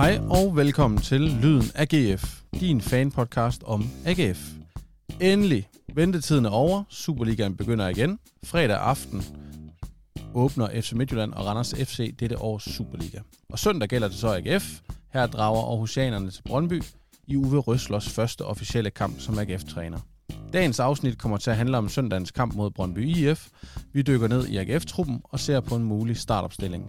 Hej 0.00 0.20
og 0.30 0.56
velkommen 0.56 1.00
til 1.00 1.20
Lyden 1.20 1.70
af 1.74 1.88
GF, 1.88 2.40
din 2.60 2.80
fanpodcast 2.80 3.62
om 3.62 3.84
AGF. 4.06 4.52
Endelig, 5.20 5.68
ventetiden 5.94 6.44
er 6.44 6.50
over, 6.50 6.84
Superligaen 6.88 7.56
begynder 7.56 7.88
igen. 7.88 8.18
Fredag 8.44 8.76
aften 8.76 9.22
åbner 10.34 10.80
FC 10.80 10.92
Midtjylland 10.92 11.32
og 11.32 11.46
Randers 11.46 11.74
FC 11.74 12.16
dette 12.16 12.38
års 12.38 12.62
Superliga. 12.62 13.18
Og 13.52 13.58
søndag 13.58 13.88
gælder 13.88 14.08
det 14.08 14.16
så 14.16 14.28
AGF. 14.34 14.80
Her 15.12 15.26
drager 15.26 15.62
Aarhusianerne 15.62 16.30
til 16.30 16.42
Brøndby 16.42 16.82
i 17.26 17.36
Uwe 17.36 17.58
Røslers 17.58 18.08
første 18.08 18.44
officielle 18.44 18.90
kamp 18.90 19.20
som 19.20 19.38
AGF-træner. 19.38 19.98
Dagens 20.52 20.80
afsnit 20.80 21.18
kommer 21.18 21.38
til 21.38 21.50
at 21.50 21.56
handle 21.56 21.78
om 21.78 21.88
søndagens 21.88 22.30
kamp 22.30 22.54
mod 22.54 22.70
Brøndby 22.70 23.16
IF. 23.16 23.48
Vi 23.92 24.02
dykker 24.02 24.28
ned 24.28 24.46
i 24.46 24.56
AGF-truppen 24.56 25.20
og 25.24 25.40
ser 25.40 25.60
på 25.60 25.76
en 25.76 25.84
mulig 25.84 26.16
startopstilling. 26.16 26.84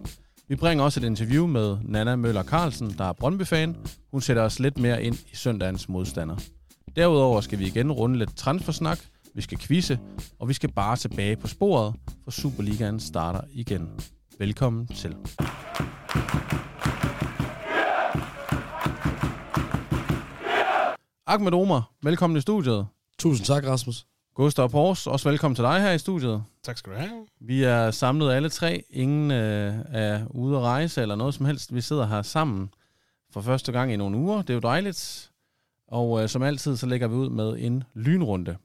Vi 0.52 0.56
bringer 0.56 0.84
også 0.84 1.00
et 1.00 1.04
interview 1.04 1.48
med 1.48 1.78
Nana 1.84 2.16
Møller 2.16 2.44
Carlsen, 2.44 2.98
der 2.98 3.06
er 3.06 3.14
Brøndby-fan. 3.14 3.76
Hun 4.12 4.22
sætter 4.22 4.44
os 4.44 4.60
lidt 4.60 4.78
mere 4.78 5.04
ind 5.04 5.16
i 5.16 5.36
søndagens 5.36 5.90
modstander. 5.90 6.36
Derudover 6.96 7.42
skal 7.42 7.60
vi 7.60 7.68
igen 7.68 7.92
runde 7.92 8.20
lidt 8.20 8.38
transfersnak, 8.38 9.00
vi 9.36 9.42
skal 9.42 9.58
quizze, 9.58 10.00
og 10.40 10.50
vi 10.50 10.54
skal 10.54 10.72
bare 10.72 10.96
tilbage 10.96 11.36
på 11.36 11.48
sporet, 11.48 11.96
for 12.24 12.32
Superligaen 12.32 13.00
starter 13.00 13.42
igen. 13.54 13.90
Velkommen 14.40 14.88
til. 14.88 15.16
Ahmed 21.28 21.54
Omar, 21.54 21.92
velkommen 22.04 22.38
i 22.38 22.42
studiet. 22.42 22.88
Tusind 23.20 23.46
tak, 23.46 23.64
Rasmus. 23.68 24.06
Gustav 24.36 24.70
Pors, 24.70 25.08
også 25.08 25.30
velkommen 25.30 25.56
til 25.56 25.64
dig 25.64 25.82
her 25.82 25.92
i 25.92 25.98
studiet. 25.98 26.44
Tak 26.64 26.78
skal 26.78 26.94
du 26.94 26.98
have. 26.98 27.28
Vi 27.40 27.64
er 27.64 27.92
samlet 27.92 28.32
alle 28.32 28.50
tre. 28.50 28.84
Ingen 28.90 29.32
øh, 29.32 29.76
er 29.90 30.28
ude 30.30 30.58
at 30.58 30.62
rejse 30.64 31.02
eller 31.02 31.16
noget 31.16 31.34
som 31.34 31.46
helst. 31.46 31.74
Vi 31.76 31.82
sidder 31.82 32.08
her 32.08 32.22
sammen 32.22 32.74
for 33.34 33.42
første 33.42 33.72
gang 33.72 33.94
i 33.94 33.96
nogle 33.96 34.18
uger. 34.18 34.42
Det 34.42 34.50
er 34.50 34.54
jo 34.54 34.60
dejligt. 34.60 35.32
Og 35.88 36.24
øh, 36.24 36.30
som 36.30 36.42
altid, 36.42 36.78
så 36.78 36.86
lægger 36.86 37.08
vi 37.08 37.16
ud 37.16 37.30
med 37.30 37.56
en 37.60 37.84
lynrunde. 37.94 38.58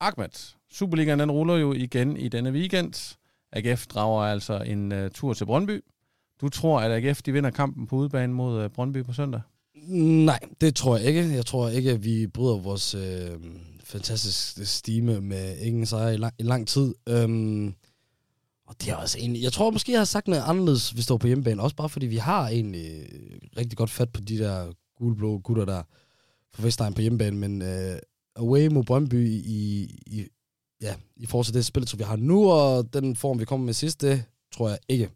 Ahmed, 0.00 0.54
Superligaen 0.70 1.18
den 1.18 1.30
ruller 1.30 1.56
jo 1.56 1.72
igen 1.72 2.16
i 2.16 2.28
denne 2.28 2.52
weekend. 2.52 3.16
AGF 3.52 3.86
drager 3.86 4.22
altså 4.22 4.62
en 4.62 4.92
uh, 4.92 5.10
tur 5.14 5.34
til 5.34 5.44
Brøndby. 5.44 5.84
Du 6.40 6.48
tror, 6.48 6.80
at 6.80 7.04
AGF 7.04 7.22
de 7.22 7.32
vinder 7.32 7.50
kampen 7.50 7.86
på 7.86 7.96
udebane 7.96 8.32
mod 8.32 8.64
uh, 8.64 8.70
Brøndby 8.70 9.04
på 9.04 9.12
søndag? 9.12 9.40
Nej, 10.24 10.40
det 10.60 10.74
tror 10.74 10.96
jeg 10.96 11.06
ikke. 11.06 11.34
Jeg 11.34 11.46
tror 11.46 11.68
ikke, 11.68 11.90
at 11.90 12.04
vi 12.04 12.26
bryder 12.26 12.58
vores 12.58 12.94
øh, 12.94 13.30
fantastisk 13.88 14.66
stime 14.76 15.20
med 15.20 15.58
ingen 15.58 15.86
sejr 15.86 16.08
i 16.08 16.16
lang, 16.16 16.34
i 16.38 16.42
lang 16.42 16.68
tid. 16.68 16.94
Øhm, 17.08 17.74
og 18.66 18.74
det 18.80 18.88
er 18.88 18.96
også 18.96 19.18
egentlig... 19.18 19.42
Jeg 19.42 19.52
tror 19.52 19.70
måske, 19.70 19.92
jeg 19.92 20.00
har 20.00 20.04
sagt 20.04 20.28
noget 20.28 20.42
anderledes, 20.46 20.90
hvis 20.90 21.06
det 21.06 21.10
var 21.10 21.18
på 21.18 21.26
hjemmebane. 21.26 21.62
Også 21.62 21.76
bare 21.76 21.88
fordi 21.88 22.06
vi 22.06 22.16
har 22.16 22.48
egentlig 22.48 22.86
øh, 22.86 23.38
rigtig 23.56 23.78
godt 23.78 23.90
fat 23.90 24.12
på 24.12 24.20
de 24.20 24.38
der 24.38 24.72
gule-blå 24.96 25.38
gutter 25.38 25.64
der 25.64 25.82
fra 26.54 26.62
Vestegn 26.62 26.94
på 26.94 27.00
hjemmebane. 27.00 27.36
Men 27.36 27.62
øh, 27.62 27.98
away 28.36 28.66
mod 28.66 28.84
Brøndby 28.84 29.28
i, 29.28 29.82
i, 30.06 30.26
ja, 30.82 30.94
i 31.16 31.26
forhold 31.26 31.44
til 31.44 31.54
det 31.54 31.64
spil, 31.64 31.88
vi 31.96 32.02
har 32.02 32.16
nu, 32.16 32.50
og 32.50 32.92
den 32.92 33.16
form, 33.16 33.40
vi 33.40 33.44
kommer 33.44 33.66
med 33.66 33.74
sidst, 33.74 34.00
det 34.00 34.24
tror 34.54 34.68
jeg 34.68 34.78
ikke. 34.88 35.10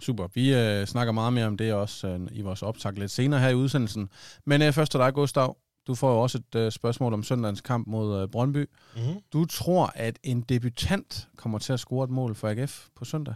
Super. 0.00 0.28
Vi 0.34 0.54
øh, 0.54 0.86
snakker 0.86 1.12
meget 1.12 1.32
mere 1.32 1.46
om 1.46 1.56
det 1.56 1.72
også 1.72 2.08
øh, 2.08 2.20
i 2.32 2.42
vores 2.42 2.62
optag 2.62 2.92
lidt 2.92 3.10
senere 3.10 3.40
her 3.40 3.48
i 3.48 3.54
udsendelsen. 3.54 4.08
Men 4.46 4.62
øh, 4.62 4.72
først 4.72 4.90
til 4.90 5.00
dig, 5.00 5.14
Gustav. 5.14 5.56
Du 5.86 5.94
får 5.94 6.12
jo 6.12 6.20
også 6.20 6.38
et 6.38 6.54
øh, 6.54 6.72
spørgsmål 6.72 7.12
om 7.12 7.22
søndagens 7.22 7.60
kamp 7.60 7.86
mod 7.86 8.22
øh, 8.22 8.28
Brøndby. 8.28 8.70
Mm-hmm. 8.96 9.20
Du 9.32 9.44
tror, 9.44 9.92
at 9.94 10.18
en 10.22 10.40
debutant 10.40 11.28
kommer 11.36 11.58
til 11.58 11.72
at 11.72 11.80
score 11.80 12.04
et 12.04 12.10
mål 12.10 12.34
for 12.34 12.48
AGF 12.48 12.88
på 12.94 13.04
søndag? 13.04 13.34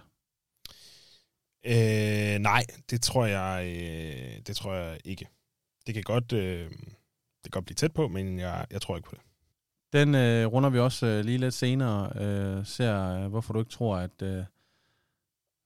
Øh, 1.67 2.39
nej, 2.39 2.65
det 2.91 3.03
tror 3.03 3.27
jeg, 3.27 3.67
øh, 3.67 4.41
det 4.47 4.57
tror 4.57 4.75
jeg 4.75 4.99
ikke. 5.05 5.27
Det 5.87 5.95
kan 5.95 6.03
godt, 6.03 6.33
øh, 6.33 6.71
det 6.71 7.45
kan 7.45 7.51
godt 7.51 7.65
blive 7.65 7.75
tæt 7.75 7.93
på, 7.93 8.09
men 8.09 8.39
jeg, 8.39 8.67
jeg 8.71 8.83
tror 8.83 8.97
ikke 8.97 9.09
på 9.09 9.15
det. 9.15 9.23
Den 9.93 10.15
øh, 10.15 10.47
runder 10.47 10.71
vi 10.71 10.79
også 10.79 11.07
øh, 11.07 11.25
lige 11.25 11.39
lidt 11.39 11.55
senere. 11.55 12.23
Øh, 12.23 12.67
ser, 12.67 13.15
øh, 13.15 13.27
hvorfor 13.27 13.53
du 13.53 13.59
ikke 13.59 13.71
tror, 13.71 13.97
at 13.97 14.23
øh, 14.23 14.45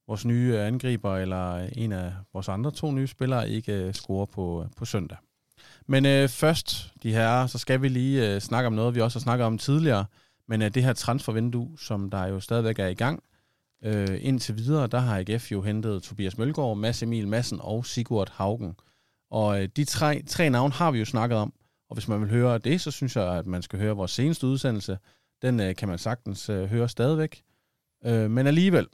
vores 0.07 0.25
nye 0.25 0.59
angriber 0.59 1.17
eller 1.17 1.57
en 1.57 1.91
af 1.91 2.13
vores 2.33 2.49
andre 2.49 2.71
to 2.71 2.91
nye 2.91 3.07
spillere 3.07 3.49
ikke 3.49 3.73
øh, 3.73 3.93
scorer 3.93 4.25
på, 4.25 4.67
på 4.77 4.85
søndag. 4.85 5.17
Men 5.87 6.05
øh, 6.05 6.29
først, 6.29 6.93
de 7.03 7.11
her, 7.11 7.47
så 7.47 7.57
skal 7.57 7.81
vi 7.81 7.87
lige 7.87 8.35
øh, 8.35 8.41
snakke 8.41 8.67
om 8.67 8.73
noget, 8.73 8.95
vi 8.95 9.01
også 9.01 9.19
har 9.19 9.23
snakket 9.23 9.45
om 9.45 9.57
tidligere. 9.57 10.05
Men 10.47 10.61
øh, 10.61 10.73
det 10.73 10.83
her 10.83 10.93
transfervindue, 10.93 11.79
som 11.79 12.09
der 12.09 12.27
jo 12.27 12.39
stadigvæk 12.39 12.79
er 12.79 12.87
i 12.87 12.93
gang, 12.93 13.23
øh, 13.83 14.19
indtil 14.21 14.57
videre, 14.57 14.87
der 14.87 14.99
har 14.99 15.19
AGF 15.19 15.51
jo 15.51 15.61
hentet 15.61 16.03
Tobias 16.03 16.37
Mølgaard, 16.37 16.77
Mads 16.77 17.03
Emil 17.03 17.27
Madsen 17.27 17.59
og 17.61 17.85
Sigurd 17.85 18.31
Haugen. 18.31 18.75
Og 19.31 19.61
øh, 19.61 19.69
de 19.75 19.85
tre, 19.85 20.23
tre 20.27 20.49
navne 20.49 20.73
har 20.73 20.91
vi 20.91 20.99
jo 20.99 21.05
snakket 21.05 21.37
om. 21.37 21.53
Og 21.89 21.93
hvis 21.93 22.07
man 22.07 22.21
vil 22.21 22.29
høre 22.29 22.57
det, 22.57 22.81
så 22.81 22.91
synes 22.91 23.15
jeg, 23.15 23.37
at 23.37 23.47
man 23.47 23.61
skal 23.61 23.79
høre 23.79 23.95
vores 23.95 24.11
seneste 24.11 24.47
udsendelse. 24.47 24.97
Den 25.41 25.59
øh, 25.59 25.75
kan 25.75 25.87
man 25.87 25.97
sagtens 25.97 26.49
øh, 26.49 26.65
høre 26.65 26.89
stadigvæk. 26.89 27.43
Øh, 28.05 28.31
men 28.31 28.47
alligevel, 28.47 28.87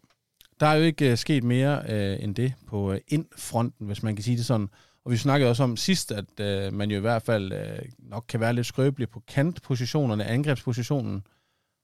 der 0.59 0.67
er 0.67 0.75
jo 0.75 0.83
ikke 0.83 1.11
øh, 1.11 1.17
sket 1.17 1.43
mere 1.43 1.83
øh, 1.89 2.23
end 2.23 2.35
det 2.35 2.53
på 2.67 2.91
øh, 2.91 2.99
indfronten, 3.07 3.87
hvis 3.87 4.03
man 4.03 4.15
kan 4.15 4.23
sige 4.23 4.37
det 4.37 4.45
sådan. 4.45 4.69
Og 5.09 5.13
vi 5.13 5.17
snakkede 5.17 5.49
også 5.49 5.63
om 5.63 5.77
sidst, 5.77 6.11
at 6.11 6.39
øh, 6.39 6.73
man 6.73 6.91
jo 6.91 6.97
i 6.97 6.99
hvert 6.99 7.21
fald 7.21 7.51
øh, 7.51 7.79
nok 7.99 8.25
kan 8.27 8.39
være 8.39 8.53
lidt 8.53 8.67
skrøbelig 8.67 9.09
på 9.09 9.23
kantpositionerne, 9.27 10.25
angrebspositionen. 10.25 11.23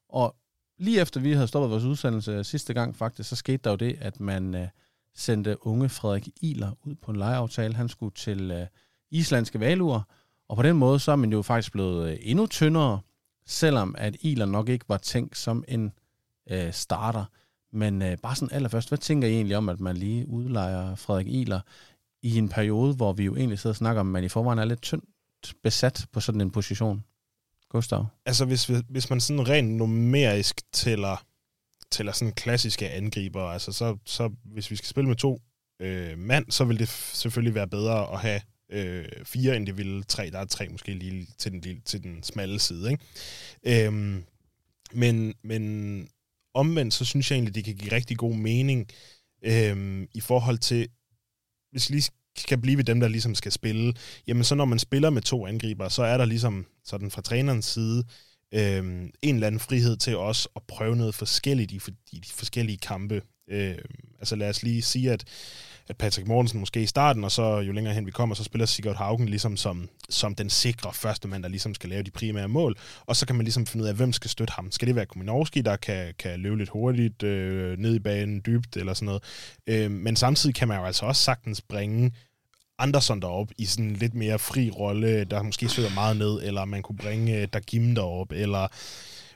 Og 0.08 0.36
lige 0.78 1.00
efter 1.00 1.20
vi 1.20 1.32
havde 1.32 1.48
stoppet 1.48 1.70
vores 1.70 1.84
udsendelse 1.84 2.44
sidste 2.44 2.74
gang 2.74 2.96
faktisk, 2.96 3.28
så 3.28 3.36
skete 3.36 3.60
der 3.64 3.70
jo 3.70 3.76
det, 3.76 3.98
at 4.00 4.20
man 4.20 4.54
øh, 4.54 4.68
sendte 5.14 5.66
unge 5.66 5.88
Frederik 5.88 6.28
Iler 6.40 6.70
ud 6.84 6.94
på 6.94 7.10
en 7.10 7.16
lejeaftale. 7.16 7.74
Han 7.74 7.88
skulle 7.88 8.14
til 8.14 8.50
øh, 8.50 8.66
islandske 9.10 9.60
valuer, 9.60 10.02
og 10.48 10.56
på 10.56 10.62
den 10.62 10.76
måde 10.76 11.00
så 11.00 11.12
er 11.12 11.16
man 11.16 11.32
jo 11.32 11.42
faktisk 11.42 11.72
blevet 11.72 12.10
øh, 12.10 12.18
endnu 12.20 12.46
tyndere, 12.46 13.00
selvom 13.46 13.94
at 13.98 14.16
Iler 14.20 14.46
nok 14.46 14.68
ikke 14.68 14.88
var 14.88 14.98
tænkt 14.98 15.36
som 15.36 15.64
en 15.68 15.92
øh, 16.50 16.72
starter. 16.72 17.24
Men 17.72 18.02
øh, 18.02 18.18
bare 18.18 18.36
sådan 18.36 18.54
allerførst, 18.54 18.88
hvad 18.88 18.98
tænker 18.98 19.28
I 19.28 19.32
egentlig 19.32 19.56
om, 19.56 19.68
at 19.68 19.80
man 19.80 19.96
lige 19.96 20.28
udlejer 20.28 20.94
Frederik 20.94 21.26
Iler 21.26 21.60
i 22.26 22.38
en 22.38 22.48
periode, 22.48 22.94
hvor 22.94 23.12
vi 23.12 23.24
jo 23.24 23.36
egentlig 23.36 23.58
sidder 23.58 23.72
og 23.72 23.76
snakker 23.76 24.00
om, 24.00 24.08
at 24.08 24.12
man 24.12 24.24
i 24.24 24.28
forvejen 24.28 24.58
er 24.58 24.64
lidt 24.64 24.82
tyndt 24.82 25.04
besat 25.62 26.06
på 26.12 26.20
sådan 26.20 26.40
en 26.40 26.50
position? 26.50 27.04
Gustav? 27.68 28.06
Altså, 28.26 28.44
hvis, 28.44 28.64
hvis 28.88 29.10
man 29.10 29.20
sådan 29.20 29.48
rent 29.48 29.68
numerisk 29.68 30.60
tæller, 30.72 31.24
tæller 31.90 32.12
sådan 32.12 32.34
klassiske 32.34 32.90
angriber, 32.90 33.42
altså 33.42 33.72
så, 33.72 33.96
så 34.04 34.30
hvis 34.44 34.70
vi 34.70 34.76
skal 34.76 34.88
spille 34.88 35.08
med 35.08 35.16
to 35.16 35.42
øh, 35.80 36.18
mand, 36.18 36.50
så 36.50 36.64
vil 36.64 36.78
det 36.78 36.88
selvfølgelig 36.88 37.54
være 37.54 37.68
bedre 37.68 38.12
at 38.12 38.20
have 38.20 38.40
øh, 38.72 39.04
fire, 39.24 39.56
end 39.56 39.66
det 39.66 39.76
ville 39.76 40.02
tre. 40.02 40.30
Der 40.30 40.38
er 40.38 40.44
tre 40.44 40.68
måske 40.68 40.94
lige 40.94 41.26
til 41.38 41.52
den, 41.52 41.60
lige, 41.60 41.82
til 41.84 42.02
den 42.02 42.22
smalle 42.22 42.60
side. 42.60 42.90
Ikke? 42.90 43.86
Øhm, 43.86 44.24
men, 44.92 45.34
men 45.42 46.08
omvendt, 46.54 46.94
så 46.94 47.04
synes 47.04 47.30
jeg 47.30 47.36
egentlig, 47.36 47.54
det 47.54 47.64
kan 47.64 47.76
give 47.76 47.92
rigtig 47.92 48.16
god 48.16 48.34
mening 48.34 48.88
øhm, 49.42 50.08
i 50.14 50.20
forhold 50.20 50.58
til, 50.58 50.88
hvis 51.76 51.90
lige 51.90 52.10
skal 52.38 52.58
blive 52.58 52.76
ved 52.76 52.84
dem, 52.84 53.00
der 53.00 53.08
ligesom 53.08 53.34
skal 53.34 53.52
spille, 53.52 53.92
jamen 54.26 54.44
så 54.44 54.54
når 54.54 54.64
man 54.64 54.78
spiller 54.78 55.10
med 55.10 55.22
to 55.22 55.46
angriber, 55.46 55.88
så 55.88 56.02
er 56.02 56.16
der 56.16 56.24
ligesom 56.24 56.66
sådan 56.84 57.10
fra 57.10 57.22
trænerens 57.22 57.64
side 57.64 58.04
øhm, 58.54 59.10
en 59.22 59.34
eller 59.34 59.46
anden 59.46 59.60
frihed 59.60 59.96
til 59.96 60.16
os 60.16 60.48
at 60.56 60.62
prøve 60.68 60.96
noget 60.96 61.14
forskelligt 61.14 61.72
i, 61.72 61.80
i 62.12 62.18
de 62.18 62.32
forskellige 62.32 62.78
kampe. 62.78 63.22
Øhm, 63.50 64.08
altså 64.18 64.36
lad 64.36 64.48
os 64.48 64.62
lige 64.62 64.82
sige, 64.82 65.12
at 65.12 65.24
at 65.88 65.96
Patrick 65.96 66.28
Mortensen 66.28 66.60
måske 66.60 66.82
i 66.82 66.86
starten, 66.86 67.24
og 67.24 67.32
så 67.32 67.58
jo 67.58 67.72
længere 67.72 67.94
hen 67.94 68.06
vi 68.06 68.10
kommer, 68.10 68.34
så 68.34 68.44
spiller 68.44 68.66
Sigurd 68.66 68.96
Haugen 68.96 69.28
ligesom 69.28 69.56
som, 69.56 69.88
som 70.08 70.34
den 70.34 70.50
sikre 70.50 70.92
første 70.92 71.28
mand, 71.28 71.42
der 71.42 71.48
ligesom 71.48 71.74
skal 71.74 71.90
lave 71.90 72.02
de 72.02 72.10
primære 72.10 72.48
mål, 72.48 72.76
og 73.06 73.16
så 73.16 73.26
kan 73.26 73.36
man 73.36 73.44
ligesom 73.44 73.66
finde 73.66 73.82
ud 73.82 73.88
af, 73.88 73.94
hvem 73.94 74.12
skal 74.12 74.30
støtte 74.30 74.52
ham. 74.52 74.72
Skal 74.72 74.88
det 74.88 74.96
være 74.96 75.06
Kuminovski, 75.06 75.60
der 75.60 75.76
kan, 75.76 76.14
kan 76.18 76.40
løbe 76.40 76.58
lidt 76.58 76.68
hurtigt 76.68 77.22
øh, 77.22 77.78
ned 77.78 77.94
i 77.94 77.98
banen, 77.98 78.42
dybt 78.46 78.76
eller 78.76 78.94
sådan 78.94 79.06
noget. 79.06 79.22
Øh, 79.66 79.90
men 79.90 80.16
samtidig 80.16 80.54
kan 80.54 80.68
man 80.68 80.78
jo 80.78 80.84
altså 80.84 81.06
også 81.06 81.22
sagtens 81.22 81.60
bringe 81.60 82.12
Andersson 82.78 83.20
derop 83.20 83.50
i 83.58 83.64
sådan 83.64 83.84
en 83.84 83.96
lidt 83.96 84.14
mere 84.14 84.38
fri 84.38 84.70
rolle, 84.70 85.24
der 85.24 85.42
måske 85.42 85.68
søger 85.68 85.94
meget 85.94 86.16
ned, 86.16 86.42
eller 86.42 86.64
man 86.64 86.82
kunne 86.82 86.96
bringe 86.96 87.40
øh, 87.40 87.48
Dagim 87.52 87.94
derop, 87.94 88.32
eller 88.32 88.68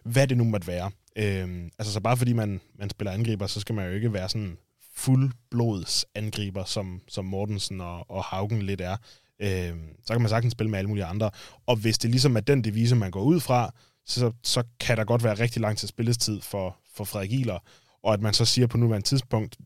hvad 0.03 0.27
det 0.27 0.37
nu 0.37 0.45
måtte 0.45 0.67
være. 0.67 0.91
Øhm, 1.17 1.71
altså 1.79 1.93
så 1.93 2.01
bare 2.01 2.17
fordi 2.17 2.33
man, 2.33 2.61
man 2.79 2.91
spiller 2.91 3.13
angriber, 3.13 3.47
så 3.47 3.61
skal 3.61 3.75
man 3.75 3.89
jo 3.89 3.95
ikke 3.95 4.13
være 4.13 4.29
sådan 4.29 4.57
fuldblods 5.01 6.05
angriber, 6.15 6.65
som, 6.65 7.01
som 7.09 7.25
Mortensen 7.25 7.81
og, 7.81 8.11
og 8.11 8.25
Haugen 8.25 8.63
lidt 8.63 8.81
er, 8.81 8.97
øh, 9.43 9.75
så 10.07 10.13
kan 10.13 10.21
man 10.21 10.29
sagtens 10.29 10.53
spille 10.53 10.71
med 10.71 10.79
alle 10.79 10.89
mulige 10.89 11.05
andre. 11.05 11.31
Og 11.67 11.77
hvis 11.77 11.99
det 11.99 12.11
ligesom 12.11 12.37
er 12.37 12.41
den 12.41 12.65
devise, 12.65 12.97
man 12.97 13.11
går 13.11 13.23
ud 13.23 13.41
fra, 13.41 13.75
så, 14.07 14.33
så 14.43 14.63
kan 14.81 14.97
der 14.97 15.05
godt 15.05 15.25
være 15.25 15.35
rigtig 15.35 15.63
lang 15.63 15.79
til 15.79 15.89
spillestid 15.89 16.41
for, 16.41 16.77
for 16.95 17.05
Frederik 17.05 17.33
Iler, 17.33 17.59
og 18.03 18.15
at 18.15 18.21
man 18.21 18.35
så 18.35 18.45
siger 18.45 18.67
på 18.67 18.77
nuværende 18.77 19.07
tidspunkt, 19.07 19.57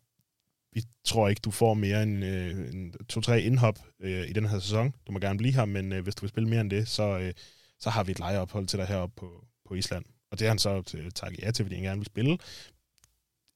vi 0.72 0.82
tror 1.04 1.28
ikke, 1.28 1.40
du 1.44 1.50
får 1.50 1.74
mere 1.74 2.02
end, 2.02 2.24
øh, 2.24 2.74
en 2.74 2.94
to-tre 3.08 3.42
indhop 3.42 3.78
øh, 4.00 4.28
i 4.28 4.32
den 4.32 4.48
her 4.48 4.58
sæson. 4.58 4.94
Du 5.06 5.12
må 5.12 5.18
gerne 5.18 5.38
blive 5.38 5.54
her, 5.54 5.64
men 5.64 5.92
øh, 5.92 6.02
hvis 6.02 6.14
du 6.14 6.20
vil 6.20 6.28
spille 6.28 6.48
mere 6.48 6.60
end 6.60 6.70
det, 6.70 6.88
så, 6.88 7.18
øh, 7.18 7.32
så 7.80 7.90
har 7.90 8.04
vi 8.04 8.12
et 8.12 8.18
lejeophold 8.18 8.66
til 8.66 8.78
dig 8.78 8.86
heroppe 8.86 9.14
på, 9.16 9.44
på 9.68 9.74
Island. 9.74 10.04
Og 10.30 10.38
det 10.38 10.46
har 10.46 10.50
han 10.50 10.58
så 10.58 10.82
øh, 10.94 11.10
takket 11.10 11.42
ja 11.42 11.50
til, 11.50 11.64
fordi 11.64 11.74
han 11.74 11.84
gerne 11.84 12.00
vil 12.00 12.06
spille 12.06 12.38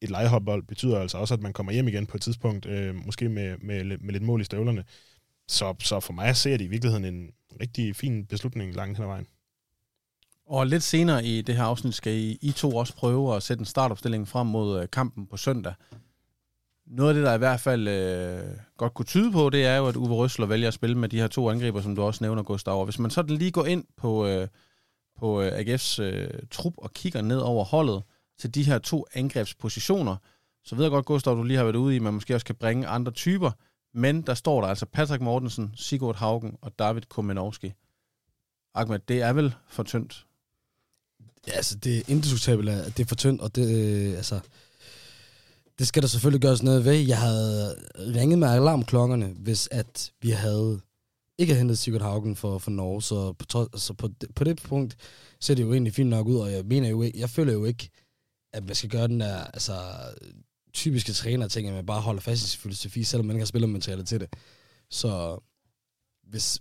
et 0.01 0.11
lejeophold 0.11 0.63
betyder 0.63 0.99
altså 0.99 1.19
også, 1.19 1.35
at 1.35 1.41
man 1.41 1.53
kommer 1.53 1.73
hjem 1.73 1.89
igen 1.89 2.07
på 2.07 2.17
et 2.17 2.23
tidspunkt, 2.23 2.67
øh, 2.67 2.95
måske 3.07 3.29
med, 3.29 3.57
med, 3.59 3.85
med 3.85 4.13
lidt 4.13 4.23
mål 4.23 4.41
i 4.41 4.45
støvlerne. 4.45 4.85
så, 5.49 5.75
så 5.81 6.01
for 6.01 6.13
mig 6.13 6.37
ser 6.37 6.57
det 6.57 6.65
i 6.65 6.69
virkeligheden 6.69 7.05
en 7.05 7.31
rigtig 7.61 7.97
fin 7.97 8.27
beslutning 8.27 8.75
langt 8.75 8.99
hen 8.99 9.03
ad 9.05 9.09
vejen. 9.09 9.27
Og 10.47 10.67
lidt 10.67 10.83
senere 10.83 11.25
i 11.25 11.43
det 11.43 11.57
her 11.57 11.65
afsnit 11.65 11.95
skal 11.95 12.13
I, 12.13 12.39
I 12.43 12.53
to 12.53 12.77
også 12.77 12.95
prøve 12.95 13.37
at 13.37 13.43
sætte 13.43 13.61
en 13.61 13.67
startopstilling 13.67 14.29
frem 14.29 14.47
mod 14.47 14.83
øh, 14.83 14.89
kampen 14.93 15.27
på 15.27 15.37
søndag. 15.37 15.75
Noget 16.87 17.11
af 17.11 17.15
det, 17.15 17.25
der 17.25 17.35
i 17.35 17.39
hvert 17.39 17.61
fald 17.61 17.89
øh, 17.89 18.57
godt 18.77 18.95
kunne 18.95 19.07
tyde 19.07 19.33
på, 19.33 19.51
det 19.51 19.67
er 19.67 19.77
jo, 19.77 19.87
at 19.87 19.97
Uwe 19.97 20.15
Røsler 20.15 20.47
vælger 20.47 20.69
at 20.69 20.75
spille 20.75 20.99
med 20.99 21.09
de 21.09 21.19
her 21.19 21.27
to 21.27 21.51
angriber, 21.51 21.81
som 21.81 21.97
du 21.97 22.03
også 22.03 22.25
nævner, 22.25 22.43
Gustav. 22.43 22.79
Og 22.79 22.85
hvis 22.85 22.99
man 22.99 23.11
sådan 23.11 23.37
lige 23.37 23.51
går 23.51 23.65
ind 23.65 23.85
på, 23.97 24.27
øh, 24.27 24.49
på 25.19 25.43
øh, 25.43 25.53
AGF's 25.59 26.03
øh, 26.03 26.31
trup 26.51 26.73
og 26.77 26.93
kigger 26.93 27.23
ned 27.23 27.39
over 27.39 27.65
holdet 27.65 28.03
til 28.39 28.55
de 28.55 28.65
her 28.65 28.79
to 28.79 29.07
angrebspositioner, 29.15 30.17
så 30.65 30.77
ved 30.77 30.85
jeg 30.85 30.91
godt, 30.91 31.07
Gustav, 31.07 31.35
du 31.37 31.43
lige 31.43 31.57
har 31.57 31.65
været 31.65 31.77
ude 31.77 31.95
i, 31.95 31.97
at 31.97 32.03
man 32.03 32.15
måske 32.15 32.35
også 32.35 32.47
kan 32.47 32.55
bringe 32.55 32.87
andre 32.87 33.13
typer, 33.13 33.51
men 33.95 34.23
der 34.23 34.35
står 34.35 34.61
der 34.61 34.69
altså 34.69 34.87
Patrick 34.87 35.23
Mortensen, 35.23 35.73
Sigurd 35.77 36.17
Haugen 36.17 36.57
og 36.61 36.79
David 36.79 37.03
Komenowski. 37.03 37.73
Ahmed, 38.75 38.99
det 39.09 39.23
er 39.23 39.33
vel 39.33 39.55
for 39.69 39.83
tyndt? 39.83 40.27
Ja, 41.47 41.53
altså, 41.53 41.77
det 41.77 41.99
er 41.99 42.03
indiskutabelt, 42.09 42.69
at 42.69 42.97
det 42.97 43.05
er 43.05 43.09
for 43.09 43.15
tyndt, 43.15 43.41
og 43.41 43.55
det, 43.55 43.77
øh, 43.77 44.17
altså, 44.17 44.41
det 45.79 45.89
skal 45.89 46.03
der 46.03 46.09
selvfølgelig 46.09 46.43
gøres 46.43 46.63
noget 46.63 46.85
ved. 46.85 46.93
Jeg 46.93 47.19
havde 47.19 47.77
ringet 47.99 48.39
med 48.39 48.49
alarmklokkerne, 48.49 49.27
hvis 49.27 49.69
at 49.71 50.13
vi 50.23 50.31
havde 50.31 50.81
ikke 51.39 51.53
havde 51.53 51.59
hentet 51.59 51.79
Sigurd 51.79 52.01
Haugen 52.01 52.37
for, 52.37 52.59
for 52.59 52.71
Norge, 52.71 53.03
så 53.03 53.33
på, 53.33 53.45
så 53.51 53.69
altså, 53.73 53.93
på, 53.93 54.09
på 54.35 54.45
det 54.45 54.63
punkt 54.63 54.97
ser 55.41 55.55
det 55.55 55.63
jo 55.63 55.73
egentlig 55.73 55.95
fint 55.95 56.11
nok 56.11 56.27
ud, 56.27 56.37
og 56.37 56.53
jeg 56.53 56.65
mener 56.65 56.89
jo 56.89 57.03
ikke, 57.03 57.21
jeg 57.21 57.31
føler 57.31 57.53
jo 57.53 57.65
ikke, 57.65 57.91
at 58.53 58.65
man 58.65 58.75
skal 58.75 58.91
gøre 58.91 59.09
den 59.09 59.21
der, 59.21 59.45
altså, 59.45 59.73
typiske 60.73 61.13
træner-ting, 61.13 61.69
at 61.69 61.75
man 61.75 61.87
bare 61.87 62.01
holder 62.01 62.21
fast 62.21 62.45
i 62.45 62.49
sin 62.49 62.61
filosofi, 62.61 63.05
selvom 63.05 63.27
man 63.27 63.37
ikke 63.37 63.43
har 63.43 63.47
spillermateriale 63.47 64.05
til 64.05 64.21
det. 64.21 64.29
Så 64.91 65.39
hvis, 66.29 66.61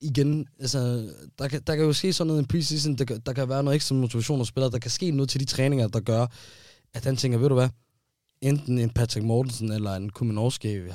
igen, 0.00 0.46
altså, 0.60 1.10
der 1.38 1.48
kan, 1.48 1.62
der 1.66 1.76
kan 1.76 1.84
jo 1.84 1.92
ske 1.92 2.12
sådan 2.12 2.28
noget 2.28 2.42
i 2.42 2.46
preseason, 2.46 2.94
der, 2.94 3.04
der 3.04 3.32
kan 3.32 3.48
være 3.48 3.62
noget 3.62 3.74
ekstra 3.74 3.94
motivation 3.94 4.38
hos 4.38 4.48
spillere, 4.48 4.70
der 4.70 4.78
kan 4.78 4.90
ske 4.90 5.10
noget 5.10 5.30
til 5.30 5.40
de 5.40 5.44
træninger, 5.44 5.88
der 5.88 6.00
gør, 6.00 6.26
at 6.94 7.04
han 7.04 7.16
tænker, 7.16 7.38
ved 7.38 7.48
du 7.48 7.54
hvad, 7.54 7.68
enten 8.40 8.78
en 8.78 8.90
Patrick 8.90 9.26
Mortensen 9.26 9.72
eller 9.72 9.94
en 9.94 10.10
Kuminorski 10.10 10.72
øh, 10.72 10.92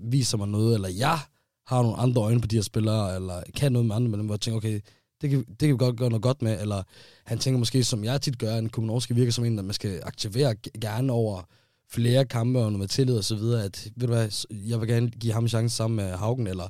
viser 0.00 0.36
mig 0.38 0.48
noget, 0.48 0.74
eller 0.74 0.88
jeg 0.88 1.18
har 1.66 1.82
nogle 1.82 1.96
andre 1.96 2.22
øjne 2.22 2.40
på 2.40 2.46
de 2.46 2.56
her 2.56 2.62
spillere, 2.62 3.14
eller 3.14 3.42
kan 3.56 3.72
noget 3.72 3.86
med 3.86 3.96
andre 3.96 4.08
med 4.08 4.24
hvor 4.24 4.34
jeg 4.34 4.40
tænker, 4.40 4.56
okay, 4.56 4.80
det 5.20 5.30
kan, 5.30 5.38
det 5.38 5.58
kan 5.58 5.68
vi 5.68 5.76
godt 5.78 5.96
gøre 5.96 6.10
noget 6.10 6.22
godt 6.22 6.42
med, 6.42 6.60
eller 6.60 6.82
han 7.24 7.38
tænker 7.38 7.58
måske, 7.58 7.84
som 7.84 8.04
jeg 8.04 8.20
tit 8.20 8.38
gør, 8.38 8.56
en 8.56 8.68
Kuminorski 8.68 9.14
virker 9.14 9.32
som 9.32 9.44
en, 9.44 9.56
der 9.56 9.62
man 9.62 9.74
skal 9.74 10.00
aktivere 10.04 10.54
gerne 10.80 11.12
over 11.12 11.42
flere 11.90 12.24
kampe 12.24 12.58
og 12.58 12.72
med 12.72 12.88
tillid 12.88 13.16
og 13.16 13.24
så 13.24 13.36
videre, 13.36 13.64
at 13.64 13.88
ved 13.96 14.08
du 14.08 14.14
hvad, 14.14 14.46
jeg 14.50 14.80
vil 14.80 14.88
gerne 14.88 15.10
give 15.10 15.32
ham 15.32 15.44
en 15.44 15.48
chance 15.48 15.76
sammen 15.76 15.96
med 15.96 16.16
Haugen, 16.16 16.46
eller 16.46 16.68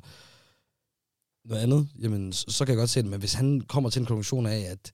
noget 1.45 1.61
andet, 1.61 1.87
jamen, 1.99 2.33
så 2.33 2.65
kan 2.65 2.73
jeg 2.73 2.77
godt 2.77 2.89
se 2.89 3.01
det. 3.01 3.09
Men 3.09 3.19
hvis 3.19 3.33
han 3.33 3.61
kommer 3.61 3.89
til 3.89 3.99
en 3.99 4.05
konklusion 4.05 4.45
af, 4.45 4.59
at 4.59 4.91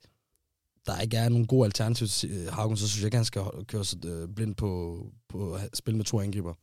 der 0.86 1.00
ikke 1.00 1.18
er 1.18 1.30
nogen 1.30 1.48
gode 1.48 1.66
alternativ 1.66 2.08
til 2.08 2.32
øh, 2.32 2.54
Haugen, 2.54 2.78
så 2.78 2.88
synes 2.88 3.02
jeg 3.02 3.08
ikke, 3.08 3.18
han 3.18 3.26
skal 3.26 3.42
køre 3.68 3.86
sig 3.86 4.06
øh, 4.06 4.28
blind 4.36 4.56
på, 4.56 5.02
på 5.30 5.54
at 5.54 5.78
spille 5.78 5.98
med 5.98 6.06
to 6.06 6.20
angriber. 6.20 6.54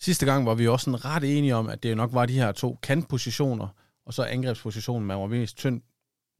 Sidste 0.00 0.26
gang 0.26 0.46
var 0.46 0.54
vi 0.54 0.68
også 0.68 0.84
sådan 0.84 1.04
ret 1.04 1.38
enige 1.38 1.54
om, 1.54 1.68
at 1.68 1.82
det 1.82 1.96
nok 1.96 2.12
var 2.12 2.26
de 2.26 2.32
her 2.32 2.52
to 2.52 2.78
kantpositioner, 2.82 3.68
og 4.10 4.14
så 4.14 4.22
angrebspositionen, 4.22 5.06
man 5.06 5.18
var 5.18 5.26
mest 5.26 5.56
tynd 5.56 5.82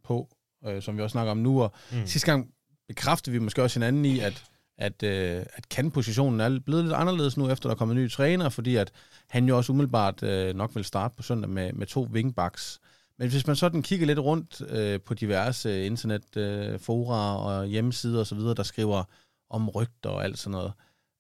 på, 0.05 0.29
øh, 0.67 0.83
som 0.83 0.97
vi 0.97 1.03
også 1.03 1.13
snakker 1.13 1.31
om 1.31 1.39
nu. 1.39 1.63
Og 1.63 1.73
mm. 1.93 2.07
sidste 2.07 2.27
gang 2.27 2.51
bekræftede 2.89 3.33
vi 3.33 3.39
måske 3.39 3.63
også 3.63 3.79
hinanden 3.79 4.05
i, 4.05 4.19
at 4.19 4.45
at, 4.81 5.03
øh, 5.03 5.47
at 5.53 5.69
kantpositionen 5.69 6.41
er 6.41 6.59
blevet 6.67 6.85
lidt 6.85 6.95
anderledes 6.95 7.37
nu, 7.37 7.49
efter 7.49 7.69
der 7.69 7.75
er 7.75 7.79
kommet 7.79 7.97
nye 7.97 8.09
træner, 8.09 8.49
fordi 8.49 8.77
at 8.77 8.93
han 9.29 9.49
jo 9.49 9.57
også 9.57 9.73
umiddelbart 9.73 10.23
øh, 10.23 10.55
nok 10.55 10.75
vil 10.75 10.85
starte 10.85 11.15
på 11.17 11.23
søndag 11.23 11.51
med, 11.51 11.73
med 11.73 11.87
to 11.87 12.09
wingbacks. 12.13 12.81
Men 13.19 13.31
hvis 13.31 13.47
man 13.47 13.57
sådan 13.57 13.83
kigger 13.83 14.07
lidt 14.07 14.19
rundt 14.19 14.63
øh, 14.69 15.01
på 15.01 15.15
diverse 15.15 15.69
øh, 15.69 15.87
internetfora 15.87 17.35
øh, 17.35 17.47
og 17.47 17.67
hjemmesider 17.67 18.21
osv., 18.21 18.39
der 18.39 18.63
skriver 18.63 19.05
om 19.51 19.69
rygter 19.69 20.11
og 20.11 20.25
alt 20.25 20.39
sådan 20.39 20.53
noget, 20.53 20.73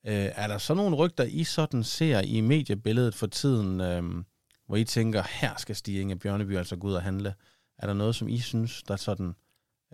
øh, 0.07 0.33
er 0.35 0.47
der 0.47 0.59
så 0.59 0.75
nogle 0.75 0.97
rygter, 0.97 1.25
I 1.25 1.45
sådan 1.45 1.85
ser 1.85 2.21
i 2.21 2.41
mediebilledet 2.41 3.15
for 3.15 3.27
tiden, 3.27 3.81
øh, 3.81 4.03
hvor 4.71 4.77
I 4.77 4.85
tænker, 4.85 5.23
her 5.31 5.55
skal 5.59 5.77
Stig 5.77 6.01
Inge 6.01 6.17
Bjørneby 6.19 6.57
altså 6.57 6.77
gå 6.77 6.87
ud 6.89 6.93
og 6.93 7.03
handle? 7.03 7.35
Er 7.79 7.87
der 7.87 7.95
noget, 7.95 8.15
som 8.15 8.29
I 8.29 8.39
synes, 8.39 8.83
der 8.83 8.97
sådan 8.97 9.33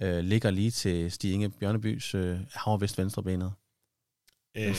øh, 0.02 0.18
ligger 0.18 0.50
lige 0.50 0.70
til 0.70 1.12
Stig 1.12 1.32
Inge 1.32 1.50
Bjørnebys 1.50 2.14
øh, 2.14 2.38
hav- 2.54 2.80
vest 2.80 2.98
venstrebenet. 2.98 3.52
Øh, 4.56 4.76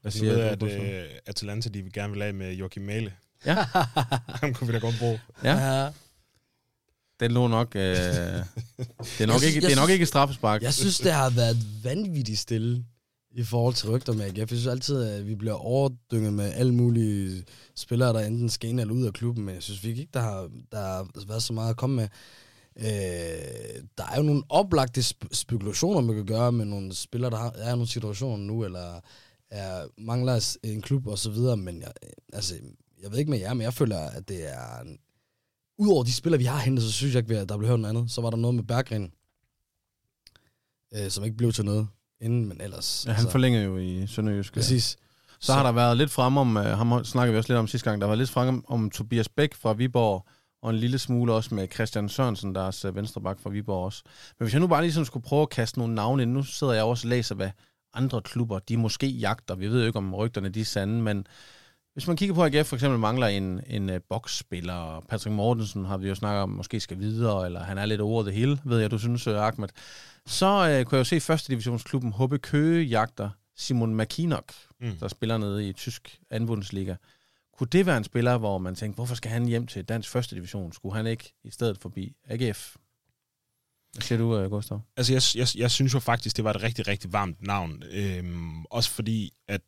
Hvad 0.00 0.10
siger 0.12 0.56
du? 0.56 0.66
at 0.66 0.82
øh, 0.82 1.08
Atalanta, 1.26 1.68
de 1.68 1.82
vil 1.82 1.92
gerne 1.92 2.12
vil 2.12 2.22
af 2.22 2.34
med 2.34 2.52
Joachim 2.54 2.82
Male. 2.82 3.12
Ja. 3.46 3.54
Ham 4.40 4.54
kunne 4.54 4.66
vi 4.66 4.72
da 4.72 4.78
godt 4.78 4.94
bruge. 4.98 5.20
Ja. 5.44 5.90
Den 7.20 7.32
lå 7.32 7.46
nok... 7.48 7.76
Øh, 7.76 7.82
det 7.82 8.44
er 9.20 9.26
nok, 9.26 9.42
ikke, 9.42 9.60
det 9.60 9.72
er 9.72 9.80
nok 9.80 9.90
ikke 9.90 10.06
straffespark. 10.06 10.62
Jeg 10.62 10.74
synes, 10.74 10.98
det 10.98 11.12
har 11.12 11.30
været 11.30 11.56
vanvittigt 11.84 12.38
stille 12.38 12.84
i 13.38 13.44
forhold 13.44 13.74
til 13.74 13.90
rygter 13.90 14.12
med 14.12 14.24
AGF. 14.24 14.38
Jeg 14.38 14.48
synes 14.48 14.66
altid, 14.66 15.02
at 15.02 15.26
vi 15.26 15.34
bliver 15.34 15.54
overdynget 15.54 16.32
med 16.32 16.52
alle 16.52 16.74
mulige 16.74 17.44
spillere, 17.76 18.12
der 18.12 18.26
enten 18.26 18.48
skal 18.48 18.70
ind 18.70 18.80
eller 18.80 18.94
ud 18.94 19.04
af 19.04 19.12
klubben, 19.12 19.44
men 19.44 19.54
jeg 19.54 19.62
synes 19.62 19.84
vi 19.84 19.88
ikke, 19.88 20.08
der 20.14 20.20
har, 20.20 20.50
der 20.72 20.78
har 20.78 21.26
været 21.26 21.42
så 21.42 21.52
meget 21.52 21.70
at 21.70 21.76
komme 21.76 21.96
med. 21.96 22.08
Øh, 22.76 23.82
der 23.98 24.04
er 24.12 24.16
jo 24.16 24.22
nogle 24.22 24.42
oplagte 24.48 25.00
sp- 25.00 25.28
spekulationer, 25.32 26.00
man 26.00 26.16
kan 26.16 26.26
gøre 26.26 26.52
med 26.52 26.64
nogle 26.64 26.94
spillere, 26.94 27.30
der 27.30 27.36
har, 27.36 27.52
er 27.56 27.70
nogle 27.70 27.86
situationer 27.86 28.36
nu, 28.36 28.64
eller 28.64 29.00
er, 29.50 29.86
mangler 29.98 30.56
en 30.62 30.82
klub 30.82 31.06
og 31.06 31.18
så 31.18 31.30
videre, 31.30 31.56
men 31.56 31.80
jeg, 31.80 31.92
øh, 32.02 32.10
altså, 32.32 32.54
jeg 33.02 33.10
ved 33.10 33.18
ikke 33.18 33.30
med 33.30 33.38
jer, 33.38 33.54
men 33.54 33.62
jeg 33.62 33.74
føler, 33.74 33.98
at 33.98 34.28
det 34.28 34.52
er... 34.52 34.84
Udover 35.80 36.04
de 36.04 36.12
spillere, 36.12 36.38
vi 36.38 36.44
har 36.44 36.58
hentet, 36.58 36.84
så 36.84 36.92
synes 36.92 37.14
jeg 37.14 37.22
ikke, 37.22 37.38
at 37.38 37.48
der 37.48 37.56
blev 37.56 37.68
hørt 37.68 37.80
noget 37.80 37.96
andet. 37.96 38.10
Så 38.10 38.20
var 38.20 38.30
der 38.30 38.36
noget 38.36 38.54
med 38.54 38.64
Berggren, 38.64 39.12
øh, 40.94 41.10
som 41.10 41.24
ikke 41.24 41.36
blev 41.36 41.52
til 41.52 41.64
noget 41.64 41.88
inden, 42.20 42.48
men 42.48 42.60
ellers... 42.60 43.04
Ja, 43.06 43.10
han 43.10 43.16
altså, 43.16 43.30
forlængede 43.30 43.64
jo 43.64 43.76
i 43.76 44.06
Sønderjysk. 44.06 44.54
Præcis. 44.54 44.84
Så, 44.84 44.96
så 45.40 45.52
har 45.52 45.62
der 45.62 45.72
været 45.72 45.96
lidt 45.96 46.10
frem 46.10 46.36
om, 46.36 46.56
uh, 46.56 46.62
ham 46.62 47.04
snakker 47.04 47.32
vi 47.32 47.38
også 47.38 47.52
lidt 47.52 47.58
om 47.58 47.66
sidste 47.66 47.90
gang, 47.90 48.00
der 48.00 48.06
var 48.06 48.14
lidt 48.14 48.30
frem 48.30 48.48
om, 48.48 48.64
om 48.68 48.90
Tobias 48.90 49.28
Bæk 49.28 49.54
fra 49.54 49.72
Viborg, 49.72 50.26
og 50.62 50.70
en 50.70 50.76
lille 50.76 50.98
smule 50.98 51.32
også 51.32 51.54
med 51.54 51.68
Christian 51.74 52.08
Sørensen, 52.08 52.54
der 52.54 52.60
er 52.60 52.90
venstreback 52.90 53.40
fra 53.40 53.50
Viborg 53.50 53.84
også. 53.84 54.02
Men 54.38 54.44
hvis 54.44 54.52
jeg 54.52 54.60
nu 54.60 54.66
bare 54.66 54.82
lige 54.82 54.92
sådan 54.92 55.06
skulle 55.06 55.24
prøve 55.24 55.42
at 55.42 55.50
kaste 55.50 55.78
nogle 55.78 55.94
navne 55.94 56.22
ind, 56.22 56.32
nu 56.32 56.42
sidder 56.42 56.72
jeg 56.72 56.84
også 56.84 57.06
og 57.06 57.10
læser, 57.10 57.34
hvad 57.34 57.50
andre 57.94 58.22
klubber, 58.22 58.58
de 58.58 58.76
måske 58.76 59.06
jagter. 59.06 59.54
Vi 59.54 59.68
ved 59.68 59.80
jo 59.80 59.86
ikke, 59.86 59.98
om 59.98 60.14
rygterne 60.14 60.48
de 60.48 60.60
er 60.60 60.64
sande, 60.64 61.02
men 61.02 61.26
hvis 61.98 62.06
man 62.06 62.16
kigger 62.16 62.34
på, 62.34 62.44
at 62.44 62.54
AGF 62.54 62.68
for 62.68 62.76
eksempel 62.76 62.98
mangler 62.98 63.26
en, 63.26 63.60
en 63.66 63.90
uh, 63.90 63.96
boksspiller, 64.08 65.00
Patrick 65.08 65.34
Mortensen 65.34 65.84
har 65.84 65.96
vi 65.96 66.08
jo 66.08 66.14
snakket 66.14 66.42
om, 66.42 66.48
måske 66.48 66.80
skal 66.80 66.98
videre, 66.98 67.46
eller 67.46 67.62
han 67.62 67.78
er 67.78 67.86
lidt 67.86 68.00
over 68.00 68.22
det 68.22 68.34
hele, 68.34 68.58
ved 68.64 68.80
jeg, 68.80 68.90
du 68.90 68.98
synes, 68.98 69.26
uh, 69.26 69.46
Ahmed. 69.46 69.68
Så 70.26 70.46
uh, 70.46 70.62
kunne 70.62 70.96
jeg 70.96 70.98
jo 70.98 71.04
se 71.04 71.20
første 71.20 71.52
divisionsklubben 71.52 72.12
HB 72.12 72.42
Køge 72.42 72.84
jagter 72.84 73.30
Simon 73.56 73.94
Makinok, 73.94 74.52
mm. 74.80 74.96
der 74.96 75.08
spiller 75.08 75.38
nede 75.38 75.68
i 75.68 75.72
tysk 75.72 76.18
anbundesliga. 76.30 76.94
Kunne 77.56 77.68
det 77.72 77.86
være 77.86 77.96
en 77.96 78.04
spiller, 78.04 78.38
hvor 78.38 78.58
man 78.58 78.74
tænkte, 78.74 78.94
hvorfor 78.94 79.14
skal 79.14 79.30
han 79.30 79.44
hjem 79.44 79.66
til 79.66 79.84
dansk 79.84 80.10
første 80.10 80.36
division? 80.36 80.72
Skulle 80.72 80.96
han 80.96 81.06
ikke 81.06 81.32
i 81.44 81.50
stedet 81.50 81.78
forbi 81.78 82.16
AGF? 82.28 82.76
Hvad 83.92 84.02
siger 84.02 84.18
du, 84.18 84.48
Gustav? 84.48 84.80
Altså, 84.96 85.12
jeg, 85.12 85.22
jeg, 85.34 85.60
jeg 85.60 85.70
synes 85.70 85.94
jo 85.94 85.98
faktisk, 85.98 86.36
det 86.36 86.44
var 86.44 86.50
et 86.50 86.62
rigtig, 86.62 86.88
rigtig 86.88 87.12
varmt 87.12 87.42
navn. 87.42 87.82
Øhm, 87.90 88.64
også 88.64 88.90
fordi, 88.90 89.32
at 89.48 89.60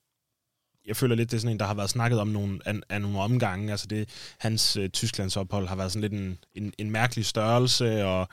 jeg 0.87 0.97
føler 0.97 1.15
lidt, 1.15 1.31
det 1.31 1.37
er 1.37 1.41
sådan 1.41 1.55
en, 1.55 1.61
der 1.61 1.67
har 1.67 1.75
været 1.75 1.91
snakket 1.91 2.21
om 2.21 2.29
nogle, 2.29 2.61
af, 2.67 2.75
af 2.89 3.01
nogle 3.01 3.19
omgange. 3.19 3.71
Altså 3.71 3.87
det, 3.87 4.09
hans 4.39 4.77
uh, 4.77 4.87
Tysklandsophold 4.87 5.69
har 5.69 5.77
været 5.77 5.93
sådan 5.93 6.11
lidt 6.11 6.23
en, 6.23 6.39
en, 6.55 6.73
en 6.79 6.91
mærkelig 6.91 7.27
størrelse, 7.27 8.05
og, 8.05 8.29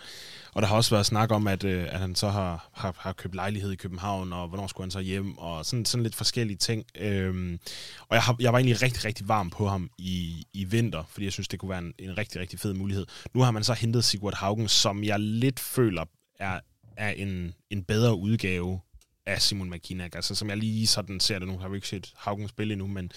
og 0.54 0.62
der 0.62 0.68
har 0.68 0.76
også 0.76 0.96
været 0.96 1.06
snak 1.06 1.32
om, 1.32 1.48
at, 1.48 1.64
øh, 1.64 1.84
at 1.90 2.00
han 2.00 2.16
så 2.16 2.30
har, 2.30 2.70
har, 2.74 2.96
har 2.98 3.14
købt 3.14 3.36
lejlighed 3.36 3.72
i 3.72 3.76
København, 3.76 4.34
og 4.34 4.48
hvornår 4.48 4.68
skulle 4.68 4.86
han 4.86 4.92
så 4.92 5.00
hjem, 5.00 5.38
og 5.38 5.66
sådan, 5.66 5.86
sådan 5.86 6.04
lidt 6.04 6.16
forskellige 6.16 6.58
ting. 6.58 6.86
Øhm, 7.00 7.60
og 8.00 8.16
jeg, 8.16 8.24
har, 8.24 8.36
jeg 8.40 8.54
var 8.54 8.60
egentlig 8.60 8.82
rigtig, 8.82 9.06
rigtig 9.06 9.28
varm 9.28 9.50
på 9.50 9.68
ham 9.68 9.90
i, 9.98 10.46
i 10.54 10.64
vinter, 10.64 11.04
fordi 11.10 11.26
jeg 11.26 11.34
synes, 11.34 11.48
det 11.48 11.60
kunne 11.60 11.70
være 11.70 11.80
en, 11.80 11.94
en 12.00 12.18
rigtig, 12.18 12.42
rigtig 12.42 12.60
fed 12.60 12.74
mulighed. 12.74 13.06
Nu 13.34 13.42
har 13.42 13.52
man 13.52 13.64
så 13.64 13.74
hentet 13.74 14.04
Sigurd 14.04 14.36
Haugen, 14.36 14.68
som 14.68 15.04
jeg 15.04 15.20
lidt 15.20 15.60
føler 15.60 16.06
er, 16.40 16.60
er 16.98 17.10
en, 17.10 17.54
en 17.70 17.84
bedre 17.84 18.16
udgave 18.16 18.80
af 19.28 19.42
Simon 19.42 19.70
McKinnock, 19.70 20.16
altså 20.16 20.36
som 20.36 20.50
jeg 20.50 20.58
lige 20.58 20.88
sådan 20.88 21.20
ser 21.20 21.40
det 21.40 21.48
nu, 21.48 21.58
har 21.58 21.70
vi 21.70 21.76
ikke 21.78 21.88
set 21.88 22.14
Haugen 22.16 22.48
spille 22.48 22.72
endnu, 22.72 22.88
men, 22.88 23.12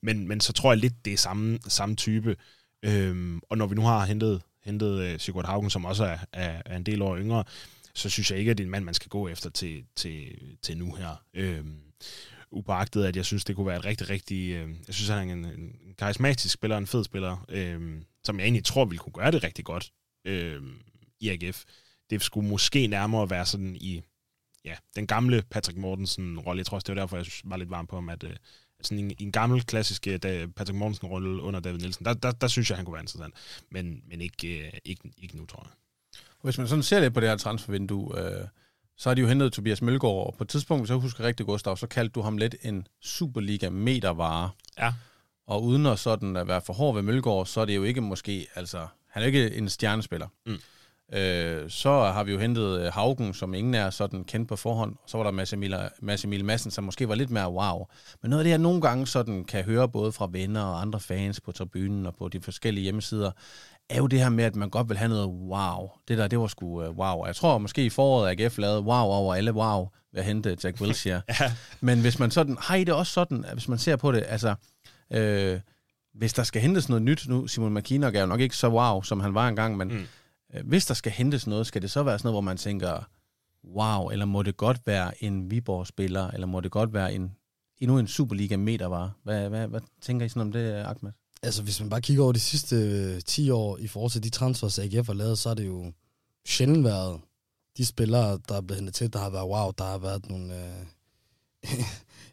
men, 0.00 0.28
men 0.28 0.40
så 0.40 0.52
tror 0.52 0.72
jeg 0.72 0.78
lidt, 0.78 1.04
det 1.04 1.12
er 1.12 1.16
samme, 1.16 1.58
samme 1.68 1.96
type. 1.96 2.36
Øhm, 2.82 3.40
og 3.48 3.58
når 3.58 3.66
vi 3.66 3.74
nu 3.74 3.82
har 3.82 4.04
hentet, 4.04 4.42
hentet 4.64 5.00
øh, 5.00 5.20
Sigurd 5.20 5.46
Haugen, 5.46 5.70
som 5.70 5.84
også 5.84 6.04
er, 6.04 6.18
er, 6.32 6.62
er 6.66 6.76
en 6.76 6.82
del 6.82 7.02
år 7.02 7.16
yngre, 7.16 7.44
så 7.94 8.10
synes 8.10 8.30
jeg 8.30 8.38
ikke, 8.38 8.50
at 8.50 8.58
det 8.58 8.64
er 8.64 8.66
en 8.66 8.70
mand, 8.70 8.84
man 8.84 8.94
skal 8.94 9.08
gå 9.08 9.28
efter 9.28 9.50
til, 9.50 9.84
til, 9.96 10.38
til 10.62 10.78
nu 10.78 10.94
her. 10.94 11.24
Øhm, 11.34 11.76
upåagtet, 12.50 13.04
at 13.04 13.16
jeg 13.16 13.24
synes, 13.24 13.44
det 13.44 13.56
kunne 13.56 13.66
være 13.66 13.78
et 13.78 13.84
rigtig, 13.84 14.10
rigtig... 14.10 14.50
Øh, 14.50 14.70
jeg 14.86 14.94
synes, 14.94 15.08
han 15.08 15.28
er 15.28 15.32
en, 15.32 15.44
en 15.44 15.94
karismatisk 15.98 16.54
spiller, 16.54 16.78
en 16.78 16.86
fed 16.86 17.04
spiller, 17.04 17.44
øh, 17.48 18.02
som 18.24 18.38
jeg 18.38 18.44
egentlig 18.44 18.64
tror 18.64 18.84
ville 18.84 18.98
kunne 18.98 19.12
gøre 19.12 19.30
det 19.30 19.44
rigtig 19.44 19.64
godt 19.64 19.92
øh, 20.24 20.62
i 21.20 21.28
AGF. 21.28 21.64
Det 22.10 22.22
skulle 22.22 22.48
måske 22.48 22.86
nærmere 22.86 23.30
være 23.30 23.46
sådan 23.46 23.76
i 23.76 24.02
ja, 24.64 24.74
den 24.96 25.06
gamle 25.06 25.42
Patrick 25.50 25.78
Mortensen-rolle. 25.78 26.58
Jeg 26.58 26.66
tror 26.66 26.74
også, 26.74 26.84
det 26.86 26.96
var 26.96 27.02
derfor, 27.02 27.16
jeg 27.16 27.26
var 27.44 27.56
lidt 27.56 27.70
varm 27.70 27.86
på 27.86 27.96
ham, 27.96 28.08
at, 28.08 28.24
øh, 28.24 28.36
sådan 28.82 29.04
en, 29.04 29.12
en 29.18 29.32
gammel 29.32 29.62
klassisk 29.62 30.08
uh, 30.10 30.20
Patrick 30.56 30.74
Mortensen-rolle 30.74 31.42
under 31.42 31.60
David 31.60 31.78
Nielsen, 31.78 32.04
der, 32.04 32.14
der, 32.14 32.30
der 32.30 32.46
synes 32.46 32.70
jeg, 32.70 32.76
han 32.76 32.84
kunne 32.84 32.94
være 32.94 33.02
interessant. 33.02 33.34
Men, 33.70 34.02
men 34.08 34.20
ikke, 34.20 34.70
uh, 34.72 34.78
ikke, 34.84 35.12
ikke 35.18 35.36
nu, 35.36 35.46
tror 35.46 35.62
jeg. 35.66 35.72
Hvis 36.42 36.58
man 36.58 36.68
sådan 36.68 36.82
ser 36.82 37.00
lidt 37.00 37.14
på 37.14 37.20
det 37.20 37.28
her 37.28 37.36
transfervindue, 37.36 38.18
øh, 38.18 38.46
så 38.96 39.08
har 39.08 39.14
de 39.14 39.20
jo 39.20 39.28
hentet 39.28 39.52
Tobias 39.52 39.82
Mølgaard, 39.82 40.26
og 40.26 40.34
på 40.38 40.44
et 40.44 40.48
tidspunkt, 40.48 40.82
hvis 40.82 40.90
jeg 40.90 40.98
husker 40.98 41.24
rigtig, 41.24 41.46
Gustav, 41.46 41.76
så 41.76 41.86
kaldte 41.86 42.12
du 42.12 42.20
ham 42.20 42.36
lidt 42.38 42.54
en 42.62 42.86
Superliga-metervare. 43.00 44.50
Ja. 44.78 44.94
Og 45.46 45.64
uden 45.64 45.86
at 45.86 45.98
sådan 45.98 46.36
at 46.36 46.48
være 46.48 46.62
for 46.62 46.72
hård 46.72 46.94
ved 46.94 47.02
Mølgaard, 47.02 47.46
så 47.46 47.60
er 47.60 47.64
det 47.64 47.76
jo 47.76 47.82
ikke 47.82 48.00
måske, 48.00 48.46
altså, 48.54 48.86
han 49.08 49.22
er 49.22 49.26
ikke 49.26 49.54
en 49.54 49.68
stjernespiller. 49.68 50.28
Mm. 50.46 50.58
Øh, 51.14 51.70
så 51.70 51.90
har 51.90 52.24
vi 52.24 52.32
jo 52.32 52.38
hentet 52.38 52.80
øh, 52.80 52.92
Haugen, 52.92 53.34
som 53.34 53.54
ingen 53.54 53.74
er 53.74 53.90
sådan 53.90 54.24
kendt 54.24 54.48
på 54.48 54.56
forhånd. 54.56 54.96
Så 55.06 55.16
var 55.16 55.24
der 55.24 55.30
Mads 55.30 55.52
Emil, 55.52 55.76
Mads 56.00 56.24
Emil 56.24 56.44
Madsen, 56.44 56.70
som 56.70 56.84
måske 56.84 57.08
var 57.08 57.14
lidt 57.14 57.30
mere 57.30 57.52
wow. 57.52 57.86
Men 58.22 58.30
noget 58.30 58.40
af 58.40 58.44
det, 58.44 58.50
jeg 58.50 58.58
nogle 58.58 58.80
gange 58.80 59.06
sådan 59.06 59.44
kan 59.44 59.64
høre 59.64 59.88
både 59.88 60.12
fra 60.12 60.28
venner 60.32 60.62
og 60.62 60.80
andre 60.80 61.00
fans 61.00 61.40
på 61.40 61.52
tribunen 61.52 62.06
og 62.06 62.14
på 62.14 62.28
de 62.28 62.40
forskellige 62.40 62.82
hjemmesider, 62.82 63.30
er 63.90 63.96
jo 63.96 64.06
det 64.06 64.18
her 64.18 64.28
med, 64.28 64.44
at 64.44 64.56
man 64.56 64.70
godt 64.70 64.88
vil 64.88 64.98
have 64.98 65.08
noget 65.08 65.26
wow. 65.26 65.90
Det 66.08 66.18
der, 66.18 66.28
det 66.28 66.38
var 66.38 66.46
sgu 66.46 66.66
uh, 66.66 66.98
wow. 66.98 67.26
Jeg 67.26 67.36
tror 67.36 67.58
måske 67.58 67.84
i 67.84 67.90
foråret, 67.90 68.40
AGF 68.40 68.58
lavede 68.58 68.80
wow 68.80 69.04
over 69.04 69.34
alle 69.34 69.52
wow 69.52 69.88
ved 70.12 70.20
at 70.20 70.24
hente 70.24 70.56
Jack 70.64 70.80
Wilshere. 70.80 71.22
ja. 71.40 71.52
Men 71.80 72.00
hvis 72.00 72.18
man 72.18 72.30
sådan, 72.30 72.56
har 72.60 72.74
I 72.74 72.84
det 72.84 72.94
også 72.94 73.12
sådan, 73.12 73.44
at 73.44 73.52
hvis 73.52 73.68
man 73.68 73.78
ser 73.78 73.96
på 73.96 74.12
det, 74.12 74.24
altså, 74.28 74.54
øh, 75.10 75.60
hvis 76.14 76.32
der 76.32 76.42
skal 76.42 76.62
hentes 76.62 76.88
noget 76.88 77.02
nyt, 77.02 77.28
nu 77.28 77.46
Simon 77.46 77.74
McKinnock 77.74 78.16
er 78.16 78.20
jo 78.20 78.26
nok 78.26 78.40
ikke 78.40 78.56
så 78.56 78.68
wow, 78.68 79.02
som 79.02 79.20
han 79.20 79.34
var 79.34 79.48
engang, 79.48 79.76
men 79.76 79.88
mm. 79.88 80.06
Øh, 80.54 80.66
hvis 80.66 80.86
der 80.86 80.94
skal 80.94 81.12
hentes 81.12 81.46
noget, 81.46 81.66
skal 81.66 81.82
det 81.82 81.90
så 81.90 82.02
være 82.02 82.18
sådan 82.18 82.26
noget, 82.26 82.34
hvor 82.34 82.40
man 82.40 82.56
tænker, 82.56 83.08
wow, 83.64 84.08
eller 84.08 84.24
må 84.24 84.42
det 84.42 84.56
godt 84.56 84.80
være 84.86 85.24
en 85.24 85.50
Viborg-spiller, 85.50 86.30
eller 86.30 86.46
må 86.46 86.60
det 86.60 86.70
godt 86.70 86.92
være 86.92 87.14
en, 87.14 87.32
endnu 87.78 87.98
en 87.98 88.06
Superliga-metervare? 88.06 89.12
Hvad, 89.22 89.48
hvad, 89.48 89.68
hvad 89.68 89.80
tænker 90.00 90.26
I 90.26 90.28
sådan 90.28 90.42
om 90.42 90.52
det, 90.52 90.72
Ahmed? 90.72 91.12
Altså, 91.42 91.62
hvis 91.62 91.80
man 91.80 91.90
bare 91.90 92.00
kigger 92.00 92.22
over 92.22 92.32
de 92.32 92.40
sidste 92.40 92.76
øh, 92.76 93.20
10 93.26 93.50
år 93.50 93.78
i 93.78 93.86
forhold 93.86 94.10
til 94.10 94.22
de 94.22 94.30
transfers, 94.30 94.78
AGF 94.78 95.06
har 95.06 95.14
lavet, 95.14 95.38
så 95.38 95.48
er 95.48 95.54
det 95.54 95.66
jo 95.66 95.92
sjældent 96.46 96.84
været 96.84 97.20
de 97.76 97.86
spillere, 97.86 98.38
der 98.48 98.54
er 98.54 98.60
blevet 98.60 98.78
hentet 98.78 98.94
til, 98.94 99.12
der 99.12 99.18
har 99.18 99.30
været 99.30 99.48
wow, 99.48 99.70
der 99.78 99.84
har 99.84 99.98
været 99.98 100.28
nogle... 100.28 100.54
Øh, 100.64 100.86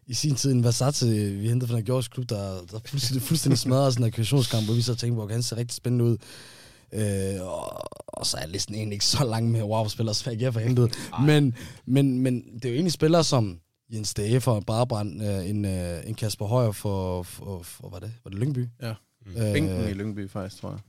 I 0.07 0.13
sin 0.13 0.35
tid 0.35 0.51
en 0.51 0.63
Versace, 0.63 1.05
vi 1.31 1.47
hentede 1.47 1.69
fra 1.69 1.77
den 1.77 1.85
Gjords 1.85 2.07
klub, 2.07 2.29
der, 2.29 2.65
der 2.71 2.79
fuldstændig, 2.85 3.21
fuldstændig 3.27 3.59
smadrede 3.59 3.91
sådan 3.91 4.05
en 4.05 4.11
kvalifikationskamp, 4.11 4.65
hvor 4.65 4.73
vi 4.73 4.81
så 4.81 4.95
tænkte 4.95 5.13
hvor 5.13 5.27
han 5.27 5.43
ser 5.43 5.57
rigtig 5.57 5.75
spændende 5.75 6.05
ud. 6.05 6.17
Øh, 6.93 7.41
og, 7.41 7.81
og, 8.07 8.25
så 8.25 8.37
er 8.37 8.47
listen 8.47 8.75
egentlig 8.75 8.95
ikke 8.95 9.05
så 9.05 9.23
lang 9.23 9.51
med 9.51 9.63
wow-spillere, 9.63 10.15
som 10.15 10.33
AGF 10.33 10.55
har 10.55 10.61
hentet. 10.61 10.95
Men, 11.25 11.55
men, 11.85 12.19
men 12.19 12.43
det 12.53 12.65
er 12.65 12.69
jo 12.69 12.75
egentlig 12.75 12.93
spillere 12.93 13.23
som 13.23 13.59
Jens 13.93 14.13
Dage 14.13 14.41
for 14.41 14.59
Brabrand, 14.59 15.23
øh, 15.23 15.49
en, 15.49 15.65
øh, 15.65 16.07
en 16.07 16.15
Kasper 16.15 16.45
Højer 16.45 16.71
for, 16.71 17.23
for, 17.23 17.61
for, 17.63 17.89
hvad 17.89 18.01
det? 18.01 18.13
Var 18.23 18.29
det 18.31 18.39
Lyngby? 18.39 18.67
Ja. 18.81 18.93
Mm. 19.25 19.33
Bænken 19.33 19.89
i 19.89 19.93
Lyngby 19.93 20.29
faktisk, 20.29 20.61
tror 20.61 20.69
jeg. 20.69 20.79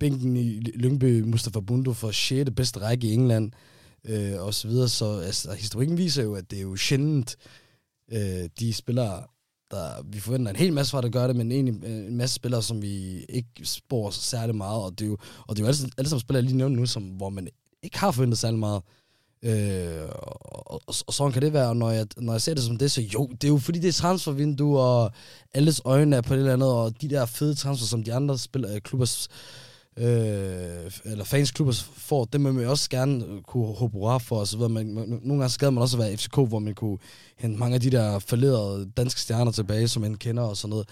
Bænken 0.00 0.36
i 0.36 0.60
Lyngby, 0.60 1.20
Mustafa 1.20 1.60
Bundu 1.60 1.92
for 1.92 2.10
6. 2.10 2.50
bedste 2.56 2.80
række 2.80 3.06
i 3.06 3.12
England, 3.12 3.52
øh, 4.04 4.42
og 4.42 4.54
så 4.54 4.68
videre. 4.68 4.88
Så 4.88 5.18
altså, 5.18 5.52
historikken 5.52 5.98
viser 5.98 6.22
jo, 6.22 6.34
at 6.34 6.50
det 6.50 6.58
er 6.58 6.62
jo 6.62 6.76
sjældent, 6.76 7.36
øh, 8.12 8.48
de 8.58 8.74
spillere, 8.74 9.22
der 9.72 10.02
vi 10.04 10.20
forventer 10.20 10.50
en 10.50 10.56
hel 10.56 10.72
masse 10.72 10.90
fra, 10.90 11.00
der 11.00 11.08
gør 11.08 11.26
det, 11.26 11.36
men 11.36 11.52
egentlig 11.52 11.84
øh, 11.84 12.06
en 12.06 12.16
masse 12.16 12.34
spillere, 12.34 12.62
som 12.62 12.82
vi 12.82 13.24
ikke 13.28 13.50
spår 13.64 14.10
særlig 14.10 14.54
meget, 14.54 14.82
og 14.82 14.98
det 14.98 15.04
er 15.04 15.08
jo, 15.08 15.16
og 15.46 15.56
det 15.56 15.62
er 15.62 15.66
jo 15.66 15.68
alle, 15.68 15.90
alle 15.98 16.08
sammen 16.08 16.20
spillere, 16.20 16.42
jeg 16.42 16.44
lige 16.44 16.56
nævnte 16.56 16.80
nu, 16.80 16.86
som, 16.86 17.02
hvor 17.02 17.30
man 17.30 17.48
ikke 17.82 17.98
har 17.98 18.10
forventet 18.10 18.38
særlig 18.38 18.58
meget. 18.58 18.82
Øh, 19.44 20.08
og, 20.12 20.72
og, 20.72 20.80
og 21.06 21.14
sådan 21.14 21.32
kan 21.32 21.42
det 21.42 21.52
være, 21.52 21.68
og 21.68 21.76
når 21.76 21.90
jeg, 21.90 22.06
når 22.16 22.32
jeg 22.32 22.42
ser 22.42 22.54
det 22.54 22.62
som 22.62 22.78
det, 22.78 22.90
så 22.90 23.02
jo, 23.02 23.26
det 23.26 23.44
er 23.44 23.48
jo 23.48 23.58
fordi, 23.58 23.78
det 23.78 23.88
er 23.88 23.92
transfervindue, 23.92 24.80
og 24.80 25.12
alles 25.54 25.80
øjne 25.84 26.16
er 26.16 26.20
på 26.20 26.34
det 26.34 26.38
eller 26.38 26.52
andet, 26.52 26.72
og 26.72 27.02
de 27.02 27.08
der 27.08 27.26
fede 27.26 27.54
transfer, 27.54 27.86
som 27.86 28.04
de 28.04 28.14
andre 28.14 28.38
spiller, 28.38 28.74
øh, 28.74 28.80
klubber 28.80 29.06
øh, 29.96 30.90
eller 31.04 31.24
fans 31.24 31.50
klubber 31.50 31.72
får, 31.96 32.24
det 32.24 32.40
må 32.40 32.52
man 32.52 32.66
også 32.66 32.90
gerne 32.90 33.42
kunne 33.42 33.66
håbe 33.66 33.92
hurra 33.92 34.18
for, 34.18 34.56
videre. 34.56 34.68
Men, 34.68 34.86
nogle 34.86 35.28
gange 35.28 35.48
skal 35.48 35.72
man 35.72 35.82
også 35.82 35.96
være 35.96 36.16
FCK, 36.16 36.34
hvor 36.34 36.58
man 36.58 36.74
kunne 36.74 36.98
hente 37.38 37.58
mange 37.58 37.74
af 37.74 37.80
de 37.80 37.90
der 37.90 38.18
falderede 38.18 38.90
danske 38.96 39.20
stjerner 39.20 39.52
tilbage, 39.52 39.88
som 39.88 40.02
man 40.02 40.14
kender 40.14 40.42
og 40.42 40.56
sådan 40.56 40.70
noget. 40.70 40.88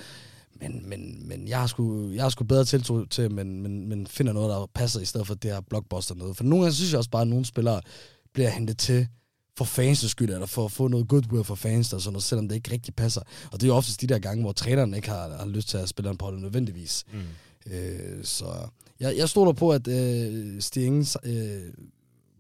Men, 0.61 0.89
men, 0.89 1.29
men 1.29 1.49
jeg 1.49 1.61
har 1.61 1.67
sgu, 1.67 2.11
jeg 2.11 2.23
har 2.23 2.29
sgu 2.29 2.45
bedre 2.45 2.65
tiltro 2.65 3.05
til, 3.05 3.31
men, 3.31 3.63
men, 3.63 3.89
men 3.89 4.07
finder 4.07 4.33
noget, 4.33 4.51
der 4.51 4.67
passer, 4.75 5.01
i 5.01 5.05
stedet 5.05 5.27
for 5.27 5.35
det 5.35 5.51
her 5.51 5.61
blockbuster 5.61 6.15
noget. 6.15 6.37
For 6.37 6.45
nogle 6.45 6.65
gange 6.65 6.75
synes 6.75 6.93
jeg 6.93 6.99
også 6.99 7.11
bare, 7.11 7.23
at 7.23 7.29
nogle 7.29 7.45
spillere 7.45 7.81
bliver 8.35 8.51
hentet 8.51 8.79
til 8.79 9.09
for 9.59 9.65
fans' 9.65 10.09
skyld, 10.09 10.31
eller 10.31 10.47
for 10.47 10.65
at 10.65 10.73
få 10.73 10.89
noget 10.89 11.09
goodwill 11.09 11.45
for 11.45 11.55
fans, 11.55 11.93
og 11.93 12.01
sådan 12.01 12.13
noget, 12.13 12.23
selvom 12.23 12.49
det 12.49 12.55
ikke 12.55 12.73
rigtig 12.73 12.95
passer. 12.95 13.21
Og 13.53 13.53
det 13.53 13.63
er 13.63 13.67
jo 13.67 13.75
oftest 13.75 14.01
de 14.01 14.07
der 14.07 14.19
gange, 14.19 14.43
hvor 14.43 14.53
træneren 14.53 14.95
ikke 14.95 15.09
har, 15.09 15.37
har 15.37 15.47
lyst 15.47 15.69
til 15.69 15.79
at 15.79 15.89
spille 15.89 16.17
på 16.17 16.31
det 16.31 16.41
nødvendigvis. 16.41 17.05
Mm. 17.13 17.73
Øh, 17.73 18.25
så 18.25 18.45
jeg, 19.01 19.17
jeg 19.17 19.29
stoler 19.29 19.53
på, 19.53 19.71
at 19.71 19.89
øh, 19.89 20.61
Sting 20.61 21.07
øh, 21.25 21.73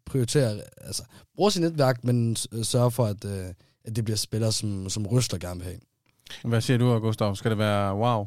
prioriterer, 0.06 0.60
altså 0.76 1.02
bruger 1.36 1.50
sit 1.50 1.62
netværk, 1.62 2.04
men 2.04 2.36
sørger 2.62 2.90
for, 2.90 3.06
at, 3.06 3.24
øh, 3.24 3.46
at 3.84 3.96
det 3.96 4.04
bliver 4.04 4.16
spillere, 4.16 4.52
som, 4.52 4.88
som 4.88 5.06
Røsler 5.06 5.38
gerne 5.38 5.60
vil 5.60 5.64
have. 5.64 5.80
Hvad 6.44 6.60
siger 6.60 6.78
du, 6.78 6.98
Gustav? 6.98 7.36
Skal 7.36 7.50
det 7.50 7.58
være 7.58 7.96
wow? 7.96 8.26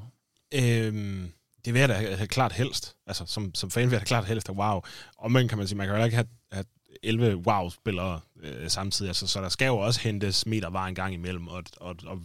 Øhm, 0.53 1.31
det 1.65 1.73
vil 1.73 1.79
jeg 1.79 1.89
da 1.89 1.93
have 1.93 2.27
klart 2.27 2.51
helst. 2.53 2.95
Altså, 3.07 3.23
som, 3.27 3.55
som 3.55 3.71
fan 3.71 3.85
vil 3.85 3.91
jeg 3.91 4.01
da 4.01 4.05
klart 4.05 4.25
helst 4.25 4.47
have 4.47 4.57
wow. 4.57 4.81
Og 5.17 5.31
man 5.31 5.47
kan 5.47 5.57
man 5.57 5.67
sige, 5.67 5.77
man 5.77 5.87
kan 5.87 5.97
jo 5.97 6.03
ikke 6.03 6.15
have, 6.15 6.27
have 6.51 6.65
11 7.03 7.35
wow-spillere 7.35 8.19
øh, 8.43 8.69
samtidig, 8.69 9.09
altså, 9.09 9.27
så 9.27 9.41
der 9.41 9.49
skal 9.49 9.65
jo 9.65 9.77
også 9.77 9.99
hentes 9.99 10.45
meter 10.45 10.69
var 10.69 10.87
en 10.87 10.95
gang 10.95 11.13
imellem, 11.13 11.47
og, 11.47 11.63
og, 11.77 11.95
og 12.05 12.19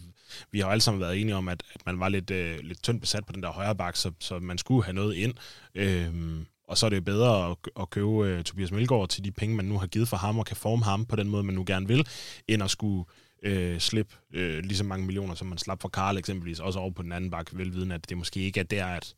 vi 0.51 0.59
har 0.59 0.67
jo 0.67 0.71
alle 0.71 0.81
sammen 0.81 1.01
været 1.01 1.21
enige 1.21 1.35
om, 1.35 1.47
at, 1.47 1.63
at 1.75 1.85
man 1.85 1.99
var 1.99 2.09
lidt, 2.09 2.31
øh, 2.31 2.59
lidt 2.63 2.83
tyndt 2.83 3.01
besat 3.01 3.25
på 3.25 3.33
den 3.33 3.43
der 3.43 3.51
højre 3.51 3.75
bak, 3.75 3.95
så, 3.95 4.11
så 4.19 4.39
man 4.39 4.57
skulle 4.57 4.83
have 4.83 4.93
noget 4.93 5.15
ind. 5.15 5.33
Øhm, 5.75 6.45
og 6.67 6.77
så 6.77 6.85
er 6.85 6.89
det 6.89 6.97
jo 6.97 7.01
bedre 7.01 7.51
at, 7.51 7.57
at 7.79 7.89
købe 7.89 8.27
øh, 8.27 8.43
Tobias 8.43 8.71
Melgaard 8.71 9.09
til 9.09 9.23
de 9.23 9.31
penge, 9.31 9.55
man 9.55 9.65
nu 9.65 9.77
har 9.77 9.87
givet 9.87 10.07
for 10.07 10.17
ham, 10.17 10.39
og 10.39 10.45
kan 10.45 10.57
forme 10.57 10.83
ham 10.83 11.05
på 11.05 11.15
den 11.15 11.29
måde, 11.29 11.43
man 11.43 11.55
nu 11.55 11.63
gerne 11.67 11.87
vil, 11.87 12.07
end 12.47 12.63
at 12.63 12.69
skulle 12.69 13.05
øh, 13.43 13.79
slippe 13.79 14.15
øh, 14.33 14.63
lige 14.63 14.77
så 14.77 14.83
mange 14.83 15.05
millioner, 15.05 15.35
som 15.35 15.47
man 15.47 15.57
slap 15.57 15.81
for 15.81 15.89
Karl 15.89 16.17
eksempelvis, 16.17 16.59
også 16.59 16.79
over 16.79 16.91
på 16.91 17.01
den 17.01 17.11
anden 17.11 17.31
bak, 17.31 17.49
velviden, 17.53 17.91
at 17.91 18.09
det 18.09 18.17
måske 18.17 18.39
ikke 18.39 18.59
er 18.59 18.63
der, 18.63 18.85
at 18.85 19.15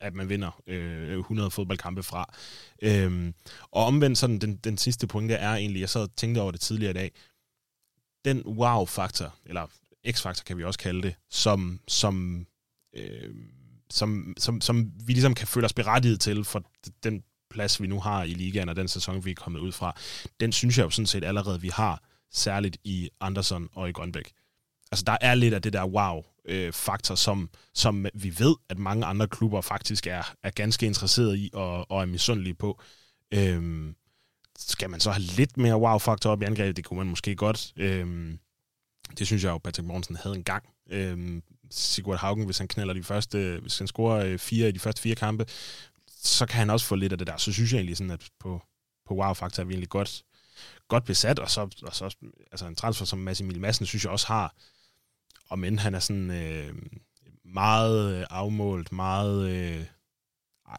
at 0.00 0.14
man 0.14 0.28
vinder 0.28 0.62
øh, 0.66 1.18
100 1.18 1.50
fodboldkampe 1.50 2.02
fra. 2.02 2.34
Øhm, 2.82 3.34
og 3.70 3.84
omvendt 3.84 4.18
sådan, 4.18 4.38
den, 4.38 4.56
den 4.56 4.78
sidste 4.78 5.06
pointe 5.06 5.34
er 5.34 5.54
egentlig, 5.54 5.80
jeg 5.80 5.88
sad 5.88 6.02
og 6.02 6.16
tænkte 6.16 6.40
over 6.40 6.50
det 6.50 6.60
tidligere 6.60 6.90
i 6.90 6.94
dag, 6.94 7.12
den 8.24 8.42
wow-faktor, 8.46 9.34
eller 9.46 9.66
x-faktor 10.08 10.44
kan 10.44 10.58
vi 10.58 10.64
også 10.64 10.78
kalde 10.78 11.02
det, 11.02 11.14
som, 11.30 11.80
som, 11.88 12.46
øh, 12.96 13.34
som, 13.90 14.34
som, 14.38 14.60
som 14.60 14.92
vi 15.06 15.12
ligesom 15.12 15.34
kan 15.34 15.46
føle 15.46 15.64
os 15.64 15.72
berettiget 15.72 16.20
til 16.20 16.44
for 16.44 16.64
den 17.02 17.22
plads, 17.50 17.82
vi 17.82 17.86
nu 17.86 18.00
har 18.00 18.22
i 18.24 18.34
ligaen, 18.34 18.68
og 18.68 18.76
den 18.76 18.88
sæson, 18.88 19.24
vi 19.24 19.30
er 19.30 19.34
kommet 19.34 19.60
ud 19.60 19.72
fra, 19.72 19.96
den 20.40 20.52
synes 20.52 20.78
jeg 20.78 20.84
jo 20.84 20.90
sådan 20.90 21.06
set 21.06 21.24
allerede, 21.24 21.60
vi 21.60 21.68
har, 21.68 22.02
særligt 22.32 22.76
i 22.84 23.10
Anderson 23.20 23.68
og 23.72 23.88
i 23.88 23.92
Grønbæk. 23.92 24.32
Altså, 24.92 25.04
der 25.06 25.16
er 25.20 25.34
lidt 25.34 25.54
af 25.54 25.62
det 25.62 25.72
der 25.72 25.86
wow-faktor, 25.86 27.14
øh, 27.14 27.18
som, 27.18 27.50
som 27.74 28.06
vi 28.14 28.34
ved, 28.38 28.54
at 28.68 28.78
mange 28.78 29.06
andre 29.06 29.28
klubber 29.28 29.60
faktisk 29.60 30.06
er, 30.06 30.34
er 30.42 30.50
ganske 30.50 30.86
interesserede 30.86 31.38
i 31.38 31.50
og, 31.52 31.90
og 31.90 32.02
er 32.02 32.06
misundelige 32.06 32.54
på. 32.54 32.80
Øhm, 33.34 33.94
skal 34.58 34.90
man 34.90 35.00
så 35.00 35.10
have 35.10 35.22
lidt 35.22 35.56
mere 35.56 35.78
wow-faktor 35.78 36.30
op 36.30 36.42
i 36.42 36.44
angrebet? 36.44 36.76
Det 36.76 36.84
kunne 36.84 36.98
man 36.98 37.06
måske 37.06 37.36
godt. 37.36 37.72
Øhm, 37.76 38.38
det 39.18 39.26
synes 39.26 39.44
jeg 39.44 39.50
jo, 39.50 39.58
Patrick 39.58 39.86
Morgensen 39.86 40.16
havde 40.16 40.36
en 40.36 40.44
gang. 40.44 40.64
Øhm, 40.90 41.42
Sigurd 41.70 42.18
Haugen, 42.18 42.44
hvis 42.44 42.58
han 42.58 42.68
knælder 42.68 42.94
de 42.94 43.02
første, 43.02 43.58
hvis 43.62 43.78
han 43.78 43.86
scorer 43.86 44.24
øh, 44.26 44.38
fire 44.38 44.68
i 44.68 44.72
de 44.72 44.78
første 44.78 45.02
fire 45.02 45.14
kampe, 45.14 45.46
så 46.08 46.46
kan 46.46 46.58
han 46.58 46.70
også 46.70 46.86
få 46.86 46.94
lidt 46.94 47.12
af 47.12 47.18
det 47.18 47.26
der. 47.26 47.36
Så 47.36 47.52
synes 47.52 47.72
jeg 47.72 47.78
egentlig 47.78 47.96
sådan, 47.96 48.10
at 48.10 48.28
på, 48.40 48.62
på 49.08 49.14
wow-faktor 49.14 49.62
er 49.62 49.66
vi 49.66 49.72
egentlig 49.72 49.88
godt, 49.88 50.22
godt 50.88 51.04
besat, 51.04 51.38
og 51.38 51.50
så, 51.50 51.60
og 51.82 51.94
så 51.94 52.16
altså 52.52 52.66
en 52.66 52.74
transfer 52.74 53.04
som 53.04 53.18
Massimil 53.18 53.60
Madsen, 53.60 53.86
synes 53.86 54.04
jeg 54.04 54.12
også 54.12 54.26
har, 54.26 54.54
og 55.48 55.58
men 55.58 55.78
han 55.78 55.94
er 55.94 55.98
sådan 55.98 56.30
øh, 56.30 56.74
meget 57.44 58.14
øh, 58.14 58.26
afmålt, 58.30 58.92
meget... 58.92 59.50
Øh, 59.50 59.84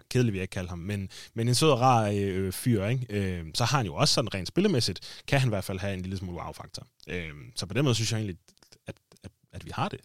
kedelig 0.10 0.34
vil 0.34 0.38
jeg 0.38 0.44
ikke 0.44 0.52
kalde 0.52 0.70
ham, 0.70 0.80
men, 0.80 1.10
men 1.34 1.48
en 1.48 1.56
sød 1.56 1.70
og 1.70 1.80
rar 1.80 2.12
øh, 2.16 2.52
fyr, 2.52 2.86
ikke? 2.86 3.06
Øh, 3.10 3.46
så 3.56 3.66
har 3.66 3.78
han 3.78 3.86
jo 3.86 3.96
også 3.96 4.14
sådan 4.14 4.34
rent 4.34 4.48
spillemæssigt, 4.48 5.24
kan 5.28 5.40
han 5.40 5.50
i 5.50 5.54
hvert 5.54 5.64
fald 5.64 5.80
have 5.80 5.94
en 5.94 6.02
lille 6.02 6.18
smule 6.18 6.38
wow-faktor. 6.38 6.88
Øh, 7.08 7.32
så 7.56 7.66
på 7.66 7.74
den 7.74 7.84
måde 7.84 7.96
synes 7.96 8.12
jeg 8.12 8.18
egentlig, 8.18 8.38
at, 8.88 8.96
at, 9.24 9.32
at 9.52 9.66
vi 9.66 9.72
har 9.74 9.90
det. 9.90 10.00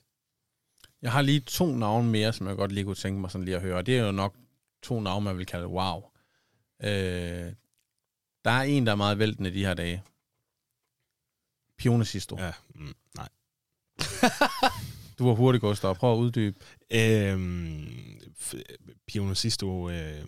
Jeg 1.03 1.13
har 1.13 1.23
lige 1.23 1.41
to 1.41 1.77
navne 1.77 2.11
mere, 2.11 2.33
som 2.33 2.49
jeg 2.49 2.57
godt 2.57 2.73
lige 2.73 2.85
kunne 2.85 2.95
tænke 2.95 3.21
mig 3.21 3.31
sådan 3.31 3.45
lige 3.45 3.57
at 3.57 3.63
høre. 3.63 3.83
Det 3.83 3.99
er 3.99 4.03
jo 4.03 4.13
nok 4.13 4.37
to 4.83 5.01
navne, 5.01 5.25
man 5.25 5.39
vil 5.39 5.47
kalde 5.47 5.67
wow. 5.67 6.03
Øh, 6.83 7.53
der 8.45 8.51
er 8.51 8.63
en, 8.63 8.87
der 8.87 8.93
er 8.93 8.97
meget 8.97 9.19
væltende 9.19 9.55
de 9.55 9.65
her 9.65 9.75
dage. 9.75 10.03
Pione 11.79 12.05
Sisto. 12.05 12.37
Ja, 12.39 12.53
mm, 12.75 12.95
nej. 13.15 13.29
du 15.19 15.27
var 15.27 15.35
hurtig, 15.35 15.61
Gustav. 15.61 15.95
Prøv 15.95 16.13
at 16.13 16.19
uddybe. 16.19 16.57
Øhm, 16.91 18.21
Pione 19.07 19.35
Sisto... 19.35 19.91
Øh, 19.91 20.25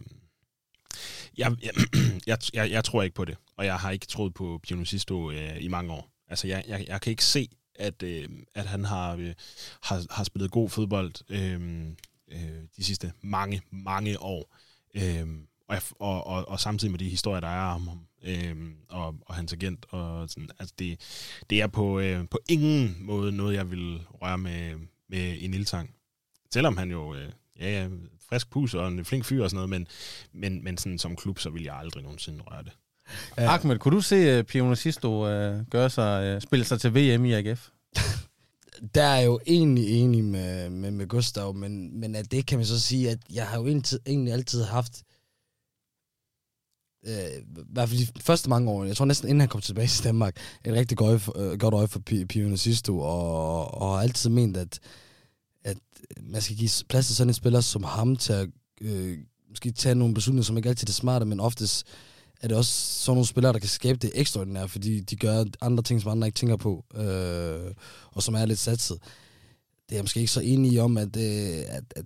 jeg, 1.39 1.57
jeg, 1.63 1.73
jeg, 2.27 2.39
jeg, 2.55 2.71
jeg 2.71 2.85
tror 2.85 3.03
ikke 3.03 3.15
på 3.15 3.25
det, 3.25 3.37
og 3.57 3.67
jeg 3.67 3.77
har 3.77 3.91
ikke 3.91 4.07
troet 4.07 4.35
på 4.35 4.61
Pione 4.63 4.87
Sisto 4.87 5.31
øh, 5.31 5.57
i 5.61 5.69
mange 5.69 5.93
år. 5.93 6.09
Altså, 6.29 6.47
jeg, 6.47 6.65
jeg, 6.69 6.85
jeg 6.89 7.01
kan 7.01 7.11
ikke 7.11 7.25
se, 7.25 7.49
at, 7.75 8.03
øh, 8.03 8.29
at 8.55 8.67
han 8.67 8.85
har, 8.85 9.17
øh, 9.17 9.35
har, 9.83 10.07
har 10.11 10.25
spillet 10.25 10.51
god 10.51 10.71
fodbold 10.71 11.13
øh, 11.29 11.87
øh, 12.29 12.63
de 12.77 12.85
sidste 12.85 13.13
mange, 13.21 13.63
mange 13.71 14.21
år. 14.21 14.57
Øh, 14.95 15.27
og, 15.69 15.83
og, 15.99 16.27
og, 16.27 16.49
og 16.49 16.61
samtidig 16.61 16.91
med 16.91 16.99
de 16.99 17.09
historier, 17.09 17.41
der 17.41 17.49
er 17.49 17.75
om 17.75 17.89
ham, 17.89 18.08
øh, 18.23 18.57
og, 18.89 19.15
og 19.27 19.35
hans 19.35 19.53
agent, 19.53 19.87
og 19.91 20.31
sådan, 20.31 20.49
altså 20.59 20.75
det, 20.79 21.01
det 21.51 21.63
er 21.63 21.67
på, 21.67 22.01
øh, 22.01 22.29
på 22.31 22.39
ingen 22.49 22.97
måde 23.01 23.33
noget, 23.33 23.55
jeg 23.55 23.71
vil 23.71 24.01
røre 24.23 24.39
med, 24.39 24.75
med 25.09 25.37
en 25.41 25.55
ildtang. 25.55 25.91
Selvom 26.53 26.77
han 26.77 26.91
jo, 26.91 27.15
øh, 27.15 27.29
ja, 27.61 27.83
ja, 27.83 27.89
frisk 28.29 28.51
pus 28.51 28.75
og 28.75 28.89
en 28.89 29.05
flink 29.05 29.25
fyr 29.25 29.43
og 29.43 29.51
sådan 29.51 29.57
noget, 29.57 29.71
men, 29.71 29.87
men, 30.33 30.65
men 30.65 30.79
sådan, 30.79 30.99
som 30.99 31.17
klub, 31.17 31.39
så 31.39 31.51
vil 31.51 31.63
jeg 31.63 31.77
aldrig 31.77 32.03
nogensinde 32.03 32.41
røre 32.41 32.63
det. 32.65 32.73
Ja. 33.39 33.55
Ahmed, 33.55 33.79
kunne 33.79 33.97
du 33.97 34.01
se 34.01 34.39
uh, 34.39 34.45
Pio 34.45 34.75
Sisto 34.75 35.23
uh, 35.23 35.67
gøre 35.71 35.91
sig, 35.91 36.37
uh, 36.37 36.43
spille 36.43 36.65
sig 36.65 36.81
til 36.81 36.95
VM 36.95 37.25
i 37.25 37.33
AGF? 37.33 37.69
der 38.95 39.03
er 39.03 39.17
jeg 39.17 39.27
jo 39.27 39.41
egentlig 39.47 39.89
enig 39.89 40.25
med, 40.25 40.71
med, 40.71 40.91
med 40.91 41.07
Gustav, 41.07 41.55
men, 41.55 42.01
men 42.01 42.15
at 42.15 42.31
det 42.31 42.47
kan 42.47 42.59
man 42.59 42.67
så 42.67 42.81
sige, 42.81 43.11
at 43.11 43.19
jeg 43.33 43.47
har 43.47 43.59
jo 43.59 43.67
egentlig, 43.67 43.99
egentlig 44.07 44.33
altid 44.33 44.65
haft 44.65 45.03
øh, 47.07 47.39
i 47.39 47.65
hvert 47.73 47.89
fald 47.89 48.01
de 48.01 48.23
første 48.23 48.49
mange 48.49 48.71
år, 48.71 48.85
jeg 48.85 48.97
tror 48.97 49.05
næsten 49.05 49.29
inden 49.29 49.41
han 49.41 49.49
kom 49.49 49.61
tilbage 49.61 49.89
til 49.89 50.05
Danmark, 50.05 50.37
et 50.65 50.73
rigtig 50.75 50.97
godt 50.97 51.09
øje 51.09 51.19
for, 51.19 51.39
øh, 51.39 51.59
godt 51.59 51.75
øje 51.75 51.89
for 51.89 52.01
Pio 52.29 52.57
Sisto, 52.57 52.99
og, 52.99 53.75
og 53.75 53.95
har 53.95 54.03
altid 54.03 54.31
ment, 54.31 54.57
at, 54.57 54.79
at 55.65 55.77
man 56.23 56.41
skal 56.41 56.57
give 56.57 56.71
plads 56.89 57.07
til 57.07 57.17
sådan 57.17 57.31
en 57.31 57.35
spiller 57.35 57.61
som 57.61 57.85
ham 57.85 58.17
til 58.17 58.33
at 58.33 58.49
øh, 58.81 59.19
måske 59.49 59.71
tage 59.71 59.95
nogle 59.95 60.15
beslutninger, 60.15 60.45
som 60.45 60.57
ikke 60.57 60.69
altid 60.69 60.89
er 60.89 60.93
smarte, 60.93 61.25
men 61.25 61.41
oftest 61.41 61.87
er 62.41 62.49
det 62.49 62.57
også 62.57 62.73
sådan 62.73 63.17
nogle 63.17 63.27
spillere, 63.27 63.53
der 63.53 63.59
kan 63.59 63.69
skabe 63.69 63.99
det 63.99 64.11
ekstraordinære, 64.15 64.69
fordi 64.69 65.01
de 65.01 65.17
gør 65.17 65.45
andre 65.61 65.83
ting, 65.83 66.03
som 66.03 66.11
andre 66.11 66.29
ikke 66.29 66.37
tænker 66.37 66.57
på, 66.57 66.85
øh, 66.95 67.75
og 68.13 68.23
som 68.23 68.35
er 68.35 68.47
lidt 68.47 68.59
satset. 68.59 68.99
Det 69.87 69.95
er 69.95 69.97
jeg 69.97 70.05
måske 70.05 70.21
ikke 70.21 70.33
så 70.33 70.41
enig 70.41 70.81
om, 70.81 70.97
at, 70.97 71.17
øh, 71.17 71.59
at, 71.69 71.85
at 71.97 72.05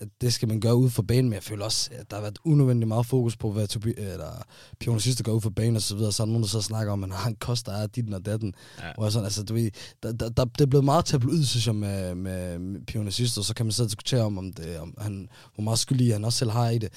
at 0.00 0.08
det 0.20 0.32
skal 0.32 0.48
man 0.48 0.60
gøre 0.60 0.76
ud 0.76 0.90
for 0.90 1.02
banen, 1.02 1.24
men 1.24 1.32
jeg 1.34 1.42
føler 1.42 1.64
også, 1.64 1.90
at 1.92 2.10
der 2.10 2.16
har 2.16 2.20
været 2.20 2.38
unødvendigt 2.44 2.88
meget 2.88 3.06
fokus 3.06 3.36
på, 3.36 3.52
hvad 3.52 3.66
Tobi, 3.66 3.94
eller 3.96 4.42
Pione 4.78 5.00
sidste 5.00 5.22
går 5.22 5.32
ud 5.32 5.40
for 5.40 5.50
banen 5.50 5.76
og 5.76 5.82
så 5.82 5.96
videre. 5.96 6.12
Så 6.12 6.22
er 6.22 6.24
der 6.24 6.32
nogen, 6.32 6.42
der 6.42 6.48
så 6.48 6.62
snakker 6.62 6.92
om, 6.92 7.04
at 7.04 7.12
han 7.12 7.34
koster 7.34 7.72
af 7.72 7.90
dit 7.90 8.14
og 8.14 8.26
datten. 8.26 8.54
Ja. 8.78 8.92
Og 8.96 9.12
sådan, 9.12 9.24
altså, 9.24 9.42
du 9.42 9.54
ved, 9.54 9.70
der, 10.02 10.12
der, 10.12 10.28
der, 10.28 10.44
det 10.44 10.60
er 10.60 10.66
blevet 10.66 10.84
meget 10.84 11.04
tabloid, 11.04 11.44
synes 11.44 11.66
jeg, 11.66 11.74
med, 11.74 12.14
med, 12.14 12.58
med 12.58 12.80
Pione 12.86 13.12
sidste, 13.12 13.38
og 13.38 13.44
så 13.44 13.54
kan 13.54 13.66
man 13.66 13.72
så 13.72 13.84
diskutere 13.84 14.22
om, 14.22 14.38
om, 14.38 14.52
det, 14.52 14.78
om 14.78 14.94
han, 14.98 15.28
hvor 15.54 15.64
meget 15.64 15.78
skyldig 15.78 16.12
han 16.12 16.24
også 16.24 16.38
selv 16.38 16.50
har 16.50 16.70
i 16.70 16.78
det. 16.78 16.92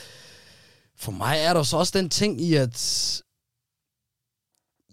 For 0.98 1.12
mig 1.12 1.38
er 1.40 1.54
der 1.54 1.64
så 1.64 1.78
også 1.78 2.00
den 2.00 2.10
ting 2.10 2.42
i, 2.42 2.54
at 2.54 2.78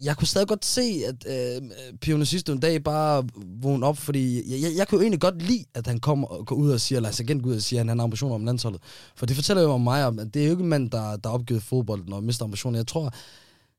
jeg 0.02 0.16
kunne 0.16 0.28
stadig 0.28 0.48
godt 0.48 0.64
se, 0.64 1.02
at 1.06 1.26
øh, 1.26 1.62
Pione 2.00 2.26
sidste 2.26 2.52
en 2.52 2.60
dag 2.60 2.84
bare 2.84 3.24
vågnede 3.62 3.88
op, 3.88 3.98
fordi 3.98 4.52
jeg, 4.52 4.62
jeg, 4.62 4.76
jeg 4.76 4.88
kunne 4.88 4.98
jo 4.98 5.02
egentlig 5.02 5.20
godt 5.20 5.42
lide, 5.42 5.64
at 5.74 5.86
han 5.86 6.00
kom 6.00 6.24
og 6.24 6.46
går 6.46 6.56
ud 6.56 6.70
og 6.70 6.80
siger, 6.80 6.98
eller 6.98 7.08
altså 7.08 7.22
igen 7.22 7.42
går 7.42 7.50
ud 7.50 7.54
og 7.56 7.62
siger, 7.62 7.80
at 7.80 7.88
han 7.88 7.98
har 7.98 8.04
ambitioner 8.04 8.34
om 8.34 8.44
landsholdet. 8.44 8.82
For 9.16 9.26
det 9.26 9.36
fortæller 9.36 9.62
jo 9.62 9.70
om 9.70 9.80
mig, 9.80 10.06
om, 10.06 10.18
at 10.18 10.34
det 10.34 10.42
er 10.42 10.46
jo 10.46 10.50
ikke 10.50 10.62
en 10.62 10.68
mand, 10.68 10.90
der, 10.90 10.98
der 10.98 11.06
opgiver 11.06 11.34
opgivet 11.34 11.62
fodbold 11.62 12.12
og 12.12 12.24
mister 12.24 12.44
ambitioner. 12.44 12.78
Jeg 12.78 12.86
tror 12.86 13.14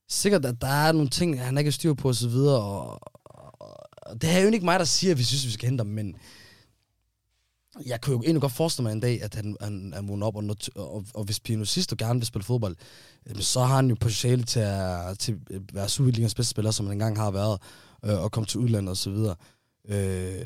sikkert, 0.10 0.46
at 0.46 0.62
der 0.62 0.68
er 0.68 0.92
nogle 0.92 1.10
ting, 1.10 1.42
han 1.42 1.58
ikke 1.58 1.68
er 1.68 1.72
styr 1.72 1.94
på 1.94 2.10
osv., 2.10 2.36
og, 2.36 3.00
og, 3.26 3.60
og 3.96 4.22
det 4.22 4.30
er 4.30 4.40
jo 4.40 4.50
ikke 4.50 4.66
mig, 4.66 4.80
der 4.80 4.86
siger, 4.86 5.12
at 5.12 5.18
vi 5.18 5.24
synes, 5.24 5.44
at 5.44 5.48
vi 5.48 5.54
skal 5.54 5.70
hente 5.70 5.82
ham, 5.82 5.88
men 5.88 6.16
jeg 7.86 8.02
kunne 8.02 8.14
jo 8.14 8.22
egentlig 8.22 8.42
godt 8.42 8.52
forestille 8.52 8.84
mig 8.84 8.94
en 8.94 9.00
dag, 9.00 9.24
at 9.24 9.36
han, 9.36 9.58
han 9.62 9.94
er 9.94 10.02
vågnet 10.02 10.28
op, 10.28 10.36
og, 10.36 10.56
og, 10.76 11.06
og 11.14 11.24
hvis 11.24 11.40
Pino 11.40 11.66
Sisto 11.66 11.96
gerne 12.00 12.20
vil 12.20 12.26
spille 12.26 12.46
fodbold, 12.46 12.76
øh, 13.26 13.42
så 13.42 13.60
har 13.60 13.76
han 13.76 13.90
jo 13.90 13.96
potentiale 14.00 14.44
til 14.44 14.60
at, 14.60 15.20
til 15.20 15.40
at 15.54 15.62
være 15.74 15.90
Superligans 15.90 16.36
bedste 16.36 16.52
spiller, 16.52 16.72
som 16.72 16.86
han 16.86 16.94
engang 16.94 17.18
har 17.18 17.32
været, 17.32 17.62
øh, 18.06 18.24
og 18.24 18.32
komme 18.32 18.48
til 18.48 18.60
udlandet 18.60 18.90
og 18.90 18.98
så 18.98 19.10
videre. 19.10 19.36
Øh, 19.88 20.46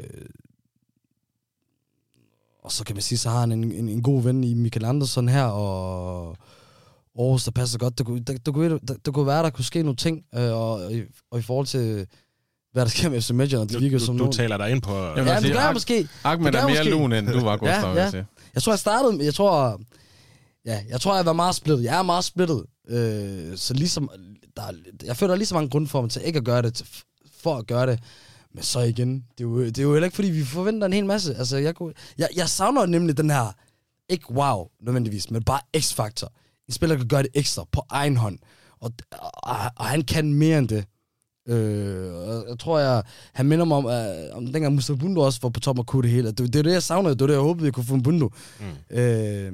og 2.63 2.71
så 2.71 2.83
kan 2.83 2.95
man 2.95 3.01
sige, 3.01 3.17
så 3.17 3.29
har 3.29 3.39
han 3.39 3.51
en, 3.51 3.71
en, 3.71 3.89
en 3.89 4.03
god 4.03 4.23
ven 4.23 4.43
i 4.43 4.53
Michael 4.53 4.85
Andersen 4.85 5.29
her, 5.29 5.45
og 5.45 6.37
Aarhus, 7.19 7.43
der 7.43 7.51
passer 7.51 7.79
godt. 7.79 7.97
Der, 7.97 8.03
der, 8.03 8.19
der, 8.19 8.37
der, 8.37 8.51
kunne, 8.51 8.79
der, 8.87 8.95
der 9.05 9.11
kunne 9.11 9.27
være, 9.27 9.43
der 9.43 9.49
kunne 9.49 9.65
ske 9.65 9.83
nogle 9.83 9.95
ting, 9.95 10.25
øh, 10.35 10.53
og, 10.53 10.71
og, 10.71 10.93
i, 10.93 11.03
og 11.31 11.39
i 11.39 11.41
forhold 11.41 11.67
til 11.67 12.07
hvad 12.75 12.85
der 12.85 12.89
sker 12.89 13.09
med 13.09 13.21
FC 13.21 13.29
Midtjylland. 13.29 13.69
Det 13.69 13.81
virker 13.81 13.97
du, 13.99 14.05
som 14.05 14.15
du, 14.15 14.17
nogen... 14.17 14.31
du 14.31 14.37
taler 14.37 14.57
dig 14.57 14.71
ind 14.71 14.81
på... 14.81 14.95
Jamen, 14.95 15.27
ja, 15.27 15.39
det 15.39 15.53
gør 15.53 15.59
jeg 15.59 15.73
måske. 15.73 16.07
Ahmed 16.23 16.55
er 16.55 16.67
mere 16.67 16.83
lun, 16.83 17.13
end 17.13 17.27
du 17.27 17.39
var, 17.39 17.57
Gustav. 17.57 17.95
ja, 17.95 18.09
ja. 18.13 18.23
Jeg 18.55 18.63
tror, 18.63 18.71
jeg 18.71 18.79
startede... 18.79 19.25
Jeg 19.25 19.33
tror, 19.33 19.81
ja, 20.65 20.79
jeg 20.89 21.01
tror, 21.01 21.15
jeg 21.15 21.25
var 21.25 21.33
meget 21.33 21.55
splittet. 21.55 21.83
Jeg 21.83 21.97
er 21.97 22.03
meget 22.03 22.23
splittet. 22.23 22.63
Øh, 22.89 23.57
så 23.57 23.73
ligesom... 23.73 24.09
Der, 24.57 24.63
jeg 25.03 25.17
føler, 25.17 25.27
der 25.27 25.33
er 25.33 25.37
lige 25.37 25.47
så 25.47 25.55
mange 25.55 25.69
grunde 25.69 25.87
for 25.87 26.01
mig 26.01 26.11
til 26.11 26.21
ikke 26.25 26.37
at 26.37 26.45
gøre 26.45 26.61
det, 26.61 26.73
til, 26.73 26.87
for 27.39 27.55
at 27.55 27.67
gøre 27.67 27.87
det. 27.87 27.99
Men 28.53 28.63
så 28.63 28.79
igen, 28.79 29.15
det 29.15 29.43
er, 29.43 29.47
jo, 29.47 29.65
det 29.65 29.77
er 29.77 29.83
jo 29.83 29.93
heller 29.93 30.05
ikke, 30.05 30.15
fordi 30.15 30.29
vi 30.29 30.43
forventer 30.43 30.87
en 30.87 30.93
hel 30.93 31.05
masse. 31.05 31.35
Altså, 31.35 31.57
jeg, 31.57 31.73
jeg, 32.17 32.29
jeg 32.35 32.49
savner 32.49 32.85
nemlig 32.85 33.17
den 33.17 33.29
her, 33.29 33.55
ikke 34.09 34.31
wow 34.31 34.67
nødvendigvis, 34.81 35.31
men 35.31 35.43
bare 35.43 35.59
x-faktor. 35.79 36.31
En 36.67 36.73
spiller 36.73 36.95
kan 36.95 37.07
gøre 37.07 37.23
det 37.23 37.31
ekstra 37.33 37.65
på 37.71 37.81
egen 37.89 38.17
hånd. 38.17 38.39
Og, 38.81 38.91
og, 39.43 39.55
og 39.75 39.85
han 39.85 40.01
kan 40.01 40.33
mere 40.33 40.57
end 40.57 40.69
det. 40.69 40.85
Øh, 41.47 42.13
og 42.13 42.45
jeg 42.49 42.59
tror, 42.59 42.79
jeg, 42.79 43.03
han 43.33 43.45
minder 43.45 43.65
mig 43.65 43.77
om, 43.77 43.85
at, 43.85 44.31
om 44.31 44.45
dengang 44.45 44.75
Mustafa 44.75 44.97
Bundu 44.97 45.21
også 45.21 45.39
var 45.41 45.49
på 45.49 45.59
top 45.59 45.79
og 45.79 45.85
kunne 45.85 46.03
det 46.03 46.11
hele. 46.11 46.27
Det, 46.27 46.53
det 46.53 46.55
er 46.55 46.63
det, 46.63 46.71
jeg 46.71 46.83
savnede. 46.83 47.13
Det 47.13 47.21
var 47.21 47.27
det, 47.27 47.33
jeg 47.33 47.41
håbede, 47.41 47.65
jeg 47.65 47.73
kunne 47.73 47.85
få 47.85 47.93
en 47.93 48.03
Bundu. 48.03 48.29
Mm. 48.59 48.97
Øh, 48.97 49.51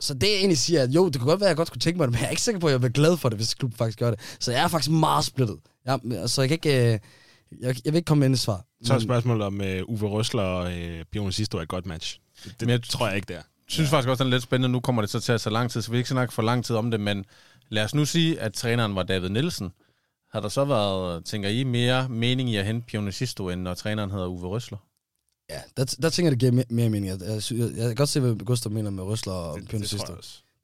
så 0.00 0.14
det, 0.14 0.22
jeg 0.22 0.36
egentlig 0.36 0.58
siger, 0.58 0.82
at 0.82 0.90
jo, 0.90 1.08
det 1.08 1.20
kunne 1.20 1.30
godt 1.30 1.40
være, 1.40 1.48
at 1.48 1.50
jeg 1.50 1.56
godt 1.56 1.70
kunne 1.70 1.80
tænke 1.80 1.98
mig 1.98 2.06
det, 2.06 2.12
men 2.12 2.20
jeg 2.20 2.26
er 2.26 2.30
ikke 2.30 2.42
sikker 2.42 2.60
på, 2.60 2.66
at 2.66 2.72
jeg 2.72 2.82
vil 2.82 2.92
glad 2.92 3.16
for 3.16 3.28
det, 3.28 3.38
hvis 3.38 3.54
klubben 3.54 3.76
faktisk 3.76 3.98
gør 3.98 4.10
det. 4.10 4.36
Så 4.40 4.52
jeg 4.52 4.64
er 4.64 4.68
faktisk 4.68 4.90
meget 4.90 5.24
splittet. 5.24 5.56
Ja, 5.86 6.26
så 6.26 6.42
jeg 6.42 6.48
kan 6.48 6.54
ikke... 6.54 6.92
Øh, 6.92 6.98
jeg, 7.60 7.76
jeg 7.84 7.92
vil 7.92 7.96
ikke 7.96 8.06
komme 8.06 8.20
med 8.20 8.28
en 8.28 8.36
svar. 8.36 8.64
Så 8.84 8.94
er 8.94 8.98
spørgsmålet 8.98 9.46
om 9.46 9.60
uh, 9.60 9.94
Uwe 9.94 10.08
Røsler 10.10 10.42
og 10.42 10.64
uh, 10.64 11.00
Bjørn 11.12 11.32
Sisto 11.32 11.58
er 11.58 11.62
et 11.62 11.68
godt 11.68 11.86
match. 11.86 12.20
Det, 12.44 12.60
det 12.60 12.68
jeg 12.68 12.82
tror 12.82 13.06
jeg 13.06 13.16
ikke, 13.16 13.26
det 13.26 13.36
er. 13.36 13.42
synes 13.68 13.90
ja. 13.90 13.96
faktisk 13.96 14.08
også, 14.08 14.24
det 14.24 14.28
er 14.28 14.34
lidt 14.34 14.42
spændende. 14.42 14.72
Nu 14.72 14.80
kommer 14.80 15.02
det 15.02 15.10
så 15.10 15.12
til 15.12 15.18
at 15.18 15.22
tage 15.22 15.38
så 15.38 15.50
lang 15.50 15.70
tid, 15.70 15.82
så 15.82 15.90
vi 15.90 15.96
ikke 15.96 16.08
snakke 16.08 16.34
for 16.34 16.42
lang 16.42 16.64
tid 16.64 16.76
om 16.76 16.90
det, 16.90 17.00
men 17.00 17.24
lad 17.68 17.84
os 17.84 17.94
nu 17.94 18.04
sige, 18.04 18.40
at 18.40 18.52
træneren 18.52 18.94
var 18.94 19.02
David 19.02 19.28
Nielsen. 19.28 19.72
Har 20.32 20.40
der 20.40 20.48
så 20.48 20.64
været, 20.64 21.24
tænker 21.24 21.48
I, 21.48 21.64
mere 21.64 22.08
mening 22.08 22.50
i 22.50 22.56
at 22.56 22.66
hente 22.66 22.86
Pionicisto, 22.86 23.48
end 23.48 23.60
når 23.60 23.74
træneren 23.74 24.10
hedder 24.10 24.26
Uwe 24.26 24.48
Røsler? 24.48 24.78
Ja, 25.50 25.60
der, 25.76 25.84
der 26.02 26.10
tænker 26.10 26.26
jeg, 26.26 26.30
det 26.30 26.38
giver 26.38 26.52
mere, 26.52 26.64
mere 26.70 26.88
mening. 26.90 27.06
Jeg, 27.06 27.20
jeg, 27.20 27.58
jeg, 27.58 27.76
jeg 27.76 27.86
kan 27.86 27.94
godt 27.94 28.08
se, 28.08 28.20
hvad 28.20 28.34
Gustav 28.34 28.72
mener 28.72 28.90
med 28.90 29.02
Røsler 29.02 29.32
og. 29.32 29.60
Det, 29.60 29.70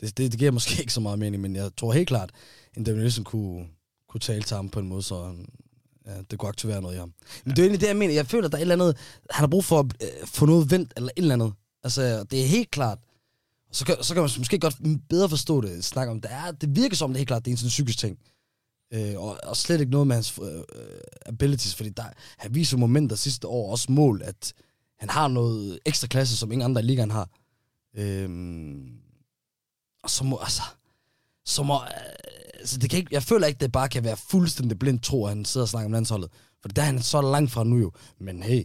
det, 0.00 0.18
det, 0.18 0.33
det 0.33 0.38
giver 0.38 0.50
måske 0.50 0.81
ikke 0.81 0.92
så 0.92 1.00
meget 1.00 1.18
mening, 1.18 1.42
men 1.42 1.57
jeg 1.57 1.70
tror 1.76 1.92
helt 1.92 2.09
klart, 2.09 2.31
at 2.76 2.87
David 2.87 2.98
Nielsen 2.98 3.24
kunne, 3.24 3.66
kunne 4.09 4.20
tale 4.20 4.42
til 4.42 4.57
ham 4.57 4.68
på 4.68 4.81
en 4.81 4.88
måde, 4.88 5.02
så 5.02 5.35
ja, 6.07 6.12
det 6.31 6.38
kunne 6.38 6.48
aktivere 6.48 6.83
noget 6.83 6.94
i 6.94 6.98
ham. 6.98 7.12
Men 7.44 7.50
ja. 7.50 7.54
det 7.54 7.59
er 7.59 7.62
egentlig 7.62 7.81
det, 7.81 7.87
jeg 7.87 7.96
mener. 7.96 8.14
Jeg 8.14 8.26
føler, 8.26 8.44
at 8.44 8.52
der 8.52 8.59
er 8.59 8.61
et 8.61 8.70
eller 8.70 8.85
andet, 8.85 8.96
han 9.31 9.42
har 9.42 9.46
brug 9.46 9.64
for 9.64 9.81
at 9.81 9.87
øh, 10.02 10.26
få 10.26 10.46
noget 10.46 10.70
vendt, 10.70 10.92
eller 10.96 11.09
et 11.16 11.22
eller 11.22 11.35
andet. 11.35 11.52
Altså, 11.85 12.24
det 12.31 12.42
er 12.42 12.46
helt 12.46 12.70
klart. 12.70 12.98
Så 13.72 13.85
kan, 13.85 13.96
så 14.02 14.14
kan 14.14 14.22
man 14.22 14.31
måske 14.38 14.59
godt 14.59 14.76
bedre 15.09 15.28
forstå 15.28 15.61
det, 15.61 15.85
snakke 15.85 16.11
om 16.11 16.20
det. 16.20 16.31
Er, 16.33 16.50
det 16.50 16.76
virker 16.76 16.96
som, 16.96 17.11
det 17.11 17.16
er 17.16 17.18
helt 17.18 17.28
klart, 17.28 17.44
det 17.44 17.50
er 17.50 17.52
en 17.52 17.57
sådan 17.57 17.68
psykisk 17.68 17.98
ting. 17.98 18.18
Øh, 18.92 19.14
og, 19.16 19.38
og 19.42 19.57
slet 19.57 19.81
ikke 19.81 19.92
noget 19.92 20.07
med 20.07 20.16
hans 20.16 20.38
øh, 20.42 20.59
øh 20.59 21.01
abilities, 21.27 21.74
fordi 21.74 21.88
der, 21.88 22.05
han 22.38 22.55
viser 22.55 22.77
momenter 22.77 23.16
sidste 23.16 23.48
år, 23.48 23.70
også 23.70 23.92
mål, 23.92 24.22
at 24.24 24.53
han 24.98 25.11
har 25.11 25.29
noget 25.29 25.79
ekstra 25.85 26.07
klasse, 26.07 26.37
som 26.37 26.53
ingen 26.53 26.64
andre 26.64 26.81
i 26.83 26.85
ligaen 26.85 27.11
har. 27.11 27.29
Øh, 27.96 28.31
og 30.03 30.11
så 30.11 30.24
må, 30.24 30.38
altså, 30.42 30.62
så 31.44 31.62
må, 31.62 31.74
øh, 31.74 31.90
altså 32.59 32.79
det 32.79 32.90
kan 32.90 32.98
ikke, 32.98 33.14
jeg 33.14 33.22
føler 33.22 33.46
ikke, 33.46 33.61
det 33.61 33.72
bare 33.72 33.88
kan 33.88 34.05
være 34.05 34.16
fuldstændig 34.16 34.79
blind 34.79 35.01
tro, 35.01 35.24
at 35.24 35.31
han 35.31 35.44
sidder 35.44 35.64
og 35.64 35.68
snakker 35.68 35.87
om 35.87 35.92
landsholdet. 35.92 36.31
For 36.61 36.68
der 36.68 36.83
er 36.83 36.87
han 36.87 37.03
så 37.03 37.20
langt 37.20 37.51
fra 37.51 37.64
nu 37.64 37.77
jo. 37.77 37.92
Men 38.20 38.42
hey, 38.42 38.64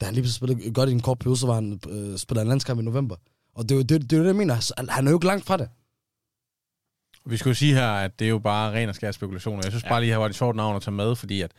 da 0.00 0.04
han 0.04 0.14
lige 0.14 0.32
spillede 0.32 0.72
godt 0.72 0.88
i 0.88 0.92
en 0.92 1.00
kort 1.00 1.18
periode, 1.18 1.36
så 1.36 1.46
var 1.46 1.54
han 1.54 1.80
øh, 1.88 2.18
spillet 2.18 2.42
en 2.42 2.48
landskamp 2.48 2.80
i 2.80 2.84
november. 2.84 3.16
Og 3.54 3.68
det 3.68 3.70
er 3.70 3.76
jo 3.76 3.82
det, 3.82 3.88
det, 3.88 4.10
det, 4.10 4.20
det, 4.20 4.26
jeg 4.26 4.36
mener. 4.36 4.54
Altså, 4.54 4.74
han 4.88 5.06
er 5.06 5.10
jo 5.10 5.16
ikke 5.16 5.26
langt 5.26 5.46
fra 5.46 5.56
det. 5.56 5.68
Vi 7.26 7.36
skal 7.36 7.48
jo 7.50 7.54
sige 7.54 7.74
her, 7.74 7.88
at 7.88 8.18
det 8.18 8.24
er 8.24 8.28
jo 8.28 8.38
bare 8.38 8.72
ren 8.72 8.88
og 8.88 8.94
skær 8.94 9.10
spekulationer. 9.10 9.60
Jeg 9.64 9.72
synes 9.72 9.84
ja. 9.84 9.88
bare 9.88 10.00
lige, 10.00 10.12
at 10.12 10.14
det 10.14 10.20
var 10.20 10.26
et 10.26 10.34
sjovt 10.34 10.56
navn 10.56 10.76
at 10.76 10.82
tage 10.82 10.94
med, 10.94 11.16
fordi 11.16 11.40
at, 11.40 11.52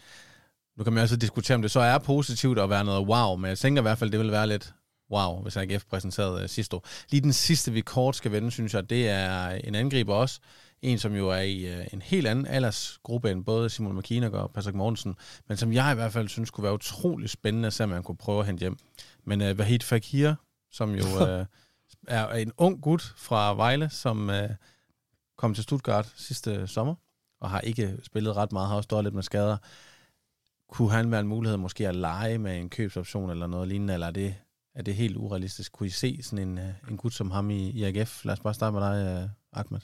nu 0.78 0.84
kan 0.84 0.94
man 0.94 1.04
også 1.04 1.16
diskutere, 1.16 1.56
om 1.56 1.62
det 1.62 1.72
så 1.72 1.80
er 1.80 1.98
positivt 1.98 2.60
at 2.60 2.70
være 2.70 2.86
noget 2.86 3.08
wow, 3.08 3.36
men 3.36 3.50
jeg 3.50 3.58
tænker 3.58 3.82
i 3.82 3.84
hvert 3.84 3.98
fald, 3.98 4.12
det 4.12 4.20
vil 4.20 4.32
være 4.32 4.48
lidt 4.48 4.74
wow, 5.12 5.42
hvis 5.42 5.58
AGF 5.58 5.86
præsenterede 5.86 6.44
uh, 6.44 6.50
sidste 6.50 6.76
år. 6.76 6.88
Lige 7.10 7.22
den 7.22 7.34
sidste, 7.34 7.72
vi 7.72 7.82
kort 7.82 8.16
skal 8.16 8.32
vende, 8.32 8.52
synes 8.52 8.74
jeg, 8.74 8.90
det 8.90 9.10
er 9.10 9.50
en 9.50 9.76
angriber 9.76 10.16
også. 10.16 10.40
En, 10.82 11.00
som 11.00 11.16
jo 11.16 11.30
er 11.30 11.42
i 11.42 11.80
uh, 11.80 11.86
en 11.94 12.02
helt 12.02 12.28
anden 12.28 12.48
aldersgruppe 12.48 13.32
end 13.32 13.46
både 13.46 13.70
Simon 13.70 13.98
McKinnon 13.98 14.34
og 14.34 14.52
Patrick 14.52 14.76
Mortensen, 14.76 15.16
men 15.48 15.58
som 15.58 15.74
jeg 15.74 15.92
i 15.92 15.96
hvert 15.96 16.14
fald 16.14 16.28
synes 16.28 16.52
kunne 16.52 16.64
være 16.64 16.74
utrolig 16.74 17.30
spændende 17.30 17.72
om 17.84 17.90
man 17.90 18.04
kunne 18.04 18.18
prøve 18.18 18.40
at 18.40 18.46
hente 18.46 18.60
hjem. 18.60 18.78
Men 19.26 19.42
uh, 19.42 19.58
Vahid 19.58 19.80
Fakir, 19.80 20.34
som 20.72 20.96
jo 20.96 21.04
uh, 21.04 21.46
er 22.08 22.28
en 22.28 22.52
ung 22.58 22.82
gut 22.82 23.14
fra 23.18 23.54
Vejle, 23.54 23.90
som... 23.90 24.30
Uh, 24.30 24.36
kom 25.38 25.54
til 25.54 25.64
Stuttgart 25.64 26.14
sidste 26.16 26.68
sommer, 26.68 26.96
og 27.40 27.50
har 27.50 27.60
ikke 27.60 27.98
spillet 28.04 28.36
ret 28.36 28.52
meget, 28.52 28.68
har 28.68 28.76
også 28.76 28.88
stået 28.88 29.04
lidt 29.04 29.16
med 29.16 29.24
skader. 29.24 29.58
Kunne 30.70 30.92
han 30.92 31.12
være 31.12 31.20
en 31.20 31.28
mulighed 31.28 31.58
måske 31.58 31.88
at 31.88 31.96
lege 31.96 32.38
med 32.38 32.60
en 32.60 32.70
købsoption 32.70 33.30
eller 33.30 33.48
noget 33.48 33.68
lignende, 33.68 33.94
eller 33.94 34.08
er 34.08 34.12
det, 34.12 34.36
er 34.76 34.82
det 34.82 34.96
helt 34.96 35.18
urealistisk? 35.18 35.72
Kunne 35.72 35.88
I 35.88 35.90
se 35.90 36.24
sådan 36.24 36.48
en, 36.48 36.58
øh, 36.58 36.74
en 36.90 36.98
gut 36.98 37.14
som 37.14 37.32
ham 37.32 37.50
i, 37.50 37.70
i 37.70 37.84
AGF? 37.84 38.26
Lad 38.26 38.34
os 38.34 38.40
bare 38.40 38.54
starte 38.54 38.74
med 38.74 38.82
dig, 38.82 39.24
øh, 39.24 39.30
Ahmed. 39.60 39.80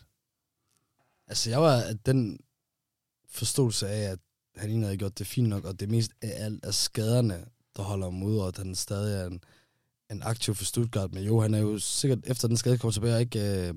Altså, 1.28 1.50
jeg 1.50 1.62
var 1.62 1.84
den 2.06 2.40
forståelse 3.30 3.88
af, 3.88 4.12
at 4.12 4.20
han 4.56 4.70
egentlig 4.70 4.88
havde 4.88 4.98
gjort 4.98 5.20
det 5.20 5.28
fint 5.28 5.50
nok, 5.50 5.66
og 5.66 5.80
det 5.80 5.90
mest 5.90 6.12
af 6.22 6.46
alt 6.46 6.66
er 6.66 6.72
skaderne, 6.72 7.46
der 7.76 7.84
holder 7.84 8.06
ham 8.06 8.24
ude, 8.24 8.42
og 8.42 8.48
at 8.48 8.58
han 8.58 8.76
stadig 8.76 9.22
er 9.22 9.28
en, 9.28 9.44
en 10.12 10.24
aktiv 10.24 10.56
for 10.56 10.66
Stuttgart. 10.66 11.14
Men 11.14 11.24
jo, 11.24 11.40
han 11.42 11.54
er 11.54 11.60
jo 11.60 11.80
sikkert 11.80 12.20
efter 12.24 12.48
den 12.48 12.58
skade 12.58 12.78
kommer 12.78 12.92
tilbage, 12.92 13.20
ikke 13.20 13.68
øh, 13.70 13.76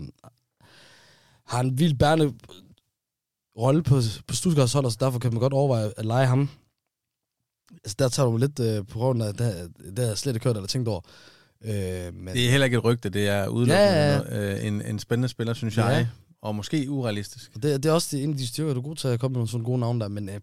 har 1.47 1.61
en 1.61 1.79
vild 1.79 1.95
bærende 1.99 2.35
rolle 3.59 3.83
på, 3.83 4.01
på 4.27 4.35
Stuttgarts 4.35 4.73
hold, 4.73 4.91
så 4.91 4.97
derfor 5.01 5.19
kan 5.19 5.33
man 5.33 5.41
godt 5.41 5.53
overveje 5.53 5.93
at 5.97 6.07
lege 6.07 6.27
ham. 6.27 6.49
Altså, 7.85 7.97
der 7.99 8.09
tager 8.09 8.27
du 8.31 8.37
lidt 8.37 8.61
øh, 8.61 8.87
på 8.87 8.99
grund 8.99 9.23
af, 9.23 9.35
det, 9.35 9.73
det 9.79 9.99
har 9.99 10.07
jeg 10.07 10.19
slet 10.19 10.35
ikke 10.35 10.45
hørt 10.45 10.57
eller 10.57 10.69
tænkt 10.69 10.89
over. 10.89 11.01
Øh, 11.65 12.15
men, 12.15 12.35
Det 12.35 12.47
er 12.47 12.51
heller 12.51 12.65
ikke 12.65 12.77
et 12.77 12.85
rygte, 12.85 13.09
det 13.09 13.29
er 13.29 13.49
udelukkende 13.49 13.83
Ja, 13.83 14.51
ja, 14.53 14.67
en, 14.67 14.83
en 14.83 14.99
spændende 14.99 15.29
spiller, 15.29 15.55
synes 15.55 15.77
Ja. 15.77 15.87
jeg. 15.87 16.09
Og 16.43 16.55
måske 16.55 16.91
urealistisk. 16.91 17.51
Og 17.55 17.63
det, 17.63 17.83
det 17.83 17.89
er 17.89 17.93
også 17.93 18.17
det, 18.17 18.25
en 18.25 18.31
af 18.31 18.37
de 18.37 18.47
styrker, 18.47 18.75
du 18.75 18.81
er 18.81 18.85
god 18.85 18.97
til 18.97 19.09
at 19.09 19.21
komme 19.21 19.33
med 19.33 19.39
nogle 19.39 19.49
sådan 19.49 19.65
gode 19.65 19.81
navne 19.81 20.01
der, 20.01 20.09
men 20.09 20.29
øh, 20.29 20.41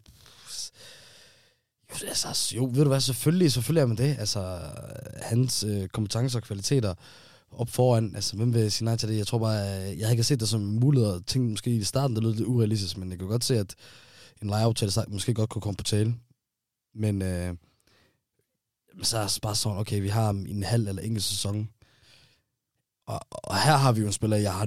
altså, 2.08 2.54
jo, 2.56 2.70
ved 2.74 2.84
du 2.84 2.88
hvad, 2.88 3.00
selvfølgelig, 3.02 3.52
selvfølgelig 3.52 3.82
er 3.82 3.86
man 3.86 3.98
det. 3.98 4.16
Altså, 4.20 4.60
hans 5.22 5.64
øh, 5.64 5.88
kompetencer 5.88 6.40
og 6.40 6.44
kvaliteter 6.44 6.94
op 7.52 7.70
foran, 7.70 8.16
altså, 8.16 8.36
hvem 8.36 8.54
vil 8.54 8.72
sige 8.72 8.86
nej 8.86 8.98
til 8.98 9.10
det? 9.10 9.18
Jeg 9.18 9.28
tror 9.28 9.40
bare, 9.40 9.92
øh, 9.92 10.00
jeg 10.00 10.08
har 10.08 10.12
ikke 10.12 10.24
set 10.24 10.40
det 10.40 10.50
som 10.50 10.62
en 10.62 10.80
mulighed, 10.80 11.10
og 11.10 11.26
tænkte 11.26 11.50
måske 11.50 11.76
i 11.76 11.84
starten, 11.84 12.16
det 12.16 12.24
lød 12.24 12.34
lidt 12.34 12.48
urealistisk, 12.48 12.98
men 12.98 13.10
jeg 13.10 13.20
kan 13.20 13.28
godt 13.28 13.44
se, 13.44 13.58
at 13.58 13.76
en 14.42 14.48
lejeaftale 14.48 14.92
sagt, 14.92 15.10
måske 15.10 15.34
godt 15.34 15.50
kunne 15.50 15.62
komme 15.62 15.78
på 15.78 15.84
tale. 15.84 16.16
Men 16.96 17.22
øh, 17.22 17.56
så 19.02 19.18
er 19.18 19.28
det 19.28 19.40
bare 19.42 19.56
sådan, 19.56 19.78
okay, 19.78 20.02
vi 20.02 20.08
har 20.08 20.30
en 20.30 20.64
halv 20.64 20.88
eller 20.88 21.02
enkelt 21.02 21.24
sæson. 21.24 21.70
Og, 23.08 23.20
og 23.30 23.64
her 23.64 23.78
har 23.78 23.92
vi 23.92 24.02
jo 24.02 24.08
en 24.08 24.14
spiller, 24.14 24.38
jeg 24.38 24.54
har 24.54 24.66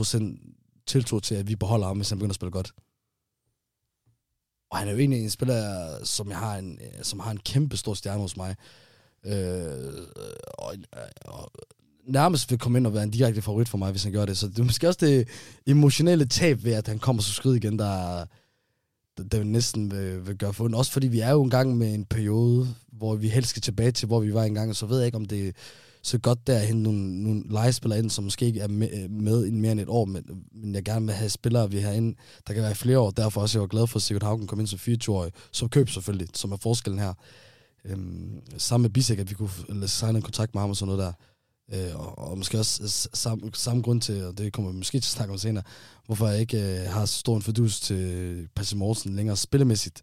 0% 0.00 0.84
tiltro 0.86 1.20
til, 1.20 1.34
at 1.34 1.48
vi 1.48 1.56
beholder 1.56 1.86
ham, 1.86 1.96
hvis 1.96 2.08
han 2.08 2.18
begynder 2.18 2.32
at 2.32 2.36
spille 2.36 2.50
godt. 2.50 2.72
Og 4.70 4.78
han 4.78 4.88
er 4.88 4.92
jo 4.92 4.98
egentlig 4.98 5.22
en 5.22 5.30
spiller, 5.30 6.04
som, 6.04 6.28
jeg 6.28 6.38
har, 6.38 6.56
en, 6.56 6.78
øh, 6.82 7.02
som 7.02 7.20
har 7.20 7.30
en 7.30 7.38
kæmpe 7.38 7.76
stor 7.76 7.94
stjerne 7.94 8.20
hos 8.20 8.36
mig. 8.36 8.56
Øh, 9.24 10.06
og, 10.58 10.74
og 11.24 11.52
nærmest 12.06 12.50
vil 12.50 12.58
komme 12.58 12.78
ind 12.78 12.86
og 12.86 12.94
være 12.94 13.02
en 13.02 13.10
direkte 13.10 13.42
favorit 13.42 13.68
for 13.68 13.78
mig, 13.78 13.90
hvis 13.90 14.04
han 14.04 14.12
gør 14.12 14.26
det. 14.26 14.38
Så 14.38 14.48
det 14.48 14.58
er 14.58 14.64
måske 14.64 14.88
også 14.88 15.06
det 15.06 15.28
emotionelle 15.66 16.24
tab 16.24 16.64
ved, 16.64 16.72
at 16.72 16.88
han 16.88 16.98
kommer 16.98 17.22
så 17.22 17.32
skridt 17.32 17.64
igen, 17.64 17.78
der, 17.78 18.24
der, 19.16 19.24
der 19.24 19.44
næsten 19.44 19.90
vil, 19.90 20.26
vil 20.26 20.36
gøre 20.36 20.52
for 20.52 20.76
Også 20.76 20.92
fordi 20.92 21.08
vi 21.08 21.20
er 21.20 21.30
jo 21.30 21.42
en 21.42 21.50
gang 21.50 21.78
med 21.78 21.94
en 21.94 22.04
periode, 22.04 22.74
hvor 22.92 23.14
vi 23.16 23.28
helst 23.28 23.50
skal 23.50 23.62
tilbage 23.62 23.92
til, 23.92 24.06
hvor 24.06 24.20
vi 24.20 24.34
var 24.34 24.44
engang, 24.44 24.70
og 24.70 24.76
så 24.76 24.86
ved 24.86 24.98
jeg 24.98 25.06
ikke, 25.06 25.16
om 25.16 25.24
det 25.24 25.48
er 25.48 25.52
så 26.02 26.18
godt 26.18 26.46
der 26.46 26.58
at 26.58 26.66
hente 26.66 26.82
nogle, 26.82 27.22
nogle 27.22 27.42
legespillere 27.50 27.98
ind, 27.98 28.10
som 28.10 28.24
måske 28.24 28.46
ikke 28.46 28.60
er 28.60 28.68
med, 28.68 29.08
med 29.08 29.46
i 29.46 29.50
mere 29.50 29.72
end 29.72 29.80
et 29.80 29.88
år, 29.88 30.04
men, 30.04 30.24
men 30.52 30.74
jeg 30.74 30.84
gerne 30.84 31.06
vil 31.06 31.14
have 31.14 31.30
spillere, 31.30 31.70
vi 31.70 31.78
har 31.78 31.92
ind, 31.92 32.14
der 32.46 32.54
kan 32.54 32.62
være 32.62 32.72
i 32.72 32.74
flere 32.74 32.98
år. 32.98 33.10
Derfor 33.10 33.40
også 33.40 33.58
jeg 33.58 33.60
var 33.60 33.66
glad 33.66 33.86
for, 33.86 33.96
at 33.96 34.02
Sigurd 34.02 34.22
Haugen 34.22 34.46
kom 34.46 34.60
ind 34.60 34.66
som 34.66 34.78
24-årig, 34.78 35.32
som 35.52 35.68
køb 35.68 35.88
selvfølgelig, 35.88 36.28
som 36.34 36.52
er 36.52 36.56
forskellen 36.56 37.00
her. 37.00 37.14
Øhm, 37.84 38.40
sammen 38.58 38.82
med 38.82 38.90
Bisek, 38.90 39.18
at 39.18 39.30
vi 39.30 39.34
kunne 39.34 39.88
signe 39.88 40.16
en 40.16 40.22
kontakt 40.22 40.54
med 40.54 40.60
ham 40.60 40.70
og 40.70 40.76
sådan 40.76 40.94
noget 40.94 41.06
der. 41.06 41.12
Øh, 41.72 42.00
og, 42.00 42.18
og 42.18 42.38
måske 42.38 42.58
også 42.58 43.08
samme, 43.14 43.50
samme 43.54 43.82
grund 43.82 44.00
til, 44.00 44.24
og 44.24 44.38
det 44.38 44.52
kommer 44.52 44.70
vi 44.70 44.76
måske 44.76 45.00
til 45.00 45.08
at 45.08 45.16
snakke 45.16 45.32
om 45.32 45.38
senere, 45.38 45.64
hvorfor 46.06 46.28
jeg 46.28 46.40
ikke 46.40 46.82
øh, 46.82 46.90
har 46.90 47.06
så 47.06 47.18
stor 47.18 47.36
en 47.36 47.42
fordus 47.42 47.80
til 47.80 48.48
Patrick 48.54 48.78
Morsen 48.78 49.16
længere 49.16 49.36
spillemæssigt. 49.36 50.02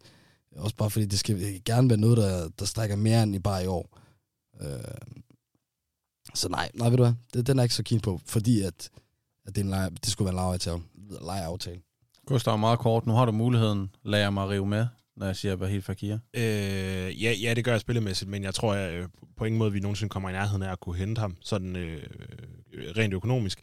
Også 0.56 0.76
bare 0.76 0.90
fordi 0.90 1.06
det 1.06 1.20
skal 1.20 1.62
gerne 1.66 1.90
være 1.90 2.00
noget, 2.00 2.18
der, 2.18 2.50
der 2.60 2.66
strækker 2.66 2.96
mere 2.96 3.24
end 3.24 3.36
i 3.36 3.40
bare 3.40 3.64
i 3.64 3.68
år. 3.68 3.98
Øh, 4.62 4.80
så 6.34 6.50
nej, 6.50 6.72
nej, 6.74 6.90
ved 6.90 6.98
du 6.98 7.04
hvad, 7.04 7.14
det, 7.34 7.48
den 7.48 7.60
er 7.60 7.62
jeg 7.62 7.66
ikke 7.66 7.76
så 7.76 7.84
keen 7.84 8.02
på, 8.02 8.20
fordi 8.26 8.62
at, 8.62 8.90
at 9.46 9.56
det, 9.56 9.58
er 9.58 9.66
en 9.66 9.70
leje, 9.70 9.90
det 9.90 10.08
skulle 10.08 10.26
være 10.26 10.34
en 10.34 10.46
lejeaftale. 10.46 10.82
lejeaftale. 11.22 11.82
Gustav, 12.26 12.58
meget 12.58 12.80
kort. 12.80 13.06
Nu 13.06 13.14
har 13.14 13.26
du 13.26 13.32
muligheden. 13.32 13.90
Lad 14.04 14.20
jeg 14.20 14.34
mig 14.34 14.50
rive 14.50 14.66
med, 14.66 14.88
når 15.20 15.26
jeg 15.26 15.36
siger 15.36 15.56
Bahil 15.56 15.82
Fakir. 15.82 16.18
Øh, 16.34 17.24
ja, 17.24 17.34
ja, 17.42 17.54
det 17.54 17.64
gør 17.64 17.72
jeg 17.72 17.82
spillemæssigt, 17.82 18.30
men 18.30 18.44
jeg 18.44 18.56
tror 18.56 18.74
jeg, 18.74 18.94
øh, 18.94 19.08
på 19.38 19.46
ingen 19.46 19.60
måde, 19.60 19.72
vi 19.72 19.80
nogensinde 19.80 20.10
kommer 20.10 20.30
i 20.30 20.32
nærheden 20.32 20.64
af 20.64 20.72
at 20.72 20.80
kunne 20.80 20.96
hente 20.98 21.20
ham, 21.20 21.38
sådan 21.42 21.76
øh, 21.76 22.04
øh, 22.74 22.92
rent 22.98 23.14
økonomisk. 23.14 23.60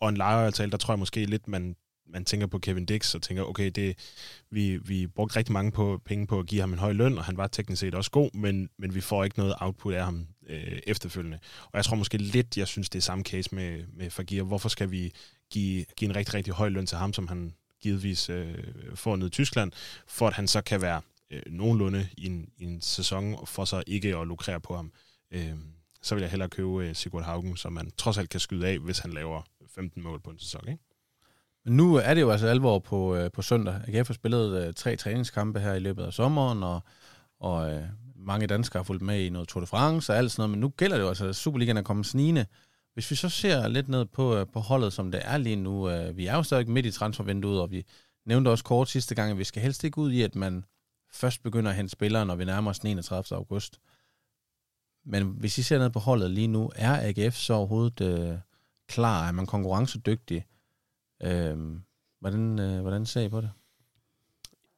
Og 0.00 0.08
en 0.08 0.16
lejeaftale, 0.16 0.70
der 0.70 0.76
tror 0.76 0.94
jeg 0.94 0.98
måske 0.98 1.24
lidt, 1.24 1.48
man, 1.48 1.76
man 2.06 2.24
tænker 2.24 2.46
på 2.46 2.58
Kevin 2.58 2.86
Dix 2.86 3.14
og 3.14 3.22
tænker, 3.22 3.42
okay, 3.42 3.70
det, 3.70 3.98
vi, 4.50 4.76
vi 4.76 5.06
brugte 5.06 5.36
rigtig 5.36 5.52
mange 5.52 5.72
på, 5.72 6.00
penge 6.04 6.26
på 6.26 6.38
at 6.38 6.46
give 6.46 6.60
ham 6.60 6.72
en 6.72 6.78
høj 6.78 6.92
løn, 6.92 7.18
og 7.18 7.24
han 7.24 7.36
var 7.36 7.46
teknisk 7.46 7.80
set 7.80 7.94
også 7.94 8.10
god, 8.10 8.30
men, 8.34 8.68
men 8.78 8.94
vi 8.94 9.00
får 9.00 9.24
ikke 9.24 9.38
noget 9.38 9.54
output 9.60 9.94
af 9.94 10.04
ham 10.04 10.26
øh, 10.48 10.78
efterfølgende. 10.86 11.38
Og 11.64 11.72
jeg 11.74 11.84
tror 11.84 11.96
måske 11.96 12.18
lidt, 12.18 12.58
jeg 12.58 12.68
synes, 12.68 12.90
det 12.90 12.98
er 12.98 13.02
samme 13.02 13.24
case 13.24 13.54
med, 13.54 13.84
med 13.92 14.10
Fagir. 14.10 14.42
Hvorfor 14.42 14.68
skal 14.68 14.90
vi 14.90 15.12
give, 15.50 15.84
give 15.96 16.10
en 16.10 16.16
rigtig, 16.16 16.34
rigtig 16.34 16.52
høj 16.52 16.68
løn 16.68 16.86
til 16.86 16.98
ham, 16.98 17.12
som 17.12 17.28
han 17.28 17.54
givetvis 17.84 18.30
øh, 18.30 18.54
får 18.94 19.16
ned 19.16 19.26
i 19.26 19.30
Tyskland, 19.30 19.72
for 20.06 20.26
at 20.26 20.34
han 20.34 20.48
så 20.48 20.60
kan 20.60 20.80
være 20.80 21.00
øh, 21.30 21.42
nogenlunde 21.46 22.08
i 22.16 22.26
en, 22.26 22.48
i 22.58 22.64
en 22.64 22.80
sæson, 22.80 23.46
for 23.46 23.64
så 23.64 23.82
ikke 23.86 24.16
at 24.16 24.26
lukrere 24.26 24.60
på 24.60 24.76
ham. 24.76 24.92
Øh, 25.30 25.54
så 26.02 26.14
vil 26.14 26.22
jeg 26.22 26.30
hellere 26.30 26.48
købe 26.48 26.86
øh, 26.86 26.94
Sigurd 26.94 27.24
Haugen, 27.24 27.56
som 27.56 27.72
man 27.72 27.90
trods 27.96 28.18
alt 28.18 28.30
kan 28.30 28.40
skyde 28.40 28.66
af, 28.66 28.78
hvis 28.78 28.98
han 28.98 29.12
laver 29.12 29.42
15 29.74 30.02
mål 30.02 30.20
på 30.20 30.30
en 30.30 30.38
sæson. 30.38 30.68
Ikke? 30.68 30.82
Men 31.64 31.76
nu 31.76 31.94
er 31.94 32.14
det 32.14 32.20
jo 32.20 32.30
altså 32.30 32.46
alvor 32.46 32.78
på, 32.78 33.16
øh, 33.16 33.30
på 33.30 33.42
søndag. 33.42 33.74
AGF 33.88 34.08
har 34.08 34.14
spillet 34.14 34.66
øh, 34.66 34.74
tre 34.74 34.96
træningskampe 34.96 35.60
her 35.60 35.74
i 35.74 35.78
løbet 35.78 36.04
af 36.04 36.12
sommeren, 36.12 36.62
og, 36.62 36.80
og 37.40 37.72
øh, 37.72 37.82
mange 38.16 38.46
danskere 38.46 38.78
har 38.78 38.84
fulgt 38.84 39.02
med 39.02 39.20
i 39.20 39.28
noget 39.30 39.48
Tour 39.48 39.60
de 39.60 39.66
France 39.66 40.12
og 40.12 40.18
alt 40.18 40.30
sådan 40.30 40.40
noget, 40.40 40.50
men 40.50 40.60
nu 40.60 40.68
gælder 40.68 40.96
det 40.96 41.02
jo 41.04 41.08
altså, 41.08 41.26
at 41.28 41.36
Superligaen 41.36 41.76
er 41.76 41.82
kommet 41.82 42.06
snigende. 42.06 42.46
Hvis 42.94 43.10
vi 43.10 43.16
så 43.16 43.28
ser 43.28 43.68
lidt 43.68 43.88
ned 43.88 44.04
på, 44.04 44.36
øh, 44.36 44.46
på 44.52 44.60
holdet, 44.60 44.92
som 44.92 45.10
det 45.10 45.20
er 45.24 45.36
lige 45.36 45.56
nu, 45.56 45.90
øh, 45.90 46.16
vi 46.16 46.26
er 46.26 46.36
jo 46.36 46.42
stadig 46.42 46.70
midt 46.70 46.86
i 46.86 46.90
transfervinduet, 46.90 47.60
og 47.60 47.70
vi 47.70 47.84
nævnte 48.26 48.48
også 48.48 48.64
kort 48.64 48.88
sidste 48.88 49.14
gang, 49.14 49.30
at 49.30 49.38
vi 49.38 49.44
skal 49.44 49.62
helst 49.62 49.84
ikke 49.84 49.98
ud 49.98 50.12
i, 50.12 50.22
at 50.22 50.34
man 50.34 50.64
først 51.12 51.42
begynder 51.42 51.70
at 51.70 51.76
hente 51.76 51.92
spillere, 51.92 52.26
når 52.26 52.34
vi 52.34 52.44
nærmer 52.44 52.70
os 52.70 52.78
den 52.78 52.90
31. 52.90 53.36
august. 53.38 53.80
Men 55.04 55.26
hvis 55.26 55.58
I 55.58 55.62
ser 55.62 55.78
ned 55.78 55.90
på 55.90 55.98
holdet 55.98 56.30
lige 56.30 56.46
nu, 56.46 56.70
er 56.76 57.08
AGF 57.08 57.36
så 57.36 57.54
overhovedet 57.54 58.00
øh, 58.00 58.38
klar? 58.88 59.28
Er 59.28 59.32
man 59.32 59.46
konkurrencedygtig? 59.46 60.46
Øh, 61.22 61.56
hvordan, 62.20 62.58
øh, 62.58 62.80
hvordan 62.80 63.06
ser 63.06 63.20
I 63.20 63.28
på 63.28 63.40
det? 63.40 63.50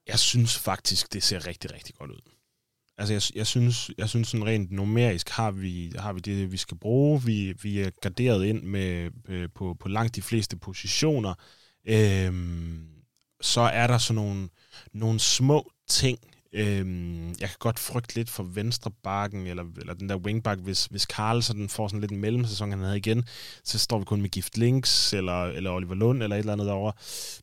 Jeg 0.07 0.19
synes 0.19 0.57
faktisk, 0.57 1.13
det 1.13 1.23
ser 1.23 1.47
rigtig, 1.47 1.73
rigtig 1.73 1.95
godt 1.95 2.11
ud. 2.11 2.36
Altså, 2.97 3.13
jeg, 3.13 3.21
jeg 3.35 3.47
synes, 3.47 3.91
jeg 3.97 4.09
synes 4.09 4.27
sådan 4.27 4.45
rent 4.45 4.71
numerisk 4.71 5.29
har 5.29 5.51
vi, 5.51 5.91
har 5.99 6.13
vi 6.13 6.19
det, 6.19 6.51
vi 6.51 6.57
skal 6.57 6.77
bruge. 6.77 7.23
Vi, 7.23 7.53
vi 7.61 7.79
er 7.79 7.89
garderet 8.01 8.45
ind 8.45 8.63
med, 8.63 9.11
øh, 9.27 9.49
på, 9.55 9.75
på 9.79 9.87
langt 9.89 10.15
de 10.15 10.21
fleste 10.21 10.57
positioner. 10.57 11.33
Øhm, 11.85 12.87
så 13.41 13.61
er 13.61 13.87
der 13.87 13.97
sådan 13.97 14.15
nogle, 14.23 14.49
nogle 14.93 15.19
små 15.19 15.71
ting. 15.89 16.19
Øhm, 16.53 17.27
jeg 17.27 17.49
kan 17.49 17.57
godt 17.59 17.79
frygte 17.79 18.15
lidt 18.15 18.29
for 18.29 18.43
venstre 18.43 18.91
bakken, 19.03 19.47
eller, 19.47 19.63
eller 19.77 19.93
den 19.93 20.09
der 20.09 20.15
wingback, 20.15 20.61
hvis, 20.61 20.85
hvis 20.85 21.05
Karl 21.05 21.41
sådan 21.41 21.69
får 21.69 21.87
sådan 21.87 22.01
lidt 22.01 22.11
en 22.11 22.21
mellemsæson, 22.21 22.71
han 22.71 22.79
havde 22.79 22.97
igen, 22.97 23.25
så 23.63 23.79
står 23.79 23.99
vi 23.99 24.05
kun 24.05 24.21
med 24.21 24.29
Gift 24.29 24.57
Links, 24.57 25.13
eller, 25.13 25.43
eller 25.45 25.71
Oliver 25.71 25.95
Lund, 25.95 26.23
eller 26.23 26.35
et 26.35 26.39
eller 26.39 26.53
andet 26.53 26.67
derovre. 26.67 26.93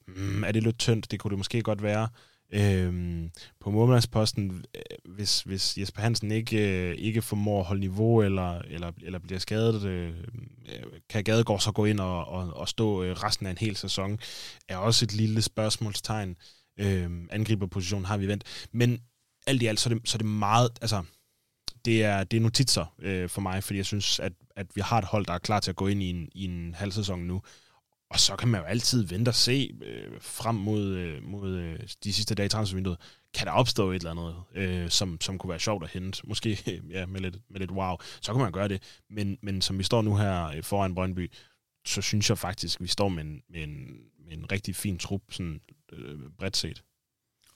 Mm, 0.06 0.44
er 0.44 0.52
det 0.52 0.62
lidt 0.62 0.78
tyndt? 0.78 1.10
Det 1.10 1.20
kunne 1.20 1.30
det 1.30 1.38
måske 1.38 1.62
godt 1.62 1.82
være. 1.82 2.08
Øhm, 2.52 3.30
på 3.60 3.70
målmandsposten, 3.70 4.64
øh, 4.74 5.14
hvis, 5.14 5.40
hvis 5.40 5.78
Jesper 5.78 6.02
Hansen 6.02 6.30
ikke, 6.30 6.88
øh, 6.88 6.94
ikke 6.98 7.22
formår 7.22 7.60
at 7.60 7.66
holde 7.66 7.80
niveau 7.80 8.22
eller, 8.22 8.58
eller, 8.58 8.92
eller 9.02 9.18
bliver 9.18 9.38
skadet, 9.38 9.84
øh, 9.84 10.08
øh 10.08 10.82
kan 11.08 11.24
Gadegaard 11.24 11.60
så 11.60 11.72
gå 11.72 11.84
ind 11.84 12.00
og, 12.00 12.24
og, 12.24 12.56
og 12.56 12.68
stå 12.68 13.02
øh, 13.02 13.12
resten 13.12 13.46
af 13.46 13.50
en 13.50 13.58
hel 13.58 13.76
sæson, 13.76 14.18
er 14.68 14.76
også 14.76 15.04
et 15.04 15.14
lille 15.14 15.42
spørgsmålstegn. 15.42 16.36
Øhm, 16.80 17.28
angriberposition 17.30 18.04
har 18.04 18.16
vi 18.16 18.28
vendt. 18.28 18.68
Men 18.72 19.00
alt 19.46 19.62
i 19.62 19.66
alt, 19.66 19.80
så 19.80 19.90
er 19.90 19.94
det, 19.94 20.08
så 20.08 20.16
er 20.16 20.18
det 20.18 20.26
meget, 20.26 20.70
altså, 20.80 21.02
det 21.84 22.04
er, 22.04 22.24
det 22.24 22.36
er 22.36 22.40
notitser 22.40 22.94
øh, 22.98 23.28
for 23.28 23.40
mig, 23.40 23.64
fordi 23.64 23.76
jeg 23.76 23.86
synes, 23.86 24.20
at, 24.20 24.32
at 24.56 24.66
vi 24.74 24.80
har 24.80 24.98
et 24.98 25.04
hold, 25.04 25.26
der 25.26 25.32
er 25.32 25.38
klar 25.38 25.60
til 25.60 25.70
at 25.70 25.76
gå 25.76 25.86
ind 25.86 26.02
i 26.02 26.10
en, 26.10 26.28
i 26.34 26.44
en 26.44 26.74
halv 26.74 26.92
sæson 26.92 27.20
nu. 27.20 27.42
Og 28.10 28.20
så 28.20 28.36
kan 28.36 28.48
man 28.48 28.60
jo 28.60 28.66
altid 28.66 29.06
vente 29.06 29.28
og 29.28 29.34
se 29.34 29.70
øh, 29.82 30.20
frem 30.20 30.54
mod, 30.54 30.82
øh, 30.82 31.22
mod 31.22 31.50
øh, 31.50 31.80
de 32.04 32.12
sidste 32.12 32.34
dage 32.34 32.46
i 32.46 32.48
transfervinduet. 32.48 32.98
Kan 33.34 33.46
der 33.46 33.52
opstå 33.52 33.90
et 33.90 33.96
eller 33.96 34.10
andet, 34.10 34.34
øh, 34.54 34.90
som, 34.90 35.20
som 35.20 35.38
kunne 35.38 35.50
være 35.50 35.60
sjovt 35.60 35.84
at 35.84 35.90
hente? 35.90 36.20
Måske 36.24 36.58
ja, 36.90 37.06
med, 37.06 37.20
lidt, 37.20 37.36
med 37.50 37.60
lidt 37.60 37.70
wow. 37.70 37.96
Så 38.20 38.32
kan 38.32 38.42
man 38.42 38.52
gøre 38.52 38.68
det. 38.68 38.82
Men, 39.10 39.38
men 39.42 39.62
som 39.62 39.78
vi 39.78 39.82
står 39.82 40.02
nu 40.02 40.16
her 40.16 40.46
øh, 40.46 40.62
foran 40.62 40.94
Brøndby, 40.94 41.32
så 41.86 42.02
synes 42.02 42.30
jeg 42.30 42.38
faktisk, 42.38 42.76
at 42.76 42.82
vi 42.82 42.88
står 42.88 43.08
med 43.08 43.24
en, 43.24 43.42
med 43.50 43.62
en, 43.62 43.70
med 44.26 44.32
en 44.32 44.52
rigtig 44.52 44.76
fin 44.76 44.98
trup, 44.98 45.22
sådan 45.30 45.60
øh, 45.92 46.18
bredt 46.38 46.56
set. 46.56 46.82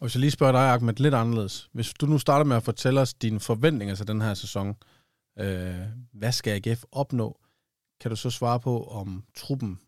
Og 0.00 0.06
hvis 0.06 0.14
jeg 0.14 0.20
lige 0.20 0.30
spørger 0.30 0.52
dig, 0.52 0.72
Ahmed, 0.72 0.94
lidt 0.94 1.14
anderledes. 1.14 1.68
Hvis 1.72 1.92
du 1.92 2.06
nu 2.06 2.18
starter 2.18 2.44
med 2.44 2.56
at 2.56 2.62
fortælle 2.62 3.00
os 3.00 3.14
dine 3.14 3.40
forventninger 3.40 3.94
til 3.94 4.08
den 4.08 4.20
her 4.20 4.34
sæson, 4.34 4.76
øh, 5.38 5.74
hvad 6.12 6.32
skal 6.32 6.62
AGF 6.66 6.84
opnå? 6.92 7.40
Kan 8.00 8.10
du 8.10 8.16
så 8.16 8.30
svare 8.30 8.60
på, 8.60 8.84
om 8.84 9.24
truppen 9.36 9.78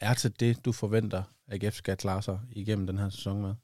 er 0.00 0.14
til 0.14 0.40
det, 0.40 0.64
du 0.64 0.72
forventer, 0.72 1.22
AGF 1.48 1.74
skal 1.74 1.96
klare 1.96 2.22
sig 2.22 2.38
igennem 2.52 2.86
den 2.86 2.98
her 2.98 3.08
sæson 3.08 3.42
med? 3.42 3.54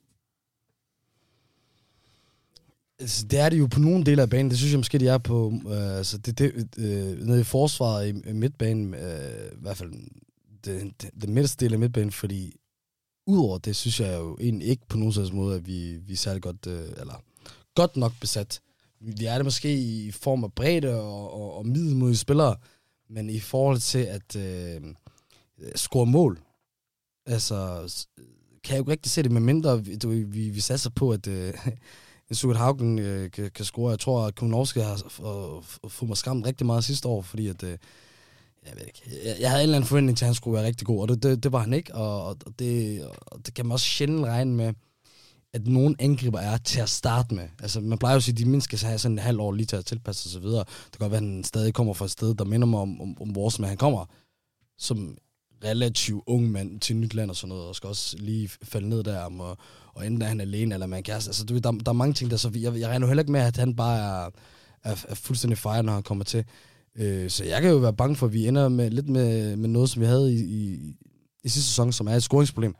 Altså, 2.99 3.27
det 3.27 3.39
er 3.39 3.49
det 3.49 3.59
jo 3.59 3.67
på 3.67 3.81
nogle 3.81 4.05
dele 4.05 4.23
af 4.23 4.31
banen. 4.31 4.51
Det 4.51 4.59
synes 4.59 4.73
jeg 4.73 4.79
måske, 4.79 4.99
de 4.99 5.09
er 5.09 5.19
på... 5.19 5.53
Øh, 5.69 5.97
altså, 5.97 6.19
det, 6.19 6.39
det, 6.39 6.69
øh, 6.79 7.27
nede 7.27 7.41
i 7.41 7.45
forsvaret 7.45 8.07
i, 8.07 8.31
i 8.31 8.33
midtbanen, 8.33 8.95
øh, 8.95 9.53
i 9.53 9.61
hvert 9.61 9.77
fald 9.77 9.93
det, 10.65 10.95
den 11.21 11.35
midterste 11.35 11.65
del 11.65 11.73
af 11.73 11.79
midtbanen, 11.79 12.13
fordi 12.13 12.57
udover 13.27 13.59
det, 13.59 13.77
synes 13.77 14.01
jeg 14.01 14.19
jo 14.19 14.37
egentlig 14.41 14.69
ikke 14.69 14.87
på 14.89 14.97
nogen 14.97 15.13
slags 15.13 15.33
måde, 15.33 15.57
at 15.57 15.67
vi, 15.67 15.97
vi 15.97 16.13
er 16.13 16.17
særlig 16.17 16.43
godt, 16.43 16.67
øh, 16.67 16.89
eller 17.01 17.23
godt 17.75 17.97
nok 17.97 18.13
besat. 18.21 18.61
Vi 19.01 19.25
er 19.25 19.35
det 19.35 19.45
måske 19.45 19.79
i 19.79 20.11
form 20.11 20.45
af 20.45 20.53
bredde 20.53 21.01
og, 21.01 21.35
og, 21.35 21.59
og 21.59 21.67
middelmodige 21.67 22.17
spillere, 22.17 22.57
men 23.09 23.31
i 23.31 23.41
forhold 23.41 23.79
til 23.79 23.99
at 23.99 24.37
øh, 24.37 24.81
Øh, 25.61 25.73
score 25.75 26.07
mål, 26.07 26.41
altså, 27.27 27.57
kan 28.65 28.75
jeg 28.75 28.79
jo 28.79 28.83
ikke 28.83 28.93
rigtig 28.93 29.13
se 29.13 29.23
det, 29.23 29.33
med 29.33 29.41
mindre 29.41 29.83
du, 30.03 30.09
vi, 30.09 30.51
vi 30.51 30.61
satser 30.61 30.91
på, 30.91 31.11
at 31.11 31.27
øh, 31.27 31.55
Stuart 32.33 32.57
Haugen 32.57 32.99
øh, 32.99 33.31
kan, 33.31 33.51
kan 33.51 33.65
score. 33.65 33.91
Jeg 33.91 33.99
tror, 33.99 34.27
at 34.27 34.35
Kunovski 34.35 34.81
har 34.81 35.03
fået 35.89 36.09
mig 36.09 36.17
skræmt 36.17 36.47
rigtig 36.47 36.67
meget 36.67 36.85
sidste 36.85 37.09
år, 37.09 37.23
fordi 37.23 37.47
at, 37.47 37.63
øh, 37.63 37.79
jeg 38.67 38.73
ved 38.77 38.87
ikke, 38.87 39.03
jeg, 39.25 39.37
jeg 39.41 39.51
havde 39.51 39.63
en 39.63 39.67
eller 39.67 39.77
anden 39.77 39.89
forventning 39.89 40.19
til, 40.19 40.25
at 40.25 40.27
han 40.27 40.35
skulle 40.35 40.55
være 40.55 40.67
rigtig 40.67 40.87
god, 40.87 41.03
og 41.03 41.09
det, 41.09 41.23
det, 41.23 41.43
det 41.43 41.53
var 41.53 41.59
han 41.59 41.73
ikke, 41.73 41.95
og, 41.95 42.25
og, 42.25 42.37
det, 42.59 43.05
og 43.07 43.47
det 43.47 43.55
kan 43.55 43.67
man 43.67 43.73
også 43.73 43.87
sjældent 43.87 44.27
regne 44.27 44.55
med, 44.55 44.75
at 45.53 45.67
nogen 45.67 45.97
angriber 45.99 46.39
er 46.39 46.57
til 46.57 46.81
at 46.81 46.89
starte 46.89 47.35
med. 47.35 47.49
Altså, 47.63 47.81
man 47.81 47.99
plejer 47.99 48.15
jo 48.15 48.17
at 48.17 48.23
sige, 48.23 48.33
at 48.33 48.39
de 48.39 48.45
mindst 48.45 48.65
skal 48.65 48.79
have 48.79 48.99
sådan 48.99 49.15
en 49.15 49.19
halv 49.19 49.41
år 49.41 49.53
lige 49.53 49.67
til 49.67 49.77
at 49.77 49.85
tilpasse 49.85 50.31
sig 50.31 50.43
videre. 50.43 50.65
Det 50.65 50.93
kan 50.93 50.99
godt 50.99 51.11
være, 51.11 51.21
at 51.21 51.27
han 51.27 51.45
stadig 51.45 51.75
kommer 51.75 51.93
fra 51.93 52.05
et 52.05 52.11
sted, 52.11 52.35
der 52.35 52.45
minder 52.45 52.67
mig 52.67 52.81
om, 52.81 53.01
om, 53.01 53.17
om 53.21 53.35
vores, 53.35 53.59
men 53.59 53.69
han 53.69 53.77
kommer 53.77 54.05
som 54.79 55.19
relativt 55.65 56.23
ung 56.27 56.53
mand 56.53 56.81
til 56.81 56.97
nyt 56.97 57.15
land 57.15 57.31
og 57.31 57.37
sådan 57.37 57.49
noget, 57.49 57.65
og 57.65 57.77
skal 57.77 57.89
også 57.89 58.17
lige 58.19 58.51
falde 58.63 58.89
ned 58.89 59.05
der, 59.05 59.21
og, 59.21 59.59
og 59.95 60.07
enten 60.07 60.23
er 60.23 60.27
han 60.27 60.41
alene, 60.41 60.75
eller 60.75 60.87
man 60.87 61.03
kæreste. 61.03 61.29
Altså, 61.29 61.45
du 61.45 61.55
ved, 61.55 61.61
der, 61.61 61.73
der 61.73 61.91
er 61.91 61.93
mange 61.93 62.15
ting, 62.15 62.31
der 62.31 62.37
så... 62.37 62.51
Jeg, 62.55 62.81
jeg 62.81 62.89
regner 62.89 63.07
jo 63.07 63.11
heller 63.11 63.23
ikke 63.23 63.33
med, 63.33 63.41
at 63.41 63.57
han 63.57 63.77
bare 63.77 63.99
er, 63.99 64.31
er, 64.85 65.05
er 65.09 65.15
fuldstændig 65.15 65.59
fejret, 65.59 65.85
når 65.85 65.93
han 65.93 66.03
kommer 66.03 66.25
til. 66.25 66.45
Øh, 66.97 67.31
så 67.31 67.45
jeg 67.45 67.63
kan 67.63 67.71
jo 67.71 67.77
være 67.77 67.93
bange 67.93 68.17
for, 68.17 68.27
at 68.27 68.33
vi 68.33 68.49
ender 68.49 68.69
med 68.69 68.91
lidt 68.91 69.09
med, 69.09 69.57
med 69.57 69.69
noget, 69.69 69.91
som 69.91 70.01
vi 70.01 70.07
havde 70.07 70.35
i, 70.35 70.39
i, 70.39 70.95
i 71.45 71.49
sidste 71.49 71.69
sæson, 71.69 71.93
som 71.93 72.07
er 72.07 72.13
et 72.13 72.23
scoringsproblem. 72.23 72.75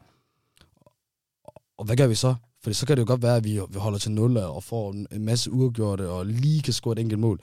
Og 1.79 1.85
hvad 1.85 1.97
gør 1.97 2.07
vi 2.07 2.15
så? 2.15 2.35
For 2.63 2.73
så 2.73 2.87
kan 2.87 2.97
det 2.97 3.01
jo 3.01 3.07
godt 3.07 3.23
være, 3.23 3.37
at 3.37 3.45
vi, 3.45 3.61
vi 3.71 3.79
holder 3.79 3.99
til 3.99 4.11
0 4.11 4.37
og 4.37 4.65
får 4.65 4.93
en 4.93 5.25
masse 5.25 5.53
uafgjorte 5.53 6.09
og 6.09 6.27
lige 6.27 6.63
kan 6.63 6.73
score 6.73 6.93
et 6.93 6.99
enkelt 6.99 7.21
mål. 7.21 7.41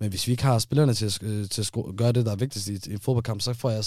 Men 0.00 0.08
hvis 0.08 0.26
vi 0.26 0.32
ikke 0.32 0.42
har 0.42 0.58
spillerne 0.58 0.94
til, 0.94 1.06
at, 1.06 1.22
øh, 1.22 1.48
til 1.48 1.62
at 1.62 1.66
score, 1.66 1.92
gøre 1.92 2.12
det, 2.12 2.26
der 2.26 2.32
er 2.32 2.36
vigtigst 2.36 2.68
i, 2.68 2.90
i 2.90 2.92
en 2.92 3.00
fodboldkamp, 3.00 3.40
så 3.40 3.52
får 3.52 3.70
jeg 3.70 3.84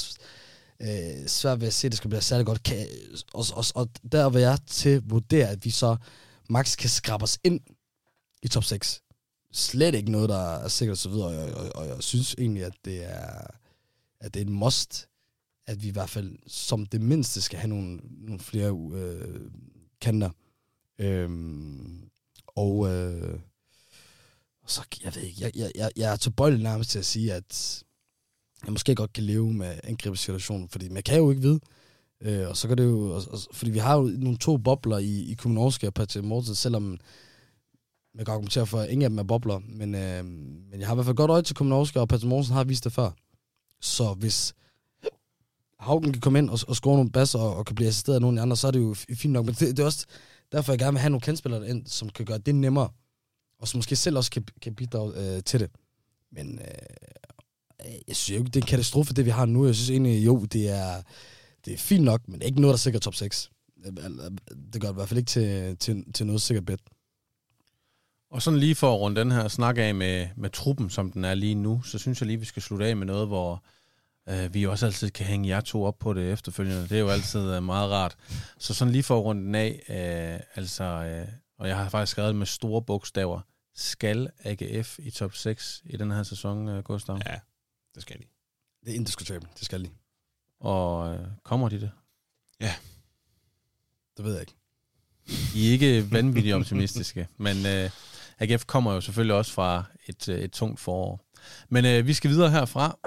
øh, 0.81 1.27
svært 1.27 1.61
ved 1.61 1.67
at 1.67 1.73
se, 1.73 1.87
at 1.87 1.91
det 1.91 1.97
skal 1.97 2.09
blive 2.09 2.21
særlig 2.21 2.45
godt. 2.45 2.63
Kan, 2.63 2.87
og, 3.33 3.45
og, 3.53 3.65
og 3.75 3.89
der 4.11 4.29
vil 4.29 4.41
jeg 4.41 4.59
til 4.67 4.89
at 4.89 5.09
vurdere, 5.09 5.49
at 5.49 5.65
vi 5.65 5.69
så 5.69 5.95
max 6.49 6.77
kan 6.77 6.89
skrabe 6.89 7.23
os 7.23 7.39
ind 7.43 7.61
i 8.43 8.47
top 8.47 8.63
6. 8.63 9.01
Slet 9.51 9.95
ikke 9.95 10.11
noget, 10.11 10.29
der 10.29 10.55
er 10.55 10.67
sikkert 10.67 10.93
og 10.93 10.97
så 10.97 11.09
videre. 11.09 11.27
Og, 11.27 11.65
og, 11.65 11.75
og 11.75 11.87
jeg 11.87 12.03
synes 12.03 12.35
egentlig, 12.37 12.63
at 12.63 12.73
det 12.85 13.03
er, 13.03 13.47
at 14.19 14.33
det 14.33 14.41
er 14.41 14.45
en 14.45 14.53
must, 14.53 15.07
at 15.67 15.83
vi 15.83 15.87
i 15.87 15.91
hvert 15.91 16.09
fald 16.09 16.35
som 16.47 16.85
det 16.85 17.01
mindste 17.01 17.41
skal 17.41 17.59
have 17.59 17.69
nogle, 17.69 17.99
nogle 18.03 18.39
flere 18.39 18.91
øh, 18.93 19.51
kanter. 20.01 20.29
Øhm, 20.99 22.09
og 22.47 22.87
øh, 22.87 23.39
så, 24.67 24.81
jeg 25.03 25.15
ved 25.15 25.21
ikke, 25.21 25.41
jeg, 25.41 25.51
jeg, 25.55 25.71
jeg, 25.75 25.91
jeg 25.95 26.11
er 26.11 26.15
tilbøjelig 26.15 26.63
nærmest 26.63 26.89
til 26.89 26.99
at 26.99 27.05
sige, 27.05 27.33
at 27.33 27.83
jeg 28.65 28.71
måske 28.71 28.95
godt 28.95 29.13
kan 29.13 29.23
leve 29.23 29.53
med 29.53 29.79
angrebssituationen, 29.83 30.69
fordi 30.69 30.89
man 30.89 31.03
kan 31.03 31.17
jo 31.17 31.29
ikke 31.29 31.41
vide. 31.41 31.59
Øh, 32.21 32.49
og 32.49 32.57
så 32.57 32.67
kan 32.67 32.77
det 32.77 32.83
jo, 32.83 33.11
og, 33.11 33.23
og, 33.31 33.39
fordi 33.53 33.71
vi 33.71 33.79
har 33.79 33.97
jo 33.97 34.03
nogle 34.03 34.37
to 34.37 34.57
bobler 34.57 34.97
i, 34.97 35.31
i 35.31 35.33
Kommunorske 35.33 35.87
og 35.87 35.93
Patrick 35.93 36.25
Morten, 36.25 36.55
selvom 36.55 36.99
man 38.15 38.25
kan 38.25 38.33
argumentere 38.33 38.65
for, 38.65 38.79
at 38.79 38.89
ingen 38.89 39.03
af 39.03 39.09
dem 39.09 39.19
er 39.19 39.23
bobler, 39.23 39.59
men, 39.59 39.95
øh, 39.95 40.25
men 40.25 40.79
jeg 40.79 40.87
har 40.87 40.93
i 40.93 40.95
hvert 40.95 41.05
fald 41.05 41.15
godt 41.15 41.31
øje 41.31 41.41
til 41.41 41.55
Kommunorske, 41.55 42.01
og 42.01 42.07
Patrick 42.07 42.29
Mortensen 42.29 42.55
har 42.55 42.63
vist 42.63 42.83
det 42.83 42.93
før. 42.93 43.11
Så 43.81 44.13
hvis 44.13 44.53
Haugen 45.79 46.11
kan 46.11 46.21
komme 46.21 46.39
ind 46.39 46.49
og, 46.49 46.59
og 46.67 46.75
score 46.75 46.95
nogle 46.95 47.11
basser 47.11 47.39
og, 47.39 47.55
og 47.55 47.65
kan 47.65 47.75
blive 47.75 47.87
assisteret 47.87 48.15
af 48.15 48.21
nogle 48.21 48.39
af 48.39 48.41
andre, 48.41 48.57
så 48.57 48.67
er 48.67 48.71
det 48.71 48.79
jo 48.79 48.93
fint 48.93 49.33
nok. 49.33 49.45
Men 49.45 49.55
det, 49.55 49.77
det 49.77 49.79
er 49.79 49.85
også 49.85 50.05
derfor, 50.51 50.71
jeg 50.71 50.79
gerne 50.79 50.91
vil 50.91 50.99
have 50.99 51.09
nogle 51.09 51.21
kendspillere 51.21 51.69
ind, 51.69 51.85
som 51.85 52.09
kan 52.09 52.25
gøre 52.25 52.37
det 52.37 52.55
nemmere, 52.55 52.89
og 53.59 53.67
som 53.67 53.77
måske 53.77 53.95
selv 53.95 54.17
også 54.17 54.31
kan, 54.31 54.45
kan 54.61 54.75
bidrage 54.75 55.35
øh, 55.35 55.43
til 55.43 55.59
det. 55.59 55.69
Men 56.31 56.59
øh, 56.59 56.65
jeg 58.07 58.15
synes 58.15 58.29
jo 58.29 58.43
ikke, 58.43 58.47
det 58.47 58.55
er 58.55 58.61
en 58.61 58.67
katastrofe, 58.67 59.13
det 59.13 59.25
vi 59.25 59.29
har 59.29 59.45
nu. 59.45 59.65
Jeg 59.65 59.75
synes 59.75 59.89
egentlig, 59.89 60.25
jo, 60.25 60.45
det 60.45 60.69
er, 60.69 61.01
det 61.65 61.73
er 61.73 61.77
fint 61.77 62.03
nok, 62.03 62.21
men 62.27 62.41
ikke 62.41 62.61
noget, 62.61 62.73
der 62.73 62.77
sikrer 62.77 62.99
top 62.99 63.15
6. 63.15 63.51
Det 64.73 64.81
gør 64.81 64.87
det 64.87 64.93
i 64.93 64.93
hvert 64.93 65.09
fald 65.09 65.17
ikke 65.17 65.29
til, 65.29 65.77
til, 65.77 66.13
til 66.13 66.25
noget 66.25 66.41
sikkert 66.41 66.65
bet. 66.65 66.79
Og 68.31 68.41
sådan 68.41 68.59
lige 68.59 68.75
for 68.75 68.93
at 68.93 68.99
runde 68.99 69.21
den 69.21 69.31
her 69.31 69.47
snak 69.47 69.77
af 69.77 69.95
med, 69.95 70.27
med 70.35 70.49
truppen, 70.49 70.89
som 70.89 71.11
den 71.11 71.25
er 71.25 71.33
lige 71.33 71.55
nu, 71.55 71.81
så 71.81 71.97
synes 71.97 72.21
jeg 72.21 72.27
lige, 72.27 72.39
vi 72.39 72.45
skal 72.45 72.61
slutte 72.61 72.85
af 72.85 72.97
med 72.97 73.05
noget, 73.05 73.27
hvor 73.27 73.63
øh, 74.29 74.53
vi 74.53 74.65
også 74.65 74.85
altid 74.85 75.09
kan 75.09 75.25
hænge 75.25 75.49
jer 75.49 75.61
to 75.61 75.83
op 75.83 75.99
på 75.99 76.13
det 76.13 76.31
efterfølgende. 76.31 76.81
Det 76.81 76.91
er 76.91 76.99
jo 76.99 77.09
altid 77.09 77.53
øh, 77.53 77.63
meget 77.63 77.91
rart. 77.91 78.15
Så 78.59 78.73
sådan 78.73 78.91
lige 78.91 79.03
for 79.03 79.17
at 79.17 79.23
runde 79.23 79.41
den 79.45 79.55
af, 79.55 79.83
øh, 79.89 80.39
altså, 80.55 80.83
øh, 80.83 81.27
og 81.59 81.67
jeg 81.67 81.77
har 81.77 81.89
faktisk 81.89 82.11
skrevet 82.11 82.35
med 82.35 82.45
store 82.45 82.81
bogstaver, 82.81 83.41
skal 83.75 84.29
AGF 84.43 84.99
i 84.99 85.11
top 85.11 85.33
6 85.33 85.83
i 85.85 85.97
den 85.97 86.11
her 86.11 86.23
sæson, 86.23 86.67
øh, 86.67 86.83
Gustav? 86.83 87.19
Ja, 87.25 87.35
det 87.97 88.03
skal 88.03 88.19
de. 88.19 88.23
Det 88.85 88.91
er 88.91 88.95
indiskutabelt, 88.95 89.49
det 89.59 89.65
skal 89.65 89.83
de. 89.83 89.89
Og 90.59 91.13
øh, 91.13 91.27
kommer 91.43 91.69
de 91.69 91.81
det? 91.81 91.91
Det 94.17 94.25
ved 94.25 94.31
jeg 94.31 94.41
ikke. 94.41 94.55
I 95.55 95.67
er 95.67 95.71
ikke 95.71 96.11
vanvittigt 96.11 96.55
optimistiske, 96.55 97.27
men 97.37 97.65
øh, 97.65 97.89
AGF 98.39 98.65
kommer 98.65 98.93
jo 98.93 99.01
selvfølgelig 99.01 99.35
også 99.35 99.53
fra 99.53 99.83
et, 100.07 100.29
øh, 100.29 100.39
et 100.39 100.51
tungt 100.51 100.79
forår. 100.79 101.21
Men 101.69 101.85
øh, 101.85 102.07
vi 102.07 102.13
skal 102.13 102.29
videre 102.29 102.51
herfra. 102.51 102.97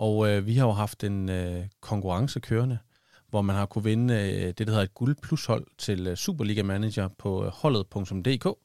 Og 0.00 0.28
øh, 0.28 0.46
vi 0.46 0.54
har 0.54 0.66
jo 0.66 0.72
haft 0.72 1.04
en 1.04 1.28
øh, 1.28 1.66
konkurrence 1.80 2.40
kørende, 2.40 2.78
hvor 3.28 3.42
man 3.42 3.56
har 3.56 3.66
kunne 3.66 3.84
vinde 3.84 4.14
øh, 4.14 4.46
det, 4.46 4.58
der 4.58 4.64
hedder 4.64 4.82
et 4.82 4.94
guld 4.94 5.16
plus 5.22 5.46
hold 5.46 5.66
til 5.78 6.06
øh, 6.06 6.16
Superliga 6.16 6.62
Manager 6.62 7.08
på 7.18 7.44
øh, 7.44 7.50
holdet.dk. 7.50 8.58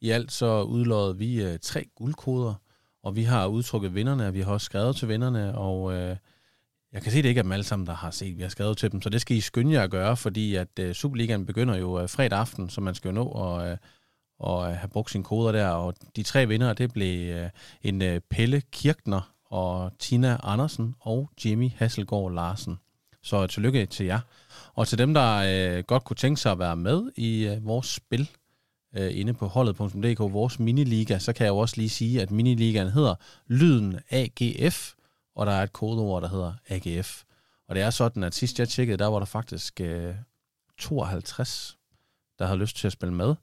I 0.00 0.10
alt 0.10 0.32
så 0.32 0.62
udlodede 0.62 1.18
vi 1.18 1.42
øh, 1.42 1.58
tre 1.58 1.84
guldkoder, 1.94 2.54
og 3.02 3.16
vi 3.16 3.22
har 3.22 3.46
udtrukket 3.46 3.94
vinderne, 3.94 4.26
og 4.26 4.34
vi 4.34 4.40
har 4.40 4.52
også 4.52 4.64
skrevet 4.64 4.96
til 4.96 5.08
vinderne, 5.08 5.58
og 5.58 5.92
øh, 5.92 6.16
jeg 6.92 7.02
kan 7.02 7.12
se, 7.12 7.22
det 7.22 7.28
ikke 7.28 7.38
er 7.38 7.42
dem 7.42 7.52
alle 7.52 7.64
sammen, 7.64 7.86
der 7.86 7.94
har 7.94 8.10
set, 8.10 8.36
vi 8.36 8.42
har 8.42 8.48
skrevet 8.48 8.78
til 8.78 8.92
dem, 8.92 9.02
så 9.02 9.10
det 9.10 9.20
skal 9.20 9.36
I 9.36 9.40
skynde 9.40 9.72
jer 9.72 9.82
at 9.82 9.90
gøre, 9.90 10.16
fordi 10.16 10.54
at 10.54 10.78
øh, 10.78 10.94
Superligaen 10.94 11.46
begynder 11.46 11.76
jo 11.76 12.00
øh, 12.00 12.08
fredag 12.08 12.38
aften, 12.38 12.70
så 12.70 12.80
man 12.80 12.94
skal 12.94 13.08
jo 13.08 13.14
nå 13.14 13.30
at, 13.30 13.70
øh, 13.70 13.76
og 14.38 14.70
øh, 14.70 14.76
have 14.76 14.88
brugt 14.88 15.10
sine 15.10 15.24
koder 15.24 15.52
der, 15.52 15.68
og 15.68 15.94
de 16.16 16.22
tre 16.22 16.48
vinder, 16.48 16.72
det 16.72 16.92
blev 16.92 17.30
øh, 17.30 17.50
en 17.82 18.02
øh, 18.02 18.20
Pelle 18.30 18.62
Kirkner 18.72 19.39
og 19.50 19.92
Tina 19.98 20.36
Andersen 20.42 20.94
og 21.00 21.30
Jimmy 21.44 21.70
Hasselgaard 21.76 22.32
Larsen. 22.32 22.78
Så 23.22 23.46
tillykke 23.46 23.86
til 23.86 24.06
jer. 24.06 24.20
Og 24.74 24.88
til 24.88 24.98
dem, 24.98 25.14
der 25.14 25.36
øh, 25.36 25.84
godt 25.84 26.04
kunne 26.04 26.16
tænke 26.16 26.40
sig 26.40 26.52
at 26.52 26.58
være 26.58 26.76
med 26.76 27.10
i 27.16 27.46
øh, 27.46 27.66
vores 27.66 27.86
spil 27.86 28.30
øh, 28.96 29.18
inde 29.18 29.34
på 29.34 29.46
holdet.dk, 29.46 30.18
vores 30.18 30.58
miniliga, 30.58 31.18
så 31.18 31.32
kan 31.32 31.44
jeg 31.44 31.50
jo 31.50 31.58
også 31.58 31.76
lige 31.76 31.88
sige, 31.88 32.22
at 32.22 32.30
miniligaen 32.30 32.90
hedder 32.90 33.14
Lyden 33.46 33.98
AGF, 34.10 34.92
og 35.34 35.46
der 35.46 35.52
er 35.52 35.62
et 35.62 35.72
kodeord, 35.72 36.22
der 36.22 36.28
hedder 36.28 36.52
AGF. 36.68 37.22
Og 37.68 37.74
det 37.74 37.82
er 37.82 37.90
sådan, 37.90 38.24
at 38.24 38.34
sidst 38.34 38.58
jeg 38.58 38.68
tjekkede, 38.68 38.98
der 38.98 39.06
var 39.06 39.18
der 39.18 39.26
faktisk 39.26 39.80
øh, 39.80 40.14
52, 40.78 41.78
der 42.38 42.46
havde 42.46 42.58
lyst 42.58 42.76
til 42.76 42.86
at 42.86 42.92
spille 42.92 43.14
med. 43.14 43.34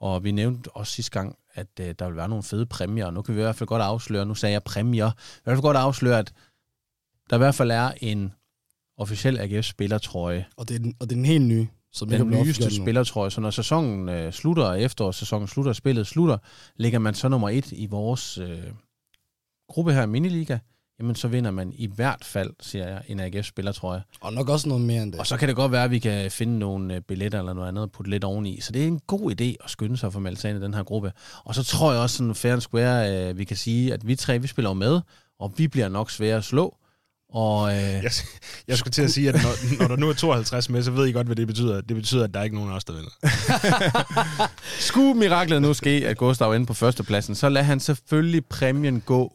Og 0.00 0.24
vi 0.24 0.32
nævnte 0.32 0.68
også 0.68 0.92
sidste 0.92 1.10
gang, 1.12 1.38
at 1.54 1.66
øh, 1.80 1.94
der 1.98 2.06
vil 2.06 2.16
være 2.16 2.28
nogle 2.28 2.42
fede 2.42 2.66
præmier. 2.66 3.10
Nu 3.10 3.22
kan 3.22 3.34
vi 3.34 3.40
i 3.40 3.42
hvert 3.42 3.56
fald 3.56 3.68
godt 3.68 3.82
afsløre, 3.82 4.26
nu 4.26 4.34
sagde 4.34 4.52
jeg 4.52 4.62
præmier, 4.62 5.10
i 5.10 5.40
hvert 5.44 5.54
fald 5.54 5.62
godt 5.62 5.76
afsløre, 5.76 6.18
at 6.18 6.32
der 7.30 7.36
i 7.36 7.38
hvert 7.38 7.54
fald 7.54 7.70
er 7.70 7.92
en 8.00 8.32
officiel 8.96 9.38
AGF-spillertrøje. 9.38 10.46
Og 10.56 10.68
det 10.68 10.74
er 10.74 10.78
den, 10.78 10.94
og 11.00 11.10
det 11.10 11.12
er 11.12 11.16
den 11.16 11.24
helt 11.24 11.44
nye, 11.44 11.66
som 11.92 12.08
Den 12.08 12.30
nyeste 12.30 12.74
spillertrøje. 12.74 13.30
Så 13.30 13.40
når 13.40 13.50
sæsonen 13.50 14.08
øh, 14.08 14.32
slutter, 14.32 14.72
efterårssæsonen 14.72 15.48
slutter, 15.48 15.72
spillet 15.72 16.06
slutter, 16.06 16.38
ligger 16.76 16.98
man 16.98 17.14
så 17.14 17.28
nummer 17.28 17.48
et 17.48 17.72
i 17.72 17.86
vores 17.86 18.38
øh, 18.38 18.58
gruppe 19.68 19.92
her 19.92 20.02
i 20.02 20.06
Miniliga, 20.06 20.58
jamen 21.00 21.14
så 21.14 21.28
vinder 21.28 21.50
man 21.50 21.72
i 21.72 21.88
hvert 21.94 22.24
fald, 22.24 22.50
siger 22.60 22.88
jeg, 22.88 23.02
en 23.08 23.20
AGF-spillertrøje. 23.20 24.02
Og 24.20 24.32
nok 24.32 24.48
også 24.48 24.68
noget 24.68 24.84
mere 24.84 25.02
end 25.02 25.12
det. 25.12 25.20
Og 25.20 25.26
så 25.26 25.36
kan 25.36 25.48
det 25.48 25.56
godt 25.56 25.72
være, 25.72 25.84
at 25.84 25.90
vi 25.90 25.98
kan 25.98 26.30
finde 26.30 26.58
nogle 26.58 26.94
øh, 26.94 27.00
billetter 27.00 27.38
eller 27.38 27.52
noget 27.52 27.68
andet 27.68 27.82
og 27.82 27.92
putte 27.92 28.10
lidt 28.10 28.24
oveni. 28.24 28.60
Så 28.60 28.72
det 28.72 28.82
er 28.82 28.86
en 28.86 29.00
god 29.06 29.30
idé 29.40 29.64
at 29.64 29.70
skynde 29.70 29.96
sig 29.96 30.12
for 30.12 30.18
at 30.18 30.22
melde 30.22 30.40
sig 30.40 30.50
ind 30.50 30.58
i 30.58 30.62
den 30.62 30.74
her 30.74 30.82
gruppe. 30.82 31.12
Og 31.44 31.54
så 31.54 31.62
tror 31.64 31.92
jeg 31.92 32.00
også, 32.00 32.16
sådan 32.16 32.34
fair 32.34 32.52
and 32.52 32.60
square, 32.60 33.28
øh, 33.30 33.38
vi 33.38 33.44
kan 33.44 33.56
sige, 33.56 33.92
at 33.92 34.06
vi 34.06 34.16
tre, 34.16 34.38
vi 34.38 34.46
spiller 34.46 34.72
med, 34.72 35.00
og 35.40 35.52
vi 35.56 35.68
bliver 35.68 35.88
nok 35.88 36.10
svære 36.10 36.36
at 36.36 36.44
slå. 36.44 36.76
Og 37.28 37.72
øh, 37.72 37.78
Jeg, 37.82 38.10
jeg 38.68 38.78
skulle 38.78 38.92
til 38.92 39.02
at 39.02 39.10
sige, 39.10 39.28
at 39.28 39.34
når, 39.34 39.78
når 39.80 39.88
der 39.88 39.96
nu 39.96 40.08
er 40.08 40.12
52 40.12 40.68
med, 40.70 40.82
så 40.82 40.90
ved 40.90 41.06
I 41.06 41.12
godt, 41.12 41.26
hvad 41.26 41.36
det 41.36 41.46
betyder. 41.46 41.80
Det 41.80 41.96
betyder, 41.96 42.24
at 42.24 42.34
der 42.34 42.40
er 42.40 42.44
ikke 42.44 42.56
nogen 42.56 42.70
af 42.72 42.76
os, 42.76 42.84
der 42.84 42.92
vinder. 42.92 43.10
skulle 44.80 45.14
miraklet 45.14 45.62
nu 45.62 45.74
ske, 45.74 45.90
at 46.06 46.16
Gustav 46.16 46.50
er 46.50 46.54
inde 46.54 46.66
på 46.66 46.74
førstepladsen, 46.74 47.34
så 47.34 47.48
lad 47.48 47.62
han 47.62 47.80
selvfølgelig 47.80 48.46
præmien 48.46 49.00
gå 49.00 49.32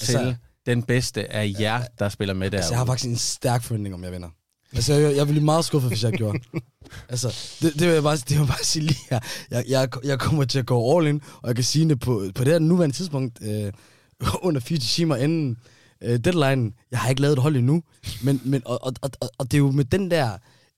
Til 0.00 0.16
Altså- 0.16 0.34
den 0.66 0.82
bedste 0.82 1.32
af 1.32 1.54
jer, 1.60 1.82
der 1.98 2.08
spiller 2.08 2.34
med 2.34 2.50
der. 2.50 2.56
Altså, 2.58 2.72
jeg 2.72 2.78
har 2.78 2.86
faktisk 2.86 3.10
en 3.10 3.16
stærk 3.16 3.62
forventning 3.62 3.94
om, 3.94 4.04
jeg 4.04 4.12
vinder. 4.12 4.28
Altså, 4.72 4.94
jeg, 4.94 5.02
jeg 5.02 5.10
ville 5.10 5.26
blive 5.26 5.44
meget 5.44 5.64
skuffet, 5.64 5.90
hvis 5.90 6.04
jeg 6.04 6.12
gjorde. 6.12 6.38
altså, 7.08 7.28
det, 7.62 7.72
det, 7.74 7.86
vil 7.86 7.94
jeg 7.94 8.02
bare, 8.02 8.16
det 8.16 8.30
vil 8.30 8.36
jeg 8.36 8.46
bare 8.46 8.64
sige 8.64 8.82
lige 8.86 8.98
her. 9.10 9.20
Jeg, 9.50 9.64
jeg, 9.68 9.88
jeg 10.04 10.18
kommer 10.18 10.44
til 10.44 10.58
at 10.58 10.66
gå 10.66 10.98
all 10.98 11.06
in, 11.06 11.20
og 11.42 11.48
jeg 11.48 11.54
kan 11.54 11.64
sige 11.64 11.88
det 11.88 12.00
på, 12.00 12.26
på 12.34 12.44
det 12.44 12.52
her 12.52 12.58
nuværende 12.58 12.96
tidspunkt, 12.96 13.38
øh, 13.42 13.72
under 14.46 14.60
4 14.60 14.78
timer 14.78 15.16
inden 15.16 15.56
øh, 16.02 16.18
deadline. 16.18 16.72
Jeg 16.90 16.98
har 16.98 17.08
ikke 17.10 17.22
lavet 17.22 17.32
et 17.32 17.42
hold 17.42 17.56
endnu, 17.56 17.82
men, 18.22 18.40
men, 18.44 18.62
og, 18.64 18.84
og, 18.84 18.92
og, 19.02 19.10
og 19.38 19.50
det 19.50 19.54
er 19.54 19.58
jo 19.58 19.70
med 19.70 19.84
den 19.84 20.10
der 20.10 20.30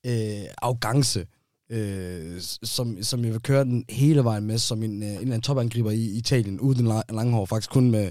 øh, 0.06 0.44
arrogance, 0.62 1.26
øh, 1.70 2.40
som, 2.62 3.02
som 3.02 3.24
jeg 3.24 3.32
vil 3.32 3.40
køre 3.40 3.64
den 3.64 3.84
hele 3.88 4.24
vejen 4.24 4.44
med, 4.44 4.58
som 4.58 4.82
en, 4.82 5.02
øh, 5.02 5.08
en 5.08 5.14
eller 5.14 5.22
anden 5.22 5.42
topangriber 5.42 5.90
i 5.90 6.04
Italien, 6.04 6.60
uden 6.60 6.86
en 6.86 7.02
lang 7.10 7.32
hår, 7.32 7.46
faktisk 7.46 7.70
kun 7.70 7.90
med 7.90 8.10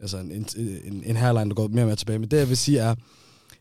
altså 0.00 0.18
en, 0.18 0.46
en, 0.56 1.02
en, 1.06 1.16
hairline, 1.16 1.50
der 1.50 1.54
går 1.54 1.68
mere 1.68 1.82
og 1.82 1.86
mere 1.86 1.96
tilbage. 1.96 2.18
Men 2.18 2.30
det, 2.30 2.36
jeg 2.36 2.48
vil 2.48 2.56
sige, 2.56 2.78
er, 2.78 2.94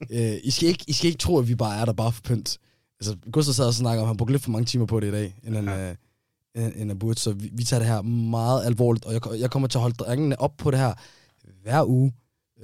øh, 0.09 0.37
I, 0.43 0.51
skal 0.51 0.69
ikke, 0.69 0.85
I 0.87 0.93
skal 0.93 1.07
ikke 1.07 1.17
tro, 1.17 1.39
at 1.39 1.47
vi 1.47 1.55
bare 1.55 1.81
er 1.81 1.85
der 1.85 1.93
bare 1.93 2.11
for 2.11 2.21
pynt. 2.21 2.59
Altså, 2.99 3.17
Gustav 3.31 3.53
sad 3.53 3.67
og 3.67 3.73
snakker 3.73 4.01
om, 4.01 4.05
at 4.05 4.07
han 4.07 4.17
brugte 4.17 4.33
lidt 4.33 4.43
for 4.43 4.51
mange 4.51 4.65
timer 4.65 4.85
på 4.85 4.99
det 4.99 5.07
i 5.07 5.11
dag, 5.11 5.35
end 5.43 5.55
han, 5.55 5.65
ja. 5.65 5.89
øh, 5.89 6.81
end 6.81 6.89
han 6.89 6.99
burde. 6.99 7.19
Så 7.19 7.33
vi, 7.33 7.49
vi 7.53 7.63
tager 7.63 7.79
det 7.79 7.87
her 7.87 8.01
meget 8.01 8.65
alvorligt, 8.65 9.05
og 9.05 9.13
jeg, 9.13 9.21
jeg 9.39 9.51
kommer 9.51 9.67
til 9.67 9.77
at 9.77 9.81
holde 9.81 9.95
drengene 9.95 10.41
op 10.41 10.57
på 10.57 10.71
det 10.71 10.79
her 10.79 10.93
hver 11.63 11.83
uge, 11.87 12.13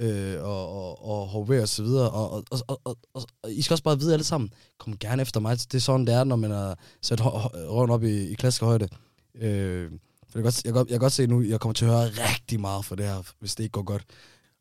øh, 0.00 0.42
og, 0.42 0.68
og, 0.68 1.04
og 1.04 1.46
HV 1.46 1.50
og 1.50 1.68
så 1.68 1.82
videre. 1.82 2.10
Og, 2.10 2.30
og, 2.32 2.44
og, 2.50 2.80
og, 2.84 2.98
og, 3.14 3.26
og, 3.42 3.52
I 3.52 3.62
skal 3.62 3.74
også 3.74 3.84
bare 3.84 3.98
vide 3.98 4.12
alle 4.12 4.24
sammen, 4.24 4.52
kom 4.78 4.98
gerne 4.98 5.22
efter 5.22 5.40
mig. 5.40 5.58
Det 5.58 5.74
er 5.74 5.78
sådan, 5.78 6.06
det 6.06 6.14
er, 6.14 6.24
når 6.24 6.36
man 6.36 6.50
har 6.50 6.78
sat 7.02 7.20
røven 7.24 7.90
op 7.90 8.04
i, 8.04 8.28
i 8.28 8.34
klaskehøjde. 8.34 8.88
Øh, 9.34 9.90
for 10.32 10.38
jeg 10.38 10.42
kan, 10.42 10.42
godt, 10.42 10.64
jeg, 10.64 10.72
kan 10.72 10.74
godt, 10.74 10.88
jeg 10.88 10.94
kan 10.94 11.00
godt 11.00 11.12
se 11.12 11.26
nu, 11.26 11.42
jeg 11.42 11.60
kommer 11.60 11.72
til 11.72 11.84
at 11.84 11.90
høre 11.90 12.04
rigtig 12.04 12.60
meget 12.60 12.84
for 12.84 12.96
det 12.96 13.06
her, 13.06 13.22
hvis 13.38 13.54
det 13.54 13.64
ikke 13.64 13.72
går 13.72 13.82
godt. 13.82 14.04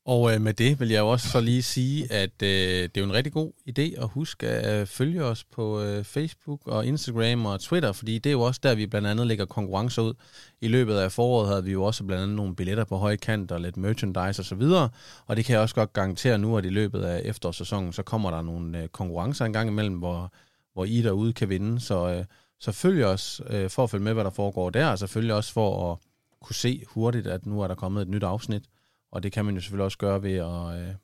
Og 0.05 0.34
øh, 0.34 0.41
med 0.41 0.53
det 0.53 0.79
vil 0.79 0.89
jeg 0.89 0.99
jo 0.99 1.10
også 1.10 1.29
så 1.29 1.39
lige 1.41 1.63
sige, 1.63 2.13
at 2.13 2.41
øh, 2.43 2.49
det 2.84 2.97
er 2.97 3.01
jo 3.01 3.05
en 3.05 3.13
rigtig 3.13 3.34
god 3.34 3.51
idé 3.69 4.01
at 4.01 4.10
huske 4.10 4.47
at 4.47 4.82
øh, 4.82 4.88
følge 4.88 5.23
os 5.23 5.43
på 5.43 5.82
øh, 5.82 6.03
Facebook 6.03 6.62
og 6.65 6.86
Instagram 6.86 7.45
og 7.45 7.60
Twitter, 7.60 7.91
fordi 7.91 8.19
det 8.19 8.29
er 8.29 8.32
jo 8.32 8.41
også 8.41 8.60
der, 8.63 8.75
vi 8.75 8.88
blandt 8.88 9.08
andet 9.08 9.27
lægger 9.27 9.45
konkurrencer 9.45 10.01
ud. 10.01 10.13
I 10.62 10.67
løbet 10.67 10.95
af 10.95 11.12
foråret 11.12 11.49
havde 11.49 11.63
vi 11.63 11.71
jo 11.71 11.84
også 11.84 12.03
blandt 12.03 12.23
andet 12.23 12.36
nogle 12.36 12.55
billetter 12.55 12.84
på 12.84 12.97
høj 12.97 13.15
kant 13.15 13.51
og 13.51 13.62
lidt 13.62 13.77
merchandise 13.77 14.41
og 14.41 14.45
så 14.45 14.55
videre, 14.55 14.89
og 15.25 15.36
det 15.36 15.45
kan 15.45 15.53
jeg 15.53 15.62
også 15.62 15.75
godt 15.75 15.93
garantere 15.93 16.38
nu, 16.38 16.58
at 16.58 16.65
i 16.65 16.69
løbet 16.69 17.01
af 17.01 17.21
efterårssæsonen, 17.25 17.93
så 17.93 18.03
kommer 18.03 18.32
der 18.32 18.41
nogle 18.41 18.82
øh, 18.84 18.88
konkurrencer 18.88 19.45
en 19.45 19.53
gang 19.53 19.69
imellem, 19.69 19.95
hvor, 19.95 20.34
hvor 20.73 20.86
I 20.86 21.01
derude 21.01 21.34
kan 21.34 21.49
vinde, 21.49 21.79
så, 21.79 22.10
øh, 22.10 22.25
så 22.60 22.72
følg 22.72 23.06
os 23.06 23.41
øh, 23.50 23.69
for 23.69 23.84
at 23.84 23.89
følge 23.89 24.04
med, 24.04 24.13
hvad 24.13 24.24
der 24.24 24.30
foregår 24.30 24.69
der, 24.69 24.88
og 24.88 25.00
selvfølgelig 25.00 25.36
også 25.36 25.54
for 25.54 25.91
at 25.91 25.98
kunne 26.41 26.56
se 26.56 26.84
hurtigt, 26.88 27.28
at 27.28 27.45
nu 27.45 27.62
er 27.62 27.67
der 27.67 27.76
kommet 27.76 28.02
et 28.02 28.08
nyt 28.08 28.24
afsnit. 28.24 28.63
Og 29.12 29.24
det 29.24 29.32
kan 29.32 29.45
man 29.45 29.56
jo 29.56 29.62
selvfølgelig 29.62 29.86
også 29.86 29.98
gøre 29.98 30.24
ved 30.24 30.34
at, 30.34 30.82
øh, 30.82 30.95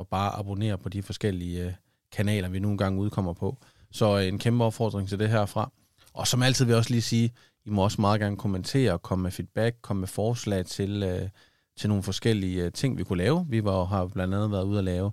at 0.00 0.08
bare 0.08 0.32
abonnere 0.32 0.78
på 0.78 0.88
de 0.88 1.02
forskellige 1.02 1.64
øh, 1.64 1.72
kanaler, 2.12 2.48
vi 2.48 2.58
nogle 2.58 2.78
gange 2.78 3.00
udkommer 3.00 3.32
på. 3.32 3.58
Så 3.90 4.18
øh, 4.18 4.26
en 4.26 4.38
kæmpe 4.38 4.64
opfordring 4.64 5.08
til 5.08 5.18
det 5.18 5.28
herfra. 5.28 5.70
Og 6.12 6.26
som 6.26 6.42
altid 6.42 6.64
vil 6.64 6.72
jeg 6.72 6.78
også 6.78 6.90
lige 6.90 7.02
sige, 7.02 7.30
I 7.64 7.70
må 7.70 7.84
også 7.84 8.00
meget 8.00 8.20
gerne 8.20 8.36
kommentere, 8.36 8.98
komme 8.98 9.22
med 9.22 9.30
feedback, 9.30 9.76
komme 9.82 10.00
med 10.00 10.08
forslag 10.08 10.66
til, 10.66 11.02
øh, 11.02 11.28
til 11.76 11.88
nogle 11.88 12.02
forskellige 12.02 12.64
øh, 12.64 12.72
ting, 12.72 12.98
vi 12.98 13.04
kunne 13.04 13.18
lave. 13.18 13.46
Vi 13.48 13.64
var, 13.64 13.84
har 13.84 14.06
blandt 14.06 14.34
andet 14.34 14.50
været 14.50 14.64
ude 14.64 14.78
at 14.78 14.84
lave 14.84 15.12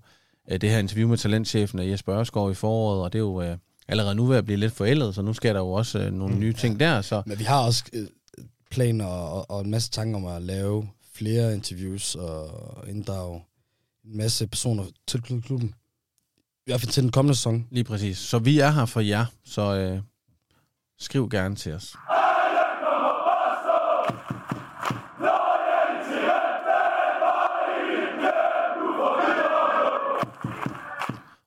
øh, 0.52 0.62
det 0.62 0.70
her 0.70 0.80
interview 0.80 1.10
med 1.10 1.18
talentchefen 1.18 1.80
øh, 1.80 1.90
Jesper 1.90 2.16
Ørskov 2.20 2.52
i 2.52 2.54
foråret, 2.54 3.04
og 3.04 3.14
det 3.14 3.20
er 3.20 3.24
jo 3.24 3.42
øh, 3.42 3.58
allerede 3.92 4.16
nu 4.16 4.26
ved 4.26 4.38
at 4.38 4.46
blive 4.46 4.60
lidt 4.60 4.74
forældet, 4.74 5.16
så 5.16 5.22
nu 5.22 5.34
sker 5.34 5.54
der 5.54 5.60
jo 5.60 5.72
også 5.72 6.00
øh, 6.00 6.14
nogle 6.14 6.34
mm, 6.34 6.40
nye 6.40 6.54
ting 6.54 6.80
der. 6.80 7.02
Så. 7.02 7.24
Men 7.26 7.40
vi 7.40 7.44
har 7.44 7.66
også 7.66 7.84
øh, 7.94 8.08
planer 8.72 9.06
og, 9.06 9.52
og 9.52 9.62
en 9.62 9.72
masse 9.72 9.92
tanker 9.92 10.18
om 10.18 10.26
at 10.26 10.42
lave 10.42 10.88
flere 11.16 11.54
interviews 11.54 12.16
og 12.16 12.90
inddrage 12.90 13.42
en 14.06 14.18
masse 14.18 14.48
personer 14.48 14.86
til 15.08 15.22
klubben. 15.22 15.76
I 16.68 16.72
hvert 16.72 16.80
fald 16.82 16.92
til 16.92 17.04
den 17.04 17.12
kommende 17.12 17.36
sæson. 17.36 17.68
Lige 17.72 17.84
præcis. 17.84 18.18
Så 18.18 18.40
vi 18.40 18.60
er 18.60 18.72
her 18.72 18.86
for 18.86 19.00
jer, 19.00 19.26
så 19.46 19.76
øh, 19.76 20.02
skriv 21.00 21.30
gerne 21.30 21.56
til 21.56 21.74
os. 21.74 21.96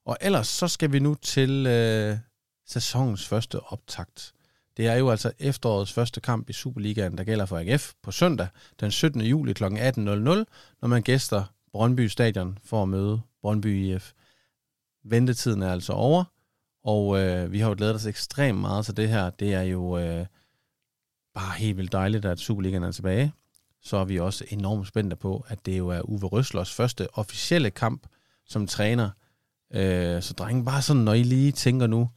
Og 0.06 0.16
ellers 0.20 0.48
så 0.48 0.68
skal 0.68 0.92
vi 0.92 0.98
nu 0.98 1.14
til 1.14 1.66
øh, 1.66 2.16
sæsonens 2.66 3.28
første 3.28 3.60
optakt. 3.60 4.34
Det 4.76 4.86
er 4.86 4.94
jo 4.94 5.10
altså 5.10 5.32
efterårets 5.38 5.92
første 5.92 6.20
kamp 6.20 6.50
i 6.50 6.52
Superligaen, 6.52 7.18
der 7.18 7.24
gælder 7.24 7.46
for 7.46 7.58
AGF 7.58 7.92
på 8.02 8.10
søndag 8.10 8.48
den 8.80 8.90
17. 8.90 9.20
juli 9.20 9.52
kl. 9.52 9.64
18.00, 9.64 9.70
når 10.80 10.86
man 10.86 11.02
gæster 11.02 11.44
Brøndby 11.72 12.06
Stadion 12.06 12.58
for 12.64 12.82
at 12.82 12.88
møde 12.88 13.20
Brøndby 13.42 13.94
IF. 13.94 14.12
Ventetiden 15.04 15.62
er 15.62 15.72
altså 15.72 15.92
over, 15.92 16.24
og 16.84 17.20
øh, 17.20 17.52
vi 17.52 17.58
har 17.58 17.68
jo 17.68 17.74
glædet 17.78 17.94
os 17.94 18.06
ekstremt 18.06 18.60
meget 18.60 18.84
til 18.84 18.96
det 18.96 19.08
her. 19.08 19.30
Det 19.30 19.54
er 19.54 19.62
jo 19.62 19.98
øh, 19.98 20.26
bare 21.34 21.58
helt 21.58 21.76
vildt 21.76 21.92
dejligt, 21.92 22.24
at 22.24 22.40
Superligaen 22.40 22.82
er 22.82 22.92
tilbage. 22.92 23.32
Så 23.82 23.96
er 23.96 24.04
vi 24.04 24.18
også 24.18 24.44
enormt 24.48 24.88
spændte 24.88 25.16
på, 25.16 25.44
at 25.48 25.66
det 25.66 25.78
jo 25.78 25.88
er 25.88 26.00
Uwe 26.00 26.26
Røslers 26.26 26.72
første 26.72 27.08
officielle 27.14 27.70
kamp 27.70 28.06
som 28.46 28.66
træner. 28.66 29.10
Øh, 29.72 30.22
så 30.22 30.34
drengen, 30.38 30.64
bare 30.64 30.82
sådan, 30.82 31.02
når 31.02 31.12
I 31.12 31.22
lige 31.22 31.52
tænker 31.52 31.86
nu, 31.86 32.10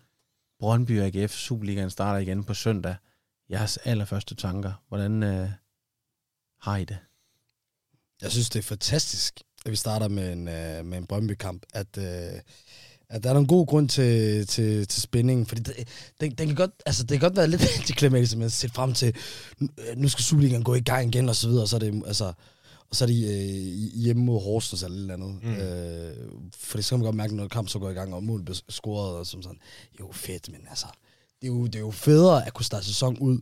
Brøndby 0.60 1.00
og 1.00 1.06
AGF 1.06 1.32
Superligaen 1.32 1.90
starter 1.90 2.20
igen 2.20 2.44
på 2.44 2.54
søndag. 2.54 2.96
Jeres 3.52 3.78
allerførste 3.78 4.36
tanker. 4.36 4.74
Hvordan 4.88 5.24
øh, 5.24 5.50
har 6.62 6.78
I 6.78 6.86
det? 6.86 6.98
Jeg 8.22 8.32
synes, 8.32 8.50
det 8.50 8.60
er 8.60 8.64
fantastisk, 8.64 9.42
at 9.66 9.72
vi 9.72 9.76
starter 9.76 10.08
med 10.08 10.34
en, 10.34 10.48
øh, 10.48 10.86
med 10.86 10.98
en 10.98 11.08
Brøndby-kamp. 11.08 11.64
At, 11.74 11.98
øh, 11.98 12.40
at 13.10 13.24
der 13.24 13.34
er 13.34 13.38
en 13.38 13.48
god 13.48 13.68
grund 13.68 13.90
til, 13.90 14.48
til, 14.48 14.88
til 14.88 15.02
spændingen. 15.02 15.46
Fordi 15.46 15.62
det, 15.62 15.76
det, 16.22 16.38
det, 16.38 16.48
kan 16.48 16.56
godt, 16.56 16.72
altså, 16.86 17.04
det 17.04 17.10
kan 17.10 17.20
godt 17.20 17.38
være 17.38 17.48
lidt 17.48 17.62
antiklimatisk, 17.80 18.38
at 18.38 18.52
sætte 18.52 18.76
frem 18.76 18.94
til, 18.94 19.16
nu 19.96 20.10
skal 20.10 20.24
Superligaen 20.24 20.64
gå 20.64 20.76
i 20.76 20.82
gang 20.82 21.08
igen, 21.08 21.30
og 21.30 21.36
så 21.36 21.48
videre. 21.48 21.64
Og 21.64 21.68
så 21.68 21.76
er 21.76 21.80
det, 21.80 22.04
altså, 22.06 22.34
og 22.90 22.96
så 22.96 23.06
er 23.06 23.08
de 23.08 23.22
øh, 23.22 24.02
hjemme 24.02 24.24
mod 24.24 24.42
Horsens 24.42 24.84
eller 24.84 24.98
lidt 24.98 25.12
andet. 25.12 25.44
Mm. 25.44 25.54
Øh, 25.54 26.32
for 26.56 26.78
det 26.78 26.86
skal 26.86 26.98
man 26.98 27.06
godt 27.06 27.16
mærke, 27.16 27.36
når 27.36 27.48
kampen 27.48 27.70
så 27.70 27.80
går 27.80 27.90
i 27.90 27.94
gang, 27.94 28.14
og 28.14 28.24
målet 28.24 28.46
bliver 28.46 28.62
scoret, 28.70 29.16
og 29.16 29.28
som 29.28 29.42
sådan. 29.42 29.60
Jo, 30.00 30.12
fedt, 30.12 30.52
men 30.52 30.62
altså, 30.70 30.86
det 31.42 31.48
er 31.48 31.52
jo, 31.52 31.66
det 31.66 31.76
er 31.76 31.80
jo 31.80 31.92
federe 31.92 32.46
at 32.48 32.54
kunne 32.54 32.66
starte 32.66 32.86
sæson 32.86 33.18
ud 33.18 33.40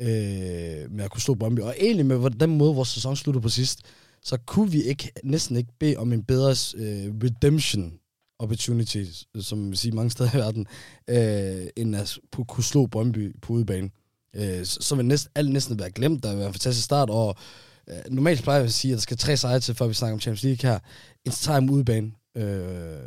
øh, 0.00 0.90
med 0.90 1.04
at 1.04 1.10
kunne 1.10 1.20
slå 1.20 1.34
Brøndby. 1.34 1.60
Og 1.60 1.74
egentlig 1.80 2.06
med 2.06 2.30
den 2.30 2.58
måde, 2.58 2.74
vores 2.74 2.88
sæson 2.88 3.16
sluttede 3.16 3.42
på 3.42 3.48
sidst, 3.48 3.82
så 4.22 4.36
kunne 4.46 4.70
vi 4.70 4.82
ikke 4.82 5.12
næsten 5.24 5.56
ikke 5.56 5.72
bede 5.78 5.96
om 5.96 6.12
en 6.12 6.22
bedre 6.22 6.50
øh, 6.76 7.14
redemption 7.24 7.92
opportunity, 8.38 9.04
som 9.40 9.70
vi 9.70 9.76
siger 9.76 9.94
mange 9.94 10.10
steder 10.10 10.30
i 10.34 10.38
verden, 10.38 10.66
øh, 11.08 11.66
end 11.76 11.96
at 11.96 12.18
kunne 12.48 12.64
slå 12.64 12.86
Brøndby 12.86 13.36
på 13.42 13.52
udebane. 13.52 13.90
Øh, 14.34 14.64
så, 14.64 14.78
så 14.80 14.94
vil 14.94 15.04
næsten, 15.04 15.32
alt 15.34 15.50
næsten 15.50 15.78
være 15.78 15.90
glemt. 15.90 16.22
Der 16.22 16.30
vil 16.30 16.38
være 16.38 16.46
en 16.46 16.54
fantastisk 16.54 16.84
start, 16.84 17.10
og 17.10 17.36
Uh, 17.86 18.14
normalt 18.14 18.42
plejer 18.42 18.58
jeg 18.58 18.66
at 18.66 18.72
sige, 18.72 18.92
at 18.92 18.96
der 18.96 19.00
skal 19.00 19.16
tre 19.16 19.36
sejre 19.36 19.60
til, 19.60 19.74
før 19.74 19.86
vi 19.86 19.94
snakker 19.94 20.14
om 20.14 20.20
Champions 20.20 20.42
League 20.42 20.70
her. 20.70 20.78
En 21.24 21.32
time 21.32 21.72
udebane, 21.72 22.12
øh, 22.36 22.98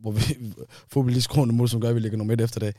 hvor 0.00 0.10
vi 0.10 0.20
får 0.92 1.08
lige 1.08 1.22
skruende 1.22 1.54
mål, 1.54 1.68
som 1.68 1.80
gør, 1.80 1.88
at 1.88 1.94
vi 1.94 2.00
ligger 2.00 2.18
nummer 2.18 2.34
et 2.34 2.40
efter 2.40 2.60
det. 2.60 2.76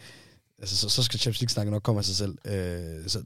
Altså, 0.59 0.77
så, 0.77 0.89
så 0.89 1.03
skal 1.03 1.19
Champions 1.19 1.41
League-snakken 1.41 1.71
nok 1.71 1.83
komme 1.83 1.99
af 1.99 2.05
sig 2.05 2.15
selv. 2.15 2.37
Øh, 2.45 3.07
så 3.09 3.23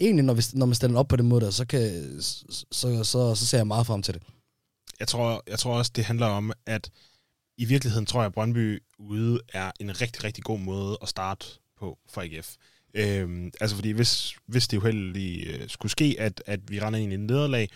egentlig, 0.00 0.24
når, 0.24 0.34
vi, 0.34 0.42
når 0.52 0.66
man 0.66 0.74
stiller 0.74 0.98
op 0.98 1.08
på 1.08 1.16
den 1.16 1.28
måde, 1.28 1.44
der, 1.44 1.50
så, 1.50 1.64
kan, 1.66 1.82
så, 2.20 2.64
så, 2.72 3.04
så, 3.04 3.34
så 3.34 3.46
ser 3.46 3.58
jeg 3.58 3.66
meget 3.66 3.86
frem 3.86 4.02
til 4.02 4.14
det. 4.14 4.22
Jeg 5.00 5.08
tror, 5.08 5.42
jeg 5.46 5.58
tror 5.58 5.78
også, 5.78 5.92
det 5.96 6.04
handler 6.04 6.26
om, 6.26 6.52
at 6.66 6.90
i 7.58 7.64
virkeligheden 7.64 8.06
tror 8.06 8.20
jeg, 8.20 8.26
at 8.26 8.32
Brøndby 8.32 8.82
ude 8.98 9.40
er 9.52 9.72
en 9.80 10.00
rigtig, 10.00 10.24
rigtig 10.24 10.44
god 10.44 10.58
måde 10.58 10.98
at 11.02 11.08
starte 11.08 11.46
på 11.78 11.98
for 12.08 12.20
AGF. 12.20 12.54
Øhm, 12.94 13.50
altså 13.60 13.76
fordi 13.76 13.90
hvis, 13.90 14.34
hvis 14.46 14.68
det 14.68 14.76
uheldigt 14.76 15.48
øh, 15.48 15.68
skulle 15.68 15.92
ske, 15.92 16.16
at, 16.18 16.42
at 16.46 16.60
vi 16.70 16.80
render 16.80 16.98
ind 16.98 17.12
i 17.12 17.14
en 17.14 17.26
nederlag, 17.26 17.68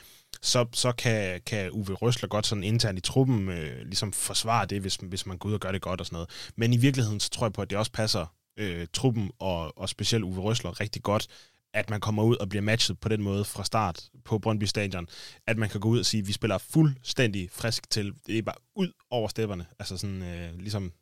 så, 0.42 0.66
så 0.72 0.92
kan, 0.92 1.40
kan 1.46 1.70
Uwe 1.70 1.94
Røsler 1.94 2.28
godt 2.28 2.46
sådan 2.46 2.64
internt 2.64 2.98
i 2.98 3.02
truppen 3.02 3.48
øh, 3.48 3.86
ligesom 3.86 4.12
forsvare 4.12 4.66
det, 4.66 4.80
hvis, 4.80 4.96
hvis 4.96 5.26
man 5.26 5.38
går 5.38 5.48
ud 5.48 5.54
og 5.54 5.60
gør 5.60 5.72
det 5.72 5.82
godt 5.82 6.00
og 6.00 6.06
sådan 6.06 6.14
noget. 6.14 6.30
Men 6.56 6.72
i 6.72 6.76
virkeligheden, 6.76 7.20
så 7.20 7.30
tror 7.30 7.46
jeg 7.46 7.52
på, 7.52 7.62
at 7.62 7.70
det 7.70 7.78
også 7.78 7.92
passer 7.92 8.26
øh, 8.58 8.86
truppen 8.92 9.30
og, 9.38 9.78
og 9.78 9.88
specielt 9.88 10.24
Uwe 10.24 10.40
Røsler 10.40 10.80
rigtig 10.80 11.02
godt, 11.02 11.26
at 11.74 11.90
man 11.90 12.00
kommer 12.00 12.22
ud 12.22 12.36
og 12.36 12.48
bliver 12.48 12.62
matchet 12.62 13.00
på 13.00 13.08
den 13.08 13.22
måde 13.22 13.44
fra 13.44 13.64
start 13.64 14.08
på 14.24 14.38
Brøndby 14.38 14.64
Stadion, 14.64 15.08
at 15.46 15.58
man 15.58 15.68
kan 15.68 15.80
gå 15.80 15.88
ud 15.88 15.98
og 15.98 16.06
sige, 16.06 16.20
at 16.20 16.28
vi 16.28 16.32
spiller 16.32 16.58
fuldstændig 16.58 17.48
frisk 17.52 17.90
til. 17.90 18.14
Det 18.26 18.38
er 18.38 18.42
bare 18.42 18.54
ud 18.76 18.92
over 19.10 19.28
stepperne. 19.28 19.66
Altså 19.78 19.96
sådan, 19.96 20.22
øh, 20.22 20.58
ligesom 20.58 20.92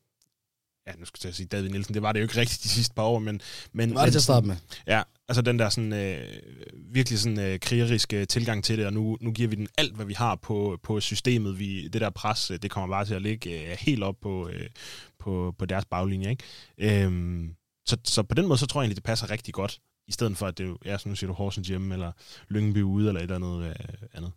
ja, 0.87 0.93
nu 0.99 1.05
skal 1.05 1.20
jeg 1.24 1.34
sige 1.34 1.47
David 1.47 1.70
Nielsen, 1.70 1.95
det 1.95 2.03
var 2.03 2.12
det 2.12 2.20
jo 2.20 2.24
ikke 2.24 2.37
rigtigt 2.37 2.62
de 2.62 2.68
sidste 2.68 2.95
par 2.95 3.03
år, 3.03 3.18
men... 3.18 3.41
men 3.72 3.89
det 3.89 3.95
var 3.95 4.05
det 4.05 4.12
til 4.12 4.18
at 4.18 4.22
starte 4.22 4.47
med. 4.47 4.57
Ja, 4.87 5.03
altså 5.28 5.43
den 5.43 5.59
der 5.59 5.68
sådan, 5.68 5.93
øh, 5.93 6.28
virkelig 6.74 7.18
sådan 7.18 7.41
øh, 7.41 7.61
krigeriske 7.61 8.24
tilgang 8.24 8.64
til 8.64 8.78
det, 8.78 8.87
og 8.87 8.93
nu, 8.93 9.18
nu 9.20 9.32
giver 9.32 9.49
vi 9.49 9.57
den 9.57 9.68
alt, 9.78 9.97
hvad 9.97 10.07
vi 10.07 10.14
har 10.14 10.34
på, 10.34 10.78
på 10.82 11.01
systemet. 11.01 11.59
Vi, 11.59 11.89
det 11.89 12.01
der 12.01 12.11
pres, 12.11 12.51
øh, 12.51 12.59
det 12.62 12.70
kommer 12.70 12.97
bare 12.97 13.05
til 13.05 13.14
at 13.14 13.22
ligge 13.22 13.70
øh, 13.70 13.76
helt 13.80 14.03
op 14.03 14.16
på, 14.20 14.49
øh, 14.49 14.68
på, 15.18 15.55
på 15.59 15.66
deres 15.66 15.84
baglinje, 15.84 16.30
ikke? 16.30 17.05
Øhm, 17.05 17.55
så, 17.87 17.97
så 18.05 18.22
på 18.22 18.34
den 18.34 18.47
måde, 18.47 18.59
så 18.59 18.66
tror 18.66 18.80
jeg 18.80 18.84
egentlig, 18.84 18.97
det 18.97 19.05
passer 19.05 19.30
rigtig 19.30 19.55
godt, 19.55 19.80
i 20.09 20.12
stedet 20.12 20.37
for, 20.37 20.47
at 20.47 20.59
det 20.59 20.76
er, 20.84 20.97
som 20.97 21.09
nu 21.09 21.14
siger 21.14 21.28
du, 21.28 21.34
Horsens 21.34 21.68
hjemme, 21.68 21.95
eller 21.95 22.12
Lyngby 22.49 22.82
ude, 22.82 23.09
eller 23.09 23.20
et 23.20 23.22
eller 23.22 23.37
andet 23.37 23.68
øh, 23.68 23.74
andet. 24.14 24.32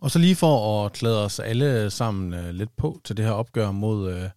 Og 0.00 0.10
så 0.10 0.18
lige 0.18 0.36
for 0.36 0.86
at 0.86 0.92
klæde 0.92 1.24
os 1.24 1.38
alle 1.38 1.90
sammen 1.90 2.34
øh, 2.34 2.54
lidt 2.54 2.76
på 2.76 3.00
til 3.04 3.16
det 3.16 3.24
her 3.24 3.32
opgør 3.32 3.70
mod... 3.70 4.12
Øh, 4.12 4.30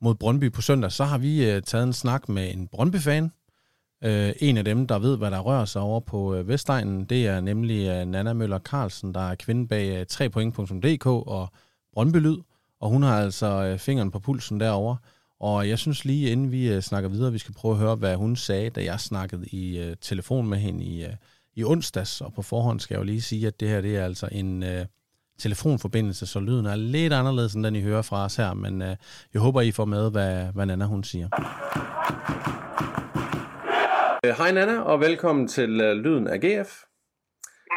mod 0.00 0.14
Brøndby 0.14 0.52
på 0.52 0.62
søndag, 0.62 0.92
så 0.92 1.04
har 1.04 1.18
vi 1.18 1.50
øh, 1.50 1.62
taget 1.62 1.86
en 1.86 1.92
snak 1.92 2.28
med 2.28 2.54
en 2.54 2.68
Brøndby-fan. 2.68 3.32
Øh, 4.04 4.32
en 4.40 4.56
af 4.56 4.64
dem, 4.64 4.86
der 4.86 4.98
ved, 4.98 5.16
hvad 5.18 5.30
der 5.30 5.38
rører 5.38 5.64
sig 5.64 5.82
over 5.82 6.00
på 6.00 6.34
øh, 6.34 6.48
Vestegnen, 6.48 7.04
det 7.04 7.26
er 7.26 7.40
nemlig 7.40 7.88
øh, 7.88 8.06
Nana 8.06 8.32
Møller 8.32 8.58
Carlsen, 8.58 9.14
der 9.14 9.30
er 9.30 9.34
kvinde 9.34 9.68
bag 9.68 9.88
øh, 9.88 10.06
3point.dk 10.12 11.06
og 11.06 11.48
Brøndby 11.92 12.16
Lyd, 12.16 12.38
og 12.80 12.90
hun 12.90 13.02
har 13.02 13.22
altså 13.22 13.46
øh, 13.46 13.78
fingeren 13.78 14.10
på 14.10 14.18
pulsen 14.18 14.60
derovre. 14.60 14.96
Og 15.40 15.68
jeg 15.68 15.78
synes 15.78 16.04
lige, 16.04 16.30
inden 16.30 16.52
vi 16.52 16.72
øh, 16.72 16.80
snakker 16.80 17.08
videre, 17.08 17.32
vi 17.32 17.38
skal 17.38 17.54
prøve 17.54 17.72
at 17.72 17.80
høre, 17.80 17.94
hvad 17.94 18.16
hun 18.16 18.36
sagde, 18.36 18.70
da 18.70 18.84
jeg 18.84 19.00
snakkede 19.00 19.46
i 19.46 19.78
øh, 19.78 19.96
telefon 20.00 20.48
med 20.48 20.58
hende 20.58 20.84
i, 20.84 21.04
øh, 21.04 21.12
i 21.54 21.64
onsdags. 21.64 22.20
Og 22.20 22.32
på 22.32 22.42
forhånd 22.42 22.80
skal 22.80 22.94
jeg 22.94 22.98
jo 22.98 23.04
lige 23.04 23.22
sige, 23.22 23.46
at 23.46 23.60
det 23.60 23.68
her 23.68 23.80
det 23.80 23.96
er 23.96 24.04
altså 24.04 24.28
en 24.32 24.62
øh, 24.62 24.86
telefonforbindelse, 25.38 26.26
så 26.26 26.40
lyden 26.40 26.66
er 26.66 26.76
lidt 26.76 27.12
anderledes, 27.12 27.54
end 27.54 27.64
den 27.64 27.76
I 27.76 27.82
hører 27.82 28.02
fra 28.02 28.24
os 28.24 28.36
her. 28.36 28.54
Men 28.54 28.82
øh, 28.82 28.96
jeg 29.34 29.40
håber, 29.40 29.60
I 29.60 29.72
får 29.72 29.84
med, 29.84 30.10
hvad, 30.10 30.52
hvad 30.54 30.66
Nana 30.66 30.84
hun 30.84 31.04
siger. 31.04 31.28
Øh, 34.24 34.34
hej 34.38 34.52
Nana, 34.52 34.80
og 34.80 35.00
velkommen 35.00 35.48
til 35.48 35.70
uh, 35.90 35.96
Lyden 35.96 36.26
af 36.26 36.38
GF. 36.40 36.70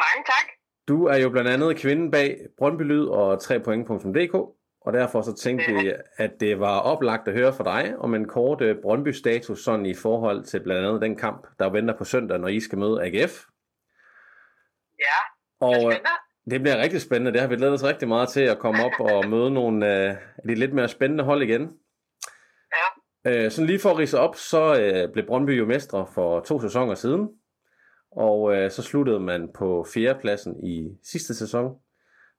Mange 0.02 0.24
tak. 0.26 0.46
Du 0.88 1.04
er 1.06 1.16
jo 1.16 1.28
blandt 1.30 1.50
andet 1.50 1.76
kvinden 1.76 2.10
bag 2.10 2.36
Brøndby 2.58 2.82
Lyd 2.82 3.04
og 3.04 3.34
3point.dk, 3.34 4.34
og 4.86 4.92
derfor 4.92 5.22
så 5.22 5.34
tænkte 5.34 5.72
vi, 5.72 5.92
at 6.16 6.30
det 6.40 6.60
var 6.60 6.78
oplagt 6.78 7.28
at 7.28 7.34
høre 7.34 7.52
fra 7.52 7.64
dig 7.64 7.98
om 7.98 8.14
en 8.14 8.28
kort 8.28 8.60
uh, 8.60 8.76
Brøndby-status 8.82 9.64
sådan 9.64 9.86
i 9.86 9.94
forhold 9.94 10.44
til 10.44 10.62
blandt 10.62 10.86
andet 10.86 11.02
den 11.02 11.16
kamp, 11.16 11.46
der 11.58 11.70
venter 11.70 11.96
på 11.98 12.04
søndag, 12.04 12.38
når 12.38 12.48
I 12.48 12.60
skal 12.60 12.78
møde 12.78 13.02
AGF. 13.02 13.44
Ja, 14.98 15.18
og, 15.60 15.74
det 15.74 15.76
er 15.76 15.90
spændende. 15.90 16.29
Det 16.50 16.60
bliver 16.60 16.82
rigtig 16.82 17.00
spændende. 17.00 17.32
Det 17.32 17.40
har 17.40 17.48
vi 17.48 17.56
glædet 17.56 17.74
os 17.74 17.84
rigtig 17.84 18.08
meget 18.08 18.28
til 18.28 18.40
at 18.40 18.58
komme 18.58 18.84
op 18.84 19.00
og 19.00 19.28
møde 19.28 19.50
nogle 19.50 19.86
uh, 19.86 20.16
af 20.36 20.48
de 20.48 20.54
lidt 20.54 20.72
mere 20.72 20.88
spændende 20.88 21.24
hold 21.24 21.42
igen. 21.42 21.70
Ja. 23.24 23.44
Øh, 23.44 23.50
sådan 23.50 23.66
lige 23.66 23.80
for 23.80 23.90
at 23.90 23.98
rise 23.98 24.18
op, 24.18 24.36
så 24.36 24.80
øh, 24.80 25.12
blev 25.12 25.26
Brøndby 25.26 25.58
jo 25.58 25.66
mestre 25.66 26.06
for 26.14 26.40
to 26.40 26.60
sæsoner 26.60 26.94
siden. 26.94 27.28
Og 28.12 28.56
øh, 28.56 28.70
så 28.70 28.82
sluttede 28.82 29.20
man 29.20 29.48
på 29.54 29.86
fjerdepladsen 29.94 30.64
i 30.64 30.98
sidste 31.02 31.34
sæson. 31.34 31.76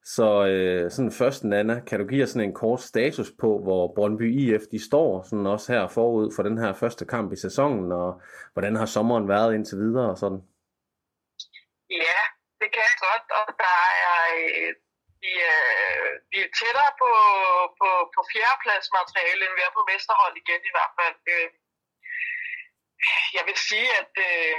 Så 0.04 0.46
øh, 0.48 0.92
sådan 0.92 1.12
først, 1.12 1.44
Nana, 1.44 1.80
kan 1.80 2.00
du 2.00 2.06
give 2.06 2.24
os 2.24 2.30
sådan 2.30 2.50
en 2.50 2.56
kort 2.56 2.82
status 2.82 3.32
på, 3.40 3.60
hvor 3.64 3.94
Brøndby 3.96 4.40
IF 4.40 4.62
de 4.72 4.86
står, 4.86 5.22
sådan 5.22 5.48
også 5.48 5.74
her 5.74 5.88
forud 5.88 6.34
for 6.36 6.44
den 6.44 6.58
her 6.58 6.74
første 6.74 7.06
kamp 7.06 7.34
i 7.34 7.36
sæsonen, 7.36 7.92
og 7.92 8.22
hvordan 8.54 8.76
har 8.76 8.86
sommeren 8.86 9.28
været 9.28 9.56
indtil 9.56 9.78
videre 9.78 10.10
og 10.10 10.18
sådan? 10.18 10.42
Ja, 11.90 12.31
det 12.62 12.70
kan 12.74 12.84
jeg 12.90 12.98
godt, 13.08 13.26
og 13.40 13.46
der 13.64 13.78
er, 14.10 14.22
øh, 14.40 14.72
vi, 15.24 15.32
er, 15.54 15.64
vi 16.32 16.38
er 16.46 16.50
tættere 16.60 16.92
på, 17.02 17.12
på, 17.80 17.90
på 18.16 18.22
fjerdepladsmateriale, 18.32 19.44
end 19.46 19.56
vi 19.58 19.64
er 19.68 19.78
på 19.78 19.84
mesterhold 19.92 20.36
igen 20.38 20.62
i 20.70 20.74
hvert 20.76 20.94
fald. 21.00 21.18
Øh, 21.34 21.50
jeg 23.38 23.44
vil 23.50 23.58
sige, 23.70 23.90
at, 24.02 24.14
øh, 24.30 24.58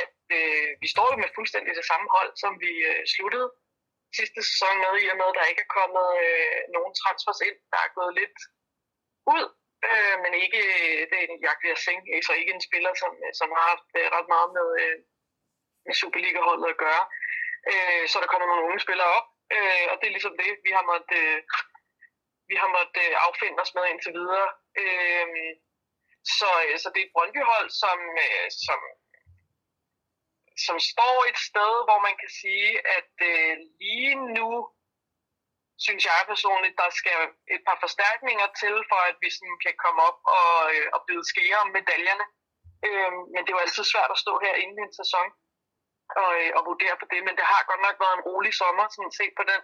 at 0.00 0.16
øh, 0.38 0.68
vi 0.82 0.88
står 0.94 1.06
jo 1.12 1.16
med 1.22 1.34
fuldstændig 1.36 1.72
det 1.80 1.86
samme 1.90 2.08
hold, 2.16 2.32
som 2.42 2.52
vi 2.64 2.72
øh, 2.90 3.02
sluttede 3.14 3.48
sidste 4.18 4.40
sæson 4.50 4.76
med, 4.84 4.94
i 5.02 5.06
og 5.12 5.16
med, 5.20 5.28
at 5.30 5.38
der 5.38 5.50
ikke 5.50 5.64
er 5.66 5.74
kommet 5.78 6.08
øh, 6.26 6.60
nogen 6.76 6.92
transfers 7.00 7.40
ind. 7.48 7.58
Der 7.72 7.80
er 7.82 7.96
gået 7.98 8.12
lidt 8.20 8.38
ud, 9.34 9.46
øh, 9.90 10.16
men 10.22 10.32
ikke 10.44 10.60
øh, 10.76 11.00
det 11.08 11.16
er 11.18 11.26
en 11.26 11.44
Jakob 11.46 11.78
Singh, 11.84 12.04
så 12.26 12.32
ikke 12.32 12.54
en 12.56 12.66
spiller, 12.68 12.92
som, 13.02 13.12
øh, 13.24 13.32
som 13.40 13.48
har 13.56 13.64
haft 13.72 13.90
øh, 13.98 14.06
ret 14.16 14.28
meget 14.34 14.50
med, 14.58 14.68
øh, 14.82 14.96
med 15.06 15.15
Superliga-holdet 15.94 16.68
at 16.70 16.80
gøre. 16.84 17.04
Øh, 17.70 18.04
så 18.10 18.16
der 18.22 18.28
kommer 18.30 18.46
nogle 18.46 18.66
unge 18.68 18.80
spillere 18.86 19.10
op, 19.18 19.28
øh, 19.56 19.84
og 19.90 19.94
det 19.98 20.06
er 20.06 20.16
ligesom 20.16 20.36
det, 20.42 20.50
vi 20.66 20.70
har 20.76 20.84
måttet, 20.90 21.18
øh, 21.22 21.38
vi 22.50 22.54
har 22.62 22.70
måttet 22.76 23.02
øh, 23.04 23.14
affinde 23.26 23.62
os 23.64 23.74
med 23.74 23.84
indtil 23.92 24.12
videre. 24.20 24.48
Øh, 24.82 25.28
så, 26.38 26.50
øh, 26.66 26.76
så 26.82 26.86
det 26.92 27.00
er 27.00 27.06
et 27.06 27.14
Brøndby-hold, 27.14 27.68
som, 27.82 27.98
øh, 28.24 28.46
som, 28.66 28.80
som 30.66 30.76
står 30.92 31.16
et 31.30 31.38
sted, 31.48 31.72
hvor 31.86 31.98
man 32.06 32.16
kan 32.22 32.30
sige, 32.42 32.70
at 32.98 33.12
øh, 33.30 33.52
lige 33.80 34.14
nu 34.38 34.50
synes 35.84 36.02
jeg 36.08 36.30
personligt, 36.32 36.76
der 36.82 36.90
skal 37.00 37.20
et 37.54 37.62
par 37.68 37.78
forstærkninger 37.84 38.48
til, 38.60 38.74
for 38.90 39.00
at 39.10 39.16
vi 39.22 39.28
sådan 39.36 39.58
kan 39.64 39.74
komme 39.84 40.00
op 40.08 40.18
og, 40.38 40.56
øh, 40.74 40.86
og 40.94 41.00
bide 41.06 41.24
skære 41.30 41.62
om 41.64 41.70
medaljerne. 41.76 42.26
Øh, 42.86 43.12
men 43.32 43.40
det 43.42 43.50
er 43.50 43.56
jo 43.56 43.64
altid 43.64 43.84
svært 43.92 44.10
at 44.14 44.22
stå 44.24 44.32
her 44.44 44.54
inden 44.62 44.78
en 44.84 44.94
sæson 45.00 45.28
og, 46.22 46.30
øh, 46.40 46.50
og 46.56 46.62
vurdere 46.70 46.96
på 47.00 47.06
det, 47.12 47.20
men 47.26 47.34
det 47.38 47.46
har 47.52 47.68
godt 47.70 47.82
nok 47.86 47.96
været 48.02 48.16
en 48.16 48.26
rolig 48.28 48.52
sommer, 48.60 48.84
sådan 48.88 49.16
set 49.18 49.32
på 49.38 49.44
den 49.50 49.60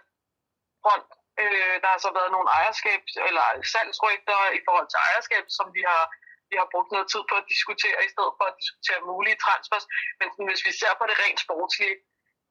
front. 0.83 1.09
Øh, 1.41 1.75
der 1.81 1.89
har 1.93 1.99
så 2.05 2.11
været 2.19 2.31
nogle 2.35 2.49
ejerskabs- 2.59 3.19
eller 3.27 3.45
salgsrygter 3.73 4.39
i 4.57 4.61
forhold 4.67 4.87
til 4.89 5.03
ejerskab, 5.07 5.45
som 5.57 5.67
vi 5.77 5.81
har, 5.91 6.03
vi 6.51 6.55
har 6.61 6.67
brugt 6.73 6.91
noget 6.95 7.07
tid 7.13 7.23
på 7.29 7.35
at 7.41 7.49
diskutere, 7.53 7.99
i 8.07 8.13
stedet 8.13 8.33
for 8.37 8.45
at 8.51 8.57
diskutere 8.61 9.07
mulige 9.11 9.41
transfers. 9.45 9.85
Men 10.19 10.27
sådan, 10.29 10.49
hvis 10.51 10.65
vi 10.67 10.71
ser 10.81 10.93
på 10.99 11.05
det 11.09 11.17
rent 11.23 11.39
sportslige, 11.45 11.95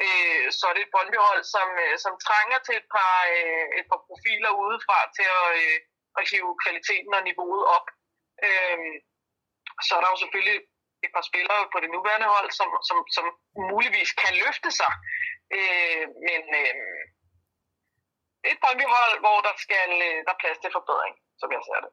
øh, 0.04 0.44
så 0.56 0.62
er 0.68 0.74
det 0.74 0.82
et 0.84 0.92
Brøndby-hold, 0.94 1.42
som, 1.54 1.68
øh, 1.84 1.94
som 2.04 2.14
trænger 2.26 2.58
til 2.66 2.74
et 2.80 2.88
par, 2.96 3.16
øh, 3.36 3.66
et 3.78 3.86
par 3.90 4.00
profiler 4.08 4.50
udefra 4.64 4.98
til 5.16 5.28
at, 5.40 5.48
øh, 5.62 5.78
at 6.18 6.24
hive 6.30 6.52
kvaliteten 6.62 7.12
og 7.18 7.22
niveauet 7.28 7.64
op. 7.76 7.86
Øh, 8.46 8.78
så 9.86 9.90
er 9.96 10.00
der 10.02 10.10
jo 10.14 10.18
selvfølgelig 10.24 10.58
et 11.04 11.12
par 11.16 11.24
spillere 11.30 11.62
på 11.72 11.78
det 11.82 11.90
nuværende 11.94 12.28
hold, 12.34 12.48
som, 12.58 12.68
som, 12.88 12.98
som 13.16 13.24
muligvis 13.72 14.10
kan 14.22 14.32
løfte 14.44 14.70
sig. 14.80 14.92
Øh, 15.56 16.04
men 16.28 16.42
øh, 16.60 17.02
et 18.50 18.58
Brøndby-hold, 18.62 19.16
hvor 19.24 19.38
der 19.46 19.54
skal 19.64 19.88
øh, 20.06 20.18
der 20.26 20.32
er 20.34 20.40
plads 20.42 20.58
til 20.62 20.70
forbedring, 20.76 21.14
som 21.40 21.48
jeg 21.56 21.62
ser 21.68 21.80
det. 21.84 21.92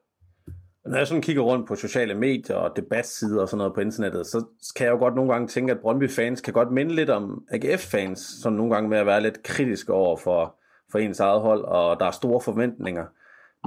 Når 0.90 0.98
jeg 0.98 1.06
sådan 1.06 1.22
kigger 1.22 1.42
rundt 1.42 1.68
på 1.68 1.74
sociale 1.76 2.14
medier 2.14 2.56
og 2.56 2.76
debatsider 2.76 3.42
og 3.42 3.48
sådan 3.48 3.58
noget 3.58 3.74
på 3.74 3.80
internettet, 3.80 4.26
så 4.26 4.38
kan 4.76 4.86
jeg 4.86 4.92
jo 4.92 4.98
godt 4.98 5.14
nogle 5.14 5.32
gange 5.32 5.48
tænke, 5.48 5.72
at 5.72 5.80
Brøndby-fans 5.80 6.40
kan 6.40 6.54
godt 6.54 6.72
minde 6.72 6.94
lidt 6.94 7.10
om 7.10 7.24
AGF-fans, 7.50 8.20
som 8.42 8.52
nogle 8.52 8.74
gange 8.74 8.88
med 8.88 8.98
at 8.98 9.06
være 9.06 9.20
lidt 9.20 9.42
kritiske 9.42 9.92
over 9.92 10.16
for, 10.16 10.56
for 10.92 10.98
ens 10.98 11.20
eget 11.20 11.40
hold, 11.40 11.64
og 11.64 12.00
der 12.00 12.06
er 12.06 12.10
store 12.10 12.40
forventninger. 12.40 13.06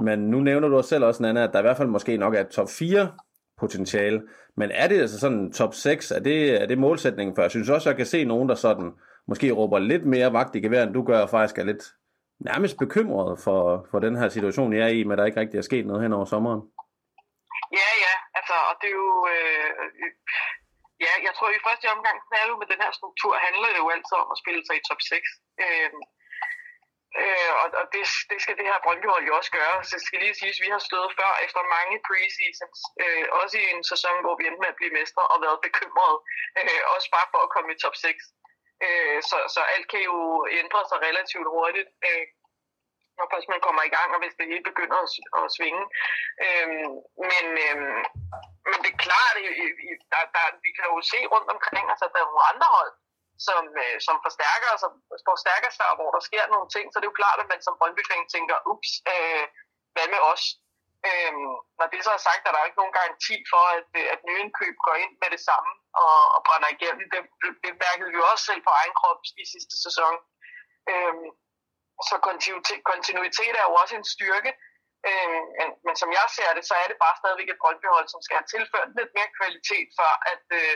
Men 0.02 0.18
nu 0.18 0.40
nævner 0.40 0.68
du 0.68 0.82
selv 0.82 1.04
også, 1.04 1.22
Nana, 1.22 1.44
at 1.44 1.52
der 1.52 1.58
i 1.58 1.62
hvert 1.62 1.76
fald 1.76 1.88
måske 1.88 2.16
nok 2.16 2.34
er 2.34 2.42
top 2.42 2.68
4 2.78 3.12
potentiale. 3.60 4.22
Men 4.56 4.70
er 4.70 4.88
det 4.88 5.00
altså 5.00 5.20
sådan 5.20 5.52
top 5.52 5.74
6, 5.74 6.10
er 6.10 6.20
det, 6.20 6.62
er 6.62 6.66
det 6.66 6.78
målsætningen? 6.78 7.34
For 7.34 7.42
jeg 7.42 7.50
synes 7.50 7.68
også, 7.68 7.88
jeg 7.90 7.96
kan 7.96 8.06
se 8.06 8.24
nogen, 8.24 8.48
der 8.48 8.54
sådan 8.54 8.92
måske 9.26 9.50
råber 9.52 9.78
lidt 9.78 10.06
mere 10.06 10.32
vagt 10.32 10.56
i 10.56 10.60
gevær, 10.60 10.82
end 10.82 10.94
du 10.94 11.02
gør, 11.02 11.20
og 11.22 11.30
faktisk 11.30 11.58
er 11.58 11.64
lidt 11.64 11.84
nærmest 12.50 12.78
bekymret 12.78 13.32
for, 13.44 13.60
for 13.90 13.98
den 14.06 14.14
her 14.20 14.28
situation, 14.28 14.72
jeg 14.72 14.84
er 14.88 14.94
i, 14.98 15.04
med 15.04 15.16
der 15.16 15.24
ikke 15.24 15.40
rigtig 15.40 15.58
er 15.58 15.68
sket 15.70 15.86
noget 15.86 16.02
hen 16.02 16.12
over 16.12 16.24
sommeren. 16.24 16.62
Ja, 17.80 17.90
ja, 18.04 18.14
altså, 18.38 18.56
og 18.68 18.74
det 18.80 18.88
er 18.92 18.98
jo... 19.04 19.12
Øh, 19.34 19.70
ja, 21.04 21.12
jeg 21.26 21.32
tror 21.34 21.48
i 21.50 21.64
første 21.68 21.86
omgang, 21.96 22.16
knalde 22.28 22.54
med 22.60 22.68
den 22.72 22.80
her 22.84 22.92
struktur, 22.98 23.32
handler 23.46 23.68
det 23.72 23.80
jo 23.82 23.88
altid 23.94 24.16
om 24.22 24.28
at 24.34 24.40
spille 24.42 24.62
sig 24.66 24.74
i 24.76 24.86
top 24.88 25.00
6. 25.00 25.24
Øh, 25.64 25.90
øh, 27.22 27.50
og 27.62 27.68
og 27.80 27.84
det, 27.94 28.02
det 28.30 28.38
skal 28.42 28.56
det 28.58 28.66
her 28.70 28.84
Brøndby-hold 28.84 29.24
jo 29.28 29.36
også 29.40 29.52
gøre. 29.60 29.76
Så 29.86 29.92
det 29.96 30.06
skal 30.06 30.20
lige 30.24 30.38
siges, 30.40 30.58
at 30.58 30.64
vi 30.64 30.70
har 30.76 30.82
stået 30.90 31.10
før 31.18 31.32
efter 31.46 31.62
mange 31.76 31.96
preseasons, 32.06 32.80
øh, 33.02 33.24
også 33.40 33.54
i 33.62 33.64
en 33.74 33.82
sæson, 33.92 34.16
hvor 34.24 34.34
vi 34.38 34.44
endte 34.46 34.62
med 34.62 34.72
at 34.72 34.78
blive 34.80 34.96
mestre 34.98 35.22
og 35.32 35.38
været 35.44 35.64
bekymrede, 35.66 36.16
øh, 36.60 36.82
også 36.94 37.08
bare 37.16 37.30
for 37.32 37.40
at 37.42 37.52
komme 37.54 37.70
i 37.72 37.80
top 37.82 37.96
6. 37.96 38.22
Øh, 38.84 39.18
så, 39.28 39.36
så 39.54 39.60
alt 39.74 39.86
kan 39.92 40.02
jo 40.10 40.18
ændre 40.60 40.80
sig 40.90 40.98
relativt 41.08 41.48
hurtigt. 41.54 41.90
Øh, 42.08 42.26
når 43.18 43.26
først 43.32 43.48
man 43.52 43.64
kommer 43.66 43.82
i 43.84 43.94
gang, 43.96 44.08
og 44.14 44.20
hvis 44.22 44.38
det 44.38 44.50
hele 44.50 44.64
begynder 44.70 44.98
at, 45.04 45.10
at 45.38 45.52
svinge. 45.56 45.84
Øh, 46.44 46.68
men, 47.30 47.46
øh, 47.66 47.76
men 48.70 48.78
det 48.84 48.90
er 48.92 49.02
klart, 49.06 49.34
der, 50.12 50.22
der, 50.36 50.44
vi 50.64 50.70
kan 50.78 50.86
jo 50.92 50.98
se 51.12 51.20
rundt 51.34 51.48
omkring 51.54 51.86
altså, 51.92 52.04
at 52.06 52.12
der 52.14 52.20
er 52.20 52.30
nogle 52.30 52.48
andre 52.52 52.68
hold, 52.76 52.92
som, 53.46 53.64
øh, 53.82 53.96
som 54.06 54.16
forstærker, 54.26 54.70
som 54.82 54.92
forstærker 55.30 55.70
sig, 55.78 55.86
og 55.90 55.96
hvor 55.98 56.10
der 56.16 56.22
sker 56.28 56.44
nogle 56.54 56.68
ting, 56.74 56.84
så 56.86 56.96
det 56.96 57.06
er 57.06 57.12
jo 57.12 57.20
klart, 57.22 57.38
at 57.42 57.50
man 57.52 57.62
som 57.62 57.78
brøndby 57.78 58.02
tænker, 58.34 58.56
ups, 58.72 58.90
øh, 59.12 59.44
hvad 59.94 60.08
med 60.14 60.20
os? 60.32 60.44
Øhm, 61.08 61.52
når 61.78 61.86
det 61.92 62.00
så 62.04 62.12
er 62.18 62.26
sagt, 62.28 62.42
er 62.44 62.52
der 62.52 62.68
ikke 62.68 62.80
nogen 62.80 62.98
garanti 63.00 63.36
for, 63.52 63.64
at, 63.78 63.90
øh, 64.00 64.06
at 64.14 64.20
nyindkøb 64.28 64.74
går 64.86 64.96
ind 65.04 65.12
med 65.22 65.30
det 65.34 65.42
samme 65.48 65.70
og, 66.04 66.18
og 66.34 66.40
brænder 66.46 66.70
igennem. 66.76 67.06
Det, 67.12 67.20
det 67.64 67.72
mærkede 67.86 68.10
vi 68.14 68.18
også 68.32 68.44
selv 68.50 68.62
på 68.64 68.72
egen 68.80 68.94
krop 69.00 69.20
i 69.42 69.44
sidste 69.52 69.76
sæson. 69.84 70.14
Øhm, 70.92 71.28
så 72.08 72.16
kontinuitet, 72.28 72.80
kontinuitet 72.92 73.54
er 73.60 73.64
jo 73.68 73.74
også 73.82 73.94
en 73.96 74.10
styrke. 74.14 74.52
Øh, 75.08 75.42
men, 75.58 75.68
men 75.86 75.94
som 76.00 76.10
jeg 76.18 76.26
ser 76.36 76.50
det, 76.56 76.64
så 76.70 76.74
er 76.82 76.86
det 76.88 77.02
bare 77.04 77.18
stadigvæk 77.20 77.48
et 77.50 77.60
Brøndby-hold, 77.62 78.08
som 78.10 78.20
skal 78.22 78.36
have 78.38 78.52
tilført 78.54 78.96
lidt 78.98 79.12
mere 79.16 79.30
kvalitet, 79.38 79.88
for 79.98 80.10
at, 80.32 80.46
øh, 80.60 80.74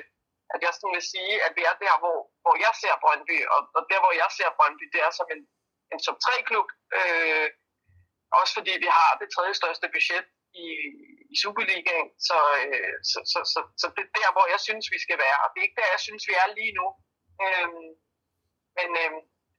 at 0.55 0.61
jeg 0.65 0.73
sådan 0.73 0.97
vil 0.97 1.07
sige, 1.15 1.35
at 1.47 1.53
vi 1.59 1.63
er 1.71 1.77
der, 1.85 1.95
hvor, 2.03 2.19
hvor 2.49 2.59
jeg 2.67 2.75
ser 2.83 2.95
Brøndby, 3.03 3.39
og, 3.55 3.61
og 3.77 3.83
der, 3.91 3.99
hvor 4.05 4.15
jeg 4.23 4.31
ser 4.39 4.51
Brøndby, 4.59 4.85
det 4.95 5.01
er 5.07 5.13
som 5.19 5.29
en, 5.35 5.43
en 5.93 6.01
top 6.07 6.19
3-klub. 6.27 6.69
Øh, 6.99 7.49
også 8.41 8.53
fordi 8.59 8.73
vi 8.85 8.89
har 8.99 9.11
det 9.21 9.29
tredje 9.35 9.55
største 9.61 9.87
budget 9.95 10.27
i, 10.65 10.67
i 11.33 11.35
Superligaen, 11.43 12.09
så, 12.29 12.39
øh, 12.61 12.97
så, 13.11 13.19
så, 13.33 13.41
så, 13.53 13.61
så 13.81 13.87
det 13.97 14.03
er 14.07 14.13
der, 14.21 14.29
hvor 14.35 14.47
jeg 14.55 14.61
synes, 14.67 14.87
vi 14.95 14.99
skal 15.05 15.19
være, 15.25 15.39
og 15.43 15.49
det 15.51 15.59
er 15.59 15.67
ikke 15.69 15.81
der, 15.81 15.95
jeg 15.97 16.03
synes, 16.07 16.23
vi 16.31 16.35
er 16.43 16.49
lige 16.59 16.75
nu. 16.81 16.87
Øh, 17.45 17.69
men 18.79 18.89
øh, 19.03 19.13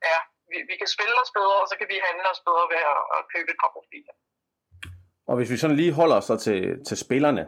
ja, 0.10 0.18
vi, 0.52 0.58
vi 0.70 0.76
kan 0.82 0.90
spille 0.96 1.16
os 1.24 1.32
bedre, 1.40 1.58
og 1.64 1.68
så 1.72 1.76
kan 1.80 1.88
vi 1.92 2.06
handle 2.08 2.28
os 2.34 2.42
bedre 2.48 2.66
ved 2.74 2.82
at, 2.94 3.02
at 3.16 3.22
købe 3.34 3.50
et 3.54 3.62
par 3.64 3.72
profiler. 3.76 4.16
Og 5.30 5.36
hvis 5.38 5.52
vi 5.52 5.58
sådan 5.58 5.80
lige 5.82 5.98
holder 6.00 6.18
os 6.20 6.28
så 6.32 6.36
til, 6.46 6.60
til 6.88 6.98
spillerne, 7.06 7.44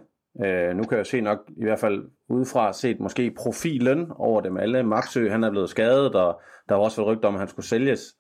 øh, 0.46 0.76
nu 0.76 0.84
kan 0.84 0.98
jeg 0.98 1.06
se 1.06 1.22
nok 1.22 1.40
i 1.58 1.64
hvert 1.64 1.80
fald 1.80 2.10
udefra 2.30 2.74
set 2.74 3.00
måske 3.00 3.32
profilen 3.38 4.12
over 4.16 4.42
dem 4.42 4.58
alle. 4.58 4.84
Maxø, 4.84 5.30
han 5.30 5.44
er 5.44 5.50
blevet 5.50 5.70
skadet, 5.70 6.16
og 6.16 6.42
der 6.70 6.76
var 6.76 6.84
også 6.84 7.02
været 7.02 7.16
rygter 7.16 7.28
om, 7.28 7.36
at 7.36 7.40
han 7.40 7.48
skulle 7.48 7.66
sælges. 7.66 8.16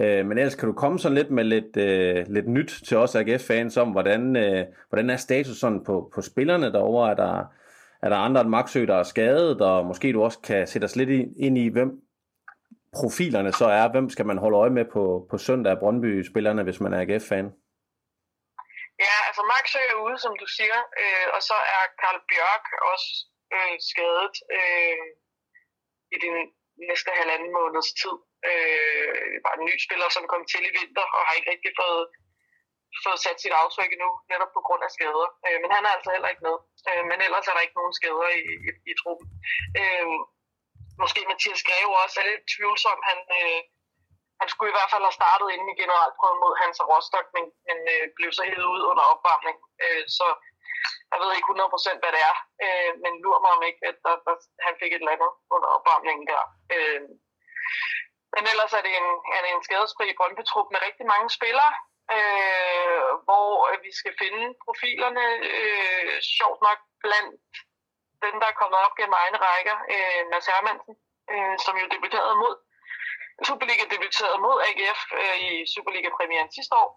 Øh, 0.00 0.26
men 0.26 0.38
ellers 0.38 0.54
kan 0.54 0.68
du 0.68 0.72
komme 0.72 0.98
sådan 0.98 1.14
lidt 1.14 1.30
med 1.30 1.44
lidt, 1.44 1.76
øh, 1.76 2.24
lidt 2.28 2.48
nyt 2.48 2.82
til 2.86 2.96
os 2.96 3.14
AGF-fans 3.14 3.76
om, 3.76 3.90
hvordan, 3.90 4.36
øh, 4.36 4.64
hvordan 4.88 5.10
er 5.10 5.16
status 5.16 5.56
sådan 5.56 5.84
på, 5.84 6.10
på 6.14 6.20
spillerne 6.22 6.72
derovre? 6.72 7.10
Er 7.10 7.14
der, 7.14 7.44
er 8.02 8.08
der 8.08 8.16
andre 8.16 8.40
end 8.40 8.50
Maxø, 8.50 8.86
der 8.86 8.94
er 8.94 9.02
skadet, 9.02 9.60
og 9.60 9.86
måske 9.86 10.12
du 10.12 10.22
også 10.22 10.38
kan 10.38 10.66
sætte 10.66 10.84
os 10.84 10.96
lidt 10.96 11.10
ind 11.36 11.58
i, 11.58 11.68
hvem 11.68 12.00
profilerne 12.92 13.52
så 13.52 13.64
er. 13.64 13.90
Hvem 13.90 14.10
skal 14.10 14.26
man 14.26 14.38
holde 14.38 14.56
øje 14.56 14.70
med 14.70 14.84
på, 14.92 15.26
på 15.30 15.38
søndag 15.38 15.72
af 15.72 15.78
Brøndby-spillerne, 15.78 16.62
hvis 16.62 16.80
man 16.80 16.92
er 16.92 17.00
AGF-fan? 17.00 17.52
Ja, 19.04 19.14
altså 19.28 19.42
Max 19.52 19.64
er 19.74 20.02
ude, 20.04 20.18
som 20.24 20.34
du 20.42 20.46
siger, 20.58 20.80
øh, 21.02 21.26
og 21.36 21.40
så 21.48 21.56
er 21.76 21.82
Karl 22.00 22.20
Bjørk 22.28 22.66
også 22.92 23.08
øh, 23.56 23.76
skadet 23.90 24.36
øh, 24.56 25.06
i 26.14 26.16
den 26.24 26.36
næste 26.88 27.10
halvanden 27.20 27.50
måneds 27.58 27.90
tid. 28.00 28.16
Øh, 28.50 29.32
var 29.44 29.54
en 29.54 29.66
ny 29.68 29.74
spiller, 29.86 30.08
som 30.16 30.24
kom 30.32 30.42
til 30.52 30.62
i 30.68 30.74
vinter, 30.78 31.06
og 31.16 31.20
har 31.26 31.34
ikke 31.36 31.50
rigtig 31.54 31.72
fået, 31.80 32.04
fået 33.04 33.20
sat 33.24 33.38
sit 33.40 33.58
aftryk 33.62 33.90
endnu, 33.92 34.10
netop 34.32 34.52
på 34.54 34.62
grund 34.66 34.82
af 34.86 34.94
skader. 34.96 35.28
Øh, 35.46 35.58
men 35.62 35.70
han 35.76 35.84
er 35.84 35.92
altså 35.96 36.10
heller 36.14 36.30
ikke 36.32 36.46
med. 36.48 36.56
Øh, 36.88 37.02
men 37.10 37.18
ellers 37.26 37.46
er 37.48 37.54
der 37.54 37.64
ikke 37.64 37.80
nogen 37.80 37.94
skader 37.98 38.28
i, 38.38 38.42
i, 38.68 38.70
i 38.90 38.92
truppen. 39.00 39.26
Øh, 39.80 40.06
måske 41.02 41.20
Mathias 41.30 41.62
Greve 41.68 41.94
også 42.04 42.16
er 42.20 42.26
lidt 42.30 42.44
tvivlsom. 42.54 42.98
Han, 43.08 43.18
øh, 43.38 43.60
han 44.40 44.48
skulle 44.52 44.70
i 44.70 44.76
hvert 44.76 44.92
fald 44.92 45.04
have 45.08 45.18
startet 45.20 45.48
inden 45.54 45.72
i 45.72 45.80
generalprøven 45.82 46.38
mod 46.44 46.54
Hansa 46.60 46.82
Rostock, 46.90 47.26
men, 47.36 47.44
men 47.68 47.78
øh, 47.94 48.04
blev 48.16 48.30
så 48.32 48.42
hævet 48.50 48.68
ud 48.74 48.82
under 48.90 49.04
opvarmning. 49.12 49.58
Øh, 49.84 50.04
så 50.18 50.26
jeg 51.12 51.18
ved 51.20 51.30
ikke 51.32 51.50
100% 51.52 52.02
hvad 52.02 52.12
det 52.16 52.22
er, 52.30 52.36
øh, 52.64 52.92
men 53.02 53.12
lurer 53.24 53.42
mig 53.44 53.52
om 53.56 53.62
ikke, 53.68 53.82
at 53.90 53.96
der, 54.04 54.14
der, 54.26 54.34
han 54.66 54.74
fik 54.80 54.92
et 54.92 55.02
eller 55.02 55.16
andet 55.16 55.32
under 55.54 55.68
opvarmningen 55.76 56.24
der. 56.32 56.42
Øh, 56.74 57.02
men 58.34 58.44
ellers 58.52 58.72
er 58.78 58.82
det 58.86 58.92
en, 59.00 59.08
er 59.36 59.40
det 59.44 59.50
en 59.52 59.66
skadesfri 59.66 60.06
brøndby 60.18 60.42
med 60.72 60.80
rigtig 60.88 61.06
mange 61.12 61.28
spillere, 61.38 61.72
øh, 62.16 63.08
hvor 63.26 63.48
øh, 63.70 63.78
vi 63.86 63.92
skal 64.00 64.14
finde 64.22 64.42
profilerne 64.64 65.26
øh, 65.52 66.14
sjovt 66.36 66.60
nok 66.68 66.78
blandt 67.04 67.34
dem, 68.24 68.34
der 68.40 68.46
er 68.48 68.60
kommet 68.60 68.78
op 68.84 68.94
gennem 68.98 69.20
egne 69.22 69.38
rækker. 69.46 69.76
Øh, 69.94 70.22
Mads 70.30 70.46
Hermansen, 70.50 70.94
øh, 71.32 71.54
som 71.64 71.74
jo 71.80 71.86
debuterede 71.94 72.36
mod 72.42 72.54
Superliga 73.44 73.84
debuterede 73.92 74.38
mod 74.46 74.56
AGF 74.68 75.00
øh, 75.20 75.36
i 75.48 75.50
Superliga-premieren 75.74 76.50
sidste 76.56 76.74
år. 76.82 76.90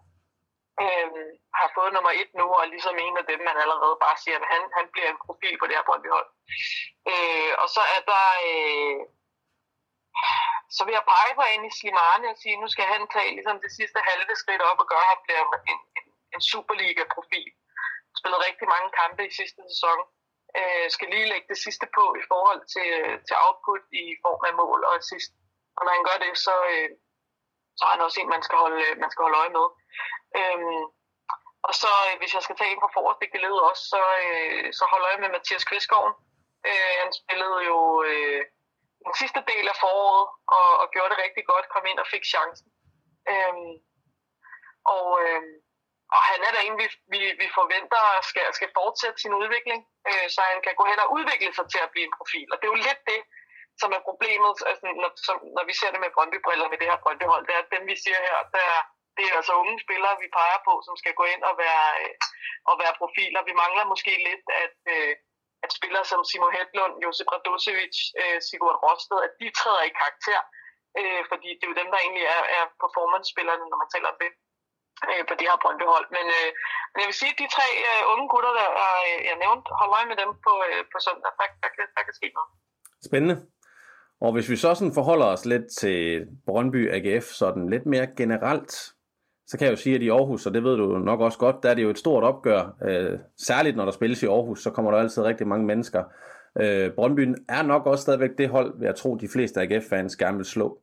Øh, 0.82 1.10
har 1.58 1.70
fået 1.76 1.92
nummer 1.92 2.12
et 2.20 2.30
nu, 2.40 2.46
og 2.58 2.64
ligesom 2.74 2.96
en 3.06 3.16
af 3.20 3.24
dem, 3.30 3.40
man 3.48 3.56
allerede 3.62 3.96
bare 4.04 4.16
siger, 4.22 4.36
at 4.40 4.46
han, 4.52 4.62
han 4.78 4.86
bliver 4.92 5.08
en 5.10 5.22
profil 5.26 5.56
på 5.58 5.66
det 5.66 5.76
her 5.76 5.86
Brøndby-hold. 5.88 6.28
Øh, 7.12 7.52
og 7.62 7.68
så 7.74 7.82
er 7.96 8.02
der... 8.12 8.26
Øh, 8.48 9.00
så 10.76 10.80
vil 10.84 10.96
jeg 10.98 11.10
pege 11.12 11.32
på 11.36 11.42
i 11.66 11.70
Slimane 11.78 12.26
og 12.32 12.36
sige, 12.42 12.60
nu 12.62 12.68
skal 12.74 12.86
han 12.94 13.02
tage 13.14 13.34
ligesom 13.36 13.56
det 13.64 13.72
sidste 13.78 13.98
halve 14.08 14.34
skridt 14.42 14.62
op 14.70 14.78
og 14.82 14.88
gøre, 14.92 15.06
at 15.06 15.12
han 15.12 15.20
bliver 15.24 15.40
en, 15.44 15.50
en, 15.72 15.80
en 16.34 16.42
Superliga-profil. 16.50 17.50
Spillet 18.18 18.46
rigtig 18.48 18.66
mange 18.74 18.90
kampe 19.00 19.22
i 19.26 19.36
sidste 19.38 19.60
sæson. 19.70 20.00
Øh, 20.58 20.86
skal 20.94 21.08
lige 21.14 21.30
lægge 21.32 21.48
det 21.52 21.58
sidste 21.64 21.86
på 21.96 22.04
i 22.20 22.24
forhold 22.30 22.62
til, 22.74 22.90
til 23.26 23.36
output 23.44 23.84
i 24.02 24.04
form 24.24 24.42
af 24.48 24.54
mål 24.60 24.80
og 24.88 24.94
assist. 25.00 25.32
Når 25.80 25.92
man 25.92 26.06
gør 26.08 26.18
det, 26.24 26.32
så, 26.46 26.54
øh, 26.72 26.90
så 27.76 27.82
er 27.84 27.92
han 27.94 28.06
også 28.06 28.20
en, 28.20 28.34
man 28.36 28.42
skal 28.46 28.58
holde, 28.64 28.80
øh, 28.86 28.94
man 29.02 29.10
skal 29.10 29.22
holde 29.22 29.40
øje 29.42 29.54
med. 29.58 29.66
Øhm, 30.38 30.82
og 31.68 31.74
så, 31.82 31.90
øh, 32.08 32.18
hvis 32.18 32.34
jeg 32.34 32.42
skal 32.42 32.56
tage 32.56 32.70
ind 32.72 32.80
på 32.82 32.90
forreste 32.94 33.38
led 33.44 33.56
også, 33.70 33.84
så, 33.92 34.02
øh, 34.24 34.72
så 34.78 34.84
holder 34.92 35.08
jeg 35.10 35.20
med 35.20 35.30
Mathias 35.34 35.64
Kvistgaard. 35.64 36.12
Øh, 36.68 36.92
han 37.02 37.10
spillede 37.20 37.60
jo 37.70 37.78
øh, 38.08 38.42
den 39.06 39.14
sidste 39.20 39.40
del 39.50 39.66
af 39.72 39.76
foråret 39.82 40.26
og, 40.58 40.68
og 40.82 40.86
gjorde 40.92 41.10
det 41.12 41.22
rigtig 41.24 41.44
godt, 41.52 41.72
kom 41.74 41.86
ind 41.90 41.98
og 41.98 42.10
fik 42.14 42.24
chancen. 42.34 42.68
Øhm, 43.32 43.72
og, 44.96 45.06
øh, 45.22 45.42
og 46.14 46.20
han 46.30 46.40
er 46.46 46.52
der 46.56 46.62
en, 46.68 46.76
vi, 46.82 46.86
vi, 47.12 47.20
vi 47.42 47.48
forventer 47.58 48.04
skal, 48.30 48.46
skal 48.58 48.70
fortsætte 48.78 49.18
sin 49.20 49.34
udvikling, 49.42 49.80
øh, 50.10 50.26
så 50.34 50.40
han 50.52 50.60
kan 50.66 50.74
gå 50.80 50.84
hen 50.90 50.98
og 51.04 51.12
udvikle 51.16 51.52
sig 51.54 51.66
til 51.72 51.80
at 51.82 51.90
blive 51.92 52.06
en 52.08 52.16
profil. 52.18 52.48
Og 52.52 52.56
det 52.56 52.64
er 52.66 52.74
jo 52.74 52.84
lidt 52.88 53.02
det, 53.12 53.20
som 53.82 53.90
er 53.96 54.02
problemet, 54.08 54.54
altså, 54.70 54.84
når, 55.02 55.10
som, 55.26 55.36
når 55.56 55.64
vi 55.70 55.74
ser 55.80 55.90
det 55.92 56.00
med 56.02 56.14
Brøndby-briller 56.14 56.68
med 56.70 56.78
det 56.80 56.90
her 56.90 57.02
Brøndby-hold, 57.04 57.44
det 57.46 57.54
er, 57.54 57.62
at 57.64 57.72
dem 57.74 57.84
vi 57.90 57.96
siger 58.04 58.20
her, 58.28 58.38
der, 58.56 58.68
det 59.16 59.24
er 59.26 59.34
altså 59.40 59.54
unge 59.62 59.76
spillere, 59.84 60.22
vi 60.22 60.28
peger 60.38 60.60
på, 60.68 60.74
som 60.86 60.94
skal 61.00 61.14
gå 61.20 61.24
ind 61.34 61.42
og 61.50 61.54
være, 61.64 61.86
øh, 62.02 62.14
og 62.70 62.74
være 62.82 62.98
profiler. 63.00 63.48
Vi 63.50 63.54
mangler 63.62 63.84
måske 63.92 64.12
lidt, 64.28 64.44
at, 64.64 64.78
øh, 64.94 65.12
at 65.64 65.70
spillere 65.78 66.04
som 66.12 66.20
Simo 66.28 66.48
Hedlund, 66.56 66.94
Josip 67.04 67.28
Radosevic, 67.32 67.96
øh, 68.20 68.38
Sigurd 68.46 68.78
Rosted, 68.84 69.18
at 69.26 69.32
de 69.40 69.48
træder 69.58 69.82
i 69.86 69.96
karakter, 70.00 70.40
øh, 71.00 71.22
fordi 71.30 71.48
det 71.56 71.64
er 71.64 71.72
jo 71.72 71.80
dem, 71.80 71.88
der 71.92 71.98
egentlig 72.04 72.26
er, 72.36 72.42
er 72.58 72.64
performance-spillerne, 72.84 73.64
når 73.70 73.78
man 73.82 73.92
taler 73.94 74.08
om 74.12 74.18
det 74.22 74.30
øh, 75.10 75.22
på 75.28 75.34
det 75.38 75.46
her 75.48 75.62
Brøndby-hold. 75.62 76.06
Men, 76.16 76.26
øh, 76.38 76.48
men 76.92 76.98
jeg 77.02 77.08
vil 77.10 77.20
sige, 77.20 77.32
at 77.34 77.40
de 77.42 77.54
tre 77.56 77.68
øh, 77.88 78.02
unge 78.12 78.26
gutter, 78.32 78.52
der 78.60 78.68
øh, 79.06 79.18
jeg 79.28 79.36
nævnte, 79.44 79.66
hold 79.80 79.90
øje 79.96 80.10
med 80.12 80.18
dem 80.22 80.30
på, 80.46 80.52
øh, 80.68 80.82
på 80.92 80.98
søndag. 81.06 81.30
Der, 81.38 81.46
der, 81.62 81.68
der, 81.78 81.86
der 81.96 82.02
kan 82.06 82.14
ske 82.18 82.28
noget. 82.36 82.50
Spændende. 83.08 83.36
Og 84.20 84.32
hvis 84.32 84.50
vi 84.50 84.56
så 84.56 84.74
sådan 84.74 84.94
forholder 84.94 85.26
os 85.26 85.46
lidt 85.46 85.64
til 85.78 86.26
Brøndby 86.46 86.90
AGF, 86.92 87.24
sådan 87.24 87.70
lidt 87.70 87.86
mere 87.86 88.06
generelt, 88.16 88.72
så 89.46 89.58
kan 89.58 89.64
jeg 89.64 89.70
jo 89.70 89.76
sige, 89.76 89.96
at 89.96 90.02
i 90.02 90.08
Aarhus, 90.08 90.46
og 90.46 90.54
det 90.54 90.64
ved 90.64 90.76
du 90.76 90.98
nok 90.98 91.20
også 91.20 91.38
godt, 91.38 91.56
der 91.62 91.70
er 91.70 91.74
det 91.74 91.82
jo 91.82 91.90
et 91.90 91.98
stort 91.98 92.24
opgør. 92.24 92.76
Øh, 92.84 93.18
særligt 93.46 93.76
når 93.76 93.84
der 93.84 93.92
spilles 93.92 94.22
i 94.22 94.26
Aarhus, 94.26 94.62
så 94.62 94.70
kommer 94.70 94.90
der 94.90 94.98
altid 94.98 95.22
rigtig 95.22 95.46
mange 95.46 95.66
mennesker. 95.66 96.04
Øh, 96.60 96.90
Brøndby 96.90 97.34
er 97.48 97.62
nok 97.62 97.86
også 97.86 98.02
stadigvæk 98.02 98.30
det 98.38 98.48
hold, 98.48 98.74
jeg 98.82 98.94
tro, 98.94 99.16
de 99.16 99.28
fleste 99.28 99.60
AGF-fans 99.60 100.16
gerne 100.16 100.36
vil 100.36 100.46
slå. 100.46 100.78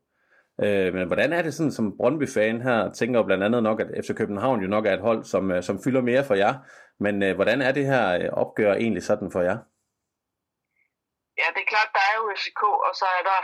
Øh, 0.63 0.93
men 0.93 1.07
hvordan 1.07 1.33
er 1.33 1.41
det 1.41 1.53
sådan 1.53 1.71
som 1.71 1.97
Brøndby-fan 1.97 2.61
her, 2.61 2.91
tænker 2.91 3.23
blandt 3.23 3.43
andet 3.43 3.63
nok, 3.63 3.81
at 3.81 4.05
FC 4.05 4.15
København 4.15 4.61
jo 4.61 4.67
nok 4.67 4.85
er 4.85 4.93
et 4.93 4.99
hold, 4.99 5.23
som, 5.23 5.51
øh, 5.51 5.63
som 5.63 5.79
fylder 5.83 6.01
mere 6.01 6.23
for 6.23 6.35
jer. 6.35 6.53
Men 6.99 7.23
øh, 7.23 7.35
hvordan 7.35 7.61
er 7.61 7.71
det 7.71 7.85
her 7.85 8.17
øh, 8.19 8.29
opgør 8.31 8.73
egentlig 8.73 9.03
sådan 9.03 9.31
for 9.31 9.41
jer? 9.41 9.57
Ja, 11.39 11.47
det 11.53 11.61
er 11.61 11.71
klart, 11.73 11.91
der 11.97 12.03
er 12.11 12.15
jo 12.19 12.25
FCK, 12.39 12.63
og 12.87 12.93
så 12.99 13.07
er 13.17 13.23
der 13.31 13.39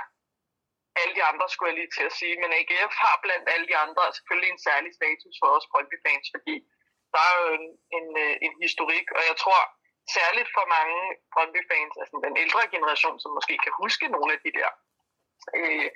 alle 1.01 1.13
de 1.17 1.23
andre, 1.31 1.45
skulle 1.49 1.69
jeg 1.71 1.79
lige 1.79 1.93
til 1.97 2.05
at 2.09 2.17
sige. 2.19 2.35
Men 2.41 2.49
AGF 2.59 2.93
har 3.05 3.15
blandt 3.23 3.45
alle 3.53 3.67
de 3.71 3.77
andre 3.85 4.03
selvfølgelig 4.17 4.51
en 4.51 4.65
særlig 4.67 4.91
status 4.99 5.35
for 5.41 5.49
os 5.57 5.69
Brøndby-fans, 5.71 6.27
fordi 6.35 6.55
der 7.13 7.21
er 7.29 7.33
jo 7.41 7.47
en, 7.57 7.65
en, 7.97 8.07
øh, 8.23 8.35
en 8.45 8.53
historik, 8.65 9.07
og 9.17 9.21
jeg 9.29 9.35
tror 9.43 9.61
særligt 10.17 10.49
for 10.55 10.65
mange 10.75 10.99
Brøndby-fans, 11.33 11.93
altså 12.01 12.15
den 12.27 12.35
ældre 12.43 12.61
generation, 12.75 13.17
som 13.23 13.31
måske 13.37 13.55
kan 13.65 13.73
huske 13.83 14.05
nogle 14.15 14.31
af 14.35 14.39
de 14.45 14.51
der 14.59 14.69
øh, 15.57 15.87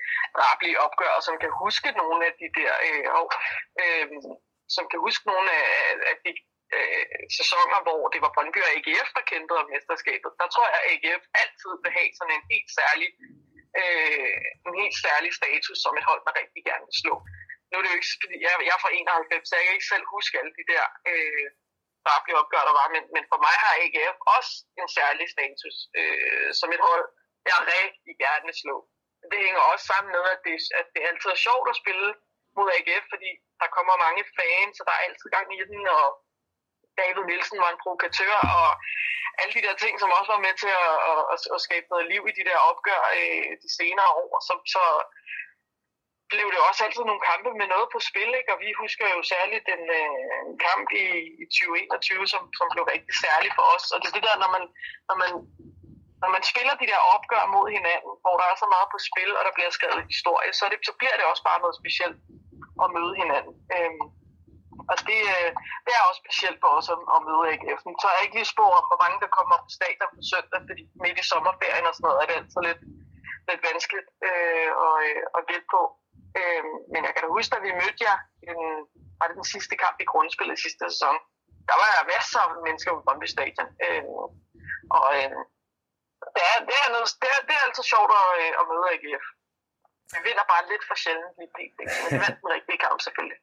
raplige 0.42 0.80
opgør, 0.86 1.12
og 1.18 1.22
som 1.28 1.36
kan 1.42 1.52
huske 1.62 1.90
nogle 2.00 2.20
af 2.28 2.32
de 2.40 2.48
der, 2.58 2.72
øh, 2.86 3.06
og, 3.18 3.26
øh, 3.82 4.06
som 4.76 4.84
kan 4.90 4.98
huske 5.06 5.24
nogle 5.32 5.48
af, 5.60 5.66
af 6.10 6.16
de 6.24 6.30
øh, 6.76 7.06
sæsoner, 7.38 7.78
hvor 7.86 8.02
det 8.12 8.20
var 8.24 8.34
Brøndby 8.34 8.60
og 8.66 8.72
AGF, 8.76 9.08
der 9.16 9.28
kæmpede 9.30 9.60
om 9.62 9.68
mesterskabet, 9.72 10.30
der 10.40 10.48
tror 10.54 10.66
jeg, 10.72 10.80
at 10.80 10.88
AGF 10.92 11.24
altid 11.42 11.72
vil 11.82 11.92
have 11.98 12.10
sådan 12.18 12.36
en 12.38 12.44
helt 12.52 12.70
særlig, 12.80 13.08
øh, 13.80 14.40
en 14.68 14.74
helt 14.82 14.96
særlig 15.06 15.30
status 15.40 15.78
som 15.84 15.98
et 16.00 16.08
hold, 16.10 16.22
man 16.28 16.38
rigtig 16.42 16.62
gerne 16.68 16.84
vil 16.88 17.00
slå. 17.02 17.14
Nu 17.68 17.74
er 17.76 17.82
det 17.82 17.92
jo 17.92 17.98
ikke, 17.98 18.12
fordi 18.24 18.36
jeg, 18.44 18.52
jeg 18.66 18.74
er 18.76 18.82
fra 18.84 18.96
91, 18.96 19.48
så 19.48 19.52
jeg 19.56 19.64
kan 19.64 19.76
ikke 19.76 19.92
selv 19.92 20.06
huske 20.16 20.38
alle 20.40 20.54
de 20.58 20.64
der 20.72 20.84
øh, 21.10 21.46
blev 22.24 22.36
opgør, 22.42 22.68
der 22.68 22.74
var, 22.80 22.88
men, 22.94 23.04
men 23.14 23.24
for 23.30 23.38
mig 23.46 23.56
har 23.64 23.72
AGF 23.82 24.18
også 24.36 24.52
en 24.80 24.88
særlig 24.98 25.26
status 25.36 25.76
øh, 25.98 26.48
som 26.60 26.68
et 26.76 26.82
hold, 26.88 27.06
jeg 27.50 27.58
rigtig 27.74 28.14
gerne 28.24 28.44
vil 28.48 28.60
slå. 28.64 28.76
Det 29.30 29.38
hænger 29.46 29.62
også 29.72 29.84
sammen 29.92 30.10
med, 30.16 30.24
at 30.34 30.40
det, 30.46 30.54
at 30.80 30.86
det 30.94 31.02
altid 31.08 31.30
er 31.32 31.44
sjovt 31.46 31.68
at 31.72 31.80
spille 31.82 32.08
mod 32.56 32.68
AGF, 32.76 33.04
fordi 33.14 33.30
der 33.60 33.68
kommer 33.76 34.04
mange 34.06 34.22
fans, 34.38 34.74
og 34.80 34.84
der 34.88 34.94
er 34.96 35.04
altid 35.06 35.28
gang 35.36 35.48
i 35.54 35.58
den, 35.72 35.82
og 35.98 36.06
David 37.00 37.24
Nielsen 37.26 37.58
var 37.64 37.70
en 37.70 37.82
provokatør, 37.82 38.36
og 38.58 38.68
alle 39.40 39.54
de 39.56 39.64
der 39.66 39.74
ting, 39.82 39.94
som 39.98 40.16
også 40.18 40.30
var 40.34 40.44
med 40.46 40.54
til 40.62 40.72
at, 40.86 40.94
at, 41.32 41.38
at 41.54 41.60
skabe 41.66 41.86
noget 41.92 42.06
liv 42.12 42.22
i 42.30 42.36
de 42.38 42.46
der 42.48 42.58
opgør 42.70 43.02
øh, 43.18 43.50
de 43.62 43.68
senere 43.78 44.10
år, 44.22 44.32
så, 44.48 44.54
så 44.74 44.82
blev 46.32 46.46
det 46.54 46.60
også 46.68 46.80
altid 46.86 47.04
nogle 47.06 47.26
kampe 47.30 47.50
med 47.60 47.66
noget 47.74 47.88
på 47.94 47.98
spil, 48.10 48.30
ikke? 48.38 48.52
og 48.54 48.58
vi 48.64 48.70
husker 48.82 49.06
jo 49.14 49.20
særligt 49.32 49.64
den 49.72 49.82
øh, 50.00 50.44
kamp 50.66 50.86
i, 51.02 51.06
i 51.42 51.44
2021, 51.46 52.32
som, 52.32 52.42
som 52.58 52.66
blev 52.72 52.84
rigtig 52.94 53.14
særlig 53.24 53.50
for 53.58 53.64
os, 53.74 53.86
og 53.94 53.98
det 54.00 54.08
er 54.08 54.16
det 54.16 54.28
der, 54.28 54.36
når 54.42 54.50
man, 54.56 54.64
når 55.08 55.16
man 55.22 55.32
når 56.22 56.30
man 56.36 56.44
spiller 56.50 56.74
de 56.76 56.90
der 56.92 57.00
opgør 57.14 57.44
mod 57.54 57.66
hinanden, 57.76 58.12
hvor 58.22 58.36
der 58.40 58.46
er 58.48 58.56
så 58.62 58.68
meget 58.74 58.88
på 58.94 58.98
spil, 59.08 59.30
og 59.38 59.42
der 59.46 59.56
bliver 59.56 59.70
skrevet 59.76 60.10
historie, 60.14 60.50
så, 60.58 60.64
det, 60.70 60.78
så 60.88 60.92
bliver 61.00 61.16
det 61.16 61.24
også 61.30 61.44
bare 61.50 61.62
noget 61.64 61.78
specielt 61.82 62.18
at 62.82 62.88
møde 62.96 63.14
hinanden. 63.22 63.54
Øhm, 63.74 64.04
og 64.90 64.96
det, 65.08 65.20
øh, 65.34 65.50
det 65.84 65.92
er 65.94 66.02
også 66.08 66.20
specielt 66.24 66.58
for 66.62 66.70
os 66.78 66.88
at, 66.94 67.00
at 67.14 67.20
møde 67.26 67.44
AGF. 67.52 67.80
Nu 67.88 67.92
tager 67.96 68.14
jeg 68.16 68.24
ikke 68.24 68.36
lige 68.38 68.52
spor 68.54 68.70
om, 68.78 68.84
hvor 68.90 69.00
mange 69.04 69.18
der 69.24 69.36
kommer 69.38 69.56
på 69.64 69.70
stadion 69.78 70.10
på 70.16 70.22
søndag, 70.32 70.60
fordi 70.68 70.82
midt 71.04 71.22
i 71.22 71.30
sommerferien 71.32 71.88
og 71.88 71.94
sådan 71.94 72.04
noget 72.06 72.18
er 72.20 72.26
det 72.28 72.38
altid 72.38 72.60
lidt, 72.68 72.82
lidt 73.48 73.62
vanskeligt 73.68 74.08
øh, 74.28 74.70
at, 74.86 74.96
øh, 75.06 75.22
at 75.36 75.42
gætte 75.48 75.68
på. 75.74 75.82
Øh, 76.38 76.62
men 76.92 77.00
jeg 77.06 77.12
kan 77.12 77.22
da 77.24 77.28
huske, 77.38 77.56
at 77.56 77.64
vi 77.66 77.78
mødte 77.80 78.00
jer, 78.08 78.16
en, 78.50 78.60
var 79.18 79.26
det 79.26 79.40
den 79.40 79.52
sidste 79.54 79.74
kamp 79.84 79.96
i 80.00 80.10
grundspillet 80.12 80.54
i 80.56 80.64
sidste 80.64 80.82
sæson, 80.90 81.16
der 81.68 81.76
var 81.82 82.10
masser 82.14 82.40
af 82.44 82.50
mennesker 82.66 82.90
på 82.94 83.00
Brøndby 83.06 83.28
Stadion. 83.34 83.68
Øh, 83.86 84.04
og 84.96 85.06
øh, 85.18 85.38
det, 86.34 86.42
er, 86.52 86.58
det, 86.68 86.76
er 86.84 86.88
noget, 86.94 87.08
det, 87.22 87.28
er, 87.34 87.40
det 87.48 87.54
er 87.56 87.64
altid 87.66 87.84
sjovt 87.92 88.10
at, 88.20 88.28
øh, 88.42 88.52
at 88.60 88.64
møde 88.70 88.86
AGF. 88.94 89.26
Vi 90.14 90.18
vinder 90.26 90.44
bare 90.52 90.68
lidt 90.70 90.84
for 90.88 90.96
sjældent 91.02 91.34
lige 91.38 91.74
det, 91.78 91.86
men 92.00 92.06
vi 92.12 92.18
vandt 92.24 92.38
den 92.42 92.50
rigtige 92.56 92.82
kamp 92.84 92.98
selvfølgelig. 93.06 93.38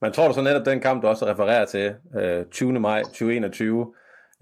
Men 0.00 0.12
tror 0.12 0.28
du 0.28 0.34
så 0.34 0.42
netop 0.42 0.66
den 0.66 0.80
kamp, 0.80 1.02
du 1.02 1.06
også 1.08 1.26
refererer 1.26 1.64
til, 1.64 1.96
øh, 2.20 2.46
20. 2.46 2.80
maj 2.80 3.02
2021, 3.02 3.94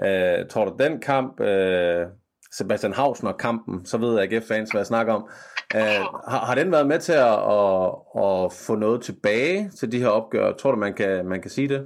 øh, 0.04 0.48
tror 0.48 0.64
du 0.64 0.76
den 0.78 1.00
kamp, 1.00 1.40
øh, 1.40 2.06
Sebastian 2.52 2.92
Hausner-kampen, 2.92 3.86
så 3.86 3.98
ved 3.98 4.18
AGF-fans, 4.18 4.70
hvad 4.70 4.80
jeg 4.80 4.86
snakker 4.86 5.12
om, 5.14 5.30
øh, 5.74 6.02
har, 6.32 6.42
har 6.46 6.54
den 6.54 6.72
været 6.72 6.86
med 6.86 6.98
til 7.00 7.12
at, 7.12 7.38
at, 7.58 7.84
at 8.24 8.52
få 8.66 8.74
noget 8.74 9.02
tilbage 9.02 9.70
til 9.78 9.92
de 9.92 10.00
her 10.02 10.08
opgør? 10.08 10.52
Tror 10.52 10.70
du, 10.70 10.78
man 10.78 10.94
kan, 10.94 11.26
man 11.26 11.42
kan 11.42 11.50
sige 11.50 11.68
det? 11.68 11.80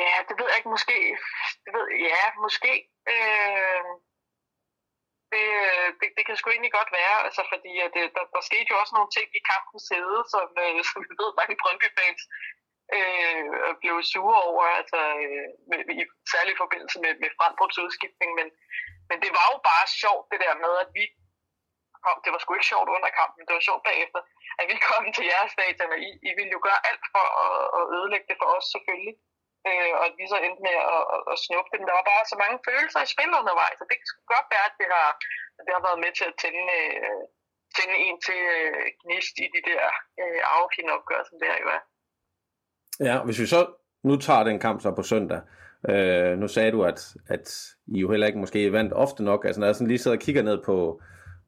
Ja, 0.00 0.14
det 0.28 0.34
ved 0.38 0.46
jeg 0.50 0.58
ikke. 0.58 0.72
Måske. 0.76 0.98
Det 1.64 1.70
ved, 1.76 1.86
ja, 2.10 2.22
måske. 2.44 2.72
Øh, 3.12 3.84
det, 5.34 5.46
øh, 5.64 5.88
det, 6.00 6.08
det 6.16 6.22
kan 6.26 6.36
sgu 6.36 6.48
egentlig 6.50 6.74
godt 6.78 6.90
være, 7.00 7.16
altså 7.26 7.42
fordi 7.52 7.72
at 7.84 7.90
det, 7.96 8.04
der, 8.16 8.24
der 8.34 8.42
skete 8.48 8.68
jo 8.70 8.76
også 8.82 8.94
nogle 8.94 9.14
ting 9.16 9.28
i 9.38 9.46
kampen 9.52 9.78
sæde, 9.88 10.18
som, 10.32 10.48
øh, 10.64 10.80
som 10.88 10.98
vi 11.08 11.12
ved, 11.20 11.30
mange 11.40 11.56
Brøndby-fans 11.62 12.22
øh, 12.96 13.70
blev 13.82 13.94
sure 14.12 14.38
over, 14.50 14.64
altså 14.80 15.00
øh, 15.24 15.46
med, 15.70 15.78
i 16.00 16.02
særlig 16.34 16.54
forbindelse 16.62 16.98
med, 17.04 17.12
med 17.22 17.30
Frandrups 17.36 17.78
udskiftning, 17.84 18.30
men, 18.38 18.48
men 19.08 19.18
det 19.24 19.30
var 19.36 19.46
jo 19.52 19.58
bare 19.70 19.86
sjovt 20.02 20.26
det 20.32 20.40
der 20.44 20.54
med, 20.64 20.72
at 20.84 20.90
vi 20.98 21.04
kom, 22.04 22.16
det 22.24 22.30
var 22.32 22.40
sgu 22.40 22.50
ikke 22.54 22.72
sjovt 22.72 22.88
under 22.96 23.10
kampen, 23.20 23.46
det 23.46 23.54
var 23.56 23.64
sjovt 23.68 23.84
bagefter, 23.90 24.20
at 24.60 24.66
vi 24.70 24.76
kom 24.90 25.04
til 25.16 25.24
jeres 25.32 25.52
stadion, 25.56 25.94
og 25.94 26.00
I, 26.08 26.10
I 26.28 26.30
ville 26.38 26.54
jo 26.56 26.60
gøre 26.66 26.80
alt 26.90 27.04
for 27.14 27.26
at, 27.44 27.58
at 27.78 27.82
ødelægge 27.96 28.28
det 28.30 28.40
for 28.40 28.48
os 28.56 28.66
selvfølgelig 28.74 29.14
øh, 29.68 29.92
og 29.98 30.02
at 30.08 30.14
vi 30.20 30.24
så 30.32 30.38
endte 30.46 30.62
med 30.68 30.76
at, 30.94 31.02
at, 31.14 31.22
at 31.32 31.36
snuppe 31.44 31.70
det. 31.70 31.88
Der 31.90 31.98
var 31.98 32.10
bare 32.12 32.24
så 32.32 32.36
mange 32.42 32.58
følelser 32.68 33.00
i 33.02 33.12
spillet 33.14 33.40
undervejs, 33.42 33.76
så 33.78 33.84
det 33.90 33.96
kan 33.98 34.08
godt 34.34 34.48
være, 34.54 34.66
at 34.70 34.76
det 34.80 34.88
har, 34.94 35.10
at 35.58 35.62
det 35.66 35.72
har 35.76 35.84
været 35.88 36.02
med 36.04 36.12
til 36.18 36.26
at 36.30 36.38
tænde, 36.42 36.64
øh, 36.80 37.22
tænde 37.76 37.96
en 38.06 38.16
til 38.26 38.40
øh, 38.56 38.84
gnist 39.02 39.34
i 39.44 39.46
de 39.54 39.60
der 39.70 39.84
øh, 40.22 40.40
afkende 40.58 40.90
opgør, 40.96 41.20
som 41.28 41.36
det 41.40 41.48
her 41.50 41.58
jo 41.64 41.68
er. 41.76 41.82
Ja, 43.08 43.16
hvis 43.26 43.40
vi 43.42 43.46
så 43.54 43.60
nu 44.08 44.14
tager 44.26 44.44
den 44.44 44.58
kamp 44.66 44.78
så 44.80 44.90
på 44.98 45.02
søndag, 45.12 45.40
øh, 45.88 46.32
nu 46.38 46.46
sagde 46.48 46.72
du, 46.76 46.80
at, 46.82 47.00
at 47.28 47.46
I 47.86 47.98
jo 48.00 48.10
heller 48.10 48.26
ikke 48.26 48.38
måske 48.38 48.72
vandt 48.72 48.92
ofte 48.92 49.24
nok, 49.24 49.44
altså 49.44 49.60
når 49.60 49.66
jeg 49.66 49.74
sådan 49.74 49.88
lige 49.88 49.98
sidder 49.98 50.16
og 50.16 50.22
kigger 50.22 50.42
ned 50.42 50.58
på, 50.64 51.00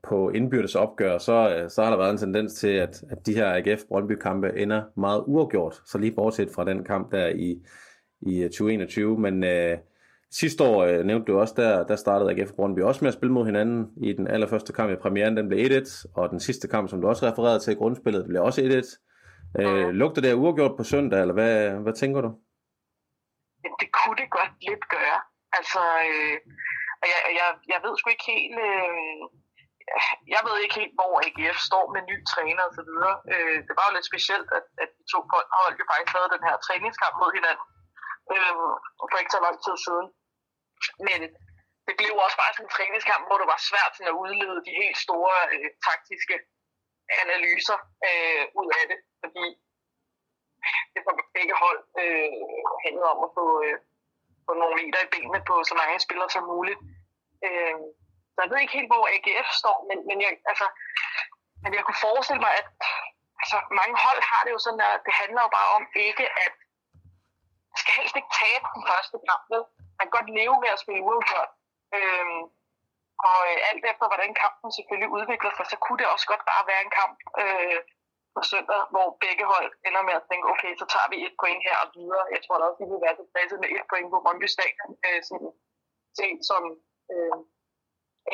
på 0.03 0.31
indbyrdes 0.31 0.75
opgør, 0.75 1.19
så, 1.19 1.57
øh, 1.57 1.71
så 1.71 1.83
har 1.83 1.91
der 1.91 1.97
været 1.97 2.11
en 2.11 2.19
tendens 2.19 2.55
til, 2.55 2.73
at, 2.87 3.03
at 3.11 3.27
de 3.27 3.35
her 3.35 3.55
AGF 3.55 3.83
Brøndby 3.89 4.13
kampe 4.13 4.49
ender 4.57 4.83
meget 4.97 5.25
uafgjort, 5.27 5.83
så 5.85 5.99
lige 5.99 6.15
bortset 6.15 6.49
fra 6.55 6.65
den 6.65 6.85
kamp 6.85 7.13
der 7.13 7.27
i, 7.27 7.63
i 8.21 8.43
2021, 8.43 9.13
øh, 9.13 9.19
men 9.19 9.45
øh, 9.45 9.79
sidste 10.31 10.65
år 10.65 10.85
øh, 10.85 11.05
nævnte 11.05 11.33
du 11.33 11.39
også, 11.39 11.55
der, 11.57 11.87
der 11.87 11.97
startede 11.97 12.31
AGF 12.31 12.53
Brøndby 12.57 12.81
også 12.81 13.05
med 13.05 13.09
at 13.09 13.15
spille 13.15 13.33
mod 13.33 13.47
hinanden 13.47 13.79
i 13.97 14.13
den 14.13 14.27
allerførste 14.29 14.73
kamp 14.73 14.91
i 14.93 15.03
premieren, 15.05 15.37
den 15.37 15.49
blev 15.49 15.59
1-1, 15.71 16.13
og 16.17 16.31
den 16.31 16.41
sidste 16.41 16.69
kamp, 16.69 16.89
som 16.89 17.01
du 17.01 17.09
også 17.09 17.27
refererede 17.27 17.61
til 17.61 17.73
i 17.73 17.77
grundspillet, 17.81 18.23
det 18.23 18.29
blev 18.29 18.43
også 18.43 18.61
1-1. 18.61 19.03
Øh, 19.61 19.89
lugter 20.01 20.21
det 20.23 20.31
af 20.31 20.41
uafgjort 20.43 20.77
på 20.77 20.85
søndag, 20.85 21.21
eller 21.21 21.35
hvad, 21.35 21.71
hvad 21.85 21.95
tænker 22.03 22.21
du? 22.21 22.31
Det 23.83 23.89
kunne 23.99 24.17
det 24.23 24.31
godt 24.39 24.53
lidt 24.69 24.85
gøre. 24.97 25.19
Altså, 25.59 25.83
øh, 26.09 26.37
jeg, 27.13 27.21
jeg, 27.39 27.49
jeg 27.73 27.79
ved 27.85 27.93
sgu 27.97 28.09
ikke 28.11 28.31
helt... 28.35 28.57
Øh, 28.69 29.19
jeg 30.35 30.43
ved 30.47 30.57
ikke 30.59 30.79
helt, 30.81 30.95
hvor 30.99 31.13
AGF 31.27 31.59
står 31.71 31.87
med 31.95 32.03
ny 32.11 32.17
træner 32.33 32.65
og 32.69 32.75
så 32.79 32.83
videre. 32.89 33.15
Øh, 33.33 33.59
det 33.67 33.75
var 33.79 33.85
jo 33.87 33.93
lidt 33.95 34.11
specielt, 34.13 34.49
at, 34.59 34.65
at 34.83 34.91
de 34.97 35.05
to 35.13 35.19
hold 35.61 35.75
jo 35.81 35.85
faktisk 35.91 36.13
havde 36.17 36.35
den 36.35 36.47
her 36.49 36.57
træningskamp 36.67 37.15
mod 37.23 37.31
hinanden 37.39 37.67
øh, 38.35 38.53
for 39.11 39.19
ikke 39.21 39.37
så 39.37 39.41
lang 39.47 39.57
tid 39.65 39.77
siden. 39.87 40.09
Men 41.09 41.21
det 41.87 41.95
blev 41.99 42.13
også 42.25 42.37
bare 42.43 42.53
sådan 42.53 42.67
en 42.67 42.75
træningskamp, 42.77 43.25
hvor 43.27 43.39
det 43.41 43.49
var 43.55 43.61
svært 43.71 43.93
sådan 43.95 44.13
at 44.13 44.19
udlede 44.23 44.59
de 44.67 44.73
helt 44.83 44.99
store 45.07 45.37
øh, 45.55 45.69
taktiske 45.89 46.37
analyser 47.23 47.79
øh, 48.09 48.43
ud 48.61 48.69
af 48.79 48.85
det, 48.91 48.99
fordi 49.23 49.47
det 50.93 51.01
for 51.07 51.15
begge 51.37 51.55
hold 51.65 51.81
øh, 52.03 52.31
handlede 52.85 53.09
om 53.15 53.21
at 53.27 53.31
få, 53.39 53.47
øh, 53.65 53.77
få 54.47 54.53
nogle 54.61 54.75
meter 54.81 55.01
i 55.03 55.13
benene 55.15 55.41
på 55.49 55.55
så 55.71 55.75
mange 55.81 56.05
spillere 56.07 56.31
som 56.35 56.45
muligt. 56.55 56.81
Øh, 57.47 57.77
så 58.33 58.39
jeg 58.43 58.51
ved 58.51 58.59
ikke 58.61 58.77
helt, 58.79 58.93
hvor 58.93 59.05
AGF 59.15 59.49
står, 59.63 59.77
men, 59.89 59.99
men, 60.09 60.19
jeg, 60.25 60.33
altså, 60.51 60.67
men 61.63 61.71
jeg 61.77 61.83
kunne 61.85 62.05
forestille 62.09 62.43
mig, 62.47 62.53
at 62.61 62.69
altså, 63.43 63.59
mange 63.81 63.97
hold 64.05 64.21
har 64.31 64.43
det 64.45 64.53
jo 64.57 64.61
sådan, 64.67 64.83
at 64.95 65.01
det 65.07 65.15
handler 65.23 65.41
jo 65.47 65.51
bare 65.59 65.71
om 65.79 65.85
ikke 66.09 66.27
at 66.45 66.55
skal 67.87 68.01
helst 68.01 68.17
ikke 68.21 68.37
tabe 68.43 68.67
den 68.77 68.83
første 68.91 69.17
kamp, 69.29 69.45
vel? 69.53 69.65
Man 69.99 70.05
kan 70.07 70.17
godt 70.19 70.31
leve 70.39 70.57
med 70.63 70.71
at 70.75 70.83
spille 70.85 71.05
uafgjort. 71.07 71.51
Øhm, 71.97 72.43
og 73.29 73.39
øh, 73.51 73.59
alt 73.71 73.85
efter, 73.91 74.05
hvordan 74.11 74.41
kampen 74.45 74.69
selvfølgelig 74.79 75.11
udvikler 75.19 75.53
sig, 75.55 75.67
så 75.73 75.77
kunne 75.85 75.99
det 76.01 76.13
også 76.15 76.27
godt 76.33 76.45
bare 76.51 76.65
være 76.71 76.83
en 76.87 76.93
kamp 77.01 77.17
øh, 77.43 77.79
på 78.35 78.41
søndag, 78.51 78.81
hvor 78.93 79.09
begge 79.25 79.45
hold 79.53 79.69
ender 79.89 80.03
med 80.09 80.15
at 80.19 80.27
tænke, 80.29 80.47
okay, 80.53 80.73
så 80.81 80.85
tager 80.93 81.09
vi 81.13 81.17
et 81.27 81.35
point 81.43 81.63
her 81.69 81.77
og 81.85 81.89
videre. 81.97 82.25
Jeg 82.35 82.41
tror 82.43 82.57
da 82.57 82.65
også, 82.65 82.81
vi 82.83 82.91
vil 82.93 83.05
være 83.07 83.19
tilfredse 83.19 83.57
med 83.63 83.69
et 83.77 83.85
point 83.91 84.09
på 84.13 84.19
Brøndby 84.25 84.49
Stadion, 84.55 84.93
øh, 85.07 85.21
sådan, 85.29 85.53
set 86.19 86.41
som 86.51 86.63
øh, 87.13 87.37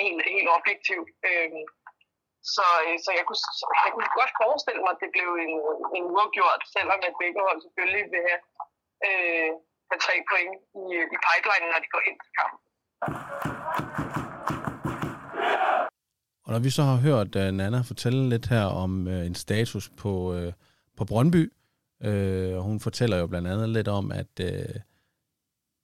helt, 0.02 0.22
helt 0.34 0.50
objektivt. 0.58 1.08
Øhm, 1.28 1.62
øh, 1.62 1.66
så, 2.54 2.66
så 3.04 3.10
jeg, 3.18 3.24
kunne, 3.26 3.42
jeg 3.84 3.90
kunne 3.94 4.12
godt 4.20 4.32
forestille 4.42 4.82
mig, 4.84 4.92
at 4.94 5.02
det 5.02 5.10
blev 5.16 5.28
en, 5.44 5.54
en 5.96 6.04
uafgjort, 6.14 6.62
selvom 6.76 7.00
at 7.08 7.14
begge 7.22 7.40
hold 7.46 7.58
selvfølgelig 7.64 8.04
vil 8.12 8.22
have 8.28 8.40
øh, 9.08 9.50
med 9.90 9.98
tre 10.06 10.14
point 10.28 10.52
i, 10.80 10.84
i 11.14 11.16
pipeline, 11.26 11.66
når 11.72 11.80
de 11.84 11.88
går 11.94 12.02
ind 12.08 12.18
til 12.24 12.32
kampen. 12.38 12.58
Og 16.44 16.52
når 16.52 16.58
vi 16.58 16.70
så 16.70 16.82
har 16.82 16.96
hørt 16.96 17.36
øh, 17.36 17.48
uh, 17.48 17.54
Nana 17.54 17.80
fortælle 17.80 18.28
lidt 18.28 18.46
her 18.46 18.64
om 18.64 19.06
uh, 19.06 19.26
en 19.26 19.34
status 19.34 19.88
på, 19.88 20.12
uh, 20.34 20.52
på 20.96 21.04
Brøndby, 21.04 21.52
uh, 22.04 22.56
og 22.56 22.62
hun 22.62 22.80
fortæller 22.80 23.16
jo 23.16 23.26
blandt 23.26 23.48
andet 23.48 23.68
lidt 23.68 23.88
om, 23.88 24.12
at 24.12 24.40
uh, 24.40 24.80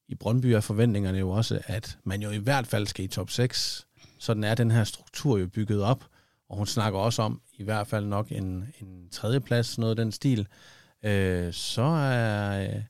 i 0.09 0.15
Brøndby 0.15 0.47
er 0.47 0.61
forventningerne 0.61 1.19
jo 1.19 1.31
også, 1.31 1.61
at 1.67 1.99
man 2.05 2.23
jo 2.23 2.31
i 2.31 2.39
hvert 2.39 2.67
fald 2.67 2.87
skal 2.87 3.05
i 3.05 3.09
top 3.09 3.31
6. 3.31 3.87
Sådan 4.19 4.45
er 4.45 4.55
den 4.55 4.71
her 4.71 4.85
struktur 4.85 5.39
jo 5.39 5.47
bygget 5.47 5.83
op, 5.83 6.05
og 6.49 6.57
hun 6.57 6.67
snakker 6.67 6.99
også 6.99 7.23
om 7.23 7.41
i 7.53 7.65
hvert 7.65 7.87
fald 7.87 8.07
nok 8.07 8.33
en, 8.33 8.75
en 8.81 9.09
tredjeplads, 9.13 9.79
noget 9.79 9.91
af 9.91 9.97
den 9.97 10.13
stil. 10.13 10.49
Uh, 11.03 11.53
så 11.53 11.83
er, 11.83 12.83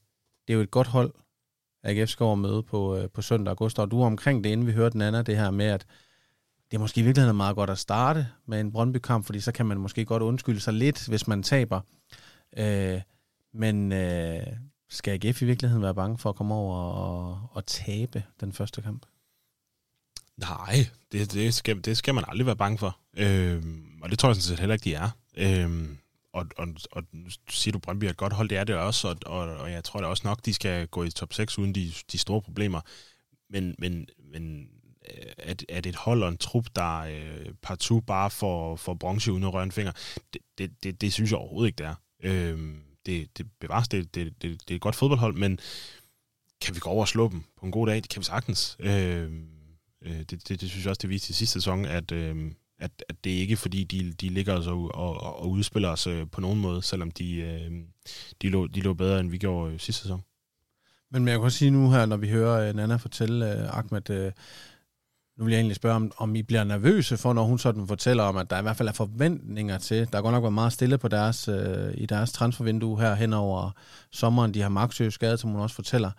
det 0.48 0.54
er 0.54 0.56
jo 0.56 0.62
et 0.62 0.70
godt 0.70 0.86
hold, 0.86 1.14
AGF 1.82 2.10
skal 2.10 2.24
over 2.24 2.34
møde 2.34 2.62
på, 2.62 2.96
øh, 2.96 3.10
på 3.10 3.22
søndag. 3.22 3.56
Gustav, 3.56 3.86
du 3.86 4.00
er 4.00 4.06
omkring 4.06 4.44
det, 4.44 4.50
inden 4.50 4.66
vi 4.66 4.72
hørte 4.72 4.92
den 4.92 5.02
anden, 5.02 5.26
det 5.26 5.36
her 5.36 5.50
med, 5.50 5.66
at 5.66 5.86
det 6.70 6.76
er 6.76 6.80
måske 6.80 7.00
i 7.00 7.04
virkeligheden 7.04 7.36
meget 7.36 7.56
godt 7.56 7.70
at 7.70 7.78
starte 7.78 8.28
med 8.46 8.60
en 8.60 8.72
Brøndby-kamp, 8.72 9.26
fordi 9.26 9.40
så 9.40 9.52
kan 9.52 9.66
man 9.66 9.80
måske 9.80 10.04
godt 10.04 10.22
undskylde 10.22 10.60
sig 10.60 10.74
lidt, 10.74 11.08
hvis 11.08 11.26
man 11.28 11.42
taber. 11.42 11.80
Øh, 12.56 13.00
men 13.54 13.92
øh, 13.92 14.46
skal 14.88 15.12
AGF 15.24 15.42
i 15.42 15.44
virkeligheden 15.44 15.82
være 15.82 15.94
bange 15.94 16.18
for 16.18 16.30
at 16.30 16.36
komme 16.36 16.54
over 16.54 16.76
og, 16.76 17.48
og 17.52 17.66
tabe 17.66 18.24
den 18.40 18.52
første 18.52 18.82
kamp? 18.82 19.06
Nej, 20.36 20.86
det, 21.12 21.32
det, 21.32 21.54
skal, 21.54 21.80
det 21.80 21.96
skal 21.96 22.14
man 22.14 22.24
aldrig 22.28 22.46
være 22.46 22.56
bange 22.56 22.78
for. 22.78 22.98
Øh, 23.16 23.62
og 24.02 24.10
det 24.10 24.18
tror 24.18 24.28
jeg 24.28 24.36
sådan 24.36 24.42
set 24.42 24.58
heller 24.58 24.74
ikke, 24.74 24.84
de 24.84 24.94
er. 24.94 25.10
Øh, 25.36 25.88
og, 26.38 26.46
og, 26.56 26.68
og 26.92 27.02
siger 27.50 27.72
du, 27.72 27.78
Brøndby 27.78 28.04
er 28.04 28.10
et 28.10 28.16
godt 28.16 28.32
hold, 28.32 28.48
det 28.48 28.58
er 28.58 28.64
det 28.64 28.74
også, 28.74 29.08
og, 29.08 29.16
og, 29.26 29.56
og 29.56 29.72
jeg 29.72 29.84
tror 29.84 30.00
da 30.00 30.06
også 30.06 30.22
nok, 30.26 30.44
de 30.44 30.54
skal 30.54 30.86
gå 30.86 31.04
i 31.04 31.10
top 31.10 31.32
6 31.32 31.58
uden 31.58 31.74
de, 31.74 31.92
de 32.12 32.18
store 32.18 32.42
problemer. 32.42 32.80
Men, 33.50 33.74
men, 33.78 34.06
men 34.32 34.68
øh, 35.10 35.32
at, 35.38 35.64
at 35.68 35.86
et 35.86 35.96
hold 35.96 36.22
og 36.22 36.28
en 36.28 36.38
trup, 36.38 36.66
der 36.76 36.98
øh, 36.98 37.54
partout 37.62 38.06
bare 38.06 38.30
får, 38.30 38.76
får 38.76 38.94
bronze 38.94 39.32
uden 39.32 39.44
at 39.44 39.52
røre 39.52 39.62
en 39.62 39.72
finger, 39.72 39.92
det, 40.32 40.42
det, 40.58 40.70
det, 40.82 41.00
det 41.00 41.12
synes 41.12 41.30
jeg 41.30 41.38
overhovedet 41.38 41.68
ikke, 41.68 41.78
det 41.78 41.86
er. 41.86 41.94
Øh, 42.22 42.74
det, 43.06 43.38
det 43.38 43.46
bevares, 43.60 43.88
det, 43.88 44.14
det, 44.14 44.42
det, 44.42 44.60
det 44.60 44.70
er 44.70 44.74
et 44.74 44.80
godt 44.80 44.96
fodboldhold, 44.96 45.34
men 45.34 45.58
kan 46.60 46.74
vi 46.74 46.80
gå 46.80 46.90
over 46.90 47.00
og 47.00 47.08
slå 47.08 47.28
dem 47.28 47.42
på 47.56 47.66
en 47.66 47.72
god 47.72 47.86
dag? 47.86 47.96
Det 47.96 48.08
kan 48.08 48.20
vi 48.20 48.24
sagtens. 48.24 48.76
Øhm, 48.80 49.48
øh, 50.02 50.18
det, 50.18 50.48
det, 50.48 50.60
det 50.60 50.70
synes 50.70 50.84
jeg 50.84 50.90
også, 50.90 50.98
det 51.02 51.10
viste 51.10 51.30
i 51.30 51.34
sidste 51.34 51.52
sæson, 51.52 51.84
at, 51.84 52.12
øh, 52.12 52.52
at, 52.78 52.90
at 53.08 53.24
det 53.24 53.34
er 53.34 53.38
ikke 53.38 53.56
fordi, 53.56 53.84
de, 53.84 54.12
de 54.12 54.28
ligger 54.28 54.54
os 54.54 54.66
og, 54.66 54.94
og, 54.94 55.40
og 55.40 55.50
udspiller 55.50 55.88
os 55.88 56.06
øh, 56.06 56.26
på 56.32 56.40
nogen 56.40 56.60
måde, 56.60 56.82
selvom 56.82 57.10
de, 57.10 57.34
øh, 57.34 57.70
de, 58.42 58.48
lå, 58.48 58.66
de 58.66 58.80
lå 58.80 58.94
bedre, 58.94 59.20
end 59.20 59.30
vi 59.30 59.38
gjorde 59.38 59.72
øh, 59.72 59.80
sidste 59.80 60.02
sæson. 60.02 60.22
Men, 61.10 61.28
jeg 61.28 61.34
kan 61.34 61.44
også 61.44 61.58
sige 61.58 61.70
nu 61.70 61.90
her, 61.90 62.06
når 62.06 62.16
vi 62.16 62.28
hører 62.28 62.72
Nana 62.72 62.96
fortælle, 62.96 63.70
Ahmed, 63.70 64.32
nu 65.38 65.44
vil 65.44 65.52
jeg 65.52 65.58
egentlig 65.58 65.76
spørge, 65.76 65.96
om, 65.96 66.12
om 66.16 66.36
I 66.36 66.42
bliver 66.42 66.64
nervøse 66.64 67.16
for, 67.16 67.32
når 67.32 67.44
hun 67.44 67.58
sådan 67.58 67.86
fortæller 67.86 68.22
om, 68.22 68.36
at 68.36 68.50
der 68.50 68.58
i 68.58 68.62
hvert 68.62 68.76
fald 68.76 68.88
er 68.88 68.92
forventninger 68.92 69.78
til. 69.78 70.08
Der 70.12 70.18
er 70.18 70.22
godt 70.22 70.32
nok 70.32 70.42
været 70.42 70.52
meget 70.52 70.72
stille 70.72 70.98
på 70.98 71.08
deres, 71.08 71.48
øh, 71.48 71.94
i 71.94 72.06
deres 72.06 72.32
transfervindue 72.32 73.00
her 73.00 73.14
hen 73.14 73.32
over 73.32 73.70
sommeren. 74.12 74.54
De 74.54 74.62
har 74.62 74.68
Maxø 74.68 75.10
skadet, 75.10 75.40
som 75.40 75.50
hun 75.50 75.60
også 75.60 75.74
fortæller. 75.74 76.10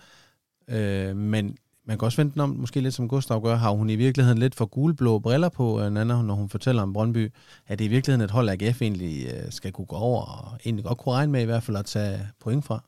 Øh, 0.68 1.16
men 1.16 1.58
man 1.90 1.98
kan 1.98 2.06
også 2.06 2.22
vente 2.22 2.40
om, 2.40 2.50
måske 2.50 2.82
lidt 2.82 2.94
som 2.94 3.08
Gustav 3.08 3.42
gør, 3.42 3.56
har 3.56 3.72
hun 3.72 3.90
i 3.90 3.96
virkeligheden 3.96 4.38
lidt 4.38 4.56
for 4.56 4.66
gulblå 4.66 5.20
briller 5.20 5.50
på, 5.50 5.82
øh, 5.82 5.92
Nana, 5.92 6.22
når 6.22 6.34
hun 6.34 6.50
fortæller 6.50 6.82
om 6.82 6.94
Brøndby, 6.94 7.32
at 7.68 7.80
det 7.80 7.86
i 7.86 7.88
virkeligheden 7.88 8.26
et 8.26 8.32
hold, 8.32 8.50
AGF 8.50 8.82
egentlig 8.82 9.26
øh, 9.26 9.52
skal 9.52 9.72
kunne 9.72 9.86
gå 9.86 9.96
over, 9.96 10.22
og 10.22 10.58
egentlig 10.66 10.86
godt 10.86 10.98
kunne 10.98 11.16
regne 11.16 11.32
med 11.32 11.42
i 11.42 11.46
hvert 11.46 11.64
fald 11.64 11.78
at 11.78 11.86
tage 11.86 12.28
point 12.40 12.66
fra? 12.66 12.84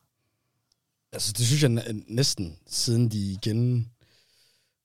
altså 1.14 1.34
det 1.38 1.45
synes 1.45 1.64
jeg 1.64 2.02
næsten, 2.08 2.58
siden 2.68 3.10
de 3.10 3.32
igen 3.32 3.89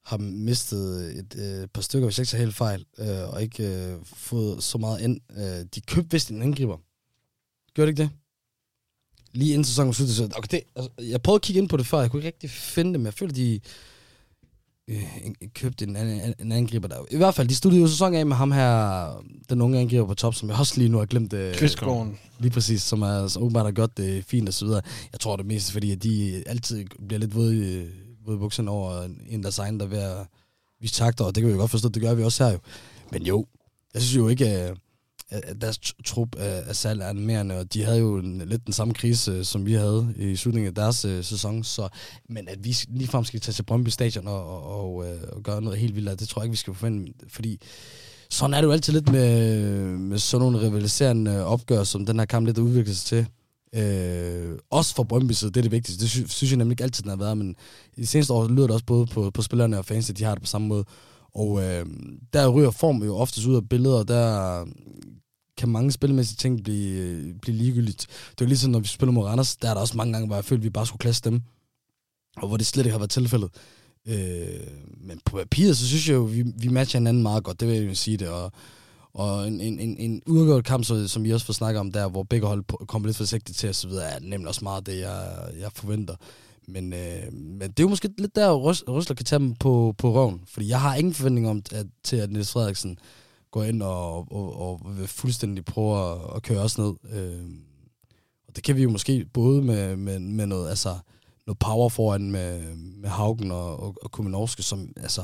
har 0.05 0.17
mistet 0.17 1.19
et 1.19 1.37
øh, 1.39 1.69
par 1.69 1.83
stykker, 1.83 2.07
hvis 2.07 2.19
jeg 2.19 2.23
ikke 2.23 2.31
tager 2.31 2.45
helt 2.45 2.55
fejl, 2.55 2.85
øh, 2.99 3.33
og 3.33 3.43
ikke 3.43 3.93
øh, 3.93 3.99
fået 4.05 4.63
så 4.63 4.79
meget 4.79 5.01
ind. 5.01 5.21
Øh, 5.31 5.67
de 5.75 5.81
købte 5.81 6.11
vist 6.11 6.31
en 6.31 6.43
angriber. 6.43 6.77
Gør 7.75 7.83
det 7.83 7.89
ikke 7.89 8.03
det? 8.03 8.11
Lige 9.33 9.53
inden 9.53 9.65
sæsonen 9.65 9.95
sluttede. 9.95 10.31
Okay, 10.37 10.49
det, 10.51 10.63
altså, 10.77 10.91
jeg 10.99 11.23
prøvede 11.23 11.39
at 11.39 11.43
kigge 11.43 11.61
ind 11.61 11.69
på 11.69 11.77
det 11.77 11.87
før, 11.87 12.01
jeg 12.01 12.11
kunne 12.11 12.21
ikke 12.21 12.27
rigtig 12.27 12.51
finde 12.51 12.93
det, 12.93 13.01
men 13.01 13.07
jeg 13.07 13.15
føler, 13.15 13.33
de 13.33 13.61
øh, 14.89 15.05
købte 15.55 15.85
en, 15.85 15.97
en, 15.97 16.35
en 16.39 16.53
angriber 16.53 16.89
der. 16.89 16.97
I 17.11 17.17
hvert 17.17 17.35
fald, 17.35 17.49
de 17.49 17.55
studerede 17.55 17.83
jo 17.83 17.89
sæson 17.89 18.15
af 18.15 18.27
med 18.27 18.37
ham 18.37 18.53
her, 18.53 19.25
den 19.51 19.61
unge 19.61 19.79
angriber 19.79 20.07
på 20.07 20.15
top, 20.15 20.35
som 20.35 20.49
jeg 20.49 20.59
også 20.59 20.75
lige 20.79 20.89
nu 20.89 20.99
har 20.99 21.07
glemt. 21.07 21.33
Øh, 21.33 21.55
Kvistgården. 21.55 22.19
Lige 22.39 22.51
præcis, 22.51 22.83
som 22.83 23.03
er 23.03 23.29
så 23.29 23.39
åbenbart 23.39 23.65
har 23.65 23.73
gjort 23.73 23.97
det 23.97 24.25
fint 24.25 24.49
og 24.49 24.55
så 24.55 24.65
videre. 24.65 24.83
Jeg 25.13 25.21
tror 25.21 25.37
det 25.37 25.47
mest, 25.47 25.73
fordi 25.73 25.93
at 25.93 26.03
de 26.03 26.45
altid 26.47 26.85
bliver 27.09 27.21
lidt 27.21 27.35
våde 27.35 27.57
i, 27.57 27.87
våde 28.27 28.39
bukserne 28.39 28.71
over 28.71 29.09
en 29.29 29.43
deres 29.43 29.59
egen, 29.59 29.81
der 29.81 29.87
er 29.87 29.91
ved 29.91 29.99
at 29.99 30.27
vise 30.81 30.95
takter, 30.95 31.25
og 31.25 31.35
det 31.35 31.41
kan 31.41 31.49
vi 31.49 31.53
jo 31.53 31.61
godt 31.61 31.71
forstå, 31.71 31.89
det 31.89 32.03
gør 32.03 32.15
vi 32.15 32.23
også 32.23 32.45
her 32.45 32.53
jo. 32.53 32.59
Men 33.13 33.23
jo, 33.23 33.47
jeg 33.95 34.03
synes 34.03 34.17
jo 34.17 34.29
ikke, 34.29 34.75
at 35.31 35.61
deres 35.61 35.79
trup 36.05 36.37
af 36.39 36.77
salg 36.77 37.01
er 37.01 37.13
mere 37.13 37.59
og 37.59 37.75
de 37.75 37.85
havde 37.85 37.99
jo 37.99 38.17
en, 38.19 38.43
lidt 38.47 38.67
den 38.67 38.73
samme 38.73 38.95
krise, 38.95 39.33
øh, 39.33 39.45
som 39.45 39.67
vi 39.67 39.73
havde 39.73 40.15
i 40.17 40.37
slutningen 40.37 40.69
af 40.69 40.75
deres 40.75 41.05
øh, 41.05 41.25
sæson, 41.25 41.65
så, 41.65 41.89
men 42.29 42.49
at 42.49 42.65
vi 42.65 42.77
ligefrem 42.89 43.25
skal 43.25 43.41
tage 43.41 43.53
til 43.53 43.63
Brøndby 43.63 43.89
Stadion 43.89 44.29
og, 44.29 44.47
og, 44.47 44.65
og, 44.67 44.95
og, 44.95 45.07
og 45.33 45.43
gøre 45.43 45.63
noget 45.63 45.79
helt 45.79 45.97
vildt, 45.97 46.21
det 46.21 46.29
tror 46.29 46.43
jeg 46.43 46.45
ikke, 46.45 46.53
vi 46.53 46.57
skal 46.57 46.75
forvente, 46.75 47.13
fordi 47.29 47.61
sådan 48.31 48.55
er 48.55 48.61
det 48.61 48.67
jo 48.67 48.73
altid 48.73 48.93
lidt 48.93 49.13
med, 49.13 49.63
med 49.99 50.19
sådan 50.19 50.47
nogle 50.47 50.67
rivaliserende 50.67 51.45
opgør, 51.45 51.85
som 51.85 52.07
den 52.07 52.19
her 52.19 52.27
kamp 52.27 52.47
lidt 52.47 52.59
udvikler 52.59 52.95
sig 52.95 53.07
til. 53.07 53.27
Øh, 53.75 54.59
også 54.71 54.95
for 54.95 55.03
Brøndby, 55.03 55.33
så 55.33 55.47
det 55.47 55.57
er 55.57 55.63
det 55.63 55.71
vigtigste. 55.71 56.03
Det 56.03 56.11
synes, 56.11 56.33
synes 56.33 56.51
jeg 56.51 56.59
nemlig 56.59 56.73
ikke 56.73 56.85
altid, 56.85 57.03
den 57.03 57.11
har 57.11 57.17
været, 57.17 57.39
men 57.39 57.57
i 57.97 58.01
de 58.01 58.07
seneste 58.07 58.33
år 58.33 58.49
lyder 58.49 58.67
det 58.67 58.71
også 58.71 58.85
både 58.85 59.07
på, 59.07 59.31
på 59.31 59.43
spillerne 59.43 59.79
og 59.79 59.85
fans, 59.85 60.11
at 60.11 60.19
de 60.19 60.25
har 60.25 60.35
det 60.35 60.43
på 60.43 60.47
samme 60.47 60.69
måde. 60.69 60.85
Og 61.37 61.63
øh, 61.63 61.87
der 62.33 62.49
ryger 62.49 62.71
form 62.71 63.03
jo 63.03 63.17
oftest 63.17 63.47
ud 63.47 63.57
af 63.57 63.69
billeder, 63.69 63.99
og 63.99 64.09
der 64.09 64.65
kan 65.57 65.69
mange 65.69 65.93
spilmæssige 65.93 66.37
ting 66.37 66.65
blive, 66.65 67.35
blive 67.43 67.57
ligegyldigt. 67.57 68.07
Det 68.31 68.41
er 68.41 68.45
jo 68.45 68.49
ligesom, 68.49 68.71
når 68.73 68.79
vi 68.79 68.87
spiller 68.87 69.13
mod 69.13 69.25
Randers, 69.25 69.57
der 69.57 69.71
er 69.71 69.75
der 69.75 69.81
også 69.81 69.97
mange 69.97 70.13
gange, 70.13 70.27
hvor 70.27 70.37
jeg 70.37 70.45
følte, 70.45 70.61
at 70.61 70.65
vi 70.65 70.71
bare 70.71 70.87
skulle 70.87 71.01
klasse 71.01 71.23
dem, 71.25 71.43
og 72.37 72.49
hvor 72.49 72.57
det 72.57 72.67
slet 72.67 72.85
ikke 72.87 72.93
har 72.93 72.99
været 72.99 73.11
tilfældet. 73.11 73.51
Øh, 74.09 74.67
men 75.01 75.21
på 75.25 75.37
papiret, 75.37 75.77
så 75.77 75.87
synes 75.87 76.09
jeg 76.09 76.15
jo, 76.15 76.23
vi, 76.23 76.45
vi 76.57 76.69
matcher 76.69 77.01
hinanden 77.01 77.23
meget 77.23 77.45
godt, 77.45 77.61
det 77.61 77.69
vil 77.69 77.77
jeg 77.77 77.89
jo 77.89 77.95
sige 77.95 78.17
det, 78.17 78.29
og, 78.29 78.53
og 79.15 79.49
en, 79.49 79.61
en, 79.61 79.79
en, 79.79 79.97
en 79.99 80.23
udgået 80.27 80.65
kamp, 80.65 80.85
så, 80.85 81.09
som 81.09 81.25
vi 81.25 81.33
også 81.33 81.47
får 81.47 81.53
snakket 81.53 81.81
om 81.81 81.93
der, 81.93 82.09
hvor 82.09 82.23
begge 82.23 82.47
hold 82.47 82.87
kommer 82.87 83.09
lidt 83.09 83.17
forsigtigt 83.17 83.59
til 83.59 83.71
osv., 83.71 83.91
er 83.91 84.19
nemlig 84.21 84.49
også 84.49 84.65
meget 84.65 84.87
det, 84.87 85.01
jeg, 85.01 85.39
jeg 85.61 85.71
forventer. 85.73 86.15
Men, 86.69 86.93
øh, 86.93 87.33
men 87.33 87.61
det 87.61 87.81
er 87.81 87.85
jo 87.85 87.89
måske 87.89 88.09
lidt 88.19 88.37
der, 88.37 88.51
Røsler 88.53 89.15
kan 89.15 89.25
tage 89.25 89.39
dem 89.39 89.55
på, 89.55 89.95
på 89.99 90.13
røven. 90.13 90.41
Fordi 90.47 90.69
jeg 90.69 90.81
har 90.81 90.95
ingen 90.95 91.15
forventning 91.15 91.49
om, 91.49 91.63
at, 91.73 91.87
til 92.05 92.17
at 92.17 92.31
Niels 92.31 92.53
Frederiksen 92.53 92.99
går 93.51 93.65
ind 93.65 93.83
og, 93.83 94.33
og, 94.33 94.61
og 94.61 94.99
vil 94.99 95.07
fuldstændig 95.07 95.65
prøve 95.65 96.13
at, 96.13 96.19
at 96.37 96.43
køre 96.43 96.61
os 96.61 96.79
ned. 96.79 96.95
Øh, 97.13 97.45
og 98.49 98.57
det 98.57 98.65
kan 98.65 98.77
vi 98.77 98.83
jo 98.83 98.91
måske 98.91 99.27
både 99.33 99.63
med, 99.63 99.97
med, 99.97 100.19
med 100.19 100.47
noget, 100.47 100.69
altså, 100.69 100.99
noget 101.47 101.59
power 101.59 101.89
foran 101.89 102.31
med, 102.31 102.77
med 102.77 103.09
Haugen 103.09 103.51
og, 103.51 103.81
og, 103.81 103.95
og 104.03 104.11
Kuminovske, 104.11 104.63
som 104.63 104.93
altså, 104.97 105.23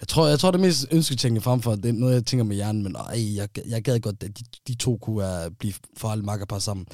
jeg 0.00 0.08
tror, 0.08 0.26
jeg 0.26 0.38
tror 0.38 0.50
det 0.50 0.60
mest 0.60 0.86
ønsketænkende 0.90 1.40
frem 1.40 1.60
for, 1.60 1.74
det 1.74 1.88
er 1.88 1.92
noget, 1.92 2.14
jeg 2.14 2.26
tænker 2.26 2.44
med 2.44 2.56
hjernen, 2.56 2.82
men 2.82 2.96
ej, 2.96 3.36
jeg, 3.36 3.48
jeg 3.66 3.82
gad 3.82 4.00
godt, 4.00 4.22
at 4.22 4.38
de, 4.38 4.44
de 4.68 4.74
to 4.74 4.96
kunne 4.96 5.46
uh, 5.46 5.52
blive 5.58 5.74
farlige 5.96 6.26
makkerpar 6.26 6.58
sammen. 6.58 6.86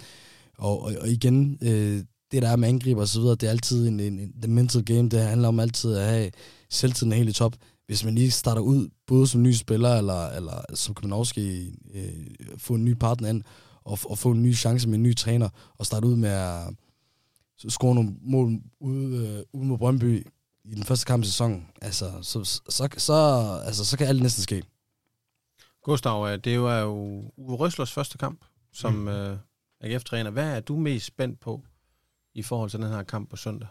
Og, 0.58 0.82
og, 0.82 0.92
og 1.00 1.08
igen, 1.08 1.58
øh, 1.62 2.04
det 2.34 2.42
der 2.42 2.48
er 2.48 2.56
med 2.56 2.68
angriber 2.68 3.00
og 3.00 3.08
så 3.08 3.20
videre, 3.20 3.34
det 3.34 3.46
er 3.46 3.50
altid 3.50 3.88
en, 3.88 4.00
en, 4.00 4.18
en 4.18 4.32
the 4.42 4.52
mental 4.52 4.84
game, 4.84 5.08
det 5.08 5.20
handler 5.20 5.48
om 5.48 5.60
altid 5.60 5.96
at 5.96 6.06
have 6.06 6.30
selvtiden 6.70 7.12
helt 7.12 7.28
i 7.28 7.32
top. 7.32 7.56
Hvis 7.86 8.04
man 8.04 8.14
lige 8.14 8.30
starter 8.30 8.62
ud, 8.62 8.88
både 9.06 9.26
som 9.26 9.42
ny 9.42 9.52
spiller, 9.52 9.94
eller, 9.94 10.28
eller 10.28 10.74
som 10.74 11.12
også 11.12 11.34
øh, 11.94 12.02
få 12.58 12.74
en 12.74 12.84
ny 12.84 12.94
partner 12.94 13.28
ind, 13.28 13.42
og, 13.84 13.98
og 14.04 14.18
få 14.18 14.30
en 14.30 14.42
ny 14.42 14.54
chance 14.54 14.88
med 14.88 14.94
en 14.94 15.02
ny 15.02 15.16
træner, 15.16 15.48
og 15.78 15.86
starte 15.86 16.06
ud 16.06 16.16
med 16.16 16.28
at 16.28 16.74
score 17.68 17.94
nogle 17.94 18.14
mål 18.22 18.60
ude, 18.80 19.16
øh, 19.16 19.42
ude 19.52 19.66
mod 19.66 19.78
Brøndby, 19.78 20.26
i 20.64 20.74
den 20.74 20.84
første 20.84 21.06
kamp 21.06 21.24
i 21.24 21.26
sæsonen, 21.26 21.66
altså, 21.82 22.12
så, 22.22 22.44
så, 22.44 22.88
så, 22.96 23.14
altså, 23.64 23.84
så 23.84 23.98
kan 23.98 24.06
alt 24.06 24.22
næsten 24.22 24.42
ske. 24.42 24.62
Gustav, 25.82 26.26
øh, 26.28 26.38
det 26.44 26.54
er 26.54 26.80
jo 26.80 27.22
Uwe 27.36 27.56
Røslers 27.56 27.92
første 27.92 28.18
kamp 28.18 28.44
som 28.72 28.92
mm. 28.92 29.06
uh, 29.06 29.38
AGF-træner. 29.80 30.30
Hvad 30.30 30.56
er 30.56 30.60
du 30.60 30.76
mest 30.76 31.06
spændt 31.06 31.40
på 31.40 31.62
i 32.34 32.42
forhold 32.42 32.70
til 32.70 32.80
den 32.80 32.88
her 32.88 33.02
kamp 33.02 33.30
på 33.30 33.36
søndag? 33.36 33.68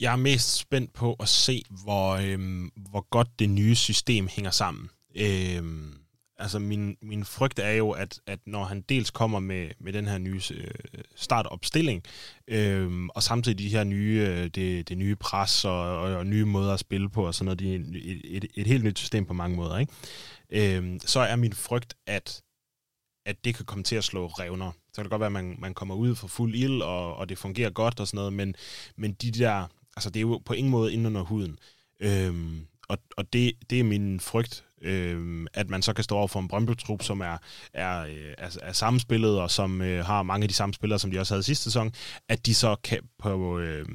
Jeg 0.00 0.12
er 0.12 0.16
mest 0.16 0.56
spændt 0.56 0.92
på 0.92 1.16
at 1.20 1.28
se, 1.28 1.62
hvor, 1.82 2.10
øhm, 2.12 2.70
hvor 2.76 3.06
godt 3.10 3.28
det 3.38 3.50
nye 3.50 3.74
system 3.74 4.28
hænger 4.28 4.50
sammen. 4.50 4.90
Øhm, 5.14 5.94
altså 6.38 6.58
min, 6.58 6.96
min 7.02 7.24
frygt 7.24 7.58
er 7.58 7.70
jo, 7.70 7.90
at, 7.90 8.20
at 8.26 8.38
når 8.46 8.64
han 8.64 8.80
dels 8.80 9.10
kommer 9.10 9.40
med, 9.40 9.70
med 9.80 9.92
den 9.92 10.06
her 10.06 10.18
nye 10.18 10.40
øh, 10.54 10.70
startopstilling, 11.16 12.02
øh, 12.48 13.06
og 13.14 13.22
samtidig 13.22 13.58
de 13.58 13.68
her 13.68 13.84
nye, 13.84 14.26
øh, 14.28 14.44
det, 14.48 14.88
det 14.88 14.98
nye 14.98 15.16
pres 15.16 15.64
og, 15.64 15.98
og, 15.98 16.16
og 16.16 16.26
nye 16.26 16.44
måder 16.44 16.74
at 16.74 16.80
spille 16.80 17.10
på, 17.10 17.26
og 17.26 17.34
sådan 17.34 17.44
noget, 17.44 17.58
det 17.58 17.74
er 17.74 17.78
et, 17.78 18.36
et, 18.36 18.46
et 18.54 18.66
helt 18.66 18.84
nyt 18.84 18.98
system 18.98 19.26
på 19.26 19.32
mange 19.32 19.56
måder, 19.56 19.78
ikke? 19.78 19.92
Øh, 20.78 21.00
så 21.00 21.20
er 21.20 21.36
min 21.36 21.52
frygt, 21.52 21.94
at 22.06 22.42
at 23.26 23.44
det 23.44 23.54
kan 23.54 23.64
komme 23.64 23.84
til 23.84 23.96
at 23.96 24.04
slå 24.04 24.26
revner. 24.26 24.72
Så 24.92 24.96
kan 24.96 25.04
det 25.04 25.10
godt 25.10 25.20
være, 25.20 25.26
at 25.26 25.32
man, 25.32 25.56
man 25.58 25.74
kommer 25.74 25.94
ud 25.94 26.14
for 26.14 26.28
fuld 26.28 26.54
ild, 26.54 26.82
og, 26.82 27.16
og 27.16 27.28
det 27.28 27.38
fungerer 27.38 27.70
godt 27.70 28.00
og 28.00 28.06
sådan 28.06 28.16
noget, 28.16 28.32
men, 28.32 28.54
men 28.96 29.12
de 29.12 29.30
der, 29.30 29.66
altså 29.96 30.10
det 30.10 30.16
er 30.16 30.20
jo 30.20 30.42
på 30.44 30.52
ingen 30.52 30.70
måde 30.70 30.92
inde 30.92 31.06
under 31.06 31.22
huden. 31.22 31.58
Øhm, 32.00 32.66
og 32.88 32.98
og 33.16 33.32
det, 33.32 33.52
det 33.70 33.80
er 33.80 33.84
min 33.84 34.20
frygt, 34.20 34.64
øhm, 34.82 35.46
at 35.54 35.70
man 35.70 35.82
så 35.82 35.92
kan 35.92 36.04
stå 36.04 36.16
over 36.16 36.28
for 36.28 36.40
en 36.40 36.48
Brøndby-trup, 36.48 37.02
som 37.02 37.20
er, 37.20 37.38
er, 37.72 38.00
øh, 38.02 38.34
er, 38.38 38.46
er, 38.46 38.56
er 38.62 38.72
samspillet, 38.72 39.40
og 39.40 39.50
som 39.50 39.82
øh, 39.82 40.04
har 40.04 40.22
mange 40.22 40.44
af 40.44 40.48
de 40.48 40.54
samme 40.54 40.74
spillere, 40.74 40.98
som 40.98 41.10
de 41.10 41.18
også 41.18 41.34
havde 41.34 41.42
sidste 41.42 41.64
sæson, 41.64 41.92
at 42.28 42.46
de 42.46 42.54
så 42.54 42.76
kan 42.84 43.00
på... 43.18 43.58
Øh, 43.58 43.86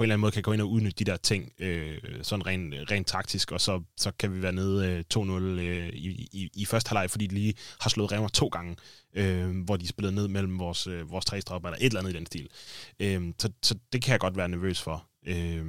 på 0.00 0.04
en 0.04 0.06
eller 0.06 0.14
anden 0.14 0.20
måde 0.20 0.32
kan 0.32 0.42
gå 0.42 0.52
ind 0.52 0.60
og 0.60 0.70
udnytte 0.70 1.04
de 1.04 1.10
der 1.10 1.16
ting, 1.16 1.52
øh, 1.58 1.98
sådan 2.22 2.46
rent, 2.46 2.90
ren 2.90 3.04
taktisk, 3.04 3.52
og 3.52 3.60
så, 3.60 3.82
så 3.96 4.12
kan 4.18 4.34
vi 4.34 4.42
være 4.42 4.52
nede 4.52 5.04
øh, 5.14 5.22
2-0 5.22 5.30
øh, 5.30 5.88
i, 5.88 6.28
i, 6.32 6.50
i 6.54 6.64
første 6.64 6.88
halvleg, 6.88 7.10
fordi 7.10 7.26
de 7.26 7.34
lige 7.34 7.54
har 7.80 7.90
slået 7.90 8.12
Revner 8.12 8.28
to 8.28 8.48
gange, 8.48 8.76
øh, 9.14 9.64
hvor 9.64 9.76
de 9.76 9.88
spillede 9.88 10.14
ned 10.14 10.28
mellem 10.28 10.58
vores, 10.58 10.86
øh, 10.86 11.10
vores 11.10 11.24
tre 11.24 11.40
stropper, 11.40 11.68
eller 11.68 11.78
et 11.78 11.86
eller 11.86 12.00
andet 12.00 12.12
i 12.12 12.16
den 12.16 12.26
stil. 12.26 12.48
Øh, 13.00 13.32
så, 13.38 13.52
så 13.62 13.74
det 13.92 14.02
kan 14.02 14.12
jeg 14.12 14.20
godt 14.20 14.36
være 14.36 14.48
nervøs 14.48 14.82
for. 14.82 15.06
Øh, 15.26 15.66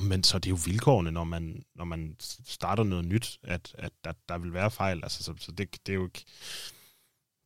men 0.00 0.24
så 0.24 0.38
det 0.38 0.46
er 0.46 0.54
jo 0.54 0.58
vilkårene, 0.64 1.10
når 1.10 1.24
man, 1.24 1.62
når 1.74 1.84
man 1.84 2.16
starter 2.44 2.84
noget 2.84 3.04
nyt, 3.04 3.38
at, 3.42 3.74
at 3.78 3.92
der, 4.04 4.12
der 4.28 4.38
vil 4.38 4.52
være 4.52 4.70
fejl. 4.70 5.00
Altså, 5.02 5.22
så, 5.22 5.34
så 5.38 5.52
det, 5.52 5.86
det 5.86 5.92
er 5.92 5.96
jo 5.96 6.04
ikke... 6.04 6.24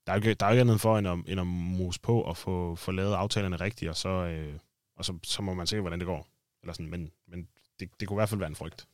Der 0.06 0.12
er 0.12 0.16
jo 0.16 0.22
ikke, 0.22 0.34
der 0.34 0.46
er 0.46 0.50
jo 0.50 0.52
ikke 0.52 0.60
andet 0.60 0.80
for, 0.80 0.98
end 0.98 1.08
at, 1.08 1.18
end 1.26 1.40
at 1.40 1.46
mose 1.46 2.00
på 2.00 2.20
og 2.20 2.36
få, 2.36 2.74
få 2.74 2.92
lavet 2.92 3.14
aftalerne 3.14 3.56
rigtigt, 3.56 3.88
og 3.88 3.96
så, 3.96 4.08
øh, 4.08 4.58
og 5.00 5.04
så, 5.04 5.18
så 5.22 5.42
må 5.42 5.54
man 5.54 5.66
se, 5.66 5.80
hvordan 5.80 5.98
det 5.98 6.06
går. 6.06 6.28
Eller 6.62 6.72
sådan, 6.72 6.90
men 6.90 7.10
men 7.28 7.48
det, 7.80 7.88
det 8.00 8.08
kunne 8.08 8.16
i 8.16 8.20
hvert 8.20 8.28
fald 8.28 8.38
være 8.38 8.48
en 8.48 8.56
frygt. 8.56 8.86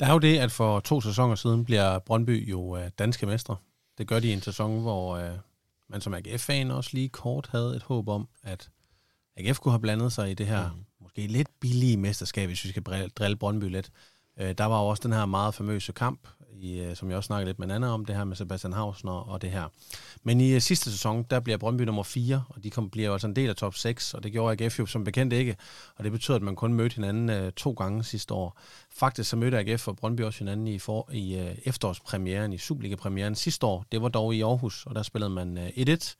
Der 0.00 0.06
er 0.06 0.12
jo 0.12 0.18
det, 0.18 0.38
at 0.38 0.52
for 0.52 0.80
to 0.80 1.00
sæsoner 1.00 1.34
siden 1.34 1.64
bliver 1.64 1.98
Brøndby 1.98 2.50
jo 2.50 2.60
uh, 2.60 2.88
danske 2.98 3.26
mestre. 3.26 3.56
Det 3.98 4.08
gør 4.08 4.20
de 4.20 4.28
i 4.28 4.32
en 4.32 4.42
sæson, 4.42 4.80
hvor 4.80 5.18
uh, 5.18 5.38
man 5.88 6.00
som 6.00 6.14
AGF-fan 6.14 6.70
også 6.70 6.90
lige 6.92 7.08
kort 7.08 7.48
havde 7.52 7.76
et 7.76 7.82
håb 7.82 8.08
om, 8.08 8.28
at 8.42 8.70
AGF 9.36 9.58
kunne 9.58 9.72
have 9.72 9.80
blandet 9.80 10.12
sig 10.12 10.30
i 10.30 10.34
det 10.34 10.46
her 10.46 10.72
mm 10.72 10.86
måske 11.16 11.32
lidt 11.32 11.48
billige 11.60 11.96
mesterskab, 11.96 12.46
hvis 12.46 12.64
vi 12.64 12.68
skal 12.68 12.82
drille 13.16 13.36
Brøndby 13.36 13.64
lidt. 13.64 13.90
Øh, 14.36 14.54
der 14.58 14.64
var 14.64 14.80
jo 14.80 14.86
også 14.86 15.02
den 15.02 15.12
her 15.12 15.26
meget 15.26 15.54
famøse 15.54 15.92
kamp, 15.92 16.28
i, 16.52 16.78
øh, 16.78 16.96
som 16.96 17.08
jeg 17.08 17.16
også 17.16 17.26
snakkede 17.26 17.48
lidt 17.48 17.58
med 17.58 17.70
Anna 17.70 17.86
om, 17.86 18.04
det 18.04 18.16
her 18.16 18.24
med 18.24 18.36
Sebastian 18.36 18.72
Hausner 18.72 19.12
og 19.12 19.42
det 19.42 19.50
her. 19.50 19.68
Men 20.22 20.40
i 20.40 20.54
uh, 20.54 20.60
sidste 20.60 20.90
sæson, 20.90 21.22
der 21.30 21.40
bliver 21.40 21.58
Brøndby 21.58 21.82
nummer 21.82 22.02
4, 22.02 22.44
og 22.48 22.64
de 22.64 22.70
kom, 22.70 22.90
bliver 22.90 23.06
jo 23.06 23.12
altså 23.12 23.26
en 23.26 23.36
del 23.36 23.48
af 23.48 23.56
top 23.56 23.74
6, 23.74 24.14
og 24.14 24.22
det 24.22 24.32
gjorde 24.32 24.64
AGF 24.64 24.78
jo 24.78 24.86
som 24.86 25.04
bekendt 25.04 25.32
ikke, 25.32 25.56
og 25.96 26.04
det 26.04 26.12
betyder, 26.12 26.36
at 26.36 26.42
man 26.42 26.56
kun 26.56 26.74
mødte 26.74 26.94
hinanden 26.94 27.44
uh, 27.44 27.52
to 27.52 27.72
gange 27.72 28.04
sidste 28.04 28.34
år. 28.34 28.60
Faktisk 28.90 29.30
så 29.30 29.36
mødte 29.36 29.58
AGF 29.58 29.88
og 29.88 29.96
Brøndby 29.96 30.20
også 30.20 30.38
hinanden 30.38 30.66
i, 30.66 30.78
for, 30.78 31.08
i 31.12 31.40
uh, 31.40 31.46
efterårspremieren, 31.64 32.52
i 32.52 32.58
Superliga-premieren 32.58 33.34
sidste 33.34 33.66
år. 33.66 33.84
Det 33.92 34.02
var 34.02 34.08
dog 34.08 34.34
i 34.34 34.42
Aarhus, 34.42 34.86
og 34.86 34.94
der 34.94 35.02
spillede 35.02 35.30
man 35.30 35.58
uh, 35.58 35.66
1-1, 35.66 36.14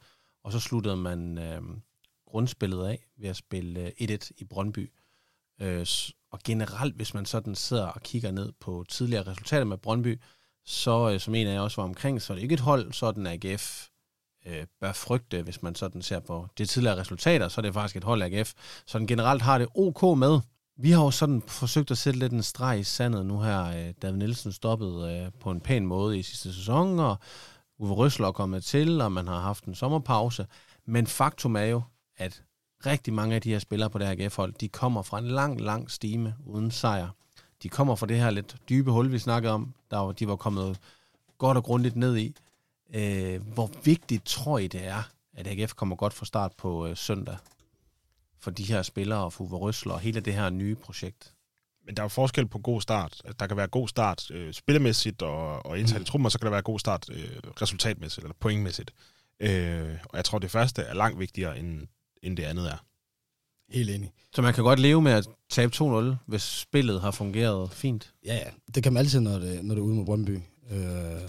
og 0.45 0.53
så 0.53 0.61
sluttede 0.61 0.97
man 0.97 1.39
uh, 1.39 1.77
grundspillet 2.27 2.87
af 2.87 3.07
ved 3.19 3.29
at 3.29 3.37
spille 3.37 3.93
1-1 4.01 4.31
i 4.39 4.45
Brøndby. 4.45 4.91
Øh, 5.61 5.87
og 6.37 6.43
generelt, 6.45 6.97
hvis 6.97 7.15
man 7.15 7.27
sådan 7.27 7.55
sidder 7.55 7.87
og 7.87 8.03
kigger 8.03 8.31
ned 8.31 8.53
på 8.61 8.85
tidligere 8.89 9.27
resultater 9.27 9.65
med 9.65 9.79
Brøndby, 9.79 10.21
så 10.65 11.11
øh, 11.11 11.21
som 11.21 11.35
en 11.35 11.47
af 11.47 11.55
jer 11.55 11.61
også 11.61 11.81
var 11.81 11.89
omkring, 11.89 12.23
så 12.23 12.33
er 12.33 12.35
det 12.35 12.43
ikke 12.43 12.53
et 12.53 12.61
hold, 12.61 12.93
sådan 12.93 13.27
AGF 13.27 13.89
øh, 14.47 14.67
bør 14.81 14.93
frygte, 14.93 15.43
hvis 15.43 15.63
man 15.63 15.75
sådan 15.75 16.03
ser 16.03 16.21
på 16.21 16.47
de 16.59 16.67
tidligere 16.67 17.01
resultater, 17.01 17.49
så 17.49 17.61
er 17.61 17.63
det 17.63 17.75
faktisk 17.75 17.97
et 17.97 18.05
hold 18.05 18.23
AGF, 18.23 18.53
så 18.87 18.99
den 18.99 19.07
generelt 19.07 19.43
har 19.43 19.59
det 19.59 19.69
ok 19.75 20.19
med. 20.19 20.41
Vi 20.79 20.91
har 20.91 21.05
jo 21.05 21.11
sådan 21.11 21.43
forsøgt 21.43 21.91
at 21.91 21.99
sætte 21.99 22.19
lidt 22.19 22.33
en 22.33 22.43
streg 22.43 22.79
i 22.79 22.85
sandet 22.85 23.27
nu 23.27 23.41
her. 23.41 23.65
Øh, 23.65 23.95
David 24.03 24.17
Nielsen 24.17 24.53
stoppede 24.53 25.13
øh, 25.13 25.33
på 25.41 25.51
en 25.51 25.61
pæn 25.61 25.87
måde 25.87 26.19
i 26.19 26.23
sidste 26.23 26.55
sæson, 26.55 26.99
og 26.99 27.17
Uwe 27.79 27.95
Røsler 27.95 28.29
er 28.29 28.33
kommet 28.33 28.65
til, 28.65 29.01
og 29.01 29.13
man 29.13 29.29
har 29.29 29.41
haft 29.41 29.65
en 29.65 29.75
sommerpause. 29.75 30.47
Men 30.87 31.07
faktum 31.07 31.57
er 31.57 31.65
jo, 31.65 31.83
at 32.17 32.43
rigtig 32.87 33.15
mange 33.15 33.35
af 33.35 33.43
de 33.43 33.51
her 33.51 33.59
spillere 33.59 33.91
på 33.91 33.99
det 33.99 34.07
her 34.07 34.15
AGF-hold, 34.19 34.53
de 34.53 34.69
kommer 34.69 35.03
fra 35.03 35.19
en 35.19 35.29
lang, 35.29 35.61
lang 35.61 35.91
stime 35.91 36.35
uden 36.47 36.71
sejr. 36.71 37.09
De 37.63 37.69
kommer 37.69 37.95
fra 37.95 38.07
det 38.07 38.17
her 38.17 38.31
lidt 38.31 38.57
dybe 38.69 38.91
hul, 38.91 39.13
vi 39.13 39.19
snakkede 39.19 39.53
om, 39.53 39.75
der 39.91 40.13
de 40.13 40.29
var 40.29 40.37
kommet 40.37 40.79
godt 41.39 41.57
og 41.57 41.65
grundigt 41.65 41.97
ned 41.97 42.17
i. 42.17 42.37
Øh, 42.95 43.43
hvor 43.55 43.71
vigtigt 43.85 44.25
tror 44.25 44.59
I, 44.59 44.67
det 44.67 44.87
er, 44.87 45.03
at 45.35 45.47
AGF 45.47 45.75
kommer 45.75 45.97
godt 45.97 46.13
fra 46.13 46.27
start 46.27 46.53
på 46.59 46.87
øh, 46.87 46.97
søndag? 46.97 47.37
For 48.41 48.51
de 48.51 48.65
her 48.65 48.83
spillere 48.83 49.25
og 49.25 49.33
Fuve 49.33 49.57
Røsler 49.57 49.93
og 49.93 50.01
hele 50.01 50.21
det 50.21 50.35
her 50.35 50.51
nye 50.51 50.75
projekt. 50.75 51.33
Men 51.87 51.97
der 51.97 52.03
er 52.03 52.05
jo 52.05 52.09
forskel 52.09 52.47
på 52.47 52.59
god 52.59 52.81
start. 52.81 53.23
Der 53.41 53.47
kan 53.47 53.57
være 53.57 53.67
god 53.67 53.89
start 53.89 54.31
øh, 54.31 54.53
spillemæssigt 54.53 55.23
og, 55.23 55.67
og 55.67 55.79
indtal 55.79 56.03
i 56.03 56.05
truppen, 56.05 56.27
og 56.27 56.33
så 56.33 56.39
kan 56.39 56.47
der 56.47 56.51
være 56.51 56.63
god 56.63 56.79
start 56.79 57.11
øh, 57.11 57.37
resultatmæssigt 57.63 58.25
eller 58.25 58.35
pointmæssigt. 58.41 58.93
Øh, 59.41 59.99
og 60.05 60.17
jeg 60.17 60.25
tror, 60.25 60.39
det 60.39 60.51
første 60.51 60.83
er 60.83 60.95
langt 60.95 61.19
vigtigere, 61.19 61.59
end, 61.59 61.87
end 62.23 62.37
det 62.37 62.43
andet 62.43 62.71
er. 62.71 62.85
Helt 63.71 63.91
enig. 63.91 64.13
Så 64.35 64.43
man 64.43 64.55
kan 64.55 64.65
godt 64.65 64.79
leve 64.79 65.03
med 65.03 65.13
at 65.13 65.29
tabe 65.51 65.73
2-0, 65.77 66.15
hvis 66.27 66.43
spillet 66.43 67.01
har 67.01 67.11
fungeret 67.11 67.71
fint? 67.71 68.13
Ja, 68.25 68.35
ja. 68.35 68.51
Det 68.75 68.83
kan 68.83 68.93
man 68.93 69.01
altid, 69.01 69.21
når 69.21 69.39
det, 69.39 69.65
når 69.65 69.75
det 69.75 69.81
er 69.81 69.85
ude 69.85 69.95
med 69.95 70.05
Brøndby. 70.05 70.39
Øh, 70.71 71.29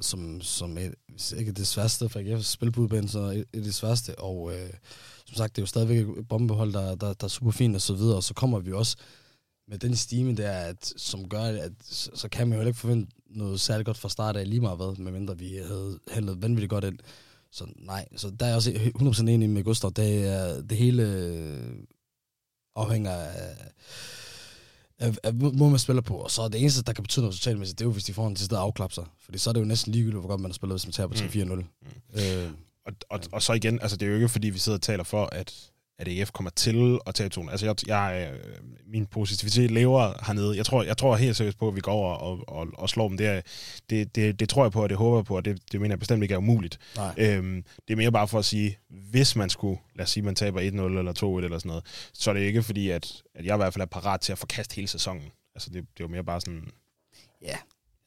som, 0.00 0.40
som 0.40 0.78
et, 0.78 0.94
hvis 1.08 1.32
ikke 1.32 1.52
det 1.52 1.66
sværeste 1.66 2.08
for 2.08 2.20
AGF 2.20 2.44
spille 2.44 2.72
på 2.72 2.80
udbanen, 2.80 3.08
så 3.08 3.18
et, 3.18 3.44
et 3.52 3.64
det 3.64 3.74
sværeste. 3.74 4.18
Og 4.18 4.52
øh, 4.54 4.70
som 5.26 5.36
sagt, 5.36 5.56
det 5.56 5.62
er 5.62 5.62
jo 5.62 5.66
stadigvæk 5.66 6.18
et 6.18 6.28
bombehold, 6.28 6.72
der, 6.72 6.94
der, 6.94 7.12
der 7.12 7.24
er 7.24 7.28
super 7.28 7.50
fint 7.50 7.74
og 7.74 7.80
så 7.80 7.94
videre. 7.94 8.16
Og 8.16 8.22
så 8.22 8.34
kommer 8.34 8.58
vi 8.58 8.72
også 8.72 8.96
med 9.68 9.78
den 9.78 9.96
stime 9.96 10.34
der, 10.34 10.50
at, 10.50 10.94
som 10.96 11.28
gør, 11.28 11.42
at 11.42 11.72
så, 11.82 12.10
så 12.14 12.28
kan 12.28 12.48
man 12.48 12.58
jo 12.58 12.66
ikke 12.66 12.78
forvente 12.78 13.12
noget 13.26 13.60
særligt 13.60 13.86
godt 13.86 13.98
fra 13.98 14.08
start 14.08 14.36
af 14.36 14.48
lige 14.48 14.60
meget 14.60 14.76
hvad, 14.76 14.96
medmindre 14.96 15.38
vi 15.38 15.56
havde 15.56 15.98
handlet 16.10 16.42
vanvittigt 16.42 16.70
godt 16.70 16.84
ind. 16.84 16.98
Så 17.52 17.66
nej, 17.76 18.08
så 18.16 18.30
der 18.30 18.46
er 18.46 18.50
jeg 18.50 18.56
også 18.56 18.70
100% 18.70 19.28
enig 19.28 19.50
med 19.50 19.64
Gustav. 19.64 19.90
Det, 19.96 20.26
er, 20.26 20.62
det 20.62 20.78
hele 20.78 21.04
afhænger 22.76 23.10
af, 23.10 23.56
af, 24.98 25.14
af 25.22 25.34
må 25.34 25.68
man 25.68 25.78
spiller 25.78 26.02
på. 26.02 26.16
Og 26.16 26.30
så 26.30 26.48
det 26.48 26.60
eneste, 26.60 26.82
der 26.82 26.92
kan 26.92 27.04
betyde 27.04 27.22
noget 27.22 27.34
resultatmæssigt, 27.34 27.78
det 27.78 27.84
er 27.84 27.88
jo, 27.88 27.92
hvis 27.92 28.04
de 28.04 28.14
får 28.14 28.28
en 28.28 28.36
til 28.36 28.46
stedet 28.46 28.62
afklap 28.62 28.92
sig. 28.92 29.04
Fordi 29.18 29.38
så 29.38 29.50
er 29.50 29.52
det 29.54 29.60
jo 29.60 29.64
næsten 29.64 29.92
ligegyldigt, 29.92 30.20
hvor 30.20 30.28
godt 30.28 30.40
man 30.40 30.50
har 30.50 30.54
spillet, 30.54 30.72
hvis 30.74 30.86
man 30.86 30.92
tager 30.92 31.06
på 31.06 31.14
3-4-0. 31.14 31.54
Mm. 31.54 31.64
Øh, 32.20 32.52
og, 32.86 32.92
og, 33.10 33.20
og 33.32 33.42
så 33.42 33.52
igen, 33.52 33.80
altså 33.80 33.96
det 33.96 34.06
er 34.06 34.10
jo 34.10 34.16
ikke 34.16 34.28
fordi, 34.28 34.50
vi 34.50 34.58
sidder 34.58 34.78
og 34.78 34.82
taler 34.82 35.04
for, 35.04 35.26
at 35.26 35.71
at 36.02 36.08
EF 36.08 36.30
kommer 36.32 36.50
til 36.50 36.98
at 37.06 37.14
tage 37.14 37.28
tonen. 37.28 37.50
Altså, 37.50 37.66
jeg, 37.66 37.88
jeg, 37.88 38.32
min 38.86 39.06
positivitet 39.06 39.70
lever 39.70 40.24
hernede. 40.26 40.56
Jeg 40.56 40.66
tror, 40.66 40.82
jeg 40.82 40.96
tror 40.96 41.16
helt 41.16 41.36
seriøst 41.36 41.58
på, 41.58 41.68
at 41.68 41.76
vi 41.76 41.80
går 41.80 41.92
over 41.92 42.14
og, 42.14 42.44
og, 42.48 42.68
og 42.74 42.88
slår 42.88 43.08
dem. 43.08 43.16
Det, 43.16 43.26
er, 43.26 43.40
det, 43.90 44.14
det, 44.16 44.40
det 44.40 44.48
tror 44.48 44.64
jeg 44.64 44.72
på, 44.72 44.82
og 44.82 44.88
det 44.88 44.96
håber 44.96 45.18
jeg 45.18 45.24
på, 45.24 45.36
og 45.36 45.44
det, 45.44 45.72
det 45.72 45.80
mener 45.80 45.92
jeg 45.92 45.98
bestemt 45.98 46.22
ikke 46.22 46.34
er 46.34 46.38
umuligt. 46.38 46.78
Øhm, 47.18 47.64
det 47.88 47.94
er 47.94 47.96
mere 47.96 48.12
bare 48.12 48.28
for 48.28 48.38
at 48.38 48.44
sige, 48.44 48.78
hvis 48.88 49.36
man 49.36 49.50
skulle, 49.50 49.80
lad 49.96 50.02
os 50.02 50.10
sige, 50.10 50.24
man 50.24 50.34
taber 50.34 50.60
1-0 50.60 50.64
eller 50.64 51.38
2-1 51.40 51.44
eller 51.44 51.58
sådan 51.58 51.68
noget, 51.68 51.84
så 52.12 52.30
er 52.30 52.34
det 52.34 52.40
ikke 52.40 52.62
fordi, 52.62 52.90
at, 52.90 53.22
at 53.34 53.44
jeg 53.44 53.54
i 53.54 53.56
hvert 53.56 53.72
fald 53.74 53.82
er 53.82 53.86
parat 53.86 54.20
til 54.20 54.32
at 54.32 54.38
forkaste 54.38 54.74
hele 54.74 54.88
sæsonen. 54.88 55.32
Altså, 55.54 55.70
det, 55.70 55.74
det 55.74 56.00
er 56.00 56.04
jo 56.04 56.08
mere 56.08 56.24
bare 56.24 56.40
sådan... 56.40 56.70
Ja, 57.42 57.46
jeg 57.48 57.58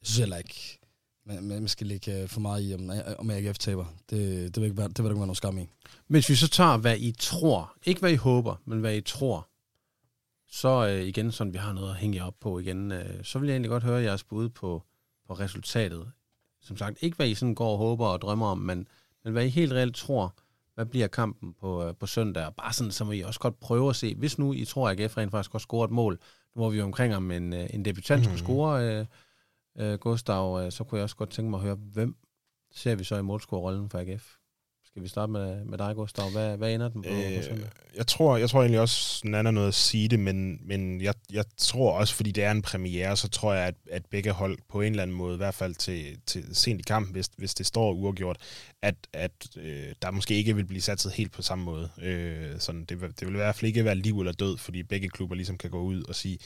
synes 0.02 0.18
heller 0.18 0.36
ikke, 0.36 0.78
man, 1.26 1.48
man 1.48 1.68
skal 1.68 1.86
lægge 1.86 2.28
for 2.28 2.40
meget 2.40 2.70
i, 2.70 2.74
om, 2.74 2.90
om 3.18 3.30
AGF 3.30 3.58
taber. 3.58 3.84
Det, 4.10 4.54
det, 4.54 4.56
vil 4.56 4.64
ikke 4.64 4.76
være, 4.76 4.88
det 4.88 4.98
vil 4.98 5.10
ikke 5.10 5.18
være 5.18 5.26
noget 5.26 5.36
skam 5.36 5.58
i. 5.58 5.66
Hvis 6.06 6.28
vi 6.28 6.34
så 6.34 6.48
tager, 6.48 6.76
hvad 6.76 6.96
I 6.98 7.14
tror, 7.18 7.76
ikke 7.84 8.00
hvad 8.00 8.12
I 8.12 8.16
håber, 8.16 8.56
men 8.64 8.80
hvad 8.80 8.96
I 8.96 9.00
tror, 9.00 9.48
så 10.48 10.86
øh, 10.88 11.02
igen, 11.02 11.32
sådan 11.32 11.52
vi 11.52 11.58
har 11.58 11.72
noget 11.72 11.90
at 11.90 11.96
hænge 11.96 12.24
op 12.24 12.34
på 12.40 12.58
igen, 12.58 12.92
øh, 12.92 13.24
så 13.24 13.38
vil 13.38 13.46
jeg 13.46 13.54
egentlig 13.54 13.70
godt 13.70 13.82
høre 13.82 14.02
jeres 14.02 14.24
bud 14.24 14.48
på, 14.48 14.82
på 15.26 15.34
resultatet. 15.34 16.10
Som 16.60 16.76
sagt, 16.76 16.98
ikke 17.00 17.16
hvad 17.16 17.28
I 17.28 17.34
sådan 17.34 17.54
går 17.54 17.72
og 17.72 17.78
håber 17.78 18.06
og 18.06 18.20
drømmer 18.20 18.46
om, 18.46 18.58
men, 18.58 18.88
men 19.24 19.32
hvad 19.32 19.44
I 19.44 19.48
helt 19.48 19.72
reelt 19.72 19.96
tror, 19.96 20.34
hvad 20.74 20.86
bliver 20.86 21.06
kampen 21.06 21.54
på, 21.60 21.84
øh, 21.84 21.94
på 21.94 22.06
søndag? 22.06 22.46
Og 22.46 22.54
bare 22.54 22.72
sådan, 22.72 22.92
så 22.92 23.04
må 23.04 23.12
I 23.12 23.20
også 23.20 23.40
godt 23.40 23.60
prøve 23.60 23.90
at 23.90 23.96
se, 23.96 24.14
hvis 24.14 24.38
nu 24.38 24.52
I 24.52 24.64
tror, 24.64 24.88
at 24.88 25.00
AGF 25.00 25.16
rent 25.16 25.30
faktisk 25.30 25.50
godt 25.50 25.62
score 25.62 25.84
et 25.84 25.90
mål, 25.90 26.18
nu 26.54 26.60
hvor 26.60 26.70
vi 26.70 26.80
omkring 26.80 27.16
om 27.16 27.30
en, 27.30 27.52
øh, 27.52 27.66
en 27.74 27.84
debutant 27.84 28.24
skulle 28.24 28.40
mm. 28.40 28.44
score, 28.44 28.84
øh, 28.84 29.06
øh, 29.78 29.98
Gustav, 29.98 30.60
øh, 30.64 30.72
så 30.72 30.84
kunne 30.84 30.98
jeg 30.98 31.02
også 31.02 31.16
godt 31.16 31.30
tænke 31.30 31.50
mig 31.50 31.58
at 31.58 31.64
høre, 31.64 31.74
hvem 31.74 32.16
ser 32.74 32.94
vi 32.94 33.04
så 33.04 33.16
i 33.16 33.22
målscore-rollen 33.22 33.90
for 33.90 33.98
AGF? 33.98 34.36
Skal 34.96 35.02
vi 35.02 35.08
starte 35.08 35.32
med, 35.32 35.64
med 35.64 35.78
dig, 35.78 35.94
Gustav? 35.94 36.30
Hvad, 36.30 36.56
hvad 36.56 36.74
ender 36.74 36.88
den 36.88 37.02
på? 37.02 37.08
Øh, 37.08 37.60
jeg, 37.96 38.06
tror, 38.06 38.36
jeg 38.36 38.50
tror 38.50 38.60
egentlig 38.60 38.80
også, 38.80 39.22
er 39.34 39.42
noget 39.42 39.68
at 39.68 39.74
sige 39.74 40.08
det, 40.08 40.18
men, 40.18 40.60
men 40.68 41.00
jeg, 41.00 41.14
jeg 41.32 41.44
tror 41.56 41.92
også, 41.92 42.14
fordi 42.14 42.30
det 42.30 42.44
er 42.44 42.50
en 42.50 42.62
premiere, 42.62 43.16
så 43.16 43.28
tror 43.28 43.54
jeg, 43.54 43.66
at, 43.66 43.74
at 43.90 44.06
begge 44.06 44.32
hold 44.32 44.58
på 44.68 44.80
en 44.80 44.92
eller 44.92 45.02
anden 45.02 45.16
måde, 45.16 45.34
i 45.34 45.36
hvert 45.36 45.54
fald 45.54 45.74
til, 45.74 46.18
til 46.26 46.56
sent 46.56 46.80
i 46.80 46.82
kampen, 46.82 47.12
hvis, 47.12 47.30
hvis 47.36 47.54
det 47.54 47.66
står 47.66 47.92
uafgjort, 47.92 48.36
at, 48.82 48.94
at 49.12 49.56
øh, 49.56 49.92
der 50.02 50.10
måske 50.10 50.34
ikke 50.34 50.56
vil 50.56 50.64
blive 50.64 50.80
satset 50.80 51.12
helt 51.12 51.32
på 51.32 51.42
samme 51.42 51.64
måde. 51.64 51.90
Øh, 52.02 52.58
sådan, 52.58 52.84
det, 52.84 53.00
det 53.20 53.26
vil 53.26 53.34
i 53.34 53.38
hvert 53.38 53.54
fald 53.54 53.68
ikke 53.68 53.84
være 53.84 53.94
liv 53.94 54.20
eller 54.20 54.32
død, 54.32 54.56
fordi 54.58 54.82
begge 54.82 55.08
klubber 55.08 55.36
ligesom 55.36 55.58
kan 55.58 55.70
gå 55.70 55.80
ud 55.80 56.02
og 56.02 56.14
sige, 56.14 56.38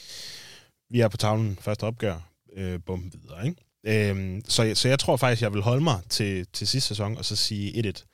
vi 0.89 0.99
er 0.99 1.07
på 1.07 1.17
tavlen 1.17 1.55
første 1.55 1.83
opgør, 1.83 2.30
øh, 2.57 2.79
bum 2.85 3.11
videre, 3.13 3.47
ikke? 3.47 3.61
Øhm, 3.83 4.41
så, 4.47 4.71
så 4.75 4.87
jeg 4.87 4.99
tror 4.99 5.17
faktisk, 5.17 5.41
jeg 5.41 5.53
vil 5.53 5.61
holde 5.61 5.83
mig 5.83 5.99
til, 6.09 6.47
til 6.53 6.67
sidste 6.67 6.87
sæson, 6.87 7.17
og 7.17 7.25
så 7.25 7.35
sige 7.35 7.93
1-1. 7.93 8.05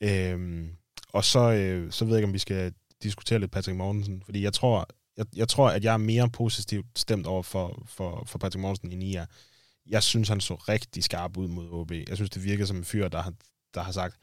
Øhm, 0.00 0.70
og 1.08 1.24
så, 1.24 1.50
øh, 1.52 1.92
så 1.92 2.04
ved 2.04 2.12
jeg 2.12 2.18
ikke, 2.18 2.26
om 2.26 2.32
vi 2.32 2.38
skal 2.38 2.72
diskutere 3.02 3.38
lidt 3.38 3.50
Patrick 3.50 3.76
Mortensen, 3.76 4.22
fordi 4.24 4.42
jeg 4.42 4.52
tror, 4.52 4.88
jeg, 5.16 5.26
jeg 5.36 5.48
tror, 5.48 5.70
at 5.70 5.84
jeg 5.84 5.92
er 5.92 5.98
mere 5.98 6.30
positivt 6.30 6.86
stemt 6.96 7.26
over 7.26 7.42
for, 7.42 7.82
for, 7.86 8.24
for 8.26 8.38
Patrick 8.38 8.60
Mortensen, 8.60 8.92
end 8.92 9.02
I 9.02 9.14
er. 9.14 9.26
Jeg 9.86 10.02
synes, 10.02 10.28
han 10.28 10.40
så 10.40 10.54
rigtig 10.54 11.04
skarp 11.04 11.36
ud 11.36 11.48
mod 11.48 11.68
OB. 11.70 11.92
Jeg 11.92 12.16
synes, 12.16 12.30
det 12.30 12.44
virker 12.44 12.64
som 12.64 12.76
en 12.76 12.84
fyr, 12.84 13.08
der 13.08 13.22
har, 13.22 13.32
der 13.74 13.82
har 13.82 13.92
sagt, 13.92 14.16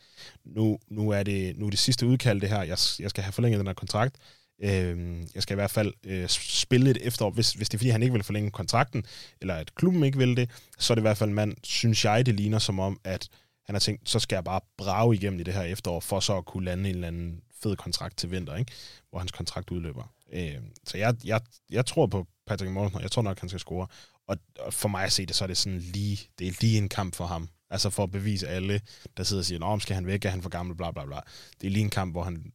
nu, 0.45 0.79
nu, 0.87 1.09
er 1.09 1.23
det, 1.23 1.57
nu 1.57 1.65
er 1.65 1.69
det 1.69 1.79
sidste 1.79 2.07
udkald, 2.07 2.41
det 2.41 2.49
her. 2.49 2.61
Jeg, 2.61 2.77
jeg 2.99 3.09
skal 3.09 3.23
have 3.23 3.31
forlænget 3.33 3.59
den 3.59 3.67
her 3.67 3.73
kontrakt. 3.73 4.15
Øh, 4.63 5.19
jeg 5.35 5.43
skal 5.43 5.53
i 5.53 5.59
hvert 5.59 5.71
fald 5.71 5.93
øh, 6.03 6.27
spille 6.29 6.89
et 6.89 6.97
efterår, 7.01 7.29
hvis, 7.29 7.51
hvis 7.51 7.69
det 7.69 7.77
er 7.77 7.79
fordi, 7.79 7.89
han 7.89 8.03
ikke 8.03 8.13
vil 8.13 8.23
forlænge 8.23 8.51
kontrakten, 8.51 9.03
eller 9.41 9.55
at 9.55 9.75
klubben 9.75 10.03
ikke 10.03 10.17
vil 10.17 10.37
det, 10.37 10.49
så 10.79 10.93
er 10.93 10.95
det 10.95 11.01
i 11.01 11.07
hvert 11.07 11.17
fald 11.17 11.29
en 11.29 11.35
mand, 11.35 11.55
synes 11.63 12.05
jeg, 12.05 12.25
det 12.25 12.35
ligner 12.35 12.59
som 12.59 12.79
om, 12.79 12.99
at 13.03 13.29
han 13.65 13.75
har 13.75 13.79
tænkt, 13.79 14.09
så 14.09 14.19
skal 14.19 14.35
jeg 14.35 14.43
bare 14.43 14.61
brage 14.77 15.15
igennem 15.15 15.39
i 15.39 15.43
det 15.43 15.53
her 15.53 15.63
efterår, 15.63 15.99
for 15.99 16.19
så 16.19 16.37
at 16.37 16.45
kunne 16.45 16.65
lande 16.65 16.89
en 16.89 16.95
eller 16.95 17.07
anden 17.07 17.41
fed 17.63 17.75
kontrakt 17.75 18.17
til 18.17 18.31
vinter, 18.31 18.55
ikke? 18.55 18.71
hvor 19.09 19.19
hans 19.19 19.31
kontrakt 19.31 19.71
udløber. 19.71 20.13
Øh, 20.33 20.55
så 20.83 20.97
jeg, 20.97 21.15
jeg, 21.25 21.41
jeg 21.69 21.85
tror 21.85 22.07
på 22.07 22.27
Patrick 22.47 22.71
Mortensen, 22.71 22.97
og 22.97 23.03
jeg 23.03 23.11
tror 23.11 23.21
nok, 23.21 23.39
han 23.39 23.49
skal 23.49 23.59
score. 23.59 23.87
Og, 24.27 24.37
og 24.59 24.73
for 24.73 24.89
mig 24.89 25.03
at 25.03 25.11
se 25.11 25.25
det, 25.25 25.35
så 25.35 25.45
er 25.45 25.47
det 25.47 25.57
sådan 25.57 25.79
lige, 25.79 26.19
det 26.39 26.47
er 26.47 26.51
lige 26.61 26.77
en 26.77 26.89
kamp 26.89 27.15
for 27.15 27.25
ham. 27.25 27.49
Altså 27.69 27.89
for 27.89 28.03
at 28.03 28.11
bevise 28.11 28.47
alle, 28.47 28.81
der 29.17 29.23
sidder 29.23 29.41
og 29.41 29.45
siger, 29.45 29.65
om 29.65 29.79
skal 29.79 29.95
han 29.95 30.07
væk, 30.07 30.25
er 30.25 30.29
han 30.29 30.41
for 30.41 30.49
gammel, 30.49 30.75
bla 30.75 30.91
bla 30.91 31.05
bla. 31.05 31.19
Det 31.61 31.67
er 31.67 31.71
lige 31.71 31.83
en 31.83 31.89
kamp, 31.89 32.13
hvor 32.13 32.23
han, 32.23 32.51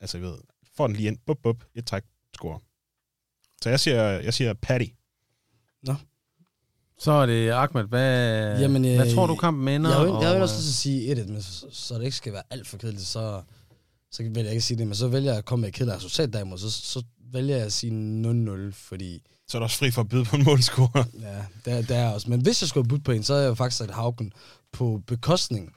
altså 0.00 0.18
jeg 0.18 0.26
ved, 0.26 0.38
får 0.76 0.86
den 0.86 0.96
lige 0.96 1.08
ind, 1.08 1.18
bup, 1.26 1.38
bup, 1.42 1.64
et 1.74 1.86
træk, 1.86 2.02
score. 2.34 2.58
Så 3.62 3.70
jeg 3.70 3.80
siger, 3.80 4.02
jeg 4.02 4.34
siger 4.34 4.54
Patty. 4.54 4.86
Nå. 5.82 5.94
Så 6.98 7.12
er 7.12 7.26
det 7.26 7.50
Ahmed, 7.50 7.84
hvad, 7.84 8.60
Jamen, 8.60 8.84
øh, 8.84 8.94
hvad 8.94 9.14
tror 9.14 9.26
du 9.26 9.36
kampen 9.36 9.68
ender? 9.68 9.90
Jeg 9.90 10.06
vil, 10.06 10.14
jeg 10.22 10.34
vil 10.34 10.42
også 10.42 10.54
og, 10.54 10.62
sige 10.62 11.10
1 11.10 11.28
men 11.28 11.42
så, 11.42 11.66
så 11.70 11.94
det 11.94 12.04
ikke 12.04 12.16
skal 12.16 12.32
være 12.32 12.42
alt 12.50 12.66
for 12.66 12.76
kedeligt, 12.76 13.06
så, 13.06 13.42
så 14.10 14.22
vil 14.22 14.42
jeg 14.42 14.50
ikke 14.50 14.60
sige 14.60 14.78
det, 14.78 14.86
men 14.86 14.94
så 14.94 15.08
vælger 15.08 15.30
jeg 15.30 15.38
at 15.38 15.44
komme 15.44 15.60
med 15.60 15.68
et 15.68 15.74
kedeligt 15.74 15.96
resultat 15.96 16.32
derimod, 16.32 16.58
så, 16.58 16.70
så 16.70 17.02
vælger 17.32 17.56
jeg 17.56 17.66
at 17.66 17.72
sige 17.72 17.92
0-0, 18.70 18.72
fordi... 18.72 19.22
Så 19.48 19.56
er 19.56 19.58
du 19.58 19.64
også 19.64 19.78
fri 19.78 19.90
for 19.90 20.00
at 20.00 20.08
byde 20.08 20.24
på 20.24 20.36
en 20.36 20.44
målscore. 20.44 21.04
ja, 21.28 21.44
det 21.64 21.72
er, 21.72 21.82
det 21.82 21.96
er 21.96 22.08
også. 22.10 22.30
Men 22.30 22.40
hvis 22.40 22.62
jeg 22.62 22.68
skulle 22.68 22.88
byde 22.88 23.00
på 23.00 23.12
en, 23.12 23.22
så 23.22 23.34
er 23.34 23.40
jeg 23.40 23.48
jo 23.48 23.54
faktisk 23.54 23.78
sat 23.78 23.90
Haugen 23.90 24.32
på 24.72 25.02
bekostning, 25.06 25.74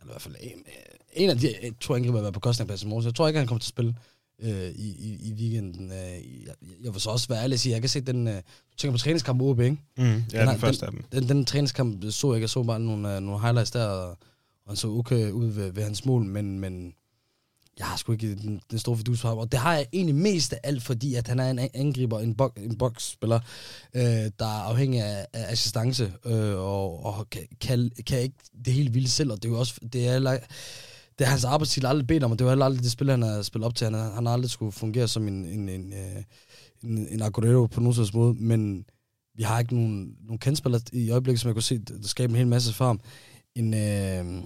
eller 0.00 0.12
i 0.12 0.14
hvert 0.14 0.22
fald 0.22 0.36
en, 0.40 0.64
en 1.12 1.30
af 1.30 1.38
de 1.38 1.54
to 1.80 1.94
angriber 1.94 2.14
vil 2.14 2.22
være 2.22 2.32
på 2.32 2.40
bekostning 2.40 2.70
af 2.70 2.72
Pastor 2.72 3.02
Jeg 3.02 3.14
tror 3.14 3.28
ikke, 3.28 3.38
han 3.38 3.46
kommer 3.46 3.60
til 3.60 3.66
at 3.66 3.68
spille 3.68 3.94
øh, 4.42 4.70
i, 4.70 4.88
i, 4.88 5.18
i 5.22 5.32
weekenden. 5.32 5.92
Øh, 5.92 6.46
jeg, 6.46 6.54
jeg 6.84 6.92
vil 6.92 7.00
så 7.00 7.10
også 7.10 7.28
være 7.28 7.42
ærlig 7.42 7.54
at 7.54 7.60
sige, 7.60 7.72
jeg 7.72 7.80
kan 7.80 7.88
se 7.88 8.00
den, 8.00 8.28
øh, 8.28 8.42
tænker 8.76 8.92
på 8.92 8.98
træningskamp 8.98 9.42
OB, 9.42 9.60
ikke? 9.60 9.76
Mm, 9.98 10.04
ja, 10.04 10.12
den, 10.12 10.22
den, 10.32 10.48
den 10.48 10.58
første 10.58 10.86
af 10.86 10.92
dem. 10.92 11.04
Den, 11.12 11.28
den 11.28 11.44
træningskamp 11.44 12.04
så 12.10 12.32
jeg, 12.32 12.40
jeg 12.40 12.50
så 12.50 12.62
bare 12.62 12.80
nogle, 12.80 13.16
uh, 13.16 13.22
nogle 13.22 13.40
highlights 13.40 13.70
der, 13.70 13.84
og, 13.86 14.08
og 14.10 14.68
han 14.68 14.76
så 14.76 14.88
okay 14.88 15.30
ud 15.30 15.46
ved, 15.46 15.72
ved 15.72 15.82
hans 15.82 16.04
mål, 16.04 16.24
men, 16.24 16.60
men 16.60 16.94
jeg 17.78 17.86
har 17.86 17.96
sgu 17.96 18.12
ikke 18.12 18.34
den, 18.34 18.60
den 18.70 18.78
store 18.78 18.96
fidus 18.96 19.20
for 19.20 19.28
ham. 19.28 19.38
Og 19.38 19.52
det 19.52 19.60
har 19.60 19.74
jeg 19.74 19.86
egentlig 19.92 20.14
mest 20.14 20.52
af 20.52 20.60
alt, 20.62 20.82
fordi 20.82 21.14
at 21.14 21.28
han 21.28 21.38
er 21.38 21.50
en 21.50 21.58
angriber, 21.74 22.20
en, 22.20 22.34
bo- 22.34 22.52
en 22.56 22.78
boksspiller, 22.78 23.40
øh, 23.94 24.02
der 24.02 24.46
er 24.46 24.62
afhængig 24.62 25.00
af, 25.00 25.26
af 25.32 25.52
assistance, 25.52 26.12
øh, 26.24 26.56
og, 26.56 27.04
og 27.04 27.30
kan, 27.30 27.48
kan, 27.60 27.90
kan 28.06 28.20
ikke 28.20 28.36
det 28.64 28.72
hele 28.72 28.92
vilde 28.92 29.08
selv, 29.08 29.32
og 29.32 29.36
det 29.36 29.44
er 29.44 29.52
jo 29.52 29.58
også, 29.58 29.74
det 29.92 30.08
er, 30.08 30.38
det 31.18 31.24
er 31.24 31.30
hans 31.30 31.44
arbejdsstil 31.44 31.86
aldrig 31.86 32.06
bedt 32.06 32.24
om, 32.24 32.32
og 32.32 32.38
det 32.38 32.44
var 32.44 32.50
heller 32.50 32.64
aldrig 32.64 32.82
det 32.82 32.90
spil, 32.90 33.10
han 33.10 33.22
har 33.22 33.42
spillet 33.42 33.66
op 33.66 33.74
til. 33.74 33.84
Han, 33.84 33.94
han 33.94 34.26
har 34.26 34.32
aldrig 34.32 34.50
skulle 34.50 34.72
fungere 34.72 35.08
som 35.08 35.28
en, 35.28 35.44
en, 35.44 35.68
en, 35.68 35.92
øh, 35.92 36.22
en, 36.82 37.08
en 37.08 37.22
Aguero 37.22 37.66
på 37.66 37.80
nogen 37.80 37.94
slags 37.94 38.14
måde, 38.14 38.34
men 38.34 38.84
vi 39.34 39.42
har 39.42 39.58
ikke 39.58 39.74
nogen, 39.74 40.16
nogen 40.24 40.38
kendspillere 40.38 40.80
i 40.92 41.10
øjeblikket, 41.10 41.40
som 41.40 41.48
jeg 41.48 41.54
kunne 41.54 41.62
se, 41.62 41.78
der 41.78 42.08
skaber 42.08 42.34
en 42.34 42.38
hel 42.38 42.46
masse 42.46 42.74
farm. 42.74 43.00
En, 43.54 43.74
øh, 43.74 44.42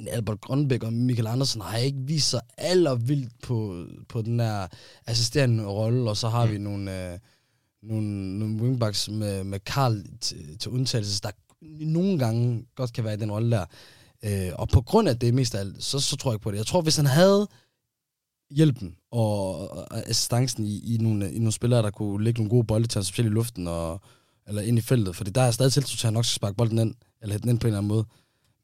en 0.00 0.08
Albert 0.08 0.40
Grønbæk 0.40 0.82
og 0.82 0.92
Michael 0.92 1.26
Andersen 1.26 1.60
har 1.60 1.78
ikke 1.78 1.98
vist 2.00 2.30
sig 2.30 2.40
allervildt 2.58 3.32
på, 3.42 3.86
på 4.08 4.22
den 4.22 4.38
der 4.38 4.66
assisterende 5.06 5.66
rolle, 5.66 6.10
og 6.10 6.16
så 6.16 6.28
har 6.28 6.46
mm. 6.46 6.52
vi 6.52 6.58
nogle, 6.58 7.12
øh, 7.12 7.18
nogle, 7.82 8.38
nogle 8.38 8.62
wingbacks 8.62 9.08
med, 9.08 9.44
med 9.44 9.60
Karl 9.60 10.04
til, 10.20 10.58
til 10.58 10.70
undtagelse, 10.70 11.22
der 11.22 11.30
nogle 11.80 12.18
gange 12.18 12.66
godt 12.74 12.92
kan 12.92 13.04
være 13.04 13.14
i 13.14 13.20
den 13.20 13.32
rolle 13.32 13.50
der. 13.50 13.64
Øh, 14.24 14.50
og 14.54 14.68
på 14.68 14.80
grund 14.80 15.08
af 15.08 15.18
det 15.18 15.34
mest 15.34 15.54
af 15.54 15.60
alt, 15.60 15.84
så, 15.84 16.00
så 16.00 16.16
tror 16.16 16.30
jeg 16.30 16.34
ikke 16.34 16.42
på 16.42 16.50
det. 16.50 16.56
Jeg 16.56 16.66
tror, 16.66 16.80
hvis 16.80 16.96
han 16.96 17.06
havde 17.06 17.48
hjælpen 18.50 18.96
og, 19.10 19.70
og 19.70 20.08
assistancen 20.08 20.64
i, 20.64 20.94
i, 20.94 20.96
nogle, 20.98 21.32
i 21.32 21.38
nogle 21.38 21.52
spillere, 21.52 21.82
der 21.82 21.90
kunne 21.90 22.24
lægge 22.24 22.40
nogle 22.40 22.50
gode 22.50 22.66
bolde 22.66 22.86
til 22.86 23.04
specielt 23.04 23.30
i 23.30 23.34
luften 23.34 23.66
og, 23.66 24.00
eller 24.46 24.62
ind 24.62 24.78
i 24.78 24.80
feltet, 24.80 25.16
fordi 25.16 25.30
der 25.30 25.40
er 25.40 25.50
stadig 25.50 25.72
tiltro 25.72 25.88
til, 25.88 25.96
at 25.96 26.02
han 26.02 26.12
nok 26.12 26.24
skal 26.24 26.34
sparke 26.34 26.56
bolden 26.56 26.78
ind, 26.78 26.94
eller 27.22 27.32
hætte 27.32 27.42
den 27.42 27.50
ind 27.50 27.60
på 27.60 27.66
en 27.66 27.68
eller 27.68 27.78
anden 27.78 27.88
måde. 27.88 28.04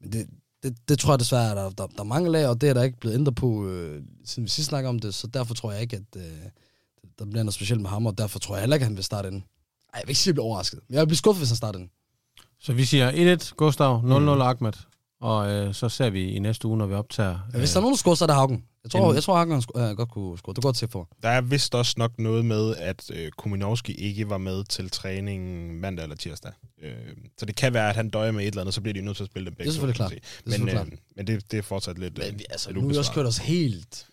Men 0.01 0.11
det, 0.11 0.27
det, 0.63 0.89
det 0.89 0.99
tror 0.99 1.13
jeg 1.13 1.19
desværre, 1.19 1.51
at 1.51 1.57
der, 1.57 1.69
der, 1.69 1.87
der 1.87 1.99
er 1.99 2.03
mange 2.03 2.39
af, 2.39 2.47
og 2.47 2.61
det 2.61 2.69
er 2.69 2.73
der 2.73 2.83
ikke 2.83 2.99
blevet 2.99 3.15
ændret 3.15 3.35
på, 3.35 3.67
øh, 3.67 4.03
siden 4.25 4.43
vi 4.43 4.49
sidst 4.49 4.69
snakker 4.69 4.89
om 4.89 4.99
det, 4.99 5.13
så 5.13 5.27
derfor 5.27 5.53
tror 5.53 5.71
jeg 5.71 5.81
ikke, 5.81 5.95
at 5.95 6.21
øh, 6.21 6.49
der 7.19 7.25
bliver 7.25 7.43
noget 7.43 7.53
specielt 7.53 7.81
med 7.81 7.89
ham, 7.89 8.05
og 8.05 8.17
derfor 8.17 8.39
tror 8.39 8.55
jeg 8.55 8.61
heller 8.61 8.75
ikke, 8.75 8.83
at 8.83 8.87
han 8.87 8.95
vil 8.95 9.03
starte 9.03 9.27
ind. 9.27 9.35
Ej, 9.93 9.99
jeg 9.99 10.07
vil 10.07 10.09
ikke 10.09 10.19
sige, 10.19 10.23
at 10.23 10.27
jeg 10.27 10.35
bliver 10.35 10.45
overrasket, 10.45 10.79
men 10.87 10.93
jeg 10.93 11.01
vil 11.01 11.07
blive 11.07 11.17
skuffet, 11.17 11.39
hvis 11.39 11.49
han 11.49 11.57
starter 11.57 11.79
ind. 11.79 11.89
Så 12.59 12.73
vi 12.73 12.85
siger 12.85 13.37
1-1 13.37 13.53
Gustav, 13.55 13.99
0-0 13.99 14.19
mm. 14.19 14.29
Ahmed, 14.29 14.73
og 15.23 15.51
øh, 15.51 15.73
så 15.73 15.89
ser 15.89 16.09
vi 16.09 16.31
i 16.31 16.39
næste 16.39 16.67
uge, 16.67 16.77
når 16.77 16.85
vi 16.85 16.93
optager. 16.93 17.39
Ja, 17.53 17.57
hvis 17.57 17.71
der 17.71 17.77
er 17.77 17.81
nogen, 17.81 17.93
der 17.93 17.97
scorer, 17.97 18.15
så 18.15 18.25
er 18.25 18.27
det 18.27 18.35
Haugen. 18.35 18.63
Jeg 18.83 18.91
tror, 18.91 18.99
Jamen. 18.99 19.15
jeg 19.15 19.23
tror 19.23 19.35
Haugen 19.35 19.63
øh, 19.75 19.97
godt 19.97 20.09
kunne 20.11 20.37
score. 20.37 20.53
Det 20.53 20.63
godt 20.63 20.75
til 20.75 20.87
for. 20.87 21.09
Der 21.23 21.29
er 21.29 21.41
vist 21.41 21.75
også 21.75 21.93
nok 21.97 22.19
noget 22.19 22.45
med, 22.45 22.75
at 22.75 23.11
øh, 23.13 23.31
Kuminowski 23.31 23.91
ikke 23.91 24.29
var 24.29 24.37
med 24.37 24.63
til 24.63 24.89
træningen 24.89 25.79
mandag 25.81 26.03
eller 26.03 26.15
tirsdag. 26.15 26.51
Øh, 26.81 26.93
så 27.37 27.45
det 27.45 27.55
kan 27.55 27.73
være, 27.73 27.89
at 27.89 27.95
han 27.95 28.09
døjer 28.09 28.31
med 28.31 28.43
et 28.43 28.47
eller 28.47 28.61
andet, 28.61 28.73
så 28.73 28.81
bliver 28.81 28.93
de 28.93 29.01
nødt 29.01 29.17
til 29.17 29.23
at 29.23 29.29
spille 29.29 29.45
dem 29.45 29.55
begge. 29.55 29.63
Det 29.63 29.69
er 29.69 29.73
selvfølgelig 29.73 29.95
klart. 29.95 30.11
Det 30.11 30.17
er 30.17 30.41
men, 30.45 30.51
selvfølgelig 30.51 30.79
øh, 30.79 30.87
klart. 30.87 30.99
men 31.15 31.27
det, 31.27 31.51
det 31.51 31.57
er 31.57 31.61
fortsat 31.61 31.97
lidt 31.97 32.17
Men 32.17 32.39
vi, 32.39 32.45
altså, 32.49 32.69
lidt 32.69 32.75
nu 32.75 32.81
har 32.81 32.93
vi 32.93 32.97
også 32.97 33.13
kørt 33.13 33.25
os 33.25 33.37
helt 33.37 34.05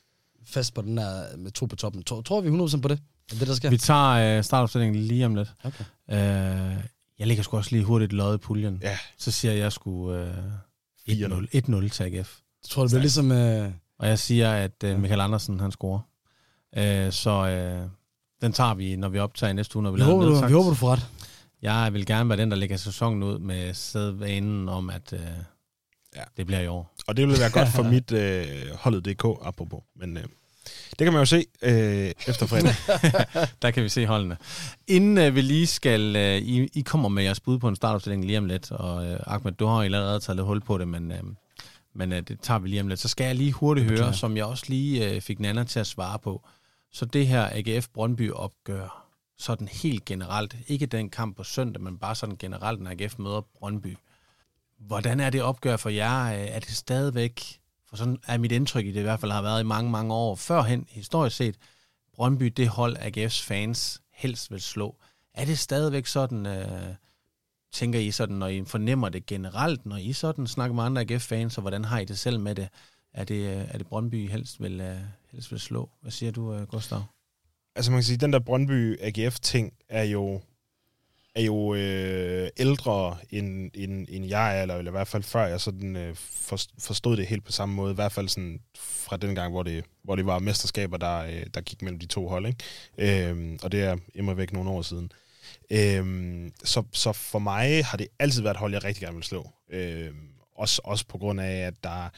fast 0.46 0.74
på 0.74 0.82
den 0.82 0.96
der 0.96 1.36
med 1.36 1.50
to 1.50 1.66
på 1.66 1.76
toppen. 1.76 2.02
Tror, 2.02 2.22
tror 2.22 2.40
vi 2.40 2.48
100% 2.48 2.80
på 2.80 2.88
det? 2.88 2.98
Det, 3.30 3.48
der 3.48 3.54
sker? 3.54 3.70
Vi 3.70 3.78
tager 3.78 4.38
øh, 4.38 4.44
startopstillingen 4.44 5.02
lige 5.02 5.26
om 5.26 5.34
lidt. 5.34 5.48
Okay. 5.64 5.84
Øh, 6.10 6.76
jeg 7.18 7.26
ligger 7.26 7.42
sgu 7.42 7.56
også 7.56 7.70
lige 7.72 7.84
hurtigt 7.84 8.12
lod 8.12 8.34
i 8.34 8.38
puljen. 8.38 8.80
Ja. 8.82 8.98
Så 9.18 9.30
siger 9.30 9.54
jeg 9.54 9.72
sgu 9.72 10.12
øh, 10.14 10.34
1-0 11.10 11.84
1-0 11.84 11.88
til 11.88 12.02
AGF. 12.04 12.38
Jeg 12.62 12.68
tror, 12.70 12.82
det 12.82 12.90
bliver 12.90 13.00
ligesom... 13.00 13.32
Øh, 13.32 13.70
Og 13.98 14.08
jeg 14.08 14.18
siger, 14.18 14.52
at 14.52 14.84
øh, 14.84 14.98
Michael 15.00 15.20
Andersen, 15.20 15.60
han 15.60 15.70
scorer. 15.72 16.00
Øh, 16.76 17.12
så 17.12 17.30
øh, 17.30 17.88
den 18.42 18.52
tager 18.52 18.74
vi, 18.74 18.96
når 18.96 19.08
vi 19.08 19.18
optager 19.18 19.50
i 19.50 19.54
næste 19.54 19.76
uge, 19.76 19.82
når 19.82 19.90
vi, 19.90 19.98
laver 19.98 20.10
håber, 20.12 20.24
du, 20.40 20.46
vi 20.46 20.52
håber, 20.52 20.68
du 20.68 20.74
får 20.74 20.92
ret. 20.92 21.06
Jeg 21.62 21.92
vil 21.92 22.06
gerne 22.06 22.28
være 22.28 22.38
den, 22.38 22.50
der 22.50 22.56
lægger 22.56 22.76
sæsonen 22.76 23.22
ud 23.22 23.38
med 23.38 23.74
sædvanen 23.74 24.68
om, 24.68 24.90
at 24.90 25.12
øh, 25.12 25.20
Ja. 26.16 26.22
det 26.36 26.46
bliver 26.46 26.60
i 26.60 26.66
år. 26.66 26.94
Og 27.06 27.16
det 27.16 27.26
ville 27.28 27.40
være 27.40 27.50
godt 27.50 27.68
for 27.68 27.82
mit 27.82 28.12
øh, 28.12 28.46
holdet 28.74 29.04
DK, 29.04 29.24
apropos. 29.42 29.80
Men 29.96 30.16
øh, 30.16 30.24
det 30.90 30.98
kan 30.98 31.12
man 31.12 31.20
jo 31.20 31.26
se 31.26 31.44
øh, 31.62 32.12
efter 32.26 32.46
fredag. 32.46 32.74
Der 33.62 33.70
kan 33.70 33.82
vi 33.82 33.88
se 33.88 34.06
holdene. 34.06 34.36
Inden 34.86 35.18
øh, 35.18 35.34
vi 35.34 35.40
lige 35.40 35.66
skal... 35.66 36.16
Øh, 36.16 36.36
I, 36.38 36.68
I 36.74 36.80
kommer 36.80 37.08
med 37.08 37.22
jeres 37.22 37.40
bud 37.40 37.58
på 37.58 37.68
en 37.68 37.76
startopstilling 37.76 38.24
lige 38.24 38.38
om 38.38 38.44
lidt, 38.46 38.72
og 38.72 39.06
øh, 39.06 39.20
Ahmed, 39.26 39.52
du 39.52 39.66
har 39.66 39.74
jo 39.76 39.80
allerede 39.80 40.20
taget 40.20 40.36
lidt 40.36 40.46
hul 40.46 40.60
på 40.60 40.78
det, 40.78 40.88
men, 40.88 41.12
øh, 41.12 41.18
men 41.94 42.12
øh, 42.12 42.22
det 42.22 42.40
tager 42.40 42.58
vi 42.60 42.68
lige 42.68 42.80
om 42.80 42.88
lidt. 42.88 43.00
Så 43.00 43.08
skal 43.08 43.24
jeg 43.24 43.34
lige 43.34 43.52
hurtigt 43.52 43.84
høre, 43.84 43.96
Beklager. 43.96 44.12
som 44.12 44.36
jeg 44.36 44.44
også 44.44 44.64
lige 44.68 45.10
øh, 45.10 45.20
fik 45.20 45.40
Nana 45.40 45.64
til 45.64 45.80
at 45.80 45.86
svare 45.86 46.18
på. 46.18 46.42
Så 46.92 47.04
det 47.04 47.26
her 47.26 47.48
AGF 47.52 47.88
Brøndby 47.94 48.30
opgør, 48.30 49.06
sådan 49.38 49.68
helt 49.68 50.04
generelt, 50.04 50.56
ikke 50.68 50.86
den 50.86 51.10
kamp 51.10 51.36
på 51.36 51.44
søndag, 51.44 51.82
men 51.82 51.98
bare 51.98 52.14
sådan 52.14 52.36
generelt, 52.38 52.80
når 52.80 52.90
AGF 52.90 53.18
møder 53.18 53.40
Brøndby. 53.58 53.96
Hvordan 54.78 55.20
er 55.20 55.30
det 55.30 55.42
opgør 55.42 55.76
for 55.76 55.88
jer? 55.90 56.24
Øh, 56.34 56.48
Er 56.56 56.58
det 56.60 56.68
stadigvæk, 56.76 57.59
for 57.90 57.96
sådan 57.96 58.18
er 58.26 58.38
mit 58.38 58.52
indtryk 58.52 58.86
i 58.86 58.92
det 58.92 59.00
i 59.00 59.02
hvert 59.02 59.20
fald 59.20 59.32
har 59.32 59.42
været 59.42 59.60
i 59.60 59.64
mange, 59.64 59.90
mange 59.90 60.14
år 60.14 60.34
førhen, 60.34 60.86
historisk 60.90 61.36
set, 61.36 61.56
Brøndby 62.14 62.46
det 62.46 62.68
hold, 62.68 62.96
AGF's 62.96 63.44
fans 63.44 64.02
helst 64.12 64.50
vil 64.50 64.60
slå. 64.60 64.96
Er 65.34 65.44
det 65.44 65.58
stadigvæk 65.58 66.06
sådan, 66.06 66.46
øh, 66.46 66.94
tænker 67.72 67.98
I 67.98 68.10
sådan, 68.10 68.36
når 68.36 68.46
I 68.46 68.64
fornemmer 68.64 69.08
det 69.08 69.26
generelt, 69.26 69.86
når 69.86 69.96
I 69.96 70.12
sådan 70.12 70.46
snakker 70.46 70.74
med 70.74 70.84
andre 70.84 71.00
AGF-fans, 71.02 71.58
og 71.58 71.60
hvordan 71.60 71.84
har 71.84 71.98
I 71.98 72.04
det 72.04 72.18
selv 72.18 72.40
med 72.40 72.54
det? 72.54 72.68
Er 73.14 73.24
det, 73.24 73.34
øh, 73.34 73.64
er 73.68 73.78
det 73.78 73.86
Brøndby 73.86 74.30
helst 74.30 74.62
vil, 74.62 74.80
øh, 74.80 74.96
helst 75.30 75.52
vil 75.52 75.60
slå? 75.60 75.90
Hvad 76.00 76.12
siger 76.12 76.32
du, 76.32 76.54
øh, 76.54 76.66
Gustav? 76.66 77.02
altså 77.76 77.90
man 77.90 77.98
kan 77.98 78.04
sige, 78.04 78.16
den 78.16 78.32
der 78.32 78.38
Brøndby 78.38 79.00
AGF-ting 79.00 79.72
er 79.88 80.02
jo 80.02 80.40
er 81.34 81.42
jo 81.42 81.74
øh, 81.74 82.48
ældre 82.56 83.16
end, 83.30 83.70
end, 83.74 84.06
end 84.10 84.26
jeg 84.26 84.58
er, 84.58 84.62
eller, 84.62 84.76
eller 84.76 84.90
i 84.90 84.98
hvert 84.98 85.08
fald 85.08 85.22
før 85.22 85.46
jeg 85.46 85.60
sådan, 85.60 85.96
øh, 85.96 86.16
forstod 86.78 87.16
det 87.16 87.26
helt 87.26 87.44
på 87.44 87.52
samme 87.52 87.74
måde. 87.74 87.92
I 87.92 87.94
hvert 87.94 88.12
fald 88.12 88.28
sådan 88.28 88.60
fra 88.76 89.16
den 89.16 89.34
gang, 89.34 89.52
hvor 89.52 89.62
det, 89.62 89.84
hvor 90.02 90.16
det 90.16 90.26
var 90.26 90.38
mesterskaber, 90.38 90.96
der, 90.96 91.18
øh, 91.18 91.46
der 91.54 91.60
gik 91.60 91.82
mellem 91.82 91.98
de 91.98 92.06
to 92.06 92.28
hold. 92.28 92.46
Ikke? 92.46 93.30
Øh, 93.30 93.58
og 93.62 93.72
det 93.72 93.82
er 93.82 93.96
immer 94.14 94.34
væk 94.34 94.52
nogle 94.52 94.70
år 94.70 94.82
siden. 94.82 95.12
Øh, 95.70 96.50
så, 96.64 96.82
så 96.92 97.12
for 97.12 97.38
mig 97.38 97.84
har 97.84 97.98
det 97.98 98.08
altid 98.18 98.42
været 98.42 98.54
et 98.54 98.60
hold, 98.60 98.72
jeg 98.72 98.84
rigtig 98.84 99.02
gerne 99.02 99.16
vil 99.16 99.24
slå. 99.24 99.50
Øh, 99.70 100.10
også, 100.56 100.80
også 100.84 101.06
på 101.06 101.18
grund 101.18 101.40
af, 101.40 101.66
at 101.66 101.74
der 101.84 102.08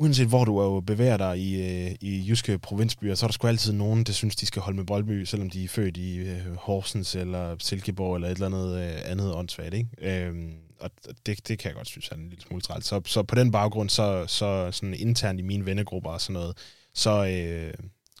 uanset 0.00 0.28
hvor 0.28 0.44
du 0.44 0.58
er 0.58 0.64
jo 0.64 0.80
bevæger 0.80 1.16
dig 1.16 1.38
i, 1.38 1.62
øh, 1.62 1.94
i 2.00 2.28
jyske 2.28 2.58
provinsbyer, 2.58 3.14
så 3.14 3.26
er 3.26 3.28
der 3.28 3.32
sgu 3.32 3.46
altid 3.46 3.72
nogen, 3.72 4.04
der 4.04 4.12
synes, 4.12 4.36
de 4.36 4.46
skal 4.46 4.62
holde 4.62 4.76
med 4.76 4.84
Boldby, 4.84 5.24
selvom 5.24 5.50
de 5.50 5.64
er 5.64 5.68
født 5.68 5.96
i 5.96 6.16
øh, 6.16 6.56
Horsens 6.56 7.14
eller 7.14 7.56
Silkeborg 7.58 8.14
eller 8.14 8.28
et 8.28 8.34
eller 8.34 8.46
andet 8.46 8.78
øh, 8.78 9.00
andet 9.04 9.34
åndssvagt, 9.34 9.74
ikke? 9.74 9.88
Øh, 10.26 10.34
og 10.80 10.90
det, 11.26 11.48
det 11.48 11.58
kan 11.58 11.68
jeg 11.68 11.74
godt 11.74 11.88
synes 11.88 12.08
er 12.08 12.14
en 12.14 12.28
lille 12.28 12.42
smule 12.42 12.62
træls. 12.62 12.86
Så, 12.86 13.00
så 13.04 13.22
på 13.22 13.34
den 13.34 13.50
baggrund, 13.50 13.90
så, 13.90 14.24
så 14.26 14.72
sådan 14.72 14.94
internt 14.94 15.40
i 15.40 15.42
mine 15.42 15.66
vennegrupper 15.66 16.10
og 16.10 16.20
sådan 16.20 16.34
noget, 16.34 16.56
så, 16.94 17.26
øh, 17.26 17.74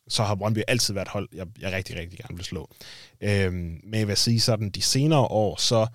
så 0.08 0.22
har 0.22 0.34
Brøndby 0.34 0.60
altid 0.68 0.94
været 0.94 1.08
hold, 1.08 1.28
jeg, 1.32 1.46
jeg 1.60 1.72
rigtig, 1.72 1.96
rigtig 1.96 2.18
gerne 2.18 2.36
vil 2.36 2.44
slå. 2.44 2.70
Øh, 3.20 3.52
men 3.52 3.94
jeg 3.94 4.08
vil 4.08 4.16
sige 4.16 4.40
sådan, 4.40 4.70
de 4.70 4.82
senere 4.82 5.20
år, 5.20 5.56
så 5.56 5.86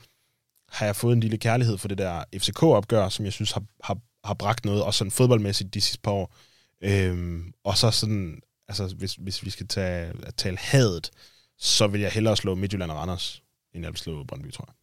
har 0.69 0.85
jeg 0.85 0.95
fået 0.95 1.13
en 1.13 1.19
lille 1.19 1.37
kærlighed 1.37 1.77
for 1.77 1.87
det 1.87 1.97
der 1.97 2.23
FCK-opgør, 2.37 3.09
som 3.09 3.25
jeg 3.25 3.33
synes 3.33 3.51
har, 3.51 3.63
har 3.83 3.97
har 4.25 4.33
bragt 4.33 4.65
noget, 4.65 4.83
også 4.83 4.97
sådan 4.97 5.11
fodboldmæssigt 5.11 5.73
de 5.73 5.81
sidste 5.81 6.01
par 6.01 6.11
år. 6.11 6.35
Øhm, 6.81 7.53
og 7.63 7.77
så 7.77 7.91
sådan, 7.91 8.41
altså 8.67 8.95
hvis, 8.95 9.15
hvis 9.15 9.45
vi 9.45 9.49
skal 9.49 9.67
tage, 9.67 10.13
at 10.23 10.35
tale 10.35 10.57
hadet, 10.57 11.11
så 11.57 11.87
vil 11.87 12.01
jeg 12.01 12.11
hellere 12.11 12.37
slå 12.37 12.55
Midtjylland 12.55 12.91
og 12.91 12.97
Randers, 12.97 13.43
end 13.73 13.83
jeg 13.83 13.91
vil 13.91 13.99
slå 13.99 14.23
Brøndby, 14.23 14.51
tror 14.51 14.65
jeg. 14.67 14.75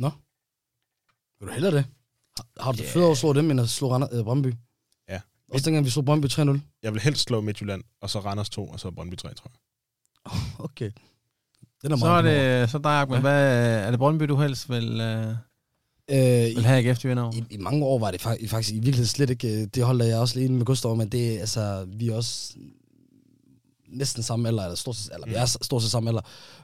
Nå. 0.00 0.10
Vil 1.40 1.48
du 1.48 1.52
hellere 1.52 1.74
det? 1.74 1.86
Har, 2.36 2.46
har 2.62 2.72
du 2.72 2.78
yeah. 2.78 2.92
federe 2.92 3.10
at 3.10 3.18
slå 3.18 3.32
dem, 3.32 3.50
end 3.50 3.60
at 3.60 3.68
slå 3.68 3.92
Randers, 3.92 4.10
øh, 4.12 4.24
Brøndby? 4.24 4.54
Ja. 5.08 5.20
Også 5.52 5.64
dengang, 5.64 5.84
vi 5.84 5.90
slog 5.90 6.04
Brøndby 6.04 6.26
3-0. 6.26 6.58
Jeg 6.82 6.92
vil 6.92 7.00
helst 7.00 7.22
slå 7.22 7.40
Midtjylland, 7.40 7.84
og 8.00 8.10
så 8.10 8.20
Randers 8.20 8.50
2, 8.50 8.68
og 8.68 8.80
så 8.80 8.90
Brøndby 8.90 9.16
3, 9.16 9.34
tror 9.34 9.50
jeg. 9.50 9.58
Okay. 10.68 10.90
Den 11.82 11.92
er 11.92 11.96
Så 11.96 12.06
er 12.06 12.22
det 12.22 12.70
så 12.70 12.78
dig, 12.78 13.00
Ahmed. 13.00 13.16
Ja. 13.16 13.20
Hvad, 13.20 13.78
er 13.86 13.90
det 13.90 13.98
Brøndby, 13.98 14.24
du 14.24 14.36
helst 14.36 14.70
vil, 14.70 15.00
øh, 15.00 15.34
Øh, 16.10 16.56
vil 16.56 16.64
have 16.64 16.88
AGF 16.88 16.98
til 16.98 17.10
vinder? 17.10 17.32
I, 17.34 17.44
I 17.50 17.56
mange 17.56 17.84
år 17.84 17.98
var 17.98 18.10
det 18.10 18.26
fa- 18.26 18.46
faktisk 18.46 18.70
i 18.70 18.74
virkeligheden 18.74 19.06
slet 19.06 19.30
ikke 19.30 19.60
øh, 19.62 19.66
det 19.74 19.84
hold, 19.84 19.98
der 19.98 20.04
jeg 20.04 20.18
også 20.18 20.38
lige 20.38 20.52
med 20.52 20.64
Gustav, 20.64 20.96
men 20.96 21.08
det 21.08 21.38
altså, 21.38 21.86
vi 21.88 22.08
er 22.08 22.14
også 22.14 22.54
næsten 23.92 24.22
samme 24.22 24.48
alder, 24.48 24.62
eller 24.62 24.76
stort 24.76 24.96
set, 24.96 25.10
eller 25.14 25.26
vi 25.26 25.34
er 25.34 25.46
stort 25.46 25.82
set 25.82 25.90
samme 25.90 26.10
alder, 26.10 26.20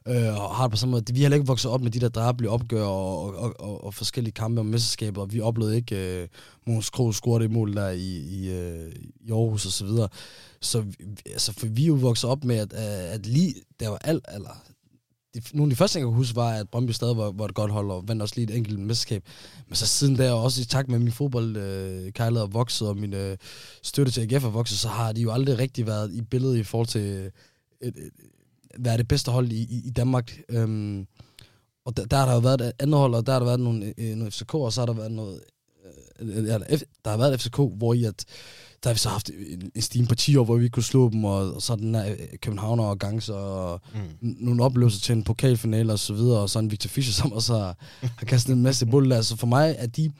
øh, 0.08 0.42
og 0.42 0.56
har 0.56 0.64
det 0.64 0.70
på 0.70 0.76
samme 0.76 0.90
måde. 0.90 1.04
Vi 1.12 1.20
har 1.20 1.24
heller 1.24 1.36
ikke 1.36 1.46
vokset 1.46 1.70
op 1.70 1.80
med 1.80 1.90
de 1.90 2.00
der 2.00 2.08
drabelige 2.08 2.50
opgør 2.50 2.84
og, 2.84 3.24
og, 3.24 3.34
og, 3.36 3.54
og, 3.60 3.84
og 3.84 3.94
forskellige 3.94 4.32
kampe 4.32 4.60
om 4.60 4.66
mesterskaber, 4.66 5.20
og 5.20 5.32
vi 5.32 5.40
oplevede 5.40 5.76
ikke 5.76 6.22
øh, 6.22 6.28
Måns 6.66 6.90
Kroos 6.90 7.16
score 7.16 7.42
det 7.42 7.50
mål 7.50 7.76
der 7.76 7.90
i, 7.90 8.16
i, 8.16 8.50
øh, 8.50 8.92
i 9.20 9.30
Aarhus 9.30 9.66
og 9.66 9.72
så 9.72 9.84
videre. 9.84 10.08
Så 10.60 10.80
vi, 10.80 10.94
altså, 11.26 11.52
for 11.52 11.66
vi 11.66 11.82
er 11.82 11.86
jo 11.86 11.94
vokset 11.94 12.30
op 12.30 12.44
med, 12.44 12.56
at, 12.56 12.72
at 12.72 13.26
lige, 13.26 13.54
der 13.80 13.88
var 13.88 13.98
alt, 14.04 14.24
eller 14.34 14.62
de, 15.34 15.40
nogle 15.52 15.70
af 15.70 15.74
de 15.74 15.76
første, 15.76 15.98
jeg 15.98 16.06
kan 16.06 16.14
huske, 16.14 16.36
var, 16.36 16.50
at 16.50 16.68
Brøndby 16.68 16.90
stadig 16.90 17.16
var, 17.16 17.32
var 17.32 17.44
et 17.44 17.54
godt 17.54 17.70
hold, 17.70 17.90
og 17.90 18.08
vandt 18.08 18.22
også 18.22 18.34
lige 18.36 18.50
et 18.50 18.56
enkelt 18.56 18.80
mesterskab. 18.80 19.22
Men 19.68 19.76
så 19.76 19.86
siden 19.86 20.18
der, 20.18 20.32
også 20.32 20.60
i 20.60 20.64
takt 20.64 20.88
med, 20.88 20.96
at 20.96 21.02
min 21.02 21.12
fodbold 21.12 21.56
øh, 21.56 22.06
er 22.06 22.46
vokset, 22.46 22.88
og 22.88 22.96
min 22.96 23.14
øh, 23.14 23.36
støtte 23.82 24.12
til 24.12 24.20
AGF 24.20 24.44
er 24.44 24.48
vokset, 24.48 24.78
så 24.78 24.88
har 24.88 25.12
de 25.12 25.20
jo 25.20 25.32
aldrig 25.32 25.58
rigtig 25.58 25.86
været 25.86 26.12
i 26.12 26.22
billedet 26.22 26.58
i 26.58 26.62
forhold 26.62 26.88
til 26.88 27.00
øh, 27.00 27.30
et, 27.80 27.96
et, 27.96 28.10
være 28.78 28.96
det 28.96 29.08
bedste 29.08 29.30
hold 29.30 29.52
i, 29.52 29.62
i, 29.62 29.82
i 29.86 29.90
Danmark. 29.90 30.40
Øhm, 30.48 31.06
og 31.84 31.96
der, 31.96 32.04
der 32.04 32.16
har 32.16 32.26
der 32.26 32.34
jo 32.34 32.38
været 32.38 32.60
et 32.60 32.72
andet 32.78 32.98
hold, 32.98 33.14
og 33.14 33.26
der 33.26 33.32
har 33.32 33.38
der 33.38 33.46
været 33.46 33.60
nogle, 33.60 33.94
øh, 33.98 34.16
nogle 34.16 34.30
FCK, 34.30 34.54
og 34.54 34.72
så 34.72 34.80
har 34.80 34.86
der 34.86 34.92
været 34.92 35.12
noget... 35.12 35.40
Øh, 36.20 36.44
der 37.04 37.10
har 37.10 37.16
været 37.16 37.40
FCK, 37.40 37.56
hvor 37.56 37.94
i 37.94 38.04
at 38.04 38.24
der 38.84 38.90
har 38.90 38.94
vi 38.94 38.98
så 38.98 39.08
haft 39.08 39.30
en, 39.30 39.70
en 39.74 39.82
stime 39.82 40.06
på 40.06 40.14
10 40.14 40.36
år, 40.36 40.44
hvor 40.44 40.56
vi 40.56 40.68
kunne 40.68 40.82
slå 40.82 41.10
dem, 41.10 41.24
og, 41.24 41.54
og 41.54 41.62
så 41.62 41.76
den 41.76 41.94
her 41.94 42.10
øh, 42.10 42.16
Københavner 42.42 42.84
og 42.84 42.98
Gangs 42.98 43.28
og 43.28 43.80
Mm. 43.94 44.36
nogle 44.40 44.62
oplevelser 44.64 45.00
til 45.00 45.12
en 45.12 45.24
pokalfinale 45.24 45.92
og 45.92 45.98
så 45.98 46.14
videre, 46.14 46.38
og 46.40 46.50
så 46.50 46.58
en 46.58 46.70
Victor 46.70 46.88
Fischer, 46.88 47.12
som 47.22 47.32
også 47.32 47.54
har, 47.54 47.76
har 48.00 48.26
kastet 48.26 48.52
en 48.52 48.62
masse 48.62 48.86
bull 48.86 49.10
der. 49.10 49.22
Så 49.22 49.36
for 49.36 49.46
mig 49.46 49.74
er 49.78 49.86
de 49.86 50.10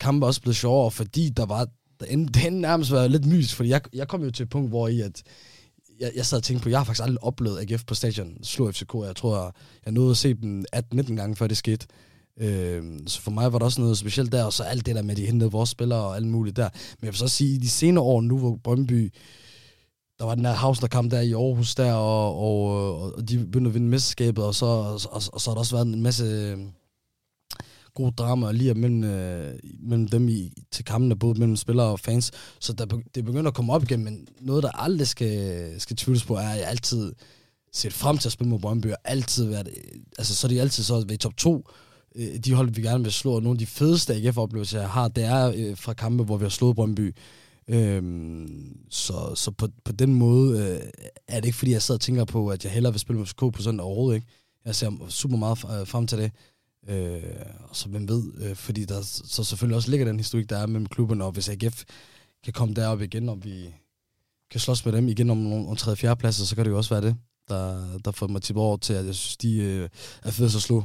kampe 0.00 0.26
også 0.26 0.40
blevet 0.40 0.56
sjovere, 0.56 0.90
fordi 0.90 1.28
der 1.28 1.46
var, 1.46 1.68
der 2.00 2.06
endte, 2.06 2.32
det 2.40 2.46
endte 2.46 2.60
nærmest 2.60 2.92
været 2.92 3.10
lidt 3.10 3.26
mysk, 3.26 3.56
fordi 3.56 3.68
jeg, 3.68 3.80
jeg 3.94 4.08
kom 4.08 4.22
jo 4.24 4.30
til 4.30 4.42
et 4.42 4.50
punkt, 4.50 4.68
hvor 4.68 4.88
i 4.88 5.00
at 5.00 5.22
jeg, 6.00 6.12
jeg 6.16 6.26
sad 6.26 6.38
og 6.38 6.44
tænkte 6.44 6.62
på, 6.62 6.68
jeg 6.68 6.78
har 6.78 6.84
faktisk 6.84 7.02
aldrig 7.02 7.24
oplevet 7.24 7.60
AGF 7.60 7.84
på 7.84 7.94
stadion 7.94 8.32
slå 8.42 8.72
FCK. 8.72 8.94
Jeg 8.94 9.16
tror, 9.16 9.42
jeg, 9.42 9.52
jeg 9.84 9.92
nåede 9.92 10.10
at 10.10 10.16
se 10.16 10.34
dem 10.34 10.64
18-19 10.76 11.14
gange, 11.14 11.36
før 11.36 11.46
det 11.46 11.56
skete. 11.56 11.86
Øh, 12.40 12.82
så 13.06 13.20
for 13.20 13.30
mig 13.30 13.52
var 13.52 13.58
der 13.58 13.66
også 13.66 13.80
noget 13.80 13.98
specielt 13.98 14.32
der, 14.32 14.44
og 14.44 14.52
så 14.52 14.62
alt 14.62 14.86
det 14.86 14.94
der 14.96 15.02
med, 15.02 15.10
at 15.10 15.16
de 15.16 15.26
hentede 15.26 15.50
vores 15.50 15.70
spillere 15.70 16.00
og 16.00 16.16
alt 16.16 16.26
muligt 16.26 16.56
der. 16.56 16.68
Men 16.72 17.06
jeg 17.06 17.12
vil 17.12 17.18
så 17.18 17.28
sige, 17.28 17.54
i 17.54 17.58
de 17.58 17.68
senere 17.68 18.04
år 18.04 18.20
nu, 18.20 18.38
hvor 18.38 18.58
Brøndby, 18.64 19.12
der 20.18 20.24
var 20.24 20.34
den 20.34 20.44
der 20.44 20.52
Hausner-kamp 20.52 21.10
der 21.10 21.20
i 21.20 21.32
Aarhus 21.32 21.74
der, 21.74 21.92
og, 21.92 22.38
og, 22.38 23.02
og 23.14 23.28
de 23.28 23.38
begyndte 23.38 23.68
at 23.68 23.74
vinde 23.74 23.88
mesterskabet, 23.88 24.44
og 24.44 24.54
så, 24.54 24.66
og, 24.66 25.00
og, 25.10 25.22
og 25.32 25.40
så 25.40 25.50
har 25.50 25.54
der 25.54 25.60
også 25.60 25.76
været 25.76 25.86
en 25.86 26.02
masse 26.02 26.24
øh, 26.24 26.58
god 27.94 28.12
drama 28.12 28.52
lige 28.52 28.74
mellem, 28.74 29.04
øh, 29.04 29.58
mellem 29.80 30.08
dem 30.08 30.28
i, 30.28 30.52
til 30.70 30.84
kampene, 30.84 31.16
både 31.16 31.38
mellem 31.40 31.56
spillere 31.56 31.86
og 31.86 32.00
fans. 32.00 32.30
Så 32.60 32.72
der, 32.72 32.86
det 33.14 33.24
begynder 33.24 33.48
at 33.50 33.54
komme 33.54 33.72
op 33.72 33.82
igen, 33.82 34.04
men 34.04 34.28
noget, 34.40 34.62
der 34.62 34.70
aldrig 34.70 35.08
skal, 35.08 35.80
skal 35.80 35.96
tvivles 35.96 36.24
på, 36.24 36.34
er, 36.34 36.48
at 36.48 36.58
jeg 36.58 36.68
altid 36.68 37.12
set 37.72 37.92
frem 37.92 38.18
til 38.18 38.28
at 38.28 38.32
spille 38.32 38.50
mod 38.50 38.58
Brøndby, 38.58 38.86
og 38.86 38.98
altid 39.04 39.44
været, 39.44 39.68
øh, 39.68 40.00
altså 40.18 40.34
så 40.34 40.46
er 40.46 40.48
de 40.48 40.60
altid 40.60 40.84
så 40.84 41.04
ved 41.08 41.18
top 41.18 41.36
2, 41.36 41.68
øh, 42.14 42.38
de 42.38 42.54
hold, 42.54 42.70
vi 42.70 42.82
gerne 42.82 43.04
vil 43.04 43.12
slå, 43.12 43.32
og 43.32 43.42
nogle 43.42 43.54
af 43.54 43.58
de 43.58 43.66
fedeste 43.66 44.14
AGF-oplevelser, 44.14 44.80
jeg 44.80 44.90
har, 44.90 45.08
det 45.08 45.24
er 45.24 45.52
øh, 45.56 45.76
fra 45.76 45.92
kampe, 45.92 46.24
hvor 46.24 46.36
vi 46.36 46.44
har 46.44 46.50
slået 46.50 46.76
Brøndby. 46.76 47.14
Øhm, 47.68 48.76
så 48.90 49.34
så 49.34 49.50
på, 49.50 49.68
på 49.84 49.92
den 49.92 50.14
måde 50.14 50.58
øh, 50.58 50.80
er 51.28 51.40
det 51.40 51.46
ikke, 51.46 51.58
fordi 51.58 51.72
jeg 51.72 51.82
sidder 51.82 51.96
og 51.96 52.00
tænker 52.00 52.24
på, 52.24 52.48
at 52.48 52.64
jeg 52.64 52.72
hellere 52.72 52.92
vil 52.92 53.00
spille 53.00 53.18
med 53.18 53.26
FCK 53.26 53.38
på 53.38 53.62
sådan 53.62 53.80
overhovedet 53.80 54.16
ikke. 54.16 54.26
Jeg 54.64 54.74
ser 54.74 55.06
super 55.08 55.36
meget 55.36 55.80
øh, 55.80 55.86
frem 55.86 56.06
til 56.06 56.18
det. 56.18 56.32
Øh, 56.88 57.22
og 57.68 57.76
så 57.76 57.88
hvem 57.88 58.08
ved, 58.08 58.32
øh, 58.38 58.56
fordi 58.56 58.84
der 58.84 59.02
så 59.02 59.44
selvfølgelig 59.44 59.76
også 59.76 59.90
ligger 59.90 60.06
den 60.06 60.16
historik, 60.16 60.50
der 60.50 60.58
er 60.58 60.66
mellem 60.66 60.86
klubberne, 60.86 61.24
og 61.24 61.32
hvis 61.32 61.48
AGF 61.48 61.84
kan 62.44 62.52
komme 62.52 62.74
derop 62.74 63.02
igen, 63.02 63.28
og 63.28 63.44
vi 63.44 63.74
kan 64.50 64.60
slås 64.60 64.84
med 64.84 64.92
dem 64.92 65.08
igen 65.08 65.30
om 65.30 65.36
nogle 65.36 65.68
om 65.68 65.76
3. 65.76 65.96
4. 65.96 66.16
pladser, 66.16 66.44
så 66.44 66.54
kan 66.54 66.64
det 66.64 66.70
jo 66.70 66.76
også 66.76 66.94
være 66.94 67.02
det, 67.02 67.16
der, 67.48 67.98
der 68.04 68.10
får 68.10 68.26
mig 68.26 68.42
til 68.42 68.56
over 68.56 68.76
til, 68.76 68.92
at 68.92 69.06
jeg 69.06 69.14
synes, 69.14 69.36
de 69.36 69.56
øh, 69.56 69.88
er 70.22 70.30
fede 70.30 70.46
at 70.46 70.52
slå. 70.52 70.84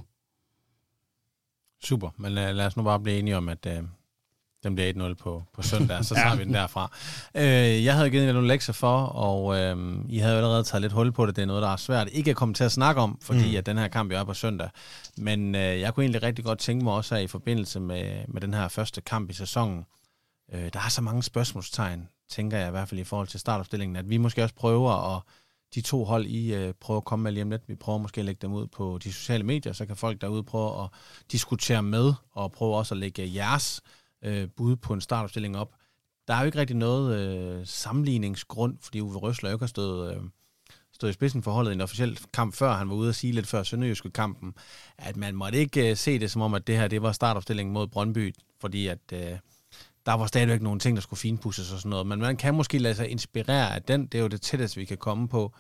Super, 1.84 2.10
men 2.18 2.32
lad, 2.32 2.54
lad 2.54 2.66
os 2.66 2.78
nu 2.78 2.84
bare 2.84 3.00
blive 3.00 3.20
enige 3.20 3.38
om, 3.38 3.50
at 3.50 3.66
øh, 3.66 3.84
den 4.64 4.76
bliver 4.76 5.10
1-0 5.12 5.14
på, 5.14 5.44
på 5.54 5.62
søndag, 5.62 6.06
så 6.06 6.16
tager 6.16 6.30
ja. 6.30 6.36
vi 6.36 6.44
den 6.44 6.54
derfra. 6.54 6.92
Øh, 7.36 7.86
jeg 7.86 7.96
havde 7.96 8.10
givet 8.10 8.26
jer 8.26 8.34
nogle 8.34 8.48
lektier 8.48 8.74
for, 8.74 9.02
og 9.02 9.58
øh, 9.58 9.96
I 10.10 10.18
havde 10.18 10.34
jo 10.34 10.38
allerede 10.38 10.64
taget 10.64 10.82
lidt 10.82 10.94
hul 10.94 11.12
på 11.12 11.26
det. 11.26 11.36
Det 11.36 11.42
er 11.42 11.46
noget, 11.46 11.62
der 11.62 11.70
er 11.70 11.76
svært 11.76 12.10
ikke 12.12 12.32
at 12.32 12.38
komme 12.38 12.54
til 12.54 12.64
at 12.64 12.72
snakke 12.72 13.02
om, 13.02 13.18
fordi 13.22 13.52
mm. 13.52 13.58
at 13.58 13.66
den 13.66 13.78
her 13.78 13.88
kamp 13.88 14.12
jo 14.12 14.18
er 14.18 14.24
på 14.24 14.34
søndag. 14.34 14.70
Men 15.18 15.56
øh, 15.56 15.80
jeg 15.80 15.94
kunne 15.94 16.04
egentlig 16.04 16.24
rigtig 16.24 16.46
godt 16.46 16.60
tænke 16.60 16.84
mig 16.84 16.94
også, 16.94 17.16
at 17.16 17.24
i 17.24 17.28
forbindelse 17.28 17.80
med, 17.80 18.22
med 18.28 18.42
den 18.42 18.54
her 18.54 18.68
første 18.68 19.02
kamp 19.02 19.30
i 19.30 19.34
sæsonen, 19.34 19.86
øh, 20.54 20.70
der 20.74 20.80
er 20.86 20.90
så 20.90 21.02
mange 21.02 21.24
spørgsmålstegn, 21.24 22.10
tænker 22.30 22.58
jeg 22.58 22.68
i 22.68 22.72
hvert 22.72 22.90
fald 22.90 23.00
i 23.00 23.04
forhold 23.04 23.28
til 23.28 23.40
startopstillingen, 23.40 23.96
at 23.96 24.10
vi 24.10 24.18
måske 24.18 24.44
også 24.44 24.56
prøver 24.56 25.16
at 25.16 25.22
de 25.76 25.82
to 25.82 26.04
hold, 26.04 26.26
I 26.26 26.54
øh, 26.54 26.74
prøver 26.80 26.98
at 26.98 27.06
komme 27.06 27.24
med 27.24 27.32
lige 27.32 27.44
om 27.44 27.50
lidt. 27.50 27.62
Vi 27.68 27.76
prøver 27.76 28.00
måske 28.00 28.22
at 28.22 28.26
lægge 28.26 28.40
dem 28.42 28.54
ud 28.54 28.68
på 28.68 29.00
de 29.04 29.14
sociale 29.14 29.44
medier, 29.44 29.74
så 29.74 29.86
kan 29.86 29.96
folk 29.96 30.22
derude 30.22 30.44
prøve 30.44 30.84
at 30.84 30.90
diskutere 31.32 31.84
med, 31.84 32.14
og 32.32 32.52
prøve 32.52 32.76
også 32.76 32.96
at 32.96 33.00
lægge 33.00 33.34
jeres 33.36 33.82
øh, 34.22 34.50
bud 34.50 34.76
på 34.76 34.94
en 34.94 35.02
startopstilling 35.02 35.58
op. 35.58 35.74
Der 36.28 36.34
er 36.34 36.40
jo 36.40 36.46
ikke 36.46 36.60
rigtig 36.60 36.76
noget 36.76 37.20
øh, 37.20 37.68
sammenligningsgrund, 37.68 38.78
fordi 38.82 39.02
Uwe 39.02 39.18
Røsler 39.18 39.50
ikke 39.50 39.64
har 39.64 39.68
stået, 39.68 40.16
øh, 40.16 40.22
stået 40.94 41.10
i 41.10 41.14
spidsen 41.14 41.44
for 41.44 41.52
holdet 41.52 41.72
i 41.72 41.74
en 41.74 41.82
officiel 41.82 42.20
kamp 42.34 42.54
før. 42.54 42.74
Han 42.74 42.90
var 42.90 42.96
ude 42.96 43.10
og 43.10 43.16
sige 43.16 43.34
lidt 43.34 43.48
før 43.48 43.64
Sønderjyske 43.64 44.10
kampen, 44.10 44.54
at 44.98 45.18
man 45.18 45.36
måtte 45.36 45.58
ikke 45.58 45.90
øh, 45.90 45.98
se 45.98 46.20
det 46.20 46.32
som 46.32 46.42
om, 46.42 46.54
at 46.54 46.68
det 46.68 46.78
her 46.78 46.88
det 46.88 47.02
var 47.02 47.12
startopstillingen 47.12 47.74
mod 47.74 47.88
Brøndby, 47.88 48.36
fordi 48.62 48.88
at 48.88 49.14
øh, 49.14 49.40
der 50.08 50.14
var 50.14 50.28
stadigvæk 50.28 50.62
nogle 50.62 50.80
ting, 50.80 50.96
der 50.98 51.02
skulle 51.02 51.20
finpusses 51.20 51.72
og 51.72 51.80
sådan 51.80 51.90
noget. 51.90 52.08
Men 52.08 52.20
man 52.20 52.38
kan 52.38 52.56
måske 52.56 52.78
lade 52.78 52.96
sig 52.96 53.10
inspirere 53.10 53.76
af 53.76 53.82
den. 53.82 54.06
Det 54.06 54.18
er 54.18 54.22
jo 54.22 54.28
det 54.28 54.42
tætteste, 54.42 54.80
vi 54.80 54.86
kan 54.86 54.98
komme 54.98 55.28
på 55.28 55.54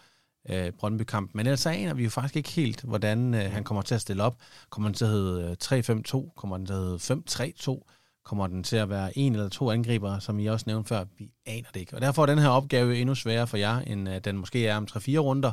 øh, 0.50 0.72
Brøndby-kamp. 0.80 1.32
Men 1.34 1.46
ellers 1.46 1.66
aner 1.66 1.94
vi 1.94 2.04
jo 2.04 2.10
faktisk 2.10 2.36
ikke 2.36 2.50
helt, 2.50 2.82
hvordan 2.82 3.34
øh, 3.34 3.52
han 3.52 3.64
kommer 3.64 3.82
til 3.82 3.96
at 3.96 4.02
stille 4.02 4.24
op. 4.24 4.38
Kommer 4.70 4.90
han 4.90 4.94
til 4.94 5.06
at 5.06 5.12
hedde 5.12 5.56
3-5-2? 5.64 6.34
Kommer 6.36 6.58
han 6.58 6.66
til 6.66 6.74
at 6.74 6.80
hedde 6.80 7.54
5-3-2? 7.80 7.94
Kommer 8.26 8.48
den 8.48 8.64
til 8.64 8.76
at 8.76 8.90
være 8.90 9.18
en 9.18 9.36
eller 9.36 9.50
to 9.50 9.72
angriber, 9.72 10.20
som 10.20 10.40
I 10.40 10.46
også 10.46 10.64
nævnte 10.68 10.88
før? 10.88 11.04
Vi 11.18 11.30
aner 11.46 11.68
det 11.74 11.80
ikke. 11.80 11.96
Og 11.96 12.02
derfor 12.02 12.22
er 12.22 12.26
den 12.26 12.40
her 12.40 12.50
opgave 12.50 12.98
endnu 12.98 13.16
sværere 13.16 13.48
for 13.48 13.58
jer, 13.58 13.80
end 13.80 14.10
uh, 14.10 14.16
den 14.16 14.38
måske 14.38 14.68
er 14.68 14.78
om 14.78 14.88
3-4 14.92 15.18
runder. 15.18 15.52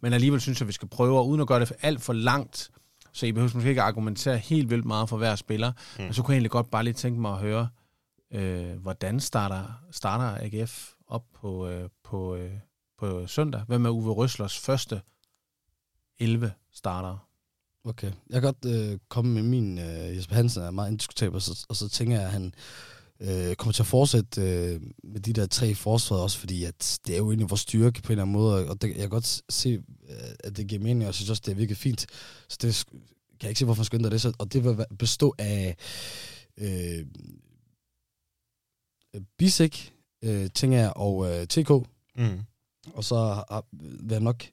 Men 0.00 0.12
alligevel 0.12 0.40
synes 0.40 0.60
jeg, 0.60 0.64
at 0.64 0.68
vi 0.68 0.72
skal 0.72 0.88
prøve, 0.88 1.22
uden 1.22 1.40
at 1.40 1.46
gøre 1.46 1.60
det 1.60 1.72
alt 1.82 2.02
for 2.02 2.12
langt, 2.12 2.70
så 3.12 3.26
I 3.26 3.32
behøver 3.32 3.50
måske 3.54 3.68
ikke 3.68 3.82
argumentere 3.82 4.38
helt 4.38 4.70
vildt 4.70 4.84
meget 4.84 5.08
for 5.08 5.16
hver 5.16 5.36
spiller. 5.36 5.72
Mm. 5.98 6.04
Men 6.04 6.14
så 6.14 6.22
kunne 6.22 6.32
jeg 6.32 6.36
egentlig 6.36 6.50
godt 6.50 6.70
bare 6.70 6.84
lige 6.84 6.94
tænke 6.94 7.20
mig 7.20 7.32
at 7.32 7.38
høre, 7.38 7.68
øh, 8.32 8.76
hvordan 8.76 9.20
starter, 9.20 9.84
starter 9.90 10.44
AGF 10.44 10.92
op 11.06 11.24
på, 11.34 11.68
øh, 11.68 11.88
på, 12.04 12.36
øh, 12.36 12.52
på 12.98 13.26
søndag? 13.26 13.62
Hvem 13.68 13.84
er 13.84 13.90
Uwe 13.90 14.12
Røslers 14.12 14.58
første 14.58 15.02
11 16.18 16.52
starter? 16.72 17.28
Okay. 17.84 18.12
Jeg 18.30 18.42
kan 18.42 18.54
godt 18.54 18.74
øh, 18.74 18.98
komme 19.08 19.34
med 19.34 19.42
min... 19.42 19.78
Øh, 19.78 20.16
Jesper 20.16 20.34
Hansen 20.34 20.62
er 20.62 20.70
meget 20.70 20.90
indiskutabel, 20.90 21.34
og 21.36 21.42
så, 21.42 21.66
og 21.68 21.76
så 21.76 21.88
tænker 21.88 22.16
jeg, 22.16 22.24
at 22.24 22.32
han 22.32 22.54
øh, 23.20 23.54
kommer 23.54 23.72
til 23.72 23.82
at 23.82 23.86
fortsætte 23.86 24.40
øh, 24.40 24.80
med 25.04 25.20
de 25.20 25.32
der 25.32 25.46
tre 25.46 25.74
forsvar 25.74 26.16
også, 26.16 26.38
fordi 26.38 26.64
at 26.64 27.00
det 27.06 27.14
er 27.14 27.18
jo 27.18 27.30
egentlig 27.30 27.50
vores 27.50 27.60
styrke 27.60 28.02
på 28.02 28.08
en 28.08 28.12
eller 28.12 28.22
anden 28.22 28.32
måde, 28.32 28.68
og 28.68 28.82
det, 28.82 28.88
jeg 28.88 28.96
kan 28.96 29.08
godt 29.08 29.42
se, 29.50 29.82
øh, 30.08 30.16
at 30.44 30.56
det 30.56 30.66
giver 30.66 30.82
mening, 30.82 31.00
og 31.00 31.06
jeg 31.06 31.14
synes 31.14 31.30
også, 31.30 31.42
det 31.46 31.52
er 31.52 31.56
virkelig 31.56 31.76
fint. 31.76 32.06
Så 32.48 32.58
det 32.62 32.84
kan 32.86 33.46
jeg 33.46 33.50
ikke 33.50 33.58
se, 33.58 33.64
hvorfor 33.64 33.80
man 33.80 33.84
skal 33.84 33.98
ændre 33.98 34.10
det. 34.10 34.20
Så, 34.20 34.32
og 34.38 34.52
det 34.52 34.64
vil 34.64 34.84
bestå 34.98 35.34
af 35.38 35.76
øh, 36.58 37.06
Bisek, 39.38 39.92
øh, 40.22 40.50
tænker 40.50 40.78
jeg, 40.78 40.92
og 40.96 41.30
øh, 41.30 41.46
TK. 41.46 41.70
Mm. 42.16 42.40
Og 42.94 43.04
så 43.04 43.16
har, 43.16 43.64
hvad 44.02 44.20
nok... 44.20 44.38
Det 44.38 44.48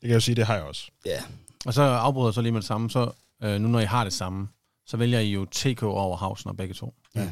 kan 0.00 0.08
jeg 0.10 0.14
jo 0.14 0.20
sige, 0.20 0.34
det 0.34 0.46
har 0.46 0.54
jeg 0.54 0.64
også. 0.64 0.90
Ja, 1.06 1.22
og 1.66 1.74
så 1.74 1.82
afbryder 1.82 2.28
jeg 2.28 2.34
så 2.34 2.40
lige 2.40 2.52
med 2.52 2.60
det 2.60 2.66
samme, 2.66 2.90
så 2.90 3.10
øh, 3.42 3.60
nu 3.60 3.68
når 3.68 3.80
I 3.80 3.84
har 3.84 4.04
det 4.04 4.12
samme, 4.12 4.48
så 4.86 4.96
vælger 4.96 5.20
I 5.20 5.30
jo 5.32 5.44
TK 5.44 5.82
over 5.82 6.16
Hausner 6.16 6.52
begge 6.52 6.74
to. 6.74 6.94
Ja. 7.14 7.30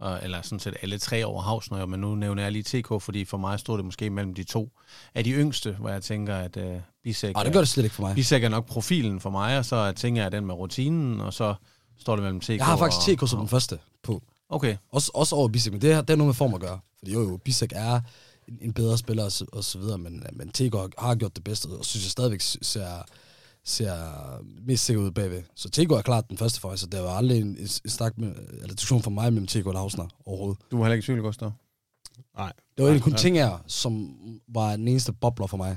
Og, 0.00 0.20
eller 0.22 0.42
sådan 0.42 0.60
set 0.60 0.76
alle 0.82 0.98
tre 0.98 1.24
over 1.24 1.42
Hausner, 1.42 1.86
men 1.86 2.00
nu 2.00 2.14
nævner 2.14 2.42
jeg 2.42 2.52
lige 2.52 2.62
TK, 2.62 3.02
fordi 3.02 3.24
for 3.24 3.36
mig 3.36 3.60
stod 3.60 3.76
det 3.76 3.84
måske 3.84 4.10
mellem 4.10 4.34
de 4.34 4.44
to 4.44 4.70
af 5.14 5.24
de 5.24 5.30
yngste, 5.30 5.72
hvor 5.72 5.88
jeg 5.88 6.02
tænker, 6.02 6.36
at 6.36 6.56
øh, 6.56 6.80
Bisek, 7.02 7.36
Ej, 7.36 7.42
det 7.42 7.52
gør 7.52 7.60
det 7.60 7.68
slet 7.68 7.84
ikke 7.84 7.96
for 7.96 8.02
mig. 8.02 8.14
Bisek 8.14 8.44
er 8.44 8.48
nok 8.48 8.66
profilen 8.66 9.20
for 9.20 9.30
mig, 9.30 9.58
og 9.58 9.64
så 9.64 9.92
tænker 9.92 10.22
jeg 10.22 10.32
den 10.32 10.46
med 10.46 10.54
rutinen, 10.54 11.20
og 11.20 11.32
så 11.32 11.54
står 11.98 12.16
det 12.16 12.22
mellem 12.22 12.40
TK 12.40 12.48
Jeg 12.48 12.66
har 12.66 12.76
faktisk 12.76 13.16
TK 13.16 13.28
som 13.28 13.38
den 13.38 13.48
første 13.48 13.78
på. 14.02 14.22
Okay. 14.48 14.76
Også, 14.92 15.10
også 15.14 15.34
over 15.34 15.48
Bisek, 15.48 15.72
men 15.72 15.82
det, 15.82 16.08
det 16.08 16.10
er 16.10 16.16
noget 16.16 16.28
med 16.28 16.34
form 16.34 16.54
at 16.54 16.60
gøre. 16.60 16.80
Fordi 16.98 17.12
jo, 17.12 17.22
jo, 17.22 17.36
Bisek 17.36 17.72
er 17.74 18.00
en, 18.48 18.58
en 18.60 18.72
bedre 18.72 18.98
spiller 18.98 19.24
og 19.24 19.32
så, 19.32 19.46
og 19.52 19.64
så 19.64 19.78
videre, 19.78 19.98
men, 19.98 20.22
men 20.32 20.48
TK 20.48 20.74
har 20.98 21.14
gjort 21.14 21.36
det 21.36 21.44
bedste, 21.44 21.66
og 21.66 21.84
synes 21.84 22.04
jeg 22.04 22.10
stadigvæk 22.10 22.40
ser 22.40 23.02
ser 23.66 23.94
mest 24.66 24.84
sikker 24.84 25.02
ud 25.02 25.10
bagved. 25.10 25.42
Så 25.54 25.70
Tego 25.70 25.94
er 25.94 26.02
klart 26.02 26.28
den 26.28 26.38
første 26.38 26.60
for 26.60 26.68
mig, 26.68 26.78
så 26.78 26.86
der 26.86 27.00
var 27.00 27.10
aldrig 27.10 27.40
en, 27.40 27.56
en 27.58 27.68
snak 27.68 28.18
med, 28.18 28.34
eller 28.52 28.74
diskussion 28.74 29.02
for 29.02 29.10
mig 29.10 29.32
mellem 29.32 29.46
Tego 29.46 29.68
og 29.68 29.74
Lausner 29.74 30.08
overhovedet. 30.26 30.58
Du 30.70 30.76
var 30.76 30.84
heller 30.84 30.94
ikke 30.94 31.04
i 31.04 31.06
tvivl, 31.06 31.22
Gustav? 31.22 31.52
Nej. 32.36 32.52
Det 32.76 32.82
var 32.84 32.90
egentlig 32.90 33.02
kun 33.02 33.14
ting 33.14 33.36
her, 33.36 33.64
som 33.66 34.16
var 34.48 34.76
den 34.76 34.88
eneste 34.88 35.12
bobler 35.12 35.46
for 35.46 35.56
mig. 35.56 35.76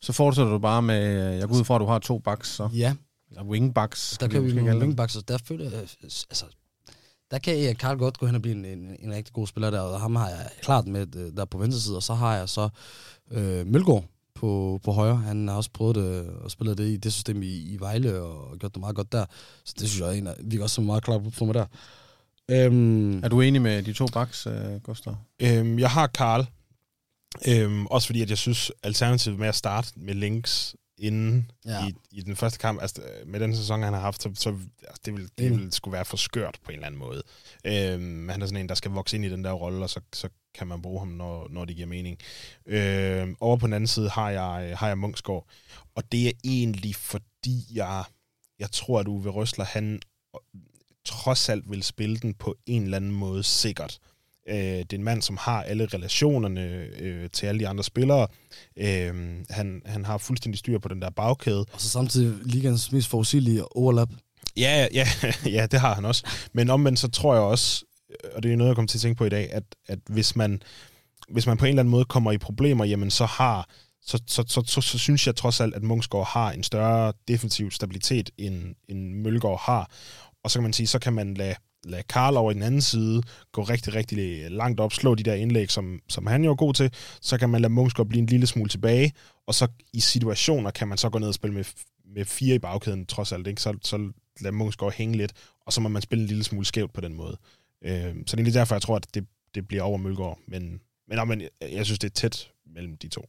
Så 0.00 0.12
fortsætter 0.12 0.52
du 0.52 0.58
bare 0.58 0.82
med, 0.82 1.32
jeg 1.32 1.48
går 1.48 1.54
ud 1.54 1.64
fra, 1.64 1.74
at 1.74 1.80
du 1.80 1.86
har 1.86 1.98
to 1.98 2.18
backs, 2.18 2.48
så? 2.48 2.68
Ja. 2.74 2.94
Eller 3.30 3.44
wingbacks. 3.44 4.18
Der 4.20 4.28
kan 4.28 4.44
vi 4.44 4.52
nogle 4.52 4.78
wingbacks, 4.78 5.16
og 5.16 5.28
der 5.28 5.38
føler 5.38 5.70
jeg, 5.70 5.80
altså, 6.02 6.46
der 7.34 7.40
kan 7.40 7.62
jeg 7.62 7.78
Karl 7.78 7.96
godt 7.96 8.18
gå 8.18 8.26
hen 8.26 8.34
og 8.34 8.42
blive 8.42 8.54
en, 8.54 8.64
en, 8.64 8.96
en 9.00 9.12
rigtig 9.12 9.34
god 9.34 9.46
spiller 9.46 9.70
der, 9.70 9.80
og 9.80 10.00
ham 10.00 10.16
har 10.16 10.28
jeg 10.28 10.48
klart 10.62 10.86
med 10.86 11.16
øh, 11.16 11.36
der 11.36 11.44
på 11.44 11.58
venstre 11.58 11.80
side, 11.80 11.96
og 11.96 12.02
så 12.02 12.14
har 12.14 12.36
jeg 12.36 12.48
så 12.48 12.68
øh, 13.30 13.66
Mølgaard, 13.66 14.04
på, 14.34 14.80
på 14.84 14.92
højre. 14.92 15.16
Han 15.16 15.48
har 15.48 15.56
også 15.56 15.70
prøvet 15.70 15.96
det 15.96 16.28
og 16.28 16.50
spillet 16.50 16.78
det 16.78 16.88
i 16.88 16.96
det 16.96 17.12
system 17.12 17.42
i, 17.42 17.46
i 17.46 17.76
Vejle 17.80 18.20
og 18.20 18.58
gjort 18.58 18.74
det 18.74 18.80
meget 18.80 18.96
godt 18.96 19.12
der. 19.12 19.24
Så 19.64 19.74
det 19.78 19.88
synes 19.88 20.00
jeg 20.00 20.08
er 20.08 20.12
en, 20.12 20.28
vi 20.50 20.58
også 20.58 20.80
meget 20.80 21.04
klar 21.04 21.22
på 21.38 21.44
mig 21.44 21.54
der. 21.54 21.66
Øhm, 22.50 23.24
er 23.24 23.28
du 23.28 23.40
enig 23.40 23.62
med 23.62 23.82
de 23.82 23.92
to 23.92 24.06
backs, 24.06 24.46
uh, 24.46 24.82
Gustav? 24.82 25.16
Øhm, 25.42 25.78
jeg 25.78 25.90
har 25.90 26.06
Karl. 26.06 26.46
Øhm, 27.48 27.86
også 27.86 28.06
fordi, 28.06 28.22
at 28.22 28.30
jeg 28.30 28.38
synes, 28.38 28.72
alternativet 28.82 29.38
med 29.38 29.48
at 29.48 29.54
starte 29.54 29.92
med 29.96 30.14
links 30.14 30.76
inden 30.98 31.50
ja. 31.64 31.86
i, 31.86 31.94
i 32.10 32.20
den 32.20 32.36
første 32.36 32.58
kamp, 32.58 32.82
altså 32.82 33.02
med 33.26 33.40
den 33.40 33.56
sæson, 33.56 33.82
han 33.82 33.92
har 33.92 34.00
haft, 34.00 34.22
så, 34.22 34.30
så 34.34 34.48
altså, 34.48 35.02
det, 35.04 35.14
vil, 35.14 35.30
det 35.38 35.50
vil 35.50 35.72
skulle 35.72 35.92
være 35.92 36.04
for 36.04 36.16
skørt 36.16 36.58
på 36.64 36.70
en 36.70 36.74
eller 36.74 36.86
anden 36.86 36.98
måde. 36.98 37.22
Øhm, 37.64 38.28
han 38.28 38.42
er 38.42 38.46
sådan 38.46 38.60
en, 38.60 38.68
der 38.68 38.74
skal 38.74 38.90
vokse 38.90 39.16
ind 39.16 39.24
i 39.24 39.30
den 39.30 39.44
der 39.44 39.52
rolle, 39.52 39.84
og 39.84 39.90
så, 39.90 40.00
så 40.12 40.28
kan 40.54 40.66
man 40.66 40.82
bruge 40.82 40.98
ham, 40.98 41.08
når, 41.08 41.48
når 41.50 41.64
det 41.64 41.76
giver 41.76 41.88
mening. 41.88 42.18
Øh, 42.66 43.28
over 43.40 43.56
på 43.56 43.66
den 43.66 43.74
anden 43.74 43.88
side 43.88 44.08
har 44.08 44.30
jeg, 44.30 44.78
har 44.78 44.88
jeg 44.88 44.98
Munksgaard, 44.98 45.46
og 45.94 46.12
det 46.12 46.28
er 46.28 46.32
egentlig 46.44 46.96
fordi, 46.96 47.66
jeg, 47.74 48.04
jeg 48.58 48.70
tror, 48.70 49.00
at 49.00 49.08
Uwe 49.08 49.30
Røsler, 49.30 49.64
han 49.64 50.00
trods 51.04 51.48
alt 51.48 51.70
vil 51.70 51.82
spille 51.82 52.16
den 52.16 52.34
på 52.34 52.56
en 52.66 52.82
eller 52.82 52.96
anden 52.96 53.12
måde 53.12 53.42
sikkert. 53.42 53.98
Øh, 54.48 54.56
det 54.56 54.92
er 54.92 54.96
en 54.96 55.04
mand, 55.04 55.22
som 55.22 55.36
har 55.36 55.62
alle 55.62 55.86
relationerne 55.86 56.60
øh, 56.98 57.30
til 57.30 57.46
alle 57.46 57.60
de 57.60 57.68
andre 57.68 57.84
spillere. 57.84 58.26
Øh, 58.76 59.14
han, 59.50 59.82
han 59.84 60.04
har 60.04 60.18
fuldstændig 60.18 60.58
styr 60.58 60.78
på 60.78 60.88
den 60.88 61.02
der 61.02 61.10
bagkæde. 61.10 61.66
Og 61.72 61.80
så 61.80 61.88
samtidig 61.88 62.38
ligands 62.44 62.92
mest 62.92 63.08
forudsigelige 63.08 63.76
overlap. 63.76 64.08
Ja, 64.56 64.88
ja, 64.92 65.08
ja, 65.56 65.66
det 65.66 65.80
har 65.80 65.94
han 65.94 66.04
også. 66.04 66.26
Men 66.52 66.70
omvendt 66.70 66.98
så 66.98 67.08
tror 67.08 67.34
jeg 67.34 67.42
også, 67.42 67.84
og 68.34 68.42
det 68.42 68.52
er 68.52 68.56
noget, 68.56 68.68
jeg 68.68 68.76
kommer 68.76 68.86
til 68.88 68.98
at 68.98 69.02
tænke 69.02 69.18
på 69.18 69.24
i 69.24 69.28
dag, 69.28 69.52
at, 69.52 69.64
at 69.86 69.98
hvis, 70.06 70.36
man, 70.36 70.62
hvis 71.28 71.46
man 71.46 71.56
på 71.56 71.64
en 71.64 71.68
eller 71.68 71.82
anden 71.82 71.90
måde 71.90 72.04
kommer 72.04 72.32
i 72.32 72.38
problemer, 72.38 72.84
jamen 72.84 73.10
så 73.10 73.26
har 73.26 73.68
så, 74.06 74.22
så, 74.26 74.44
så, 74.46 74.62
så, 74.66 74.80
så 74.80 74.98
synes 74.98 75.26
jeg 75.26 75.36
trods 75.36 75.60
alt, 75.60 75.74
at 75.74 75.82
Munchsgaard 75.82 76.26
har 76.26 76.52
en 76.52 76.62
større 76.62 77.12
defensiv 77.28 77.70
stabilitet, 77.70 78.30
end, 78.38 78.74
end 78.88 79.14
Mølgaard 79.14 79.60
har. 79.60 79.90
Og 80.44 80.50
så 80.50 80.58
kan 80.58 80.62
man 80.62 80.72
sige, 80.72 80.86
så 80.86 80.98
kan 80.98 81.12
man 81.12 81.34
lade, 81.34 81.54
lade 81.84 82.02
Karl 82.02 82.36
over 82.36 82.50
i 82.50 82.54
den 82.54 82.62
anden 82.62 82.80
side 82.80 83.22
gå 83.52 83.62
rigtig, 83.62 83.94
rigtig 83.94 84.50
langt 84.50 84.80
op, 84.80 84.92
slå 84.92 85.14
de 85.14 85.22
der 85.22 85.34
indlæg, 85.34 85.70
som, 85.70 86.00
som 86.08 86.26
han 86.26 86.44
jo 86.44 86.50
er 86.50 86.54
god 86.54 86.74
til. 86.74 86.90
Så 87.20 87.38
kan 87.38 87.50
man 87.50 87.60
lade 87.60 87.72
Munchsgaard 87.72 88.08
blive 88.08 88.20
en 88.20 88.26
lille 88.26 88.46
smule 88.46 88.68
tilbage, 88.68 89.12
og 89.46 89.54
så 89.54 89.66
i 89.92 90.00
situationer 90.00 90.70
kan 90.70 90.88
man 90.88 90.98
så 90.98 91.08
gå 91.08 91.18
ned 91.18 91.28
og 91.28 91.34
spille 91.34 91.54
med, 91.54 91.64
med 92.14 92.24
fire 92.24 92.54
i 92.54 92.58
bagkæden, 92.58 93.06
trods 93.06 93.32
alt. 93.32 93.46
Ikke? 93.46 93.62
Så, 93.62 93.78
så 93.82 94.12
lade 94.40 94.54
Munchsgaard 94.54 94.92
hænge 94.92 95.16
lidt, 95.16 95.32
og 95.66 95.72
så 95.72 95.80
må 95.80 95.88
man 95.88 96.02
spille 96.02 96.22
en 96.22 96.28
lille 96.28 96.44
smule 96.44 96.66
skævt 96.66 96.92
på 96.92 97.00
den 97.00 97.14
måde. 97.14 97.36
Øh, 97.84 98.14
så 98.26 98.36
det 98.36 98.40
er 98.40 98.44
lige 98.44 98.58
derfor, 98.58 98.74
jeg 98.74 98.82
tror, 98.82 98.96
at 98.96 99.06
det, 99.14 99.26
det 99.54 99.68
bliver 99.68 99.82
over 99.82 99.98
Mølgaard. 99.98 100.38
Men, 100.46 100.80
men, 101.08 101.28
men 101.28 101.40
jeg, 101.40 101.50
jeg 101.72 101.84
synes, 101.84 101.98
det 101.98 102.10
er 102.10 102.14
tæt 102.14 102.50
mellem 102.74 102.96
de 102.96 103.08
to. 103.08 103.28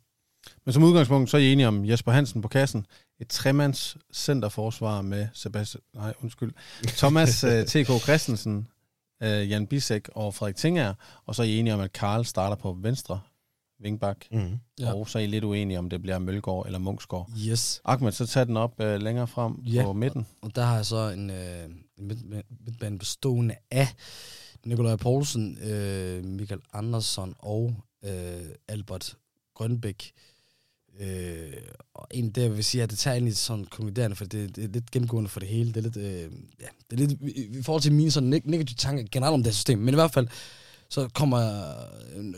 Men 0.65 0.73
som 0.73 0.83
udgangspunkt, 0.83 1.29
så 1.29 1.37
er 1.37 1.41
I 1.41 1.51
enige 1.51 1.67
om 1.67 1.85
Jesper 1.85 2.11
Hansen 2.11 2.41
på 2.41 2.47
kassen. 2.47 2.85
Et 3.19 3.27
tremands 3.27 3.97
centerforsvar 4.13 5.01
med 5.01 5.27
Sebastian, 5.33 5.81
nej, 5.93 6.13
undskyld, 6.23 6.53
Thomas 6.83 7.43
øh, 7.49 7.65
T.K. 7.65 8.01
Christensen, 8.03 8.67
uh, 9.21 9.49
Jan 9.49 9.67
Bisek 9.67 10.09
og 10.15 10.33
Frederik 10.33 10.55
Tinger. 10.55 10.93
Og 11.25 11.35
så 11.35 11.41
er 11.41 11.45
I 11.45 11.59
enige 11.59 11.73
om, 11.73 11.79
at 11.79 11.93
Karl 11.93 12.23
starter 12.23 12.55
på 12.55 12.77
venstre 12.81 13.19
vingbak. 13.79 14.17
Mm. 14.31 14.59
Ja. 14.79 14.93
Og 14.93 15.09
så 15.09 15.19
er 15.19 15.23
I 15.23 15.27
lidt 15.27 15.43
uenige 15.43 15.79
om, 15.79 15.89
det 15.89 16.01
bliver 16.01 16.19
Mølgaard 16.19 16.65
eller 16.65 16.79
Munksgaard. 16.79 17.31
Yes. 17.47 17.81
Ahmed, 17.85 18.11
så 18.11 18.25
tager 18.25 18.43
den 18.43 18.57
op 18.57 18.79
uh, 18.79 18.95
længere 18.95 19.27
frem 19.27 19.53
ja. 19.65 19.83
på 19.83 19.93
midten. 19.93 20.27
Og, 20.41 20.55
der 20.55 20.63
har 20.63 20.75
jeg 20.75 20.85
så 20.85 21.09
en, 21.09 21.29
en 21.97 22.23
midtbane 22.65 22.99
bestående 22.99 23.55
af 23.71 23.87
Nikolaj 24.65 24.95
Poulsen, 24.95 25.57
uh, 25.61 26.25
Michael 26.25 26.61
Andersson 26.73 27.35
og 27.39 27.75
uh, 28.03 28.09
Albert 28.67 29.17
Grønbæk. 29.53 30.11
Øh, 30.15 30.34
og 31.93 32.07
en 32.11 32.29
der 32.29 32.49
vil 32.49 32.63
sige, 32.63 32.83
at 32.83 32.89
det 32.89 32.99
tager 32.99 33.13
egentlig 33.13 33.37
sådan 33.37 33.65
konkluderende, 33.65 34.15
for 34.15 34.25
det, 34.25 34.55
det, 34.55 34.63
er 34.63 34.67
lidt 34.67 34.91
gennemgående 34.91 35.29
for 35.29 35.39
det 35.39 35.49
hele. 35.49 35.73
Det 35.73 35.77
er 35.77 35.81
lidt, 35.81 35.97
øh, 35.97 36.31
ja, 36.61 36.67
det 36.89 37.01
er 37.01 37.07
lidt 37.07 37.21
i, 37.21 37.61
forhold 37.63 37.81
til 37.81 37.93
mine 37.93 38.11
sådan 38.11 38.29
negative 38.29 38.75
tanker 38.77 39.03
generelt 39.11 39.33
om 39.33 39.43
det 39.43 39.47
her 39.47 39.53
system. 39.53 39.79
Men 39.79 39.93
i 39.93 39.95
hvert 39.95 40.13
fald, 40.13 40.27
så 40.89 41.07
kommer 41.07 41.41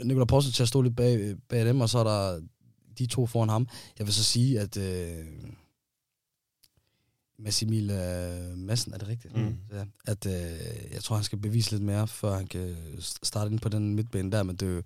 Nikolaj 0.04 0.26
Poulsen 0.26 0.54
til 0.54 0.64
at 0.64 0.70
stå 0.70 0.82
lidt 0.82 0.96
bag, 0.96 1.36
bag 1.50 1.66
dem, 1.66 1.82
og 1.82 1.90
så 1.90 2.00
er 2.00 2.04
der 2.04 2.42
de 2.98 3.06
to 3.06 3.26
foran 3.26 3.50
ham. 3.50 3.68
Jeg 4.00 4.08
vil 4.08 4.14
så 4.14 4.24
sige, 4.24 4.60
at 4.60 4.78
øh, 4.78 5.26
Massimil 7.40 7.90
øh, 7.90 8.58
Madsen, 8.58 8.94
er 8.94 8.98
det 8.98 9.08
rigtigt? 9.08 9.38
Mm. 9.38 9.58
Ja, 9.74 9.84
at 10.06 10.26
øh, 10.26 10.94
jeg 10.94 11.04
tror, 11.04 11.16
han 11.16 11.26
skal 11.26 11.38
bevise 11.40 11.72
lidt 11.72 11.84
mere, 11.84 12.08
før 12.08 12.36
han 12.36 12.48
kan 12.48 12.76
starte 13.24 13.52
ind 13.52 13.60
på 13.60 13.70
den 13.70 13.96
midtbane 13.96 14.32
der, 14.32 14.44
men 14.44 14.56
det 14.56 14.86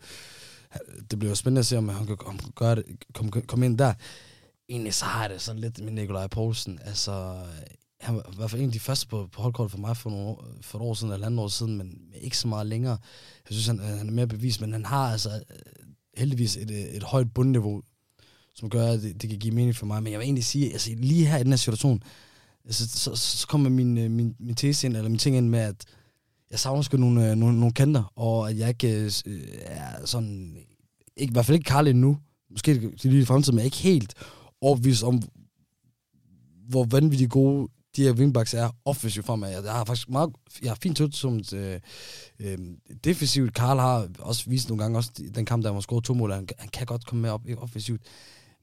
det 1.11 1.19
bliver 1.19 1.33
spændende 1.33 1.59
at 1.59 1.65
se, 1.65 1.77
om 1.77 1.89
han 1.89 2.07
kan 2.07 2.17
gøre 2.55 2.75
det, 2.75 2.85
komme 3.13 3.31
kom 3.31 3.63
ind 3.63 3.77
der. 3.77 3.93
Egentlig 4.69 4.93
så 4.93 5.05
har 5.05 5.21
jeg 5.21 5.29
det 5.29 5.41
sådan 5.41 5.61
lidt 5.61 5.83
med 5.83 5.91
Nikolaj 5.91 6.27
Poulsen. 6.27 6.79
Altså, 6.85 7.35
han 8.01 8.15
var 8.15 8.29
i 8.31 8.35
hvert 8.35 8.51
fald 8.51 8.61
en 8.61 8.67
af 8.67 8.73
de 8.73 8.79
første 8.79 9.07
på, 9.07 9.29
på 9.31 9.41
holdkortet 9.41 9.71
for 9.71 9.77
mig 9.77 9.97
for, 9.97 10.09
nogle, 10.09 10.35
for 10.61 10.77
et 10.79 10.81
år 10.81 10.93
siden, 10.93 11.13
eller 11.13 11.27
andet 11.27 11.39
år 11.39 11.47
siden, 11.47 11.77
men 11.77 11.99
ikke 12.21 12.37
så 12.37 12.47
meget 12.47 12.67
længere. 12.67 12.97
Jeg 13.49 13.57
synes, 13.57 13.67
han, 13.67 13.79
øh, 13.79 13.85
han 13.85 14.07
er 14.07 14.11
mere 14.11 14.27
bevis, 14.27 14.61
men 14.61 14.73
han 14.73 14.85
har 14.85 15.11
altså 15.11 15.29
øh, 15.29 15.85
heldigvis 16.17 16.57
et, 16.57 16.71
øh, 16.71 16.77
et 16.77 17.03
højt 17.03 17.33
bundniveau, 17.33 17.81
som 18.55 18.69
gør, 18.69 18.87
at 18.87 19.01
det, 19.01 19.21
det 19.21 19.29
kan 19.29 19.39
give 19.39 19.53
mening 19.53 19.75
for 19.75 19.85
mig. 19.85 20.03
Men 20.03 20.11
jeg 20.11 20.19
vil 20.19 20.25
egentlig 20.25 20.45
sige, 20.45 20.71
altså 20.71 20.91
lige 20.97 21.25
her 21.25 21.37
i 21.37 21.43
den 21.43 21.51
her 21.51 21.57
situation, 21.57 22.03
altså, 22.65 22.89
så, 22.89 22.99
så, 22.99 23.15
så 23.15 23.47
kommer 23.47 23.69
min, 23.69 24.11
min, 24.11 24.35
min 24.39 24.55
tese 24.55 24.87
ind, 24.87 24.95
eller 24.95 25.09
min 25.09 25.19
ting 25.19 25.37
ind 25.37 25.49
med, 25.49 25.59
at 25.59 25.85
jeg 26.51 26.59
savner 26.59 26.81
sgu 26.81 26.97
nogle, 26.97 27.31
øh, 27.31 27.35
nogle, 27.35 27.59
nogle 27.59 27.73
kanter, 27.73 28.13
og 28.15 28.49
at 28.49 28.57
jeg 28.57 28.69
ikke 28.69 28.99
øh, 28.99 29.11
øh 29.25 29.41
er 29.61 30.05
sådan, 30.05 30.57
ikke, 31.17 31.31
i 31.31 31.33
hvert 31.33 31.45
fald 31.45 31.55
ikke 31.55 31.67
Karl 31.67 31.87
endnu, 31.87 32.17
måske 32.51 32.95
til 32.97 33.11
lige 33.11 33.21
i 33.21 33.25
fremtiden, 33.25 33.55
men 33.55 33.59
jeg 33.59 33.63
er 33.63 33.73
ikke 33.73 33.77
helt 33.77 34.13
overbevist 34.61 35.03
om, 35.03 35.21
hvor 36.69 36.83
vanvittigt 36.83 37.31
gode 37.31 37.67
de 37.95 38.03
her 38.03 38.13
wingbacks 38.13 38.53
er 38.53 38.69
offensivt 38.85 39.25
for 39.25 39.35
mig. 39.35 39.51
Jeg 39.51 39.71
har 39.71 39.85
faktisk 39.85 40.09
meget, 40.09 40.29
jeg 40.61 40.69
har 40.69 40.77
fint 40.81 40.97
tødt 40.97 41.15
som 41.15 41.41
øh, 41.53 41.79
øh, 42.39 42.57
defensivt. 43.03 43.53
Karl 43.53 43.79
har 43.79 44.07
også 44.19 44.49
vist 44.49 44.69
nogle 44.69 44.83
gange, 44.83 44.97
også 44.97 45.11
den 45.35 45.45
kamp, 45.45 45.63
der 45.63 45.69
var 45.69 45.79
scoret 45.79 46.03
to 46.03 46.13
mål, 46.13 46.31
han, 46.31 46.47
han 46.59 46.69
kan 46.69 46.85
godt 46.85 47.05
komme 47.05 47.21
med 47.21 47.29
op 47.29 47.41
offensivt. 47.57 48.01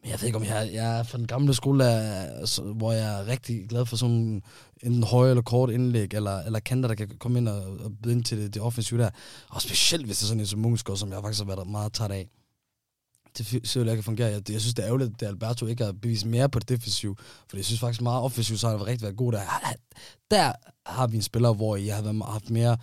Jeg 0.09 0.21
ved 0.21 0.27
ikke, 0.27 0.39
om 0.39 0.45
jeg, 0.45 0.71
jeg 0.73 0.99
er 0.99 1.03
fra 1.03 1.19
den 1.19 1.27
gamle 1.27 1.55
skole, 1.55 1.85
der, 1.85 2.73
hvor 2.73 2.93
jeg 2.93 3.21
er 3.21 3.27
rigtig 3.27 3.69
glad 3.69 3.87
for 3.87 3.97
sådan 3.97 4.43
en 4.83 5.03
høj 5.03 5.31
eller 5.31 5.43
kort 5.43 5.71
indlæg, 5.71 6.15
eller, 6.15 6.43
eller 6.43 6.61
kanter, 6.61 6.89
der 6.89 6.95
kan 6.95 7.09
komme 7.19 7.39
ind 7.39 7.49
og, 7.49 7.63
og 7.63 7.93
byde 8.03 8.15
ind 8.15 8.25
til 8.25 8.39
det, 8.39 8.55
det 8.55 8.63
offensive 8.63 9.01
der. 9.01 9.11
Og 9.49 9.63
specielt 9.63 10.07
hvis 10.07 10.19
det 10.19 10.25
er 10.25 10.27
sådan 10.27 10.41
en 10.41 10.47
som 10.47 10.61
Munchsgaard, 10.61 10.99
som 10.99 11.13
jeg 11.13 11.21
faktisk 11.23 11.41
har 11.41 11.55
været 11.55 11.69
meget 11.69 11.93
træt 11.93 12.11
af. 12.11 12.29
Det 13.39 13.69
ser 13.69 13.85
jeg 13.85 13.95
kan 13.95 14.05
fungere. 14.05 14.29
Jeg, 14.29 14.51
jeg 14.51 14.61
synes, 14.61 14.75
det 14.75 14.83
er 14.83 14.87
ærgerligt, 14.87 15.23
at 15.23 15.29
Alberto 15.29 15.67
ikke 15.67 15.85
har 15.85 15.93
bevist 15.93 16.27
mere 16.27 16.49
på 16.49 16.59
det 16.59 16.69
defensive, 16.69 17.17
for 17.49 17.57
jeg 17.57 17.65
synes 17.65 17.81
faktisk 17.81 18.03
meget 18.03 18.23
offensivt, 18.23 18.61
så 18.61 18.69
har 18.69 18.77
han 18.77 18.87
rigtig 18.87 19.03
været 19.03 19.17
god 19.17 19.33
der. 19.33 19.41
Der 20.31 20.53
har 20.87 21.07
vi 21.07 21.17
en 21.17 21.23
spiller, 21.23 21.53
hvor 21.53 21.77
jeg 21.77 21.95
har 21.95 22.03
været, 22.03 22.23
haft 22.25 22.51
mere 22.51 22.77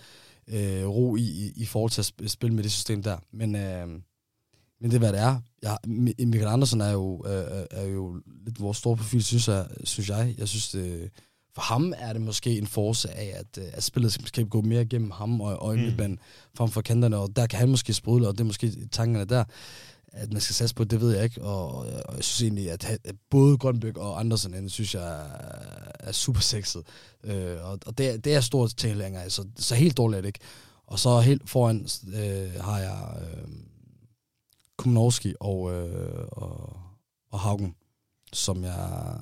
øh, 0.47 0.87
ro 0.87 1.15
i, 1.15 1.21
i, 1.21 1.51
i 1.55 1.65
forhold 1.65 1.91
til 1.91 2.13
at 2.23 2.31
spille 2.31 2.55
med 2.55 2.63
det 2.63 2.71
system 2.71 3.03
der. 3.03 3.17
Men 3.31 3.55
øh, 3.55 3.87
men 4.81 4.91
det 4.91 4.95
er, 4.95 4.99
hvad 4.99 5.13
det 5.13 5.21
er. 5.21 5.41
Jeg, 5.65 5.77
Michael 6.27 6.47
Andersen 6.47 6.81
er 6.81 6.91
jo, 6.91 7.19
er, 7.19 7.65
er 7.71 7.85
jo 7.85 8.21
lidt 8.45 8.61
vores 8.61 8.77
store 8.77 8.97
profil, 8.97 9.23
synes 9.23 9.47
jeg. 9.47 9.65
Synes 9.83 10.09
jeg. 10.09 10.35
jeg 10.37 10.47
synes, 10.47 10.71
det, 10.71 11.11
for 11.55 11.61
ham 11.61 11.93
er 11.97 12.13
det 12.13 12.21
måske 12.21 12.57
en 12.57 12.67
force 12.67 13.11
af, 13.11 13.35
at, 13.39 13.57
at 13.57 13.83
spillet 13.83 14.11
skal 14.11 14.45
gå 14.45 14.61
mere 14.61 14.85
gennem 14.85 15.11
ham 15.11 15.41
og, 15.41 15.61
og 15.61 15.75
mm. 15.75 15.81
midtbanen 15.81 16.19
frem 16.57 16.69
for 16.69 16.81
kanterne, 16.81 17.17
og 17.17 17.35
der 17.35 17.47
kan 17.47 17.59
han 17.59 17.69
måske 17.69 17.93
sprudle, 17.93 18.27
og 18.27 18.33
det 18.33 18.39
er 18.39 18.45
måske 18.45 18.87
tankerne 18.91 19.25
der, 19.25 19.43
at 20.07 20.33
man 20.33 20.41
skal 20.41 20.55
satse 20.55 20.75
på, 20.75 20.83
det 20.83 21.01
ved 21.01 21.15
jeg 21.15 21.23
ikke, 21.23 21.41
og, 21.41 21.77
og 21.77 22.15
jeg 22.15 22.23
synes 22.23 22.41
egentlig, 22.41 22.71
at, 22.71 22.99
at 23.03 23.15
både 23.29 23.57
Grønbæk 23.57 23.97
og 23.97 24.19
Andersen, 24.19 24.53
han 24.53 24.69
synes 24.69 24.95
jeg 24.95 25.03
er, 25.03 25.25
er 25.99 26.11
super 26.11 26.41
sexet, 26.41 26.83
øh, 27.23 27.57
og, 27.63 27.79
og 27.85 27.97
det, 27.97 28.09
er, 28.09 28.17
det 28.17 28.35
er 28.35 28.41
stort 28.41 28.73
tilhænger, 28.77 29.29
så, 29.29 29.45
så 29.57 29.75
helt 29.75 29.97
dårligt 29.97 30.17
er 30.17 30.21
det 30.21 30.27
ikke. 30.27 30.39
Og 30.87 30.99
så 30.99 31.19
helt 31.19 31.49
foran 31.49 31.87
øh, 32.07 32.61
har 32.61 32.79
jeg... 32.79 33.17
Øh, 33.21 33.47
Kumnowski 34.77 35.33
og, 35.39 35.73
øh, 35.73 36.27
og, 36.31 36.79
og 37.31 37.39
Haugen, 37.39 37.75
som 38.33 38.63
jeg 38.63 39.17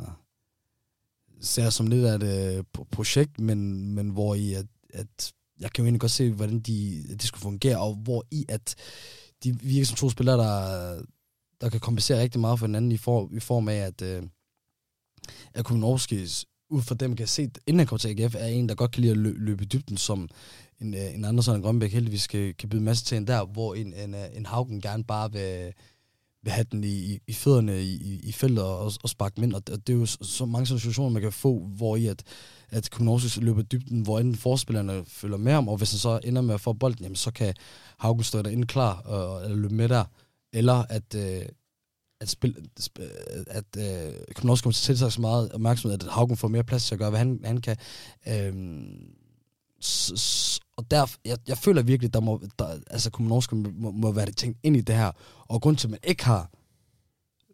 ser 1.41 1.69
som 1.69 1.88
lidt 1.88 2.05
af 2.05 2.15
et 2.15 2.57
øh, 2.57 2.63
projekt, 2.91 3.39
men, 3.39 3.91
men 3.95 4.09
hvor 4.09 4.35
i 4.35 4.53
at, 4.53 4.65
at 4.93 5.34
jeg 5.59 5.71
kan 5.71 5.84
jo 5.84 5.85
egentlig 5.85 6.01
godt 6.01 6.11
se, 6.11 6.31
hvordan 6.31 6.59
de, 6.59 7.03
de 7.19 7.27
skulle 7.27 7.41
fungere, 7.41 7.77
og 7.77 7.95
hvor 7.95 8.25
i 8.31 8.45
at 8.49 8.75
de 9.43 9.59
virker 9.59 9.85
som 9.85 9.95
to 9.95 10.09
spillere, 10.09 10.38
der, 10.38 11.01
der 11.61 11.69
kan 11.69 11.80
kompensere 11.80 12.21
rigtig 12.21 12.41
meget 12.41 12.59
for 12.59 12.65
hinanden 12.65 12.91
i, 12.91 12.97
for, 12.97 13.30
i 13.31 13.39
form 13.39 13.67
af, 13.67 13.75
at, 13.75 14.01
øh, 14.01 14.23
at 15.53 15.65
Kumnowski 15.65 16.27
ud 16.73 16.81
fra 16.81 16.95
dem 16.95 17.15
kan 17.15 17.27
se, 17.27 17.41
inden 17.43 17.79
han 17.79 17.87
kommer 17.87 17.99
til 17.99 18.21
AGF, 18.21 18.35
er 18.35 18.45
en, 18.45 18.69
der 18.69 18.75
godt 18.75 18.91
kan 18.91 19.01
lide 19.01 19.11
at 19.11 19.17
løbe, 19.17 19.39
løbe 19.39 19.63
i 19.63 19.67
dybden, 19.67 19.97
som 19.97 20.29
en, 20.81 20.93
øh, 20.93 21.15
en 21.15 21.25
anden 21.25 21.43
sådan 21.43 21.61
Grønbæk 21.61 21.93
heldigvis 21.93 22.27
kan, 22.27 22.53
kan 22.59 22.69
byde 22.69 22.81
masse 22.81 23.05
til 23.05 23.17
en 23.17 23.27
der, 23.27 23.45
hvor 23.45 23.73
en, 23.73 23.93
en, 23.93 24.15
øh, 24.15 24.25
en 24.35 24.45
Haugen 24.45 24.81
gerne 24.81 25.03
bare 25.03 25.31
vil, 25.31 25.73
vil 26.43 26.51
have 26.51 26.65
den 26.71 26.83
i, 26.83 27.19
i 27.27 27.33
fødderne 27.33 27.83
i, 27.83 28.19
i 28.23 28.31
feltet 28.31 28.63
og, 28.63 28.91
og 29.03 29.09
sparke 29.09 29.41
ind. 29.41 29.53
Og 29.53 29.67
det 29.67 29.89
er 29.89 29.97
jo 29.97 30.05
så 30.05 30.45
mange 30.45 30.65
situationer, 30.65 31.09
man 31.09 31.21
kan 31.21 31.31
få, 31.31 31.59
hvor 31.59 31.95
i 31.95 32.07
at, 32.07 32.23
at 32.69 32.89
Kunoskus 32.91 33.37
løber 33.37 33.61
dybden, 33.61 34.01
hvor 34.01 34.19
enten 34.19 34.35
forspillerne 34.35 35.03
følger 35.07 35.37
med 35.37 35.51
ham, 35.51 35.67
og 35.67 35.77
hvis 35.77 35.91
han 35.91 35.99
så 35.99 36.19
ender 36.23 36.41
med 36.41 36.53
at 36.53 36.61
få 36.61 36.73
bolden, 36.73 37.03
jamen, 37.03 37.15
så 37.15 37.31
kan 37.31 37.53
Haugen 37.97 38.23
stå 38.23 38.41
derinde 38.41 38.67
klar 38.67 39.03
øh, 39.07 39.13
og, 39.13 39.43
eller 39.43 39.57
løbe 39.57 39.75
med 39.75 39.89
der. 39.89 40.05
Eller 40.53 40.85
at, 40.89 41.15
øh, 41.15 41.45
at, 42.23 42.29
spil, 42.29 42.55
at 43.47 43.65
øh, 43.77 44.13
Kunoskus 44.35 44.61
kommer 44.63 44.73
til 44.73 44.83
tiltage 44.83 45.11
så 45.11 45.21
meget 45.21 45.51
opmærksomhed, 45.51 46.03
at 46.03 46.09
Haugen 46.11 46.37
får 46.37 46.47
mere 46.47 46.63
plads 46.63 46.87
til 46.87 46.95
at 46.95 46.99
gøre, 46.99 47.09
hvad 47.09 47.19
han, 47.19 47.39
han 47.45 47.61
kan. 47.61 47.77
Øh, 48.27 48.53
og 50.77 50.91
der, 50.91 51.15
jeg, 51.25 51.37
jeg 51.47 51.57
føler 51.57 51.81
virkelig, 51.81 52.13
der 52.13 52.19
må, 52.19 52.41
der, 52.59 52.67
altså 52.89 53.09
Kommunorsk 53.11 53.53
må, 53.53 53.91
må 53.91 54.11
være 54.11 54.25
det 54.25 54.37
tænkt 54.37 54.59
ind 54.63 54.77
i 54.77 54.81
det 54.81 54.95
her. 54.95 55.11
Og 55.39 55.61
grund 55.61 55.77
til, 55.77 55.87
at 55.87 55.91
man 55.91 55.99
ikke 56.03 56.25
har 56.25 56.49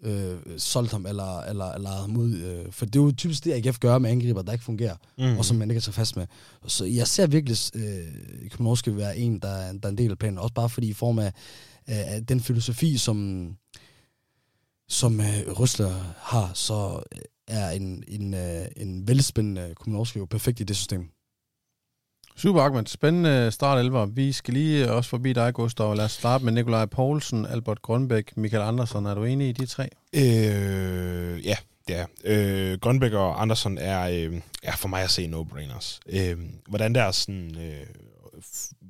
øh, 0.03 0.37
solgt 0.57 0.91
ham 0.91 1.05
eller, 1.05 1.41
eller, 1.41 1.71
eller 1.71 1.89
ham 1.89 2.17
ud, 2.17 2.35
øh, 2.35 2.71
for 2.71 2.85
det 2.85 2.95
er 2.95 3.03
jo 3.03 3.11
typisk 3.11 3.43
det, 3.43 3.53
AGF 3.53 3.79
gør 3.79 3.97
med 3.97 4.09
angriber, 4.09 4.41
der 4.41 4.51
ikke 4.51 4.65
fungerer, 4.65 4.95
mm. 5.17 5.37
og 5.37 5.45
som 5.45 5.57
man 5.57 5.69
ikke 5.69 5.77
er 5.77 5.81
så 5.81 5.91
fast 5.91 6.15
med. 6.15 6.27
Så 6.67 6.85
jeg 6.85 7.07
ser 7.07 7.27
virkelig, 7.27 7.57
øh, 7.75 8.49
Kommunorsk 8.49 8.87
være 8.87 9.17
en, 9.17 9.39
der, 9.39 9.73
der 9.73 9.79
er 9.83 9.89
en 9.89 9.97
del 9.97 10.11
af 10.11 10.17
planen, 10.17 10.37
også 10.37 10.53
bare 10.53 10.69
fordi 10.69 10.89
i 10.89 10.93
form 10.93 11.19
af, 11.19 11.33
øh, 11.89 12.21
den 12.29 12.39
filosofi, 12.39 12.97
som, 12.97 13.47
som 14.89 15.19
øh, 15.19 15.59
Røsler 15.59 16.13
har, 16.17 16.51
så 16.53 17.03
er 17.47 17.69
en, 17.69 18.03
en, 18.07 18.33
øh, 18.33 18.65
en 18.77 19.07
velspændende 19.07 19.73
Kommunorsk 19.75 20.15
jo 20.15 20.25
perfekt 20.25 20.59
i 20.59 20.63
det 20.63 20.75
system. 20.75 21.09
Super, 22.35 22.61
Ahmed. 22.61 22.85
Spændende 22.85 23.51
start 23.51 23.79
11. 23.79 24.15
Vi 24.15 24.31
skal 24.31 24.53
lige 24.53 24.91
også 24.91 25.09
forbi 25.09 25.33
dig, 25.33 25.53
Gustav. 25.53 25.95
Lad 25.95 26.05
os 26.05 26.11
starte 26.11 26.45
med 26.45 26.53
Nikolaj 26.53 26.85
Poulsen, 26.85 27.45
Albert 27.45 27.81
Grønbæk, 27.81 28.37
Michael 28.37 28.63
Andersen. 28.63 29.05
Er 29.05 29.13
du 29.13 29.23
enig 29.23 29.49
i 29.49 29.51
de 29.51 29.65
tre? 29.65 29.89
Øh, 30.15 31.45
ja, 31.45 31.55
det 31.87 31.95
er. 31.95 32.05
Øh, 32.23 32.79
Grønbæk 32.79 33.13
og 33.13 33.41
Andersen 33.41 33.77
er, 33.77 34.01
øh, 34.01 34.41
er 34.63 34.75
for 34.75 34.87
mig 34.87 35.03
at 35.03 35.09
se 35.09 35.27
no-brainers. 35.27 35.99
Øh, 36.09 36.37
hvordan 36.67 36.95
der 36.95 37.03
er 37.03 37.11
sådan... 37.11 37.57
Øh, 37.57 37.85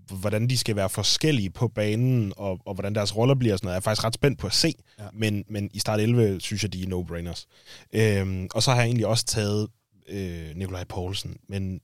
hvordan 0.10 0.49
de 0.49 0.57
skal 0.57 0.76
være 0.76 0.90
forskellige 0.90 1.49
på 1.49 1.68
banen, 1.68 2.34
og, 2.38 2.60
og 2.65 2.73
hvordan 2.73 2.95
deres 2.95 3.15
roller 3.15 3.36
bliver 3.36 3.57
sådan 3.57 3.65
noget, 3.65 3.73
er 3.73 3.77
jeg 3.77 3.84
faktisk 3.84 4.03
ret 4.03 4.14
spændt 4.14 4.40
på 4.40 4.48
at 4.48 4.53
se. 4.53 4.73
Ja. 4.99 5.03
Men, 5.14 5.44
men 5.49 5.69
i 5.73 5.80
start 5.80 5.99
11 5.99 6.41
synes 6.41 6.64
jeg, 6.64 6.73
de 6.73 6.84
er 6.84 6.88
no-brainers. 6.88 7.45
Øh, 7.94 8.48
og 8.53 8.64
så 8.64 8.72
har 8.72 8.77
jeg 8.77 8.86
egentlig 8.86 9.07
også 9.07 9.26
taget 9.26 9.68
øh, 10.10 10.56
Nikolaj 10.56 10.84
Poulsen, 10.84 11.38
men 11.49 11.81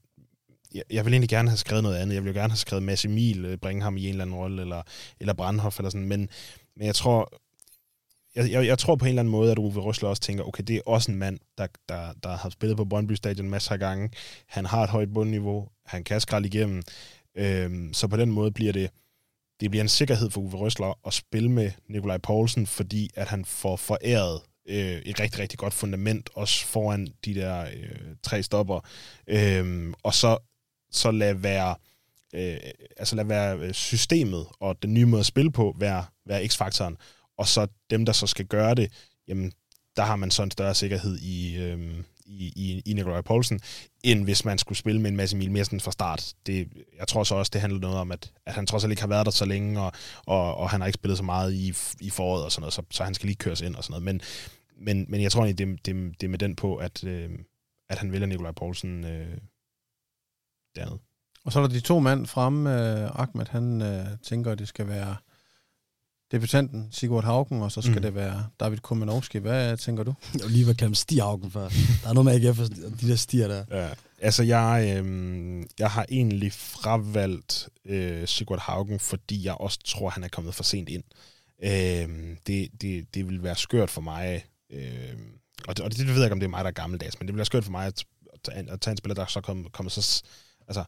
jeg, 0.74 0.82
jeg 0.90 1.04
vil 1.04 1.12
egentlig 1.12 1.28
gerne 1.28 1.48
have 1.48 1.58
skrevet 1.58 1.82
noget 1.82 1.96
andet. 1.96 2.14
Jeg 2.14 2.24
vil 2.24 2.30
jo 2.30 2.38
gerne 2.38 2.50
have 2.50 2.56
skrevet 2.56 2.82
Mads 2.82 3.04
Emil, 3.04 3.44
øh, 3.44 3.58
bringe 3.58 3.82
ham 3.82 3.96
i 3.96 4.04
en 4.04 4.08
eller 4.08 4.24
anden 4.24 4.36
rolle, 4.36 4.62
eller, 4.62 4.82
eller 5.20 5.34
Brandhoff 5.34 5.78
eller 5.78 5.90
sådan, 5.90 6.08
men, 6.08 6.28
men 6.76 6.86
jeg 6.86 6.94
tror, 6.94 7.32
jeg, 8.36 8.50
jeg, 8.50 8.66
jeg 8.66 8.78
tror 8.78 8.96
på 8.96 9.04
en 9.04 9.08
eller 9.08 9.22
anden 9.22 9.32
måde, 9.32 9.52
at 9.52 9.58
Uwe 9.58 9.80
Røsler 9.80 10.08
også 10.08 10.22
tænker, 10.22 10.44
okay, 10.44 10.64
det 10.66 10.76
er 10.76 10.80
også 10.86 11.12
en 11.12 11.18
mand, 11.18 11.38
der, 11.58 11.66
der, 11.88 12.12
der 12.22 12.36
har 12.36 12.50
spillet 12.50 12.76
på 12.76 12.84
Brøndby 12.84 13.12
Stadion 13.12 13.50
masser 13.50 13.72
af 13.72 13.78
gange. 13.78 14.10
Han 14.46 14.66
har 14.66 14.82
et 14.82 14.90
højt 14.90 15.14
bundniveau. 15.14 15.68
Han 15.86 16.04
kan 16.04 16.20
skralde 16.20 16.48
igennem. 16.48 16.82
Øhm, 17.36 17.92
så 17.92 18.08
på 18.08 18.16
den 18.16 18.30
måde 18.30 18.50
bliver 18.50 18.72
det, 18.72 18.90
det 19.60 19.70
bliver 19.70 19.82
en 19.82 19.88
sikkerhed 19.88 20.30
for 20.30 20.40
Uwe 20.40 20.54
Røsler 20.54 20.98
at 21.06 21.14
spille 21.14 21.50
med 21.50 21.70
Nikolaj 21.88 22.18
Poulsen, 22.18 22.66
fordi 22.66 23.10
at 23.14 23.28
han 23.28 23.44
får 23.44 23.76
foræret 23.76 24.40
øh, 24.68 24.98
et 24.98 25.20
rigtig, 25.20 25.40
rigtig 25.40 25.58
godt 25.58 25.74
fundament, 25.74 26.30
også 26.34 26.66
foran 26.66 27.08
de 27.24 27.34
der 27.34 27.60
øh, 27.60 28.16
tre 28.22 28.42
stopper. 28.42 28.80
Øhm, 29.26 29.94
og 30.02 30.14
så, 30.14 30.38
så 30.90 31.10
lad 31.10 31.34
være 31.34 31.74
øh, 32.34 32.56
altså 32.96 33.16
lad 33.16 33.24
være 33.24 33.58
øh, 33.58 33.72
systemet 33.72 34.46
og 34.60 34.82
den 34.82 34.94
nye 34.94 35.06
måde 35.06 35.20
at 35.20 35.26
spille 35.26 35.52
på 35.52 35.76
være, 35.78 36.04
være 36.26 36.48
x-faktoren. 36.48 36.96
Og 37.38 37.48
så 37.48 37.66
dem, 37.90 38.04
der 38.04 38.12
så 38.12 38.26
skal 38.26 38.46
gøre 38.46 38.74
det, 38.74 38.92
jamen, 39.28 39.52
der 39.96 40.02
har 40.02 40.16
man 40.16 40.30
så 40.30 40.42
en 40.42 40.50
større 40.50 40.74
sikkerhed 40.74 41.18
i, 41.18 41.56
øh, 41.56 42.02
i, 42.26 42.52
i, 42.56 42.82
i 42.86 42.92
Nikolaj 42.92 43.20
Poulsen, 43.20 43.60
end 44.04 44.24
hvis 44.24 44.44
man 44.44 44.58
skulle 44.58 44.78
spille 44.78 45.00
med 45.00 45.10
en 45.10 45.16
masse 45.16 45.36
mil 45.36 45.50
mere 45.50 45.64
sådan 45.64 45.80
fra 45.80 45.92
start. 45.92 46.34
Det, 46.46 46.68
jeg 46.98 47.08
tror 47.08 47.24
så 47.24 47.34
også, 47.34 47.50
det 47.52 47.60
handler 47.60 47.80
noget 47.80 47.96
om, 47.96 48.12
at, 48.12 48.32
at 48.46 48.54
han 48.54 48.66
trods 48.66 48.84
alt 48.84 48.90
ikke 48.90 49.02
har 49.02 49.08
været 49.08 49.26
der 49.26 49.32
så 49.32 49.44
længe, 49.44 49.80
og, 49.80 49.92
og, 50.26 50.54
og 50.54 50.70
han 50.70 50.80
har 50.80 50.86
ikke 50.86 50.96
spillet 50.96 51.18
så 51.18 51.24
meget 51.24 51.52
i, 51.52 51.74
i 52.00 52.10
foråret 52.10 52.44
og 52.44 52.52
sådan 52.52 52.60
noget, 52.60 52.74
så, 52.74 52.82
så 52.90 53.04
han 53.04 53.14
skal 53.14 53.26
lige 53.26 53.36
køres 53.36 53.60
ind 53.60 53.74
og 53.74 53.84
sådan 53.84 53.92
noget. 53.92 54.04
Men, 54.04 54.20
men, 54.78 55.06
men 55.08 55.22
jeg 55.22 55.32
tror 55.32 55.44
egentlig, 55.44 55.66
det, 55.66 55.86
det, 55.86 56.20
det 56.20 56.26
er 56.26 56.30
med 56.30 56.38
den 56.38 56.56
på, 56.56 56.76
at, 56.76 57.04
øh, 57.04 57.30
at 57.90 57.98
han 57.98 58.12
vælger 58.12 58.26
Nikolaj 58.26 58.52
Poulsen 58.52 59.04
øh, 59.04 59.38
dernede. 60.76 60.98
Og 61.44 61.52
så 61.52 61.60
er 61.60 61.66
der 61.66 61.74
de 61.74 61.80
to 61.80 62.00
mand 62.00 62.26
fremme. 62.26 62.70
Øh, 62.70 63.10
Ahmed, 63.20 63.46
han 63.50 63.82
øh, 63.82 64.06
tænker, 64.22 64.52
at 64.52 64.58
det 64.58 64.68
skal 64.68 64.88
være 64.88 65.16
debutanten 66.32 66.88
Sigurd 66.92 67.24
Haugen, 67.24 67.62
og 67.62 67.72
så 67.72 67.82
skal 67.82 67.96
mm. 67.96 68.02
det 68.02 68.14
være 68.14 68.46
David 68.60 68.78
Kumanovski. 68.78 69.38
Hvad 69.38 69.76
tænker 69.76 70.04
du? 70.04 70.14
Jeg 70.34 70.42
vil 70.44 70.52
lige 70.52 70.66
være 70.66 70.74
kaldt 70.74 70.98
Stig 70.98 71.22
Haugen 71.22 71.50
før. 71.50 71.68
Der 72.02 72.08
er 72.08 72.12
noget 72.12 72.24
med 72.24 72.48
AGF 72.48 72.60
og 72.60 73.00
de 73.00 73.08
der 73.08 73.16
stier 73.16 73.48
der. 73.48 73.64
Ja. 73.70 73.88
Altså, 74.20 74.42
jeg, 74.42 74.96
øh, 74.96 75.64
jeg 75.78 75.90
har 75.90 76.06
egentlig 76.08 76.52
fravalgt 76.52 77.68
øh, 77.84 78.28
Sigurd 78.28 78.60
Haugen, 78.60 79.00
fordi 79.00 79.44
jeg 79.44 79.54
også 79.54 79.78
tror, 79.84 80.10
han 80.10 80.24
er 80.24 80.28
kommet 80.28 80.54
for 80.54 80.62
sent 80.62 80.88
ind. 80.88 81.04
Øh, 81.64 82.36
det, 82.46 82.68
det, 82.80 83.14
det 83.14 83.28
vil 83.28 83.42
være 83.42 83.56
skørt 83.56 83.90
for 83.90 84.00
mig, 84.00 84.44
øh, 84.72 84.80
og, 85.68 85.76
det, 85.76 85.84
og 85.84 85.90
det, 85.90 85.98
det 85.98 86.06
ved 86.06 86.14
jeg 86.14 86.24
ikke, 86.24 86.32
om 86.32 86.40
det 86.40 86.46
er 86.46 86.50
mig, 86.50 86.64
der 86.64 86.70
er 86.70 86.74
gammeldags, 86.74 87.20
men 87.20 87.26
det 87.26 87.34
vil 87.34 87.38
være 87.38 87.46
skørt 87.46 87.64
for 87.64 87.70
mig 87.70 87.86
at, 87.86 88.04
at, 88.52 88.68
at 88.68 88.80
tage 88.80 88.92
en 88.92 88.96
spiller, 88.96 89.14
der 89.14 89.26
så 89.26 89.40
kommer 89.40 89.68
kom 89.68 89.88
så... 89.88 90.22
Altså, 90.68 90.84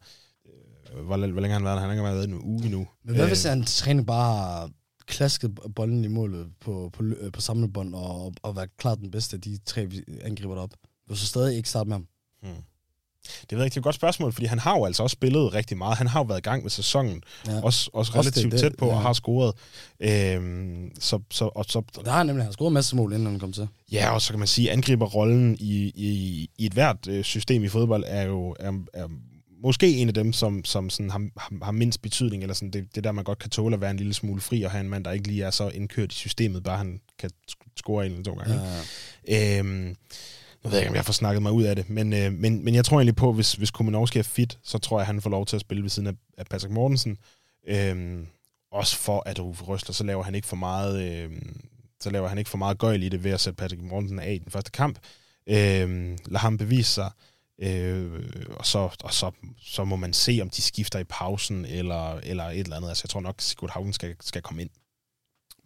øh, 0.47 1.05
hvor, 1.05 1.16
hvor 1.16 1.40
længe 1.40 1.48
har 1.48 1.59
han 1.59 1.65
været? 1.65 1.81
Han 1.81 1.89
har 1.89 1.94
ikke 1.94 2.05
været 2.05 2.28
en 2.28 2.40
uge 2.43 2.69
nu. 2.69 2.89
Men 3.05 3.15
hvad 3.15 3.24
øh, 3.24 3.28
hvis 3.28 3.44
han 3.44 3.65
træner 3.65 4.02
bare 4.02 4.70
klasket 5.09 5.59
bolden 5.74 6.05
i 6.05 6.09
målet 6.09 6.47
på, 6.60 6.90
på, 6.93 7.05
på 7.32 7.40
samlebånd 7.40 7.94
og, 7.94 8.35
og 8.43 8.56
være 8.56 8.68
klart 8.78 8.98
den 8.98 9.10
bedste 9.10 9.36
af 9.36 9.40
de 9.40 9.59
tre 9.66 9.89
angriber 10.22 10.55
derop. 10.55 10.74
Vil 11.06 11.14
du 11.14 11.20
så 11.20 11.26
stadig 11.26 11.56
ikke 11.56 11.68
starte 11.68 11.89
med 11.89 11.94
ham? 11.94 12.06
Hmm. 12.43 12.62
Det 13.51 13.52
ved 13.52 13.59
jeg 13.59 13.64
ikke, 13.64 13.74
det 13.74 13.76
er 13.76 13.80
et 13.80 13.85
godt 13.85 13.94
spørgsmål, 13.94 14.32
fordi 14.32 14.47
han 14.47 14.59
har 14.59 14.76
jo 14.76 14.85
altså 14.85 15.02
også 15.02 15.14
spillet 15.14 15.55
rigtig 15.55 15.78
meget. 15.78 15.98
Han 15.98 16.06
har 16.06 16.20
jo 16.20 16.24
været 16.24 16.39
i 16.39 16.43
gang 16.43 16.62
med 16.62 16.70
sæsonen, 16.70 17.22
ja. 17.47 17.60
også, 17.62 17.90
også 17.93 18.12
relativt 18.14 18.55
også 18.55 18.64
det, 18.64 18.72
tæt 18.72 18.78
på, 18.78 18.86
ja. 18.86 18.93
og 18.93 19.02
har 19.02 19.12
scoret. 19.12 19.55
Øhm, 20.01 20.90
så, 21.01 21.20
så, 21.30 21.44
og 21.44 21.64
så, 21.64 21.82
der 22.05 22.10
har 22.10 22.22
nemlig 22.22 22.44
han 22.44 22.52
scoret 22.52 22.72
masser 22.72 22.97
mål, 22.97 23.12
inden 23.12 23.26
han 23.26 23.39
kom 23.39 23.52
til. 23.52 23.68
Ja, 23.93 24.10
og 24.10 24.22
så 24.22 24.32
kan 24.32 24.39
man 24.39 24.48
sige, 24.48 24.70
at 24.70 24.72
angriberrollen 24.72 25.56
i, 25.60 25.93
i, 25.94 26.51
i 26.59 26.66
et 26.66 26.72
hvert 26.72 27.09
øh, 27.09 27.24
system 27.24 27.64
i 27.64 27.68
fodbold 27.68 28.05
er 28.06 28.22
jo 28.22 28.56
er, 28.60 28.72
er 28.94 29.09
måske 29.62 29.97
en 29.97 30.09
af 30.09 30.14
dem, 30.14 30.32
som, 30.32 30.64
som 30.64 30.90
sådan 30.90 31.10
har, 31.10 31.28
har, 31.36 31.64
har 31.64 31.72
mindst 31.72 32.02
betydning, 32.02 32.43
eller 32.43 32.55
sådan 32.55 32.70
det, 32.70 32.94
det 32.94 33.05
der, 33.05 33.12
man 33.12 33.24
godt 33.24 33.39
kan 33.39 33.51
tåle 33.51 33.74
at 33.74 33.80
være 33.80 33.90
en 33.90 33.97
lille 33.97 34.14
smule 34.14 34.40
fri, 34.40 34.62
og 34.62 34.70
have 34.70 34.80
en 34.80 34.89
mand, 34.89 35.05
der 35.05 35.12
ikke 35.12 35.28
lige 35.28 35.44
er 35.44 35.51
så 35.51 35.68
indkørt 35.68 36.12
i 36.12 36.16
systemet, 36.16 36.62
bare 36.62 36.78
han 36.78 37.01
kan 37.18 37.30
score 37.76 38.06
en 38.06 38.12
eller 38.12 38.24
to 38.24 38.35
gange. 38.35 38.55
Ja, 38.55 38.82
ja. 39.28 39.59
Øhm, 39.59 39.97
nu 40.64 40.70
ved 40.70 40.72
jeg 40.72 40.80
ikke, 40.80 40.90
om 40.90 40.97
jeg 40.97 41.05
får 41.05 41.12
snakket 41.12 41.43
mig 41.43 41.52
ud 41.52 41.62
af 41.62 41.76
det, 41.76 41.90
men, 41.90 42.12
øh, 42.12 42.32
men, 42.32 42.64
men 42.64 42.74
jeg 42.74 42.85
tror 42.85 42.97
egentlig 42.97 43.16
på, 43.16 43.32
hvis, 43.32 43.52
hvis 43.52 43.70
Kumanovski 43.70 44.18
er 44.18 44.22
fit, 44.22 44.59
så 44.62 44.78
tror 44.78 44.98
jeg, 44.98 45.06
han 45.06 45.22
får 45.22 45.30
lov 45.30 45.47
til 45.47 45.56
at 45.56 45.60
spille 45.60 45.82
ved 45.82 45.90
siden 45.90 46.06
af, 46.06 46.12
af 46.39 46.47
Patrick 46.47 46.72
Mortensen. 46.72 47.18
Øhm, 47.68 48.26
også 48.72 48.97
for 48.97 49.22
at 49.26 49.39
Uffe 49.39 49.64
Røsler, 49.64 49.93
så 49.93 50.05
laver 50.05 50.22
han 50.22 50.35
ikke 50.35 50.48
for 50.48 50.56
meget, 50.56 51.02
øh, 51.02 51.30
så 52.01 52.10
laver 52.10 52.28
han 52.28 52.39
ikke 52.39 52.51
for 52.51 52.59
meget 52.59 52.78
gøjl 52.78 53.02
i 53.02 53.09
det 53.09 53.24
ved 53.24 53.30
at 53.30 53.40
sætte 53.40 53.56
Patrick 53.56 53.82
Mortensen 53.82 54.18
af 54.18 54.32
i 54.32 54.39
den 54.39 54.52
første 54.52 54.70
kamp. 54.70 54.98
Øh, 55.48 56.16
lad 56.26 56.39
ham 56.39 56.59
bevise 56.59 56.93
sig. 56.93 57.10
Øh, 57.62 58.10
og 58.56 58.66
så, 58.66 58.78
og 58.78 59.14
så, 59.14 59.30
så 59.62 59.85
må 59.85 59.97
man 59.97 60.12
se, 60.12 60.39
om 60.43 60.51
de 60.51 60.62
skifter 60.62 60.98
i 60.98 61.05
pausen 61.05 61.64
eller, 61.64 62.14
eller 62.22 62.44
et 62.44 62.59
eller 62.59 62.76
andet. 62.76 62.89
Altså, 62.89 63.02
jeg 63.05 63.10
tror 63.10 63.20
nok, 63.20 63.35
at 63.39 63.43
Sigurd 63.43 63.70
Haugen 63.70 63.93
skal, 63.93 64.14
skal 64.20 64.43
komme 64.43 64.62
ind. 64.62 64.70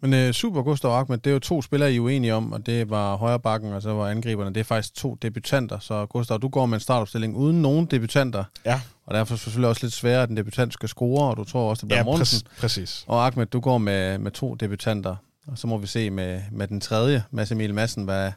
Men 0.02 0.14
øh, 0.14 0.32
super 0.32 0.62
Gustav 0.62 0.90
Ahmed, 0.90 1.19
det 1.19 1.31
er 1.31 1.35
jo 1.35 1.39
to 1.39 1.62
spillere, 1.62 1.93
I 1.93 1.97
er 1.97 2.01
uenige 2.01 2.35
om, 2.35 2.52
og 2.52 2.66
det 2.66 2.90
var 2.90 3.16
højre 3.16 3.40
bakken, 3.40 3.73
og 3.73 3.82
så 3.82 3.93
var 3.93 4.09
angriberne. 4.09 4.55
Det 4.55 4.60
er 4.60 4.64
faktisk 4.64 4.94
to 4.94 5.14
debutanter, 5.14 5.78
så 5.78 6.06
Gustav, 6.06 6.39
du 6.39 6.48
går 6.48 6.66
med 6.66 6.77
en 6.77 6.81
startopstilling 6.81 7.36
uden 7.36 7.62
nogen 7.62 7.86
debutanter. 7.86 8.44
Ja. 8.64 8.81
Og 9.06 9.14
derfor 9.14 9.32
er 9.32 9.36
det 9.36 9.43
selvfølgelig 9.43 9.69
også 9.69 9.85
lidt 9.86 9.94
sværere, 9.94 10.23
at 10.23 10.31
en 10.31 10.36
debutant 10.36 10.73
skal 10.73 10.89
score, 10.89 11.31
og 11.31 11.36
du 11.36 11.44
tror 11.44 11.70
også, 11.70 11.81
det 11.81 11.89
bliver 11.89 11.98
ja, 11.98 12.05
Mortensen. 12.05 12.47
præcis. 12.59 13.05
Og 13.06 13.27
Ahmed, 13.27 13.47
du 13.47 13.60
går 13.60 13.78
med, 13.78 14.19
med 14.19 14.31
to 14.31 14.55
debutanter. 14.55 15.16
Og 15.47 15.59
så 15.59 15.66
må 15.66 15.78
vi 15.78 15.86
se 15.86 16.10
med, 16.10 16.43
med 16.52 16.69
den 16.69 16.81
tredje, 16.81 17.24
Mads 17.31 17.52
Emil 17.52 17.74
Madsen, 17.74 18.05
hvad, 18.05 18.32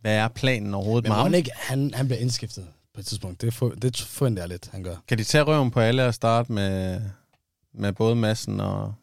hvad 0.00 0.16
er 0.16 0.28
planen 0.28 0.74
overhovedet 0.74 1.04
Men 1.04 1.10
med 1.10 1.16
ham? 1.16 1.34
Ikke, 1.34 1.50
han, 1.54 1.94
han 1.94 2.06
bliver 2.06 2.20
indskiftet 2.20 2.66
på 2.94 3.00
et 3.00 3.06
tidspunkt. 3.06 3.40
Det, 3.40 3.54
for, 3.54 3.68
det 3.68 3.96
forventer 3.96 4.42
jeg 4.42 4.48
lidt, 4.48 4.68
han 4.72 4.82
gør. 4.82 4.96
Kan 5.08 5.18
de 5.18 5.24
tage 5.24 5.44
røven 5.44 5.70
på 5.70 5.80
alle 5.80 6.06
og 6.06 6.14
starte 6.14 6.52
med, 6.52 7.00
med 7.74 7.92
både 7.92 8.16
Madsen 8.16 8.60
og 8.60 8.94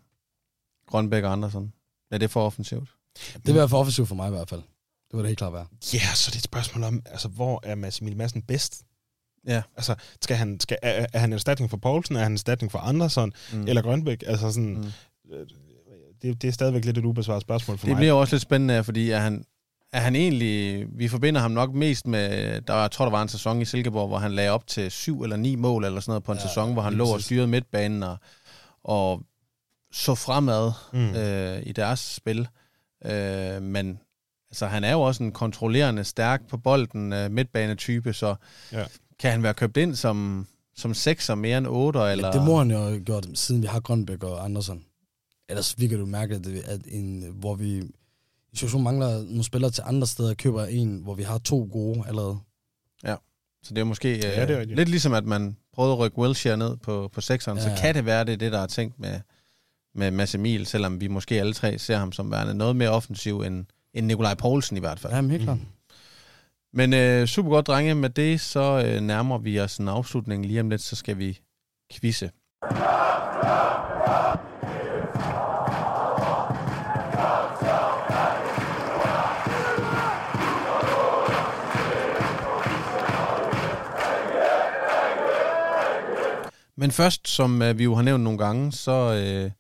Grønbæk 0.88 1.24
og 1.24 1.32
Andersen? 1.32 1.74
Er 2.12 2.18
det 2.18 2.32
for 2.32 2.46
offensivt? 2.46 2.90
Det 3.34 3.46
vil 3.46 3.56
være 3.56 3.70
for 3.70 3.80
offensivt 3.80 4.08
for 4.08 4.16
mig 4.16 4.28
i 4.28 4.32
hvert 4.32 4.50
fald. 4.50 4.62
Det 4.62 5.18
vil 5.18 5.20
det 5.20 5.28
helt 5.28 5.38
klart 5.38 5.54
være. 5.54 5.66
Ja, 5.94 6.14
så 6.14 6.32
det 6.32 6.36
er 6.36 6.40
et 6.40 6.44
spørgsmål 6.44 6.84
om, 6.84 7.02
altså, 7.06 7.28
hvor 7.28 7.60
er 7.64 7.76
Mads 7.76 8.00
Emil 8.00 8.18
Madsen 8.18 8.42
bedst? 8.42 8.84
Ja. 9.48 9.62
Altså, 9.76 9.96
skal 10.22 10.38
han, 10.38 10.60
skal, 10.60 10.78
er, 10.82 11.06
er 11.14 11.20
han 11.20 11.30
en 11.30 11.34
erstatning 11.34 11.70
for 11.70 11.78
Poulsen? 11.78 12.16
Er 12.16 12.20
han 12.20 12.32
en 12.32 12.36
erstatning 12.36 12.72
for 12.72 12.80
Andersen? 12.80 13.34
Mm. 13.54 13.68
Eller 13.68 13.82
Grønbæk? 13.82 14.24
Altså 14.28 14.52
sådan... 14.52 14.78
Mm. 14.78 14.92
Det, 16.22 16.42
det 16.42 16.48
er 16.48 16.52
stadigvæk 16.52 16.86
lidt 16.86 16.98
et 16.98 17.06
ubesvaret 17.06 17.42
spørgsmål 17.42 17.78
for 17.78 17.86
det 17.86 17.92
mig. 17.92 17.96
Det 17.96 18.02
bliver 18.02 18.14
også 18.14 18.36
lidt 18.36 18.42
spændende, 18.42 18.84
fordi 18.84 19.10
er 19.10 19.20
han, 19.20 19.46
er 19.94 20.00
han 20.00 20.16
egentlig... 20.16 20.88
Vi 20.98 21.08
forbinder 21.08 21.42
ham 21.42 21.52
nok 21.52 21.74
mest 21.74 22.08
med... 22.08 22.62
Der, 22.62 22.76
jeg 22.76 22.92
tror, 22.92 23.06
der 23.06 23.12
var 23.12 23.22
en 23.22 23.28
sæson 23.28 23.62
i 23.62 23.66
Silkeborg, 23.66 24.08
hvor 24.08 24.18
han 24.18 24.32
lagde 24.32 24.50
op 24.50 24.68
til 24.68 24.92
syv 24.92 25.22
eller 25.22 25.38
ni 25.38 25.56
mål 25.56 25.86
eller 25.86 26.00
sådan 26.00 26.12
noget 26.12 26.24
på 26.24 26.32
en 26.32 26.38
ja, 26.38 26.48
sæson, 26.48 26.74
hvor 26.74 26.82
han 26.82 26.94
lå 26.94 27.06
og 27.06 27.22
styrede 27.22 27.48
midtbanen 27.48 28.04
og, 28.04 28.18
og 28.84 29.22
så 29.92 30.16
fremad 30.16 30.72
mm. 30.94 31.16
øh, 31.16 31.64
i 31.66 31.72
deres 31.72 32.00
spil. 32.00 32.48
Øh, 33.06 33.62
men 33.62 34.00
altså, 34.50 34.68
han 34.68 34.84
er 34.84 34.92
jo 34.92 35.02
også 35.02 35.24
en 35.24 35.32
kontrollerende, 35.32 36.04
stærk 36.04 36.48
på 36.48 36.58
bolden 36.58 37.14
øh, 37.14 37.32
midtbanetype, 37.32 38.14
så 38.14 38.36
ja. 38.72 38.86
kan 39.20 39.32
han 39.32 39.44
være 39.44 39.54
købt 39.54 39.78
ind 39.78 39.96
som, 39.96 40.48
som 40.76 40.94
sekser 40.94 41.36
mere 41.36 41.58
end 41.58 41.68
otter? 41.68 42.06
Eller? 42.06 42.28
Ja, 42.28 42.34
det 42.34 42.42
må 42.42 42.58
han 42.58 42.72
jo 42.72 42.78
have 42.78 43.00
gjort, 43.00 43.28
siden 43.34 43.62
vi 43.62 43.68
har 43.68 43.80
Grønbæk 43.80 44.24
og 44.24 44.46
Andersen. 44.46 44.86
Ellers 45.50 45.76
vi 45.80 45.88
kan 45.88 46.00
du 46.00 46.06
mærke, 46.06 46.36
at, 46.36 46.44
det, 46.44 46.64
at 46.66 46.82
en, 46.88 47.26
hvor 47.40 47.56
vi 47.56 47.84
i 48.54 48.58
situationen 48.58 48.84
mangler 48.84 49.24
nogle 49.24 49.44
spillere 49.44 49.72
til 49.72 49.84
andre 49.86 50.08
steder, 50.08 50.34
køber 50.34 50.66
en, 50.66 51.00
hvor 51.04 51.14
vi 51.14 51.24
har 51.24 51.38
to 51.38 51.70
gode 51.72 52.04
allerede. 52.08 52.38
Ja, 53.04 53.16
så 53.64 53.74
det 53.74 53.82
er 53.82 53.86
måske 53.86 54.18
ja, 54.18 54.46
det 54.46 54.58
er 54.58 54.64
lidt 54.66 54.90
ligesom, 54.90 55.14
at 55.14 55.26
man 55.26 55.58
prøvede 55.74 55.94
at 55.94 56.00
rykke 56.00 56.18
Wilshere 56.18 56.58
ned 56.58 56.78
på, 56.78 57.10
på 57.14 57.22
sekseren, 57.22 57.58
ja, 57.58 57.64
så 57.64 57.82
kan 57.82 57.96
det 57.96 58.06
være, 58.06 58.26
det 58.26 58.34
er 58.34 58.38
det, 58.38 58.52
der 58.52 58.60
er 58.60 58.68
tænkt 58.68 59.00
med, 59.00 59.20
med 59.96 60.12
Mads 60.12 60.36
Emil, 60.36 60.66
selvom 60.66 61.02
vi 61.02 61.08
måske 61.08 61.40
alle 61.40 61.54
tre 61.54 61.80
ser 61.80 61.98
ham 61.98 62.12
som 62.12 62.32
værende 62.32 62.54
noget 62.54 62.76
mere 62.76 62.90
offensiv 62.90 63.42
end, 63.42 63.66
end 63.94 64.06
Nikolaj 64.06 64.34
Poulsen 64.34 64.78
i 64.78 64.80
hvert 64.80 65.00
fald. 65.00 65.14
Ja, 65.14 65.22
helt 65.22 65.44
klart. 65.44 65.58
Mm. 65.58 65.66
Men 66.74 66.94
øh, 66.94 67.28
super 67.28 67.50
godt, 67.50 67.68
drenge. 67.68 67.96
Med 67.96 68.10
det 68.10 68.42
så 68.42 68.84
øh, 68.86 69.02
nærmer 69.02 69.38
vi 69.38 69.60
os 69.60 69.78
en 69.78 69.88
afslutning. 69.88 70.46
Lige 70.46 70.60
om 70.60 70.70
lidt, 70.70 70.82
så 70.82 70.96
skal 70.96 71.18
vi 71.18 71.40
quizze. 71.94 72.32
Men 86.82 86.92
først, 86.92 87.28
som 87.28 87.62
øh, 87.62 87.78
vi 87.78 87.84
jo 87.84 87.96
har 87.96 88.02
nævnt 88.02 88.24
nogle 88.24 88.40
gange, 88.40 88.72
så 88.72 88.92
øh, 88.92 89.52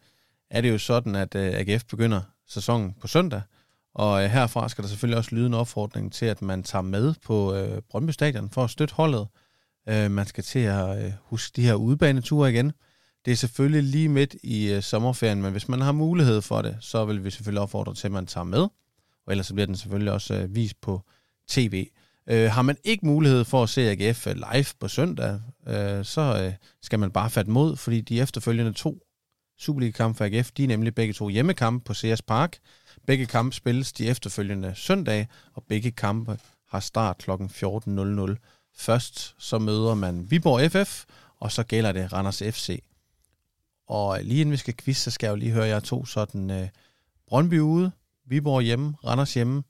er 0.49 0.61
det 0.61 0.69
jo 0.71 0.77
sådan, 0.77 1.15
at 1.15 1.35
øh, 1.35 1.53
AGF 1.53 1.83
begynder 1.85 2.21
sæsonen 2.47 2.95
på 3.01 3.07
søndag. 3.07 3.41
Og 3.93 4.23
øh, 4.23 4.29
herfra 4.29 4.69
skal 4.69 4.81
der 4.81 4.87
selvfølgelig 4.87 5.17
også 5.17 5.35
lyde 5.35 5.47
en 5.47 5.53
opfordring 5.53 6.13
til, 6.13 6.25
at 6.25 6.41
man 6.41 6.63
tager 6.63 6.81
med 6.81 7.13
på 7.25 7.55
øh, 7.55 7.81
Brøndby 7.89 8.11
Stadion 8.11 8.49
for 8.49 8.63
at 8.63 8.69
støtte 8.69 8.95
holdet. 8.95 9.27
Øh, 9.89 10.11
man 10.11 10.25
skal 10.25 10.43
til 10.43 10.59
at 10.59 11.05
øh, 11.05 11.11
huske 11.23 11.55
de 11.55 11.61
her 11.61 11.73
udebaneture 11.73 12.51
igen. 12.51 12.71
Det 13.25 13.31
er 13.31 13.35
selvfølgelig 13.35 13.83
lige 13.83 14.09
midt 14.09 14.35
i 14.43 14.71
øh, 14.71 14.81
sommerferien, 14.81 15.41
men 15.41 15.51
hvis 15.51 15.69
man 15.69 15.81
har 15.81 15.91
mulighed 15.91 16.41
for 16.41 16.61
det, 16.61 16.77
så 16.79 17.05
vil 17.05 17.23
vi 17.23 17.29
selvfølgelig 17.29 17.61
opfordre 17.61 17.93
til, 17.93 18.07
at 18.07 18.11
man 18.11 18.27
tager 18.27 18.45
med. 18.45 18.61
Og 19.25 19.31
ellers 19.31 19.47
så 19.47 19.53
bliver 19.53 19.65
den 19.65 19.75
selvfølgelig 19.75 20.11
også 20.11 20.33
øh, 20.33 20.55
vist 20.55 20.81
på 20.81 21.01
tv. 21.47 21.87
Øh, 22.27 22.51
har 22.51 22.61
man 22.61 22.77
ikke 22.83 23.05
mulighed 23.05 23.43
for 23.43 23.63
at 23.63 23.69
se 23.69 23.81
AGF 23.81 24.27
øh, 24.27 24.35
live 24.35 24.65
på 24.79 24.87
søndag, 24.87 25.39
øh, 25.67 26.05
så 26.05 26.43
øh, 26.43 26.53
skal 26.81 26.99
man 26.99 27.11
bare 27.11 27.29
fatte 27.29 27.51
mod, 27.51 27.75
fordi 27.75 28.01
de 28.01 28.21
efterfølgende 28.21 28.73
to 28.73 28.99
Superliga-kampe 29.59 30.17
for 30.17 30.25
AGF, 30.25 30.51
de 30.51 30.63
er 30.63 30.67
nemlig 30.67 30.95
begge 30.95 31.13
to 31.13 31.29
hjemmekampe 31.29 31.85
på 31.85 31.93
CS 31.93 32.21
Park. 32.21 32.57
Begge 33.07 33.25
kampe 33.25 33.55
spilles 33.55 33.93
de 33.93 34.07
efterfølgende 34.07 34.73
søndag, 34.75 35.27
og 35.53 35.63
begge 35.63 35.91
kampe 35.91 36.39
har 36.67 36.79
start 36.79 37.17
kl. 37.17 37.31
14.00. 37.31 38.35
Først 38.75 39.35
så 39.37 39.59
møder 39.59 39.93
man 39.93 40.31
Viborg 40.31 40.71
FF, 40.71 41.05
og 41.39 41.51
så 41.51 41.63
gælder 41.63 41.91
det 41.91 42.13
Randers 42.13 42.43
FC. 42.51 42.83
Og 43.87 44.19
øh, 44.19 44.25
lige 44.25 44.41
inden 44.41 44.51
vi 44.51 44.57
skal 44.57 44.77
quizze, 44.77 45.03
så 45.03 45.11
skal 45.11 45.27
jeg 45.27 45.31
jo 45.31 45.35
lige 45.35 45.51
høre 45.51 45.67
jer 45.67 45.79
to 45.79 46.05
sådan... 46.05 46.49
Øh, 46.51 46.67
Brøndby 47.31 47.59
ude, 47.59 47.91
Viborg 48.25 48.61
hjemme, 48.61 48.93
Randers 49.05 49.33
hjemme. 49.33 49.63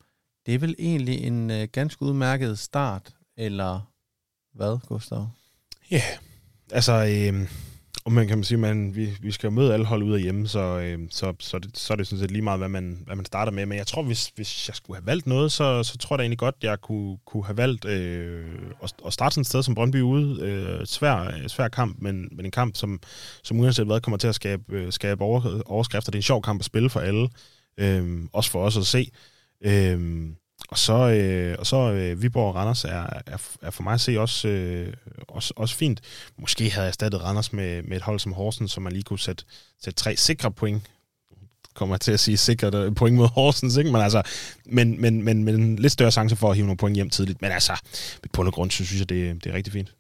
Det 0.46 0.54
er 0.56 0.60
vel 0.60 0.76
egentlig 0.80 1.24
en 1.24 1.52
øh, 1.52 1.68
ganske 1.72 2.02
udmærket 2.04 2.60
start, 2.60 3.16
eller 3.38 3.92
hvad, 4.54 4.80
Gustav? 4.88 5.30
Ja, 5.92 5.96
yeah. 5.96 6.18
altså, 6.72 6.94
øh, 6.94 7.48
og 8.06 8.12
man 8.12 8.28
kan 8.28 8.38
man 8.38 8.44
sige, 8.44 8.58
man, 8.58 8.96
vi, 8.96 9.10
vi 9.22 9.32
skal 9.32 9.52
møde 9.52 9.74
alle 9.74 9.86
hold 9.86 10.04
ud 10.04 10.14
af 10.14 10.22
hjemme, 10.22 10.48
så, 10.48 10.60
øh, 10.60 11.00
så, 11.10 11.34
så, 11.40 11.60
det, 11.60 11.78
så 11.78 11.94
er 11.94 11.98
det 11.98 12.08
sådan 12.08 12.20
set 12.20 12.32
lige 12.32 12.42
meget, 12.42 12.60
hvad 12.60 12.70
man, 12.70 13.04
hvad 13.06 13.16
man 13.16 13.26
starter 13.26 13.52
med. 13.52 13.66
Men 13.66 13.78
jeg 13.78 13.88
tror, 13.88 14.04
hvis, 14.04 14.32
hvis 14.36 14.68
jeg 14.68 14.76
skulle 14.76 14.98
have 14.98 15.06
valgt 15.06 15.28
noget, 15.28 15.52
så, 15.52 15.84
så 15.84 15.98
tror 15.98 16.14
jeg 16.16 16.18
da 16.18 16.24
egentlig 16.24 16.38
godt, 16.38 16.56
jeg 16.62 16.82
kunne, 16.82 17.18
kunne 17.26 17.46
have 17.46 17.58
valgt 17.58 17.86
øh, 17.86 18.46
at, 18.84 18.94
at 19.06 19.14
starte 19.14 19.34
sådan 19.34 19.42
et 19.42 19.48
sted 19.48 19.64
som 19.64 19.76
Brøndby 19.76 20.02
ude. 20.02 20.42
Øh, 20.42 20.86
svær, 20.86 21.48
svær 21.48 21.68
kamp, 21.68 21.98
men, 22.02 22.30
men 22.32 22.46
en 22.46 22.52
kamp, 22.52 22.76
som, 22.76 23.00
som 23.44 23.60
uanset 23.60 23.86
hvad, 23.86 24.02
kommer 24.02 24.18
til 24.18 24.28
at 24.28 24.36
skabe, 24.36 24.64
øh, 24.70 24.92
skabe 24.92 25.24
over, 25.24 25.62
overskrifter. 25.66 26.12
Det 26.12 26.18
er 26.18 26.20
en 26.20 26.24
sjov 26.24 26.42
kamp 26.42 26.62
at 26.62 26.66
spille 26.66 26.90
for 26.90 27.00
alle, 27.00 27.30
øh, 27.78 28.24
også 28.34 28.52
for 28.52 28.64
os 28.66 28.78
at 28.78 28.86
se. 28.86 29.12
Øh, 29.66 30.30
og 30.70 30.78
så, 30.78 30.94
øh, 30.94 31.56
og 31.60 31.68
så 31.68 31.92
øh, 31.92 32.22
Viborg 32.22 32.48
og 32.48 32.56
Randers 32.56 32.84
er, 32.86 33.06
er, 33.26 33.38
er 33.62 33.70
for 33.70 33.84
mig 33.84 33.94
at 33.94 34.02
se 34.02 34.20
også, 34.20 34.48
øh, 34.48 34.94
også, 35.28 35.54
også 35.56 35.76
fint. 35.76 36.02
Måske 36.38 36.70
havde 36.70 36.84
jeg 36.84 36.88
erstattet 36.88 37.24
Randers 37.24 37.54
med, 37.54 37.84
med 37.84 37.98
et 37.98 38.04
hold 38.04 38.20
som 38.20 38.34
Horsens, 38.34 38.72
så 38.72 38.80
man 38.80 38.94
lige 38.94 39.04
kunne 39.04 39.20
sætte, 39.20 39.44
sætte 39.84 40.00
tre 40.00 40.16
sikre 40.16 40.52
point 40.52 40.84
kommer 41.74 41.96
jeg 41.96 42.02
til 42.02 42.12
at 42.12 42.20
sige 42.20 42.38
sikkert 42.38 42.96
point 42.96 43.16
mod 43.16 43.28
Horsens, 43.28 43.78
ikke? 43.78 43.92
Men, 43.92 44.02
altså, 44.02 44.22
men, 44.66 45.02
men, 45.02 45.24
men, 45.24 45.44
men 45.44 45.76
lidt 45.76 45.94
større 45.94 46.12
chance 46.12 46.36
for 46.36 46.50
at 46.50 46.56
hive 46.56 46.66
nogle 46.66 46.78
point 46.78 46.96
hjem 46.96 47.10
tidligt. 47.10 47.42
Men 47.42 47.52
altså, 47.52 47.80
på 48.34 48.44
noget 48.44 48.54
grund, 48.54 48.72
så 48.72 48.86
synes 48.86 49.00
jeg, 49.00 49.10
det, 49.10 49.44
det 49.44 49.50
er 49.50 49.56
rigtig 49.56 49.74
fint. 49.74 49.94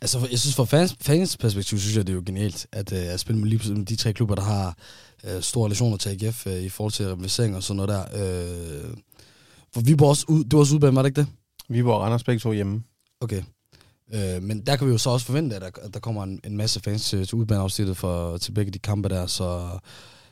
Altså, 0.00 0.28
jeg 0.30 0.38
synes, 0.38 0.54
fra 0.56 0.64
fans, 0.64 0.96
fans 1.00 1.36
perspektiv, 1.36 1.78
synes 1.78 1.96
jeg, 1.96 2.06
det 2.06 2.12
er 2.12 2.16
jo 2.16 2.22
genialt, 2.26 2.66
at, 2.72 2.92
øh, 2.92 2.98
at 2.98 3.20
spille 3.20 3.40
med 3.40 3.48
lige 3.48 3.74
med 3.74 3.86
de 3.86 3.96
tre 3.96 4.12
klubber, 4.12 4.34
der 4.34 4.42
har 4.42 4.76
øh, 5.24 5.42
store 5.42 5.64
relationer 5.64 5.96
til 5.96 6.08
AGF 6.08 6.46
øh, 6.46 6.62
i 6.62 6.68
forhold 6.68 6.92
til 6.92 7.06
rivalisering 7.06 7.56
og 7.56 7.62
sådan 7.62 7.76
noget 7.76 7.88
der. 7.88 8.04
Øh, 8.84 8.90
for 9.74 9.80
Viborg 9.80 10.08
også 10.08 10.24
ud, 10.28 10.44
det 10.44 10.52
var 10.52 10.58
også 10.58 10.74
udbanen, 10.74 10.96
var 10.96 11.02
det 11.02 11.08
ikke 11.08 11.20
det? 11.20 11.28
Viborg 11.68 11.94
og 11.94 12.02
Randers 12.02 12.24
begge 12.24 12.40
to 12.40 12.52
hjemme. 12.52 12.82
Okay. 13.20 13.42
Øh, 14.14 14.42
men 14.42 14.66
der 14.66 14.76
kan 14.76 14.86
vi 14.86 14.92
jo 14.92 14.98
så 14.98 15.10
også 15.10 15.26
forvente, 15.26 15.56
at 15.56 15.62
der, 15.62 15.70
at 15.82 15.94
der 15.94 16.00
kommer 16.00 16.22
en, 16.22 16.40
en 16.44 16.56
masse 16.56 16.80
fans 16.80 17.08
til, 17.08 17.26
til 17.26 17.34
udbaneafsnittet 17.34 17.96
for, 17.96 18.36
til 18.36 18.52
begge 18.52 18.72
de 18.72 18.78
kampe 18.78 19.08
der, 19.08 19.26
så, 19.26 19.78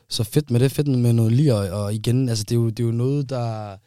så 0.09 0.23
fedt 0.23 0.51
med 0.51 0.59
det, 0.59 0.71
fedt 0.71 0.87
med 0.87 1.13
noget 1.13 1.31
lige, 1.31 1.55
og, 1.55 1.83
og 1.83 1.93
igen, 1.93 2.29
altså 2.29 2.43
det 2.43 2.51
er, 2.51 2.59
jo, 2.59 2.69
det 2.69 2.79
er 2.79 2.83
jo 2.83 2.91
noget, 2.91 3.29
der, 3.29 3.77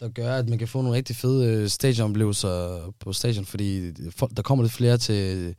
der 0.00 0.08
gør, 0.08 0.36
at 0.36 0.48
man 0.48 0.58
kan 0.58 0.68
få 0.68 0.82
nogle 0.82 0.96
rigtig 0.96 1.16
fede 1.16 1.46
øh, 1.46 1.68
stadionoplevelser 1.68 2.80
på 3.00 3.12
stadion, 3.12 3.44
fordi 3.44 3.90
der 4.36 4.42
kommer 4.42 4.64
lidt 4.64 4.72
flere 4.72 4.98
til, 4.98 5.54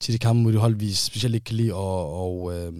til 0.00 0.14
de 0.14 0.18
kampe 0.18 0.42
mod 0.42 0.52
de 0.52 0.58
hold, 0.58 0.74
vi 0.74 0.92
specielt 0.92 1.34
ikke 1.34 1.44
kan 1.44 1.56
lide, 1.56 1.74
og, 1.74 2.22
og 2.22 2.56
øh, 2.56 2.72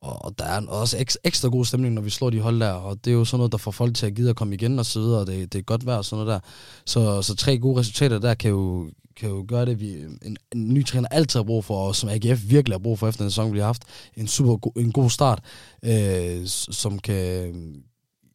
og 0.00 0.38
der 0.38 0.44
er 0.44 0.66
også 0.66 1.04
ekstra 1.24 1.48
god 1.48 1.64
stemning, 1.64 1.94
når 1.94 2.02
vi 2.02 2.10
slår 2.10 2.30
de 2.30 2.40
hold 2.40 2.60
der, 2.60 2.72
og 2.72 3.04
det 3.04 3.10
er 3.10 3.14
jo 3.14 3.24
sådan 3.24 3.38
noget, 3.38 3.52
der 3.52 3.58
får 3.58 3.70
folk 3.70 3.94
til 3.94 4.06
at 4.06 4.14
gide 4.14 4.30
at 4.30 4.36
komme 4.36 4.54
igen 4.54 4.78
og 4.78 4.86
så 4.86 5.00
videre, 5.00 5.20
og 5.20 5.26
det, 5.26 5.52
det 5.52 5.58
er 5.58 5.62
godt 5.62 5.86
vejr 5.86 5.96
og 5.96 6.04
sådan 6.04 6.24
noget 6.24 6.42
der. 6.42 6.48
Så, 6.86 7.22
så 7.22 7.36
tre 7.36 7.58
gode 7.58 7.80
resultater 7.80 8.18
der 8.18 8.34
kan 8.34 8.50
jo, 8.50 8.90
kan 9.16 9.28
jo 9.28 9.44
gøre 9.48 9.66
det, 9.66 9.80
vi 9.80 9.92
en, 10.02 10.36
en 10.52 10.74
ny 10.74 10.86
træner 10.86 11.08
altid 11.08 11.38
har 11.38 11.44
brug 11.44 11.64
for, 11.64 11.86
og 11.86 11.96
som 11.96 12.08
AGF 12.08 12.42
virkelig 12.50 12.74
har 12.74 12.78
brug 12.78 12.98
for 12.98 13.08
efter 13.08 13.24
den 13.24 13.30
sæson, 13.30 13.52
vi 13.52 13.58
har 13.58 13.66
haft. 13.66 13.82
En 14.16 14.28
super 14.28 14.56
go, 14.56 14.70
en 14.70 14.92
god 14.92 15.10
start, 15.10 15.40
øh, 15.84 16.46
som 16.46 16.98
kan 16.98 17.54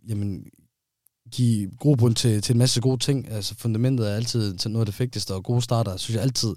jamen, 0.09 0.43
give 1.31 1.71
grobund 1.79 2.15
til, 2.15 2.41
til 2.41 2.53
en 2.53 2.59
masse 2.59 2.81
gode 2.81 2.97
ting. 2.97 3.31
Altså 3.31 3.55
fundamentet 3.57 4.11
er 4.11 4.15
altid 4.15 4.57
til 4.57 4.71
noget 4.71 4.87
af 4.87 4.91
det 4.91 4.99
vigtigste, 4.99 5.33
og 5.33 5.43
gode 5.43 5.61
starter 5.61 5.97
synes 5.97 6.15
jeg 6.15 6.23
altid 6.23 6.55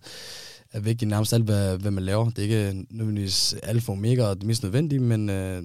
er 0.77 0.81
vigtigt 0.81 1.09
nærmest 1.09 1.33
alt, 1.33 1.45
hvad, 1.45 1.79
hvad 1.79 1.91
man 1.91 2.05
laver. 2.05 2.31
Det 2.31 2.39
er 2.39 2.43
ikke 2.43 2.87
nødvendigvis 2.91 3.55
alfa 3.63 3.93
og 3.93 3.99
omega 3.99 4.25
og 4.25 4.37
det 4.37 4.47
mest 4.47 4.63
nødvendige, 4.63 5.01
men 5.01 5.31
øh, 5.31 5.63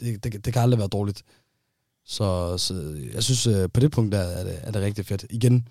det, 0.00 0.24
det, 0.24 0.44
det 0.44 0.52
kan 0.52 0.62
aldrig 0.62 0.78
være 0.78 0.88
dårligt. 0.88 1.22
Så, 2.04 2.58
så 2.58 2.96
jeg 3.14 3.22
synes, 3.22 3.46
øh, 3.46 3.68
på 3.74 3.80
det 3.80 3.92
punkt 3.92 4.12
der 4.12 4.18
er 4.18 4.44
det, 4.44 4.60
er 4.62 4.70
det 4.70 4.82
rigtig 4.82 5.06
fedt. 5.06 5.26
Igen, 5.30 5.68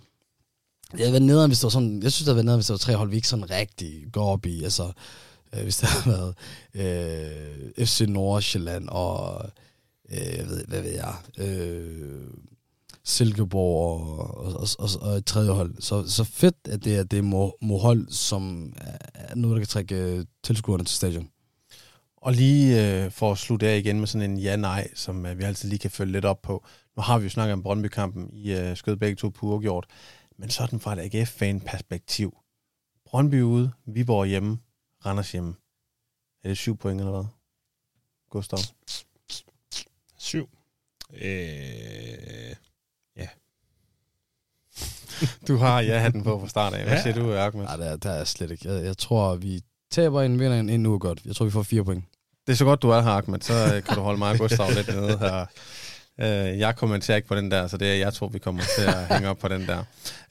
jeg 0.94 1.00
havde 1.00 1.12
været 1.12 1.22
nederen, 1.22 1.50
hvis 1.50 1.60
det 1.60 1.64
var 1.64 1.70
sådan, 1.70 2.04
jeg 2.04 2.12
synes, 2.12 2.26
der 2.26 2.34
har 2.36 2.44
været 2.44 2.58
hvis 2.58 2.66
der 2.66 2.74
var 2.74 2.78
tre 2.78 2.96
hold, 2.96 3.10
vi 3.10 3.16
ikke 3.16 3.28
sådan 3.28 3.52
rigtig 3.52 4.06
går 4.12 4.26
op 4.26 4.46
i. 4.46 4.64
Altså, 4.64 4.92
øh, 5.56 5.64
hvis 5.64 5.78
der 5.78 5.88
har 5.88 6.12
været 6.12 6.36
øh, 7.78 7.86
FC 7.86 8.06
Nordsjælland 8.08 8.90
og, 8.90 9.46
øh, 10.12 10.38
jeg 10.38 10.48
ved, 10.50 10.66
hvad 10.68 10.82
ved 10.82 10.92
jeg, 10.92 11.16
øh, 11.38 12.28
Silkeborg 13.04 14.00
og, 14.00 14.38
og, 14.38 14.68
og, 14.80 14.90
og, 15.02 15.18
et 15.18 15.26
tredje 15.26 15.52
hold. 15.52 15.82
Så, 15.82 16.10
så 16.10 16.24
fedt, 16.24 16.56
at 16.70 16.84
det 16.84 16.98
er 16.98 17.04
det 17.04 17.24
må, 17.24 17.58
hold, 17.82 18.10
som 18.10 18.74
er 19.14 19.36
noget, 19.36 19.56
der 19.56 19.60
kan 19.60 19.68
trække 19.68 19.96
øh, 19.96 20.26
tilskuerne 20.44 20.84
til 20.84 20.96
stadion. 20.96 21.30
Og 22.18 22.34
lige 22.34 23.04
øh, 23.04 23.12
for 23.12 23.32
at 23.32 23.38
slutte 23.38 23.68
af 23.68 23.78
igen 23.78 24.00
med 24.00 24.08
sådan 24.08 24.32
en 24.32 24.38
ja-nej, 24.38 24.88
som 24.96 25.26
øh, 25.26 25.40
vi 25.40 25.44
altid 25.44 25.70
lige 25.70 25.80
kan 25.80 25.92
følge 25.92 26.12
lidt 26.12 26.26
op 26.26 26.42
på. 26.42 26.66
Nu 26.98 27.02
har 27.02 27.18
vi 27.18 27.24
jo 27.24 27.30
snakket 27.30 27.54
om 27.54 27.64
Brøndby-kampen 27.64 28.30
i 28.34 28.54
øh, 28.54 28.78
skød 28.78 28.96
begge 28.96 29.16
to 29.16 29.30
på 29.30 29.46
uafgjort. 29.46 29.86
Men 30.38 30.50
sådan 30.50 30.80
fra 30.80 30.94
et 30.94 31.00
AGF-fan-perspektiv. 31.00 32.38
Brøndby 33.06 33.42
ude, 33.42 33.72
Viborg 33.86 34.28
hjemme, 34.28 34.58
Randers 35.06 35.32
hjemme. 35.32 35.56
Er 36.44 36.48
det 36.48 36.58
syv 36.58 36.78
point 36.78 37.00
eller 37.02 37.12
hvad? 37.12 37.26
Gustav? 38.30 38.60
Syv. 40.18 40.50
Øh, 41.14 42.56
du 45.48 45.58
har 45.58 45.82
ja-hatten 45.82 46.24
på 46.24 46.40
fra 46.40 46.48
start 46.48 46.74
af. 46.74 46.84
Hvad 46.84 46.94
ja. 46.94 47.02
siger 47.02 47.14
du, 47.14 47.34
Ahmed? 47.34 47.64
Nej, 47.64 47.76
det 47.76 47.88
er, 47.88 47.96
det 47.96 48.20
er 48.20 48.24
slet 48.24 48.52
ikke. 48.52 48.74
Jeg, 48.74 48.84
jeg 48.84 48.98
tror, 48.98 49.36
vi 49.36 49.62
taber 49.92 50.22
en 50.22 50.40
vinder 50.40 50.60
en 50.60 50.84
nu 50.84 50.98
godt. 50.98 51.20
Jeg 51.26 51.36
tror, 51.36 51.46
vi 51.46 51.52
får 51.52 51.64
fire 51.64 51.84
point. 51.84 52.06
Det 52.48 52.54
er 52.54 52.58
så 52.58 52.66
godt, 52.66 52.82
du 52.82 52.90
er 52.90 53.02
her, 53.02 53.12
Ahmed. 53.12 53.42
Så 53.42 53.54
øh, 53.54 53.84
kan 53.84 53.96
du 53.96 54.02
holde 54.02 54.20
mig 54.20 54.32
og 54.32 54.38
Gustav 54.38 54.68
lidt 54.76 54.88
nede 54.88 55.18
her. 55.18 55.46
Øh, 56.22 56.60
jeg 56.60 56.76
kommenterer 56.76 57.16
ikke 57.16 57.28
på 57.28 57.36
den 57.36 57.52
der, 57.52 57.68
så 57.68 57.78
det 57.78 57.92
er 57.92 57.96
jeg 57.96 58.14
tror, 58.14 58.28
vi 58.28 58.40
kommer 58.40 58.62
til 58.78 58.84
at 58.84 59.08
hænge 59.14 59.30
op 59.30 59.38
på 59.38 59.48
den 59.48 59.68
der. 59.68 59.84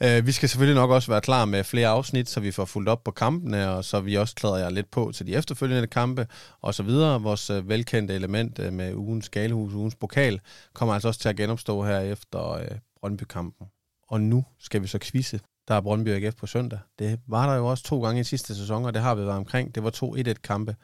Øh, 0.03 0.27
vi 0.27 0.33
skal 0.33 0.49
selvfølgelig 0.49 0.81
nok 0.81 0.91
også 0.91 1.11
være 1.11 1.21
klar 1.21 1.45
med 1.45 1.65
flere 1.65 1.89
afsnit, 1.89 2.29
så 2.29 2.41
vi 2.41 2.51
får 2.51 2.65
fuldt 2.65 2.89
op 2.89 3.05
på 3.05 3.11
kampene, 3.11 3.71
og 3.71 3.85
så 3.85 4.01
vi 4.01 4.15
også 4.15 4.35
klæder 4.35 4.57
jer 4.57 4.71
lidt 4.71 4.91
på 4.91 5.13
til 5.15 5.27
de 5.27 5.35
efterfølgende 5.35 5.87
kampe, 5.87 6.27
og 6.63 6.75
så 6.75 6.83
videre. 6.83 7.23
Vores 7.23 7.51
velkendte 7.65 8.15
element 8.15 8.73
med 8.73 8.95
ugens 8.95 9.29
galehus, 9.29 9.75
ugens 9.75 9.95
pokal, 9.95 10.41
kommer 10.75 10.95
altså 10.95 11.09
også 11.09 11.21
til 11.21 11.29
at 11.29 11.37
genopstå 11.37 11.85
her 11.85 12.01
efter 12.01 12.63
Brøndby-kampen 13.01 13.67
og 14.11 14.21
nu 14.21 14.45
skal 14.59 14.83
vi 14.83 14.87
så 14.87 14.99
quizze. 14.99 15.41
Der 15.69 15.75
er 15.75 15.81
Brøndby 15.81 16.09
AGF 16.09 16.35
på 16.37 16.47
søndag. 16.47 16.79
Det 16.99 17.21
var 17.27 17.51
der 17.51 17.57
jo 17.57 17.67
også 17.67 17.85
to 17.85 18.03
gange 18.03 18.21
i 18.21 18.25
sidste 18.25 18.55
sæson, 18.55 18.85
og 18.85 18.95
det 18.95 19.03
har 19.03 19.15
vi 19.15 19.23
været 19.23 19.37
omkring. 19.37 19.75
Det 19.75 19.83
var 19.83 19.91
to 19.91 20.17
1-1 20.17 20.33
kampe. 20.33 20.77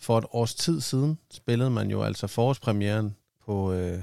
For 0.00 0.18
et 0.18 0.24
års 0.30 0.54
tid 0.54 0.80
siden 0.80 1.18
spillede 1.30 1.70
man 1.70 1.90
jo 1.90 2.02
altså 2.02 2.26
forårspremieren 2.26 3.16
på 3.44 3.72
øh, 3.72 4.02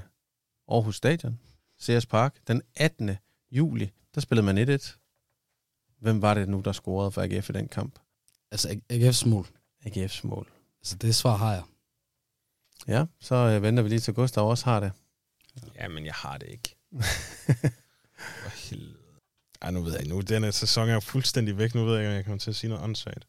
Aarhus 0.68 0.96
Stadion, 0.96 1.40
CS 1.82 2.06
Park, 2.06 2.36
den 2.48 2.62
18. 2.76 3.18
juli. 3.52 3.92
Der 4.16 4.22
spillede 4.22 4.54
man 4.54 4.70
1-1. 4.70 4.96
Hvem 6.00 6.22
var 6.22 6.34
det 6.34 6.50
nu, 6.50 6.62
der 6.66 6.72
scorede 6.72 7.12
for 7.12 7.22
AGF 7.22 7.50
i 7.50 7.54
den 7.54 7.68
kamp? 7.68 8.00
Altså 8.52 8.80
AGF's 8.94 9.30
mål. 9.30 9.48
AGF's 9.86 10.28
mål. 10.28 10.48
Altså 10.82 10.96
det 10.96 11.16
svar 11.16 11.36
har 11.36 11.54
jeg. 11.54 11.64
Ja, 12.88 13.06
så 13.20 13.36
øh, 13.36 13.62
venter 13.62 13.84
vi 13.84 13.90
lige 13.90 14.00
til 14.00 14.14
Gustav 14.14 14.50
også 14.50 14.66
har 14.66 14.80
det. 14.80 14.92
Ja, 15.76 15.88
men 15.88 16.06
jeg 16.06 16.14
har 16.14 16.38
det 16.38 16.48
ikke. 16.50 16.76
Ej, 19.62 19.72
nu 19.72 19.82
ved 19.82 19.92
jeg 19.92 20.02
ikke. 20.02 20.16
Nu 20.16 20.22
denne 20.22 20.52
sæson 20.52 20.90
er 20.90 21.00
fuldstændig 21.00 21.58
væk. 21.58 21.76
Nu 21.76 21.86
ved 21.86 21.94
jeg 21.94 22.02
ikke, 22.02 22.10
om 22.10 22.16
jeg 22.16 22.26
kommer 22.26 22.40
til 22.40 22.50
at 22.50 22.56
sige 22.56 22.70
noget 22.70 22.84
åndssvagt. 22.84 23.28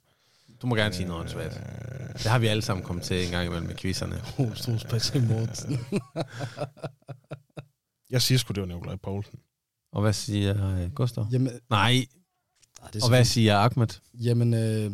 Du 0.63 0.67
må 0.67 0.75
gerne 0.75 0.95
sige 0.95 1.07
noget 1.07 1.21
åndssvagt. 1.21 1.57
Øh, 1.57 2.09
det 2.13 2.27
har 2.27 2.39
vi 2.39 2.47
alle 2.47 2.63
sammen 2.63 2.85
kommet 2.85 3.05
til 3.05 3.25
en 3.25 3.31
gang 3.31 3.47
imellem 3.47 3.67
med 3.67 3.77
quizzerne. 3.77 4.17
Hostos 4.17 4.85
Patrick 4.85 5.29
Mortensen. 5.29 5.79
jeg 8.11 8.23
siger 8.23 8.39
sgu, 8.39 8.53
det 8.53 8.61
var 8.61 8.67
Nikolaj 8.67 8.97
Poulsen. 8.97 9.39
Og 9.93 10.03
hvad 10.03 10.13
siger 10.13 10.85
uh, 10.85 10.95
Gustav? 10.95 11.27
Jamen, 11.33 11.53
Nej. 11.71 12.07
Nej 12.81 12.91
det 12.93 13.03
og 13.03 13.09
hvad 13.09 13.25
siger 13.25 13.59
Ahmed? 13.59 13.89
Jamen, 14.15 14.55
øh, 14.55 14.91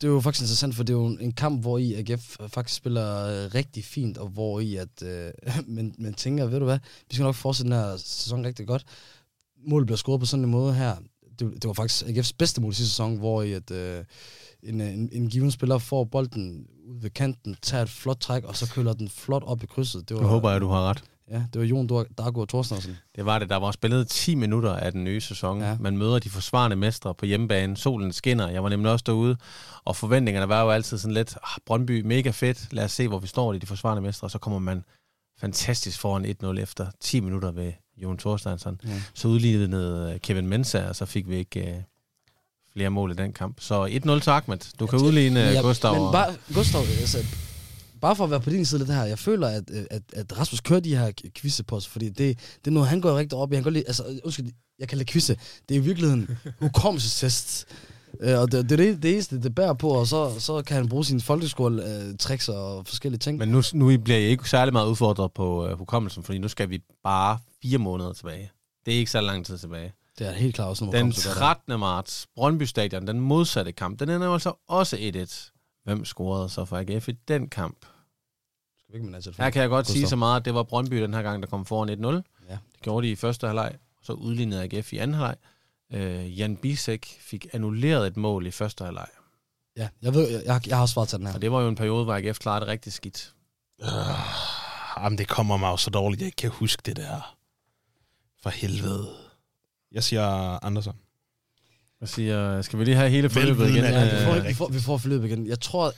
det 0.00 0.08
er 0.08 0.12
jo 0.12 0.20
faktisk 0.20 0.42
interessant, 0.42 0.74
for 0.74 0.82
det 0.82 0.92
er 0.92 0.98
jo 0.98 1.06
en 1.06 1.32
kamp, 1.32 1.60
hvor 1.60 1.78
i 1.78 1.94
AGF 1.94 2.36
faktisk 2.48 2.76
spiller 2.76 3.26
øh, 3.26 3.54
rigtig 3.54 3.84
fint, 3.84 4.18
og 4.18 4.28
hvor 4.28 4.60
i 4.60 4.76
at 4.76 5.02
øh, 5.02 5.32
man, 5.76 5.94
man 5.98 6.14
tænker, 6.14 6.46
ved 6.46 6.58
du 6.58 6.64
hvad, 6.64 6.78
vi 7.08 7.14
skal 7.14 7.24
nok 7.24 7.34
fortsætte 7.34 7.70
den 7.70 7.78
her 7.78 7.96
sæson 7.96 8.46
rigtig 8.46 8.66
godt. 8.66 8.84
Målet 9.66 9.86
bliver 9.86 9.96
scoret 9.96 10.20
på 10.20 10.26
sådan 10.26 10.44
en 10.44 10.50
måde 10.50 10.74
her. 10.74 10.96
Det, 11.38 11.52
det 11.54 11.66
var 11.66 11.72
faktisk 11.72 12.04
AGF's 12.04 12.32
bedste 12.38 12.60
mål 12.60 12.70
i 12.70 12.74
sidste 12.74 12.90
sæson, 12.90 13.16
hvor 13.16 13.42
i 13.42 13.52
at 13.52 13.70
øh, 13.70 14.04
en, 14.62 14.80
en, 14.80 15.08
en 15.12 15.28
given 15.28 15.50
spiller 15.50 15.78
får 15.78 16.04
bolden 16.04 16.66
ud 16.84 17.00
ved 17.00 17.10
kanten, 17.10 17.56
tager 17.62 17.82
et 17.82 17.88
flot 17.88 18.20
træk, 18.20 18.44
og 18.44 18.56
så 18.56 18.72
køler 18.74 18.92
den 18.92 19.08
flot 19.08 19.42
op 19.42 19.62
i 19.62 19.66
krydset. 19.66 20.08
Det 20.08 20.16
var, 20.16 20.22
jeg 20.22 20.30
håber, 20.30 20.50
at 20.50 20.60
du 20.60 20.68
har 20.68 20.90
ret. 20.90 21.04
Ja, 21.30 21.42
det 21.52 21.60
var 21.60 21.66
Jon 21.66 21.86
Dargaard 22.18 22.48
Thorstensen. 22.48 22.96
Det 23.16 23.26
var 23.26 23.38
det. 23.38 23.48
Der 23.48 23.56
var 23.56 23.70
spillet 23.70 24.08
10 24.08 24.34
minutter 24.34 24.72
af 24.72 24.92
den 24.92 25.04
nye 25.04 25.20
sæson. 25.20 25.60
Ja. 25.60 25.76
Man 25.80 25.98
møder 25.98 26.18
de 26.18 26.30
forsvarende 26.30 26.76
mestre 26.76 27.14
på 27.14 27.26
hjemmebane. 27.26 27.76
Solen 27.76 28.12
skinner. 28.12 28.48
Jeg 28.48 28.62
var 28.62 28.68
nemlig 28.68 28.92
også 28.92 29.02
derude. 29.06 29.36
Og 29.84 29.96
forventningerne 29.96 30.48
var 30.48 30.62
jo 30.62 30.70
altid 30.70 30.98
sådan 30.98 31.14
lidt, 31.14 31.36
ah, 31.36 31.58
Brøndby, 31.66 32.00
mega 32.00 32.30
fedt. 32.30 32.72
Lad 32.72 32.84
os 32.84 32.92
se, 32.92 33.08
hvor 33.08 33.18
vi 33.18 33.26
står 33.26 33.52
i 33.52 33.58
de 33.58 33.66
forsvarende 33.66 34.02
mestre. 34.02 34.26
Og 34.26 34.30
så 34.30 34.38
kommer 34.38 34.58
man 34.58 34.84
fantastisk 35.38 36.00
foran 36.00 36.24
1-0 36.42 36.60
efter 36.60 36.86
10 37.00 37.20
minutter 37.20 37.50
ved 37.50 37.72
Jon 38.02 38.18
Thorsteinsson. 38.18 38.80
Ja. 38.84 39.02
Så 39.14 39.28
udlignede 39.28 40.12
øh, 40.14 40.20
Kevin 40.20 40.46
Mensah, 40.48 40.88
og 40.88 40.96
så 40.96 41.06
fik 41.06 41.28
vi 41.28 41.36
ikke 41.36 41.60
øh, 41.70 41.76
flere 42.72 42.90
mål 42.90 43.10
i 43.10 43.14
den 43.14 43.32
kamp. 43.32 43.60
Så 43.60 43.86
1-0 43.86 44.20
til 44.20 44.30
Ahmed. 44.30 44.58
Du 44.80 44.86
kan 44.86 44.98
udligne 44.98 45.34
Men 45.40 45.48
øh, 45.48 45.54
jeg- 45.54 45.62
Gustav. 45.62 46.02
Men 46.02 46.12
bare, 46.12 46.34
Gustav, 46.54 46.80
altså, 46.80 47.18
bare 48.00 48.16
for 48.16 48.24
at 48.24 48.30
være 48.30 48.40
på 48.40 48.50
din 48.50 48.64
side 48.64 48.80
af 48.80 48.86
det 48.86 48.96
her, 48.96 49.04
jeg 49.04 49.18
føler, 49.18 49.48
at, 49.48 49.70
at, 49.90 50.02
at 50.12 50.38
Rasmus 50.38 50.60
kører 50.60 50.80
de 50.80 50.96
her 50.96 51.12
quizze 51.34 51.64
på 51.64 51.76
os, 51.76 51.86
fordi 51.88 52.08
det, 52.08 52.18
det 52.64 52.66
er 52.66 52.70
noget, 52.70 52.88
han 52.88 53.00
går 53.00 53.18
rigtig 53.18 53.38
op 53.38 53.52
i. 53.52 53.54
Han 53.54 53.62
går 53.64 53.70
lige, 53.70 53.86
altså, 53.86 54.20
undskyld, 54.24 54.46
jeg 54.78 54.88
kalder 54.88 55.04
det 55.04 55.12
quizze. 55.12 55.36
Det 55.68 55.74
er 55.76 55.80
i 55.80 55.82
virkeligheden 55.82 56.38
hukommelsestest. 56.60 57.66
Øh, 58.20 58.40
og 58.40 58.52
det, 58.52 58.70
det 58.70 58.80
er 58.80 58.84
det, 58.84 59.02
det 59.02 59.12
eneste, 59.12 59.42
det 59.42 59.54
bærer 59.54 59.72
på, 59.74 59.88
og 59.88 60.06
så, 60.06 60.40
så 60.40 60.62
kan 60.62 60.76
han 60.76 60.88
bruge 60.88 61.04
sine 61.04 61.20
folkeskole-tricks 61.20 62.48
og 62.48 62.86
forskellige 62.86 63.18
ting. 63.18 63.38
Men 63.38 63.48
nu, 63.48 63.62
nu 63.74 63.98
bliver 63.98 64.18
I 64.18 64.22
ikke 64.22 64.50
særlig 64.50 64.72
meget 64.72 64.86
udfordret 64.86 65.32
på 65.32 65.66
øh, 65.66 65.78
hukommelsen, 65.78 66.22
fordi 66.22 66.38
nu 66.38 66.48
skal 66.48 66.70
vi 66.70 66.82
bare 67.04 67.38
fire 67.62 67.78
måneder 67.78 68.12
tilbage. 68.12 68.50
Det 68.86 68.94
er 68.94 68.98
ikke 68.98 69.10
så 69.10 69.20
lang 69.20 69.46
tid 69.46 69.58
tilbage. 69.58 69.92
Det 70.18 70.26
er 70.28 70.32
helt 70.32 70.54
klart 70.54 70.68
også 70.68 70.84
noget 70.84 70.92
Den 70.92 71.00
hukommelse, 71.00 71.28
der 71.28 71.34
er. 71.34 71.38
13. 71.38 71.80
marts, 71.80 72.26
Brøndby 72.34 72.62
Stadion, 72.62 73.06
den 73.06 73.20
modsatte 73.20 73.72
kamp, 73.72 74.00
den 74.00 74.08
ender 74.08 74.26
jo 74.26 74.32
altså 74.32 74.52
også 74.68 74.96
1-1. 74.96 75.52
Hvem 75.84 76.04
scorede 76.04 76.48
så 76.48 76.64
for 76.64 76.76
AGF 76.76 77.08
i 77.08 77.12
den 77.28 77.48
kamp? 77.48 77.76
Skal 78.78 78.92
vi 78.92 78.98
ikke 78.98 79.20
telefon? 79.22 79.44
Her 79.44 79.50
kan 79.50 79.62
jeg 79.62 79.68
godt 79.68 79.86
Gustav. 79.86 79.96
sige 80.00 80.08
så 80.08 80.16
meget, 80.16 80.40
at 80.40 80.44
det 80.44 80.54
var 80.54 80.62
Brøndby 80.62 81.02
den 81.02 81.14
her 81.14 81.22
gang, 81.22 81.42
der 81.42 81.48
kom 81.48 81.64
foran 81.66 81.88
1-0. 81.88 82.46
Ja. 82.48 82.58
Det 82.72 82.82
gjorde 82.82 83.06
de 83.06 83.12
i 83.12 83.16
første 83.16 83.46
halvleg, 83.46 83.74
så 84.02 84.12
udlignede 84.12 84.62
AGF 84.62 84.92
i 84.92 84.98
anden 84.98 85.14
halvleg. 85.14 85.36
Øh, 85.92 86.38
Jan 86.38 86.56
Bisek 86.56 87.18
fik 87.20 87.46
annulleret 87.52 88.06
et 88.06 88.16
mål 88.16 88.46
i 88.46 88.50
første 88.50 88.84
halvleg. 88.84 89.06
Ja, 89.76 89.88
jeg 90.02 90.14
ved, 90.14 90.30
jeg, 90.30 90.42
jeg, 90.44 90.60
jeg 90.66 90.76
har 90.76 90.86
svaret 90.86 91.08
til 91.08 91.18
den 91.18 91.26
her. 91.26 91.34
Og 91.34 91.42
det 91.42 91.52
var 91.52 91.60
jo 91.60 91.68
en 91.68 91.74
periode, 91.74 92.04
hvor 92.04 92.14
AGF 92.14 92.38
klarede 92.38 92.60
det 92.60 92.68
rigtig 92.68 92.92
skidt. 92.92 93.34
Øh, 93.82 93.88
jamen, 94.96 95.18
det 95.18 95.28
kommer 95.28 95.56
mig 95.56 95.68
jo 95.70 95.76
så 95.76 95.90
dårligt, 95.90 96.20
jeg 96.20 96.26
ikke 96.26 96.36
kan 96.36 96.50
huske 96.50 96.82
det 96.86 96.96
der. 96.96 97.36
For 98.42 98.50
helvede. 98.50 99.08
Jeg 99.92 100.04
siger 100.04 100.24
Andersen. 100.64 100.92
Jeg 102.00 102.08
siger, 102.08 102.62
skal 102.62 102.78
vi 102.78 102.84
lige 102.84 102.96
have 102.96 103.10
hele 103.10 103.30
forløbet 103.30 103.68
igen? 103.68 103.84
Ja, 103.84 104.04
vi, 104.04 104.24
får, 104.24 104.34
Øh, 104.34 104.44
vi, 104.44 104.54
får, 104.54 104.68
vi 104.68 104.80
får 104.80 104.98
forløbet 104.98 105.26
igen. 105.26 105.46
Jeg 105.46 105.60
tror, 105.60 105.92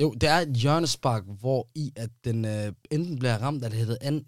jo, 0.00 0.12
det 0.12 0.28
er 0.28 0.38
et 0.38 0.48
hjørnespark, 0.56 1.22
hvor 1.40 1.68
i 1.74 1.92
at 1.96 2.10
den 2.24 2.44
øh, 2.44 2.72
enten 2.90 3.18
bliver 3.18 3.38
ramt, 3.38 3.64
eller 3.64 3.78
hedder 3.78 3.96
an, 4.00 4.24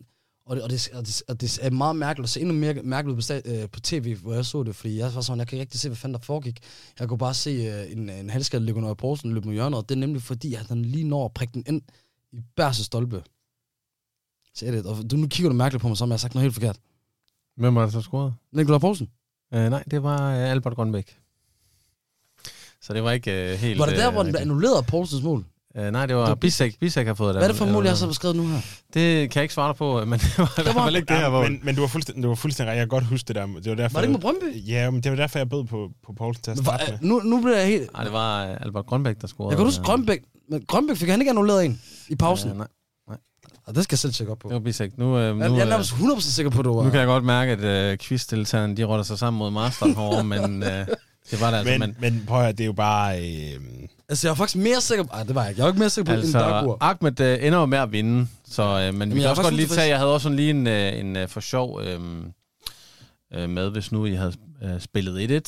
og 0.49 0.57
det, 0.57 0.63
og, 0.63 0.71
det, 0.71 0.91
og, 0.93 1.07
det, 1.07 1.23
og 1.29 1.41
det 1.41 1.59
er 1.63 1.71
meget 1.71 1.97
mærkeligt 1.97 2.25
at 2.25 2.31
se 2.31 2.41
endnu 2.41 2.55
mere 2.55 2.75
mærkeligt 2.75 3.17
på, 3.17 3.33
sta- 3.33 3.51
øh, 3.55 3.69
på 3.71 3.81
tv, 3.81 4.17
hvor 4.17 4.35
jeg 4.35 4.45
så 4.45 4.63
det, 4.63 4.77
fordi 4.77 4.99
jeg 4.99 5.15
var 5.15 5.21
sådan, 5.21 5.39
jeg 5.39 5.47
kan 5.49 5.57
ikke 5.57 5.63
rigtig 5.63 5.81
se, 5.81 5.89
hvad 5.89 5.97
fanden 5.97 6.15
der 6.15 6.21
foregik. 6.21 6.59
Jeg 7.01 7.09
kunne 7.09 7.19
bare 7.19 7.35
se 7.35 7.51
øh, 7.51 7.93
en, 7.93 8.11
en 8.11 8.31
halvskade 8.31 8.65
løbe 8.65 8.79
under 8.79 8.95
Poulsen 8.95 9.33
løbe 9.33 9.47
mod 9.47 9.55
hjørnet, 9.55 9.79
og 9.79 9.89
det 9.89 9.95
er 9.95 9.99
nemlig 9.99 10.23
fordi, 10.23 10.55
at 10.55 10.67
han 10.67 10.83
lige 10.83 11.05
når 11.05 11.25
at 11.25 11.35
prikke 11.35 11.55
den 11.55 11.65
ind 11.67 11.83
i 12.33 12.41
Bærse 12.57 12.85
stolpe. 12.85 13.23
Så 14.55 14.67
er 14.67 14.71
det, 14.71 14.87
og 14.87 15.11
du, 15.11 15.17
nu 15.17 15.27
kigger 15.27 15.51
du 15.51 15.57
mærkeligt 15.57 15.83
på 15.83 15.89
mig, 15.89 15.97
som 15.97 16.09
jeg 16.09 16.13
har 16.13 16.19
sagt 16.19 16.35
noget 16.35 16.45
helt 16.45 16.55
forkert. 16.55 16.79
Hvem 17.57 17.75
var 17.75 17.83
der 17.83 17.91
så 17.91 18.01
scoret? 18.01 18.35
Nikolaj 18.53 18.79
Poulsen. 18.79 19.09
Øh, 19.55 19.71
nej, 19.71 19.85
det 19.91 20.03
var 20.03 20.33
øh, 20.33 20.51
Albert 20.51 20.75
Grønbæk. 20.75 21.19
Så 22.81 22.95
det 22.95 23.03
var 23.03 23.11
ikke 23.11 23.53
øh, 23.53 23.59
helt... 23.59 23.79
Var 23.79 23.87
det 23.87 23.97
der, 23.97 24.09
øh, 24.09 24.13
hvor 24.13 24.23
den 24.23 24.33
blev 24.33 24.41
annulleret 24.41 24.87
Poulsens 24.87 25.23
mål? 25.23 25.45
Øh, 25.77 25.91
nej, 25.93 26.07
det 26.07 26.17
var 26.17 26.23
Det 26.23 26.29
var 26.29 26.35
Bisek. 26.35 26.81
Bisek 26.81 27.07
har 27.07 27.15
fået 27.15 27.35
det. 27.35 27.41
Hvad 27.41 27.49
er 27.49 27.53
det 27.53 27.59
for 27.59 27.67
mål, 27.67 27.85
jeg 27.85 27.91
har 27.91 27.97
så... 27.97 28.07
så 28.07 28.13
skrevet 28.13 28.37
nu 28.37 28.47
her? 28.47 28.61
Det 28.95 29.31
kan 29.31 29.41
jeg 29.41 29.43
ikke 29.43 29.55
svare 29.55 29.69
dig 29.69 29.77
på, 29.77 30.05
men 30.05 30.19
det 30.25 30.39
var 30.39 30.63
hvert 30.63 30.75
var- 30.75 30.89
ikke 30.89 31.09
det 31.15 31.17
her 31.17 31.31
mål. 31.31 31.51
men, 31.51 31.61
men 31.63 31.75
du 31.75 31.81
var 31.81 31.89
fuldstændig, 31.89 32.23
du 32.23 32.29
var 32.29 32.35
fuldstændig. 32.35 32.71
Jeg 32.71 32.79
kan 32.81 32.89
godt 32.89 33.05
huske 33.05 33.29
det 33.29 33.37
der. 33.37 33.47
Det 33.47 33.55
var, 33.71 33.75
derfor, 33.75 33.95
Var 33.95 34.01
det 34.01 34.09
ikke 34.09 34.13
med 34.13 34.21
Brøndby? 34.21 34.69
Ja, 34.69 34.91
men 34.91 35.01
det 35.03 35.11
var 35.13 35.17
derfor, 35.17 35.39
jeg 35.39 35.49
bød 35.49 35.65
på, 35.65 35.91
på 36.07 36.13
Poulsen 36.13 36.43
til 36.43 36.51
at 36.51 36.59
starte 36.59 36.85
hvor- 36.85 36.99
med. 37.01 37.09
Nu, 37.09 37.37
nu 37.37 37.41
bliver 37.43 37.57
jeg 37.59 37.67
helt... 37.67 37.93
Nej, 37.93 38.05
det 38.05 38.13
var 38.13 38.47
øh, 38.47 38.57
Albert 38.61 38.87
Grønbæk, 38.87 39.17
der 39.21 39.27
scorede. 39.27 39.51
Jeg 39.51 39.57
kan 39.57 39.67
huske 39.67 39.83
Grønbæk. 39.85 40.21
Men 40.51 40.63
Grønbæk 40.69 40.97
fik 40.97 41.09
han 41.09 41.21
ikke 41.21 41.31
annulleret 41.31 41.65
en 41.65 41.81
i 42.09 42.15
pausen. 42.17 42.51
Øh, 42.51 42.57
nej, 42.57 42.67
Og 43.67 43.75
det 43.75 43.85
skal 43.85 43.95
jeg 43.95 43.99
selv 43.99 44.13
tjekke 44.13 44.33
op 44.33 44.39
på. 44.39 44.49
det 44.49 44.55
var 44.55 44.61
Bisek. 44.61 44.99
Nu, 44.99 45.19
øh, 45.19 45.37
nu, 45.37 45.43
Jeg, 45.43 45.51
jeg 45.51 45.59
er 45.59 45.63
øh, 45.65 45.69
nærmest 45.69 45.91
100% 45.93 46.21
sikker 46.21 46.51
på, 46.51 46.59
at 46.59 46.65
det 46.65 46.73
var... 46.75 46.83
nu 46.85 46.91
kan 46.91 46.99
jeg 46.99 47.07
godt 47.07 47.25
mærke, 47.25 47.53
at 47.53 47.61
øh, 47.93 47.99
quizdeltagerne, 47.99 48.77
de 48.77 48.85
rotter 48.85 49.05
sig 49.05 49.19
sammen 49.19 49.39
mod 49.39 49.51
Masteren 49.51 49.95
herovre, 49.95 50.25
men 50.25 50.63
øh, 50.63 50.87
det 51.31 51.41
var 51.41 51.51
det 51.51 51.59
altså. 51.59 51.71
Men, 51.79 51.81
Men, 51.81 51.97
men 52.15 52.25
prøv 52.27 52.39
at 52.39 52.45
høre, 52.45 52.53
det 52.53 52.61
er 52.61 52.67
jo 52.67 52.73
bare... 52.73 53.21
Øh, 53.29 53.61
Altså, 54.09 54.29
jeg 54.29 54.33
er 54.33 54.37
faktisk 54.37 54.63
mere 54.63 54.81
sikker 54.81 55.05
på... 55.05 55.11
Ej, 55.13 55.23
det 55.23 55.35
var 55.35 55.43
jeg 55.43 55.51
ikke. 55.51 55.59
Jeg 55.59 55.65
var 55.65 55.71
ikke 55.71 55.79
mere 55.79 55.91
sikker 55.91 56.13
på, 56.13 56.17
altså, 56.17 56.39
altså, 56.39 56.51
Dagur. 56.51 56.79
Ahmed 56.81 57.21
øh, 57.21 57.47
ender 57.47 57.59
jo 57.59 57.67
med 57.67 57.79
at 57.79 57.93
vinde, 57.93 58.29
så, 58.45 58.63
øh, 58.63 58.71
men 58.71 59.01
Jamen, 59.01 59.15
vi 59.15 59.21
kan 59.21 59.31
også 59.31 59.43
godt 59.43 59.55
lige 59.55 59.69
tage, 59.69 59.89
jeg 59.89 59.99
havde 59.99 60.15
også 60.15 60.23
sådan 60.23 60.37
lige 60.37 60.51
en, 60.51 60.67
øh, 60.67 60.99
en 60.99 61.17
øh, 61.17 61.29
for 61.29 61.41
sjov 61.41 61.81
øh, 61.83 62.01
øh, 63.35 63.51
med, 63.51 63.71
hvis 63.71 63.93
nu 63.93 64.05
I 64.05 64.15
havde 64.15 64.33
øh, 64.63 64.81
spillet 64.81 65.43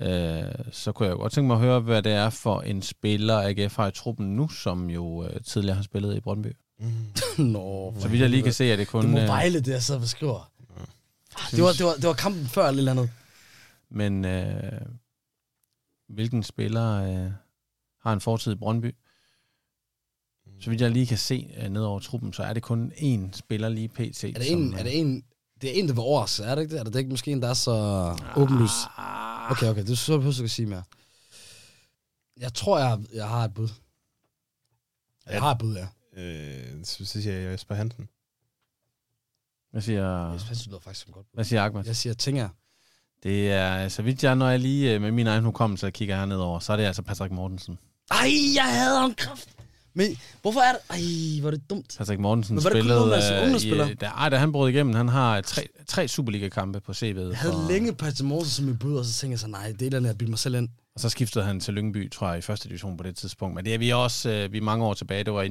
1-1, 0.00 0.06
øh, 0.06 0.44
så 0.72 0.92
kunne 0.92 1.08
jeg 1.08 1.16
godt 1.16 1.32
tænke 1.32 1.46
mig 1.46 1.54
at 1.54 1.60
høre, 1.60 1.80
hvad 1.80 2.02
det 2.02 2.12
er 2.12 2.30
for 2.30 2.60
en 2.60 2.82
spiller, 2.82 3.40
AGF 3.40 3.76
har 3.76 3.88
i 3.88 3.90
truppen 3.90 4.36
nu, 4.36 4.48
som 4.48 4.90
jo 4.90 5.24
øh, 5.24 5.40
tidligere 5.40 5.76
har 5.76 5.82
spillet 5.82 6.16
i 6.16 6.20
Brøndby. 6.20 6.56
mm, 6.78 6.92
Nå, 7.52 7.94
Så 8.00 8.08
vidt 8.08 8.20
jeg 8.20 8.30
lige 8.30 8.42
kan 8.42 8.52
se, 8.52 8.64
at 8.72 8.78
det 8.78 8.88
kun... 8.88 9.02
Det 9.02 9.10
må 9.10 9.18
øh, 9.18 9.26
Vejle, 9.26 9.60
det 9.60 9.72
jeg 9.72 9.82
sidder 9.82 9.98
og 9.98 10.02
beskriver. 10.02 10.50
Det 11.50 11.62
var, 11.62 11.72
det, 11.72 11.86
var, 11.86 11.92
det 11.92 12.06
var 12.06 12.12
kampen 12.12 12.46
før 12.46 12.68
eller 12.68 12.90
andet. 12.92 13.10
Men 13.90 14.24
øh, 14.24 14.80
hvilken 16.08 16.42
spiller 16.42 17.02
øh, 17.24 17.30
har 18.02 18.12
en 18.12 18.20
fortid 18.20 18.52
i 18.52 18.56
Brøndby? 18.56 18.94
Så 20.60 20.70
vidt 20.70 20.80
jeg 20.80 20.90
lige 20.90 21.06
kan 21.06 21.18
se 21.18 21.54
øh, 21.58 21.68
ned 21.70 21.82
over 21.82 22.00
truppen, 22.00 22.32
så 22.32 22.42
er 22.42 22.52
det 22.52 22.62
kun 22.62 22.92
én 22.96 23.32
spiller 23.32 23.68
lige 23.68 23.88
pt. 23.88 23.98
Er 23.98 24.32
det 24.32 24.52
en, 24.52 24.70
som, 24.70 24.78
er 24.78 24.82
det 24.82 25.00
en, 25.00 25.24
det 25.60 25.70
er 25.70 25.74
en, 25.74 25.88
der 25.88 25.94
vil 25.94 26.00
overraske, 26.00 26.42
er 26.42 26.54
det 26.54 26.62
ikke 26.62 26.74
det? 26.74 26.80
Er 26.80 26.84
det 26.84 26.98
ikke 26.98 27.10
måske 27.10 27.32
en, 27.32 27.42
der 27.42 27.48
er 27.48 27.54
så 27.54 27.72
åbenlys? 28.36 28.70
Ah, 28.98 29.50
Okay, 29.50 29.66
okay, 29.70 29.82
det 29.82 29.90
er 29.90 29.94
så 29.94 30.16
behøver 30.16 30.34
du 30.34 30.42
ikke 30.42 30.48
sige 30.48 30.66
mere. 30.66 30.82
Jeg 32.36 32.54
tror, 32.54 32.78
jeg, 32.78 32.98
jeg 33.14 33.28
har 33.28 33.44
et 33.44 33.54
bud. 33.54 33.68
Jeg 35.26 35.40
har 35.40 35.50
et 35.50 35.58
bud, 35.58 35.76
ja. 35.76 35.86
øh, 36.22 36.84
så 36.84 37.04
siger 37.04 37.32
jeg 37.38 37.52
Jesper 37.52 37.74
Hansen. 37.74 38.08
Hvad 39.70 39.82
siger, 39.82 40.30
Jeg 40.30 40.40
synes, 40.40 40.58
det 40.58 40.66
lyder 40.68 40.78
faktisk 40.80 41.04
som 41.04 41.12
godt 41.12 41.26
hvad 41.32 41.44
siger 41.44 41.62
Ahmed? 41.62 41.84
Jeg 41.86 41.96
siger 41.96 42.14
Tinger. 42.14 42.48
Det 43.22 43.52
er, 43.52 43.88
så 43.88 44.02
vidt 44.02 44.24
jeg, 44.24 44.34
når 44.34 44.48
jeg 44.48 44.60
lige 44.60 44.94
øh, 44.94 45.00
med 45.00 45.10
min 45.10 45.26
egen 45.26 45.44
hukommelse 45.44 45.90
kigger 45.90 46.16
her 46.16 46.24
nedover, 46.26 46.58
så 46.58 46.72
er 46.72 46.76
det 46.76 46.84
altså 46.84 47.02
Patrick 47.02 47.32
Mortensen. 47.32 47.78
Ej, 48.20 48.30
jeg 48.54 48.64
havde 48.64 48.98
ham 49.00 49.14
kraft. 49.14 49.48
Men 49.94 50.16
hvorfor 50.42 50.60
er 50.60 50.72
det... 50.72 50.80
Ej, 50.90 51.40
hvor 51.40 51.50
er 51.50 51.54
det 51.54 51.70
dumt. 51.70 51.94
Patrick 51.98 52.20
Mortensen 52.20 52.54
Men 52.56 52.64
var 52.64 52.70
det 52.70 52.82
kun 52.82 52.88
spillede... 52.88 53.16
ungdoms- 53.16 53.32
øh, 53.32 53.42
ungdomsspiller? 53.42 53.88
i, 53.88 53.94
da, 53.94 54.06
ej, 54.06 54.28
da 54.28 54.36
han 54.36 54.52
brød 54.52 54.70
igennem, 54.70 54.94
han 54.94 55.08
har 55.08 55.40
tre, 55.40 55.66
tre 55.86 56.08
Superliga-kampe 56.08 56.80
på 56.80 56.92
CV'et. 56.92 57.04
Jeg 57.04 57.38
havde 57.38 57.52
for- 57.54 57.72
længe 57.72 57.92
Patrick 57.94 58.22
Morsen 58.24 58.50
som 58.50 58.64
min 58.64 58.76
bud, 58.78 58.96
og 58.96 59.04
så 59.04 59.12
tænkte 59.12 59.32
jeg 59.32 59.38
så, 59.38 59.46
nej, 59.46 59.72
det 59.80 59.92
er 59.92 59.96
andet, 59.96 60.08
jeg 60.08 60.18
bilder 60.18 60.30
mig 60.30 60.38
selv 60.38 60.54
ind. 60.54 60.68
Og 60.94 61.00
så 61.00 61.08
skiftede 61.08 61.44
han 61.44 61.60
til 61.60 61.74
Lyngby, 61.74 62.10
tror 62.12 62.28
jeg, 62.28 62.38
i 62.38 62.40
første 62.40 62.68
division 62.68 62.96
på 62.96 63.02
det 63.02 63.16
tidspunkt. 63.16 63.54
Men 63.54 63.64
det 63.64 63.74
er 63.74 63.78
vi 63.78 63.90
også 63.90 64.30
øh, 64.30 64.52
vi 64.52 64.58
er 64.58 64.62
mange 64.62 64.84
år 64.84 64.94
tilbage. 64.94 65.24
Det 65.24 65.32
var 65.32 65.42
i 65.42 65.48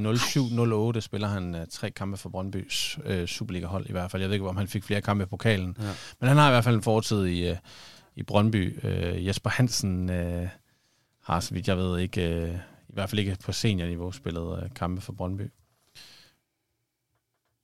07-08, 0.98 1.00
spiller 1.00 1.28
han 1.28 1.56
øh, 1.56 1.66
tre 1.72 1.92
kampe 1.92 2.18
for 2.18 2.30
Brøndbys 2.30 2.98
øh, 3.06 3.28
Superliga-hold 3.28 3.86
i 3.90 3.92
hvert 3.92 4.12
fald. 4.12 4.22
Jeg 4.22 4.30
ved 4.30 4.36
ikke, 4.36 4.50
om 4.50 4.58
han 4.58 4.68
fik 4.68 4.84
flere 4.84 5.02
kampe 5.02 5.24
i 5.24 5.28
pokalen. 5.28 5.76
Ja. 5.80 5.84
Men 6.20 6.28
han 6.28 6.38
har 6.38 6.48
i 6.48 6.52
hvert 6.52 6.64
fald 6.64 6.76
en 6.76 6.82
fortid 6.84 7.26
i, 7.26 7.48
øh, 7.50 7.56
i 8.16 8.24
Brøndby. 8.24 8.86
Øh, 8.86 9.28
Jesper 9.28 9.50
Hansen 9.50 10.10
øh, 10.10 10.48
har, 11.32 11.40
så 11.40 11.53
vidt 11.53 11.68
jeg 11.68 11.78
ved, 11.78 11.99
ikke, 11.99 12.30
øh, 12.30 12.56
i 12.90 12.94
hvert 12.94 13.10
fald 13.10 13.20
ikke 13.20 13.38
på 13.45 13.52
seniorniveau 13.52 14.12
spillet 14.12 14.64
øh, 14.64 14.70
kampe 14.76 15.02
for 15.02 15.14
Brøndby. 15.14 15.52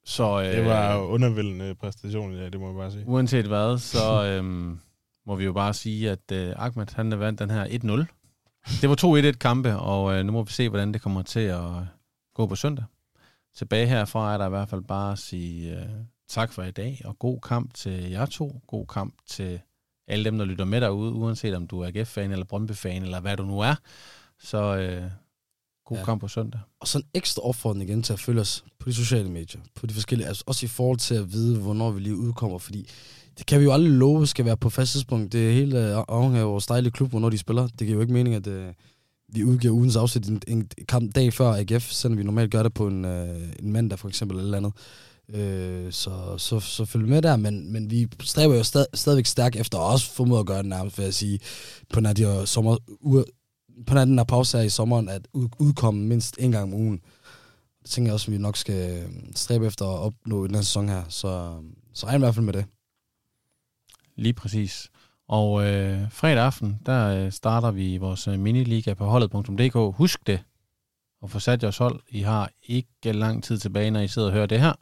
Så 0.06 0.42
øh, 0.42 0.46
Det 0.46 0.66
var 0.66 0.96
jo 0.96 1.02
undervældende 1.02 1.76
præstation, 1.76 2.34
ja, 2.34 2.50
det 2.50 2.60
må 2.60 2.68
jeg 2.68 2.76
bare 2.76 2.92
sige. 2.92 3.04
uanset 3.08 3.46
hvad, 3.46 3.78
så 3.78 4.24
øhm, 4.30 4.80
må 5.26 5.36
vi 5.36 5.46
jo 5.46 5.54
bare 5.54 5.74
sige, 5.74 6.12
at 6.12 6.32
øh, 6.32 6.54
Ahmed 6.58 6.86
han 6.96 7.20
vandt 7.20 7.40
den 7.40 7.50
her 7.50 7.66
1-0. 7.66 8.06
Det 8.82 8.90
var 8.90 9.32
2-1 9.32 9.38
kampe, 9.38 9.78
og 9.78 10.14
øh, 10.14 10.26
nu 10.26 10.32
må 10.32 10.44
vi 10.44 10.52
se, 10.52 10.70
hvordan 10.70 10.94
det 10.94 11.02
kommer 11.02 11.22
til 11.22 11.40
at 11.40 11.72
gå 12.34 12.48
på 12.48 12.56
søndag. 12.56 12.86
Tilbage 13.56 13.88
herfra 13.88 14.34
er 14.34 14.38
der 14.38 14.46
i 14.46 14.50
hvert 14.50 14.70
fald 14.70 14.82
bare 14.82 15.12
at 15.12 15.20
sige 15.20 15.80
øh, 15.80 15.90
tak 16.28 16.52
for 16.52 16.64
i 16.64 16.72
dag, 16.72 17.02
og 17.06 17.20
god 17.20 17.42
kamp 17.42 17.74
til 17.74 18.10
jer 18.10 18.26
to. 18.26 18.62
God 18.68 18.86
kamp 18.86 19.14
til 19.26 19.62
alle 20.08 20.26
dem, 20.26 20.38
der 20.38 20.46
lytter 20.46 20.66
med 20.66 20.82
derude, 20.82 21.12
uanset 21.14 21.56
om 21.56 21.68
du 21.68 21.80
er 21.80 21.88
AGF-fan 21.96 22.32
eller 22.32 22.46
Brøndby-fan, 22.46 23.04
eller 23.04 23.20
hvad 23.20 23.38
du 23.38 23.46
nu 23.46 23.60
er. 23.60 23.76
Så 24.40 24.58
øh, 24.78 25.04
god 25.86 25.98
Ja. 25.98 26.04
kamp 26.04 26.22
på 26.22 26.28
søndag. 26.28 26.60
Og 26.82 26.88
så 26.88 26.98
en 26.98 27.04
ekstra 27.14 27.42
opfordring 27.42 27.90
igen 27.90 28.04
til 28.04 28.14
at 28.14 28.20
følge 28.20 28.42
os 28.42 28.64
på 28.80 28.90
de 28.90 28.94
sociale 28.94 29.30
medier, 29.30 29.62
på 29.76 29.86
de 29.86 29.94
forskellige, 29.94 30.28
altså 30.28 30.44
også 30.48 30.66
i 30.66 30.70
forhold 30.70 30.98
til 30.98 31.16
at 31.16 31.32
vide, 31.34 31.60
hvornår 31.60 31.92
vi 31.92 32.00
lige 32.00 32.16
udkommer, 32.16 32.58
fordi 32.58 32.90
det 33.38 33.46
kan 33.46 33.60
vi 33.60 33.64
jo 33.66 33.74
aldrig 33.74 33.92
love 33.92 34.28
skal 34.28 34.46
være 34.46 34.58
på 34.58 34.70
fast 34.70 34.92
tidspunkt. 34.92 35.32
Det 35.34 35.50
er 35.50 35.54
helt 35.54 35.74
øh, 35.74 35.98
afhængig 36.08 36.40
af 36.42 36.48
vores 36.48 36.66
dejlige 36.66 36.92
klub, 36.92 37.10
hvornår 37.10 37.30
de 37.30 37.38
spiller. 37.38 37.68
Det 37.68 37.80
giver 37.80 37.94
jo 37.94 38.02
ikke 38.02 38.14
mening, 38.14 38.36
at 38.36 38.48
øh, 38.48 38.74
vi 39.34 39.44
udgiver 39.44 39.74
ugens 39.74 39.96
afsæt 39.96 40.28
en, 40.28 40.42
en 40.48 40.70
kamp 40.88 41.16
dag 41.16 41.34
før 41.34 41.52
AGF, 41.54 41.92
selvom 41.92 42.18
vi 42.18 42.24
normalt 42.24 42.52
gør 42.52 42.64
det 42.64 42.74
på 42.74 42.88
en, 42.88 43.06
øh, 43.06 43.30
en 43.60 43.72
mandag 43.72 44.00
for 44.00 44.08
eksempel 44.08 44.40
eller 44.40 44.58
andet. 44.58 44.74
Øh, 45.34 45.92
så, 45.92 46.38
så, 46.38 46.60
så 46.60 46.86
følg 46.86 47.08
med 47.08 47.22
der, 47.22 47.36
men, 47.36 47.72
men 47.74 47.92
vi 47.92 48.08
stræber 48.24 48.56
jo 48.56 48.64
stad, 48.64 48.86
stadigvæk 48.94 49.26
stærkt 49.26 49.56
efter 49.56 49.78
at 49.78 49.92
også 49.92 50.12
formået 50.12 50.40
at 50.40 50.46
gøre 50.46 50.58
det 50.58 50.66
nærmest, 50.66 50.98
vil 50.98 51.04
jeg 51.04 51.14
sige, 51.14 51.40
på 51.94 52.00
når 52.00 52.14
de 52.14 52.26
her 52.26 52.46
sommer, 52.46 52.78
uger, 53.02 53.24
på 53.88 53.94
når 53.94 54.06
den 54.06 54.18
her 54.18 54.26
pause 54.26 54.58
her 54.58 54.66
i 54.66 54.70
sommeren, 54.70 55.10
at 55.10 55.28
udkomme 55.60 56.06
mindst 56.06 56.36
en 56.40 56.52
gang 56.52 56.64
om 56.64 56.74
ugen. 56.74 57.02
Det 57.82 57.92
tænker 57.92 58.10
jeg 58.10 58.14
også, 58.14 58.32
at 58.32 58.34
vi 58.34 58.38
nok 58.38 58.58
skal 58.58 59.04
øh, 59.04 59.10
stræbe 59.36 59.68
efter 59.68 59.86
at 59.86 60.00
opnå 60.00 60.46
i 60.46 60.48
den 60.48 60.56
her 60.56 60.62
sæson 60.62 60.90
her. 60.90 61.04
Så, 61.10 61.62
så 61.94 62.06
regn 62.06 62.22
i 62.22 62.24
hvert 62.24 62.36
fald 62.36 62.46
med 62.46 62.54
det. 62.54 62.66
Lige 64.16 64.34
præcis. 64.34 64.90
Og 65.28 65.66
øh, 65.66 66.12
fredag 66.12 66.44
aften, 66.44 66.80
der 66.86 67.08
øh, 67.08 67.32
starter 67.32 67.72
vi 67.72 67.98
vores 67.98 68.28
øh, 68.28 68.40
miniliga 68.40 68.94
på 68.94 69.06
holdet.dk. 69.06 69.98
Husk 69.98 70.28
det, 70.28 70.40
og 71.22 71.30
få 71.30 71.40
sat 71.40 71.64
jeres 71.64 71.78
hold. 71.78 72.00
I 72.10 72.22
har 72.22 72.52
ikke 72.64 73.12
lang 73.12 73.44
tid 73.44 73.58
tilbage, 73.58 73.92
når 73.92 74.00
I 74.00 74.08
sidder 74.08 74.28
og 74.28 74.34
hører 74.34 74.46
det 74.46 74.60
her 74.60 74.74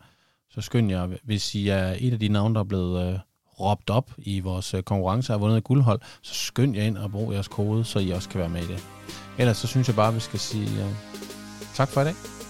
så 0.55 0.61
skynd 0.61 0.91
jer, 0.91 1.07
hvis 1.23 1.55
I 1.55 1.67
er 1.67 1.95
et 1.99 2.13
af 2.13 2.19
de 2.19 2.27
navne, 2.27 2.55
der 2.55 2.61
er 2.61 2.65
blevet 2.65 3.13
øh, 3.13 3.19
råbt 3.59 3.89
op 3.89 4.11
i 4.17 4.39
vores 4.39 4.73
øh, 4.73 4.83
konkurrence 4.83 5.33
og 5.33 5.41
vundet 5.41 5.63
guldhold, 5.63 5.99
så 6.21 6.33
skynd 6.33 6.75
jer 6.75 6.83
ind 6.83 6.97
og 6.97 7.11
brug 7.11 7.33
jeres 7.33 7.47
kode, 7.47 7.85
så 7.85 7.99
I 7.99 8.09
også 8.09 8.29
kan 8.29 8.39
være 8.39 8.49
med 8.49 8.61
i 8.61 8.67
det. 8.67 8.83
Ellers 9.37 9.57
så 9.57 9.67
synes 9.67 9.87
jeg 9.87 9.95
bare, 9.95 10.13
vi 10.13 10.19
skal 10.19 10.39
sige 10.39 10.83
øh, 10.83 10.89
tak 11.73 11.89
for 11.89 12.01
i 12.01 12.03
dag. 12.03 12.44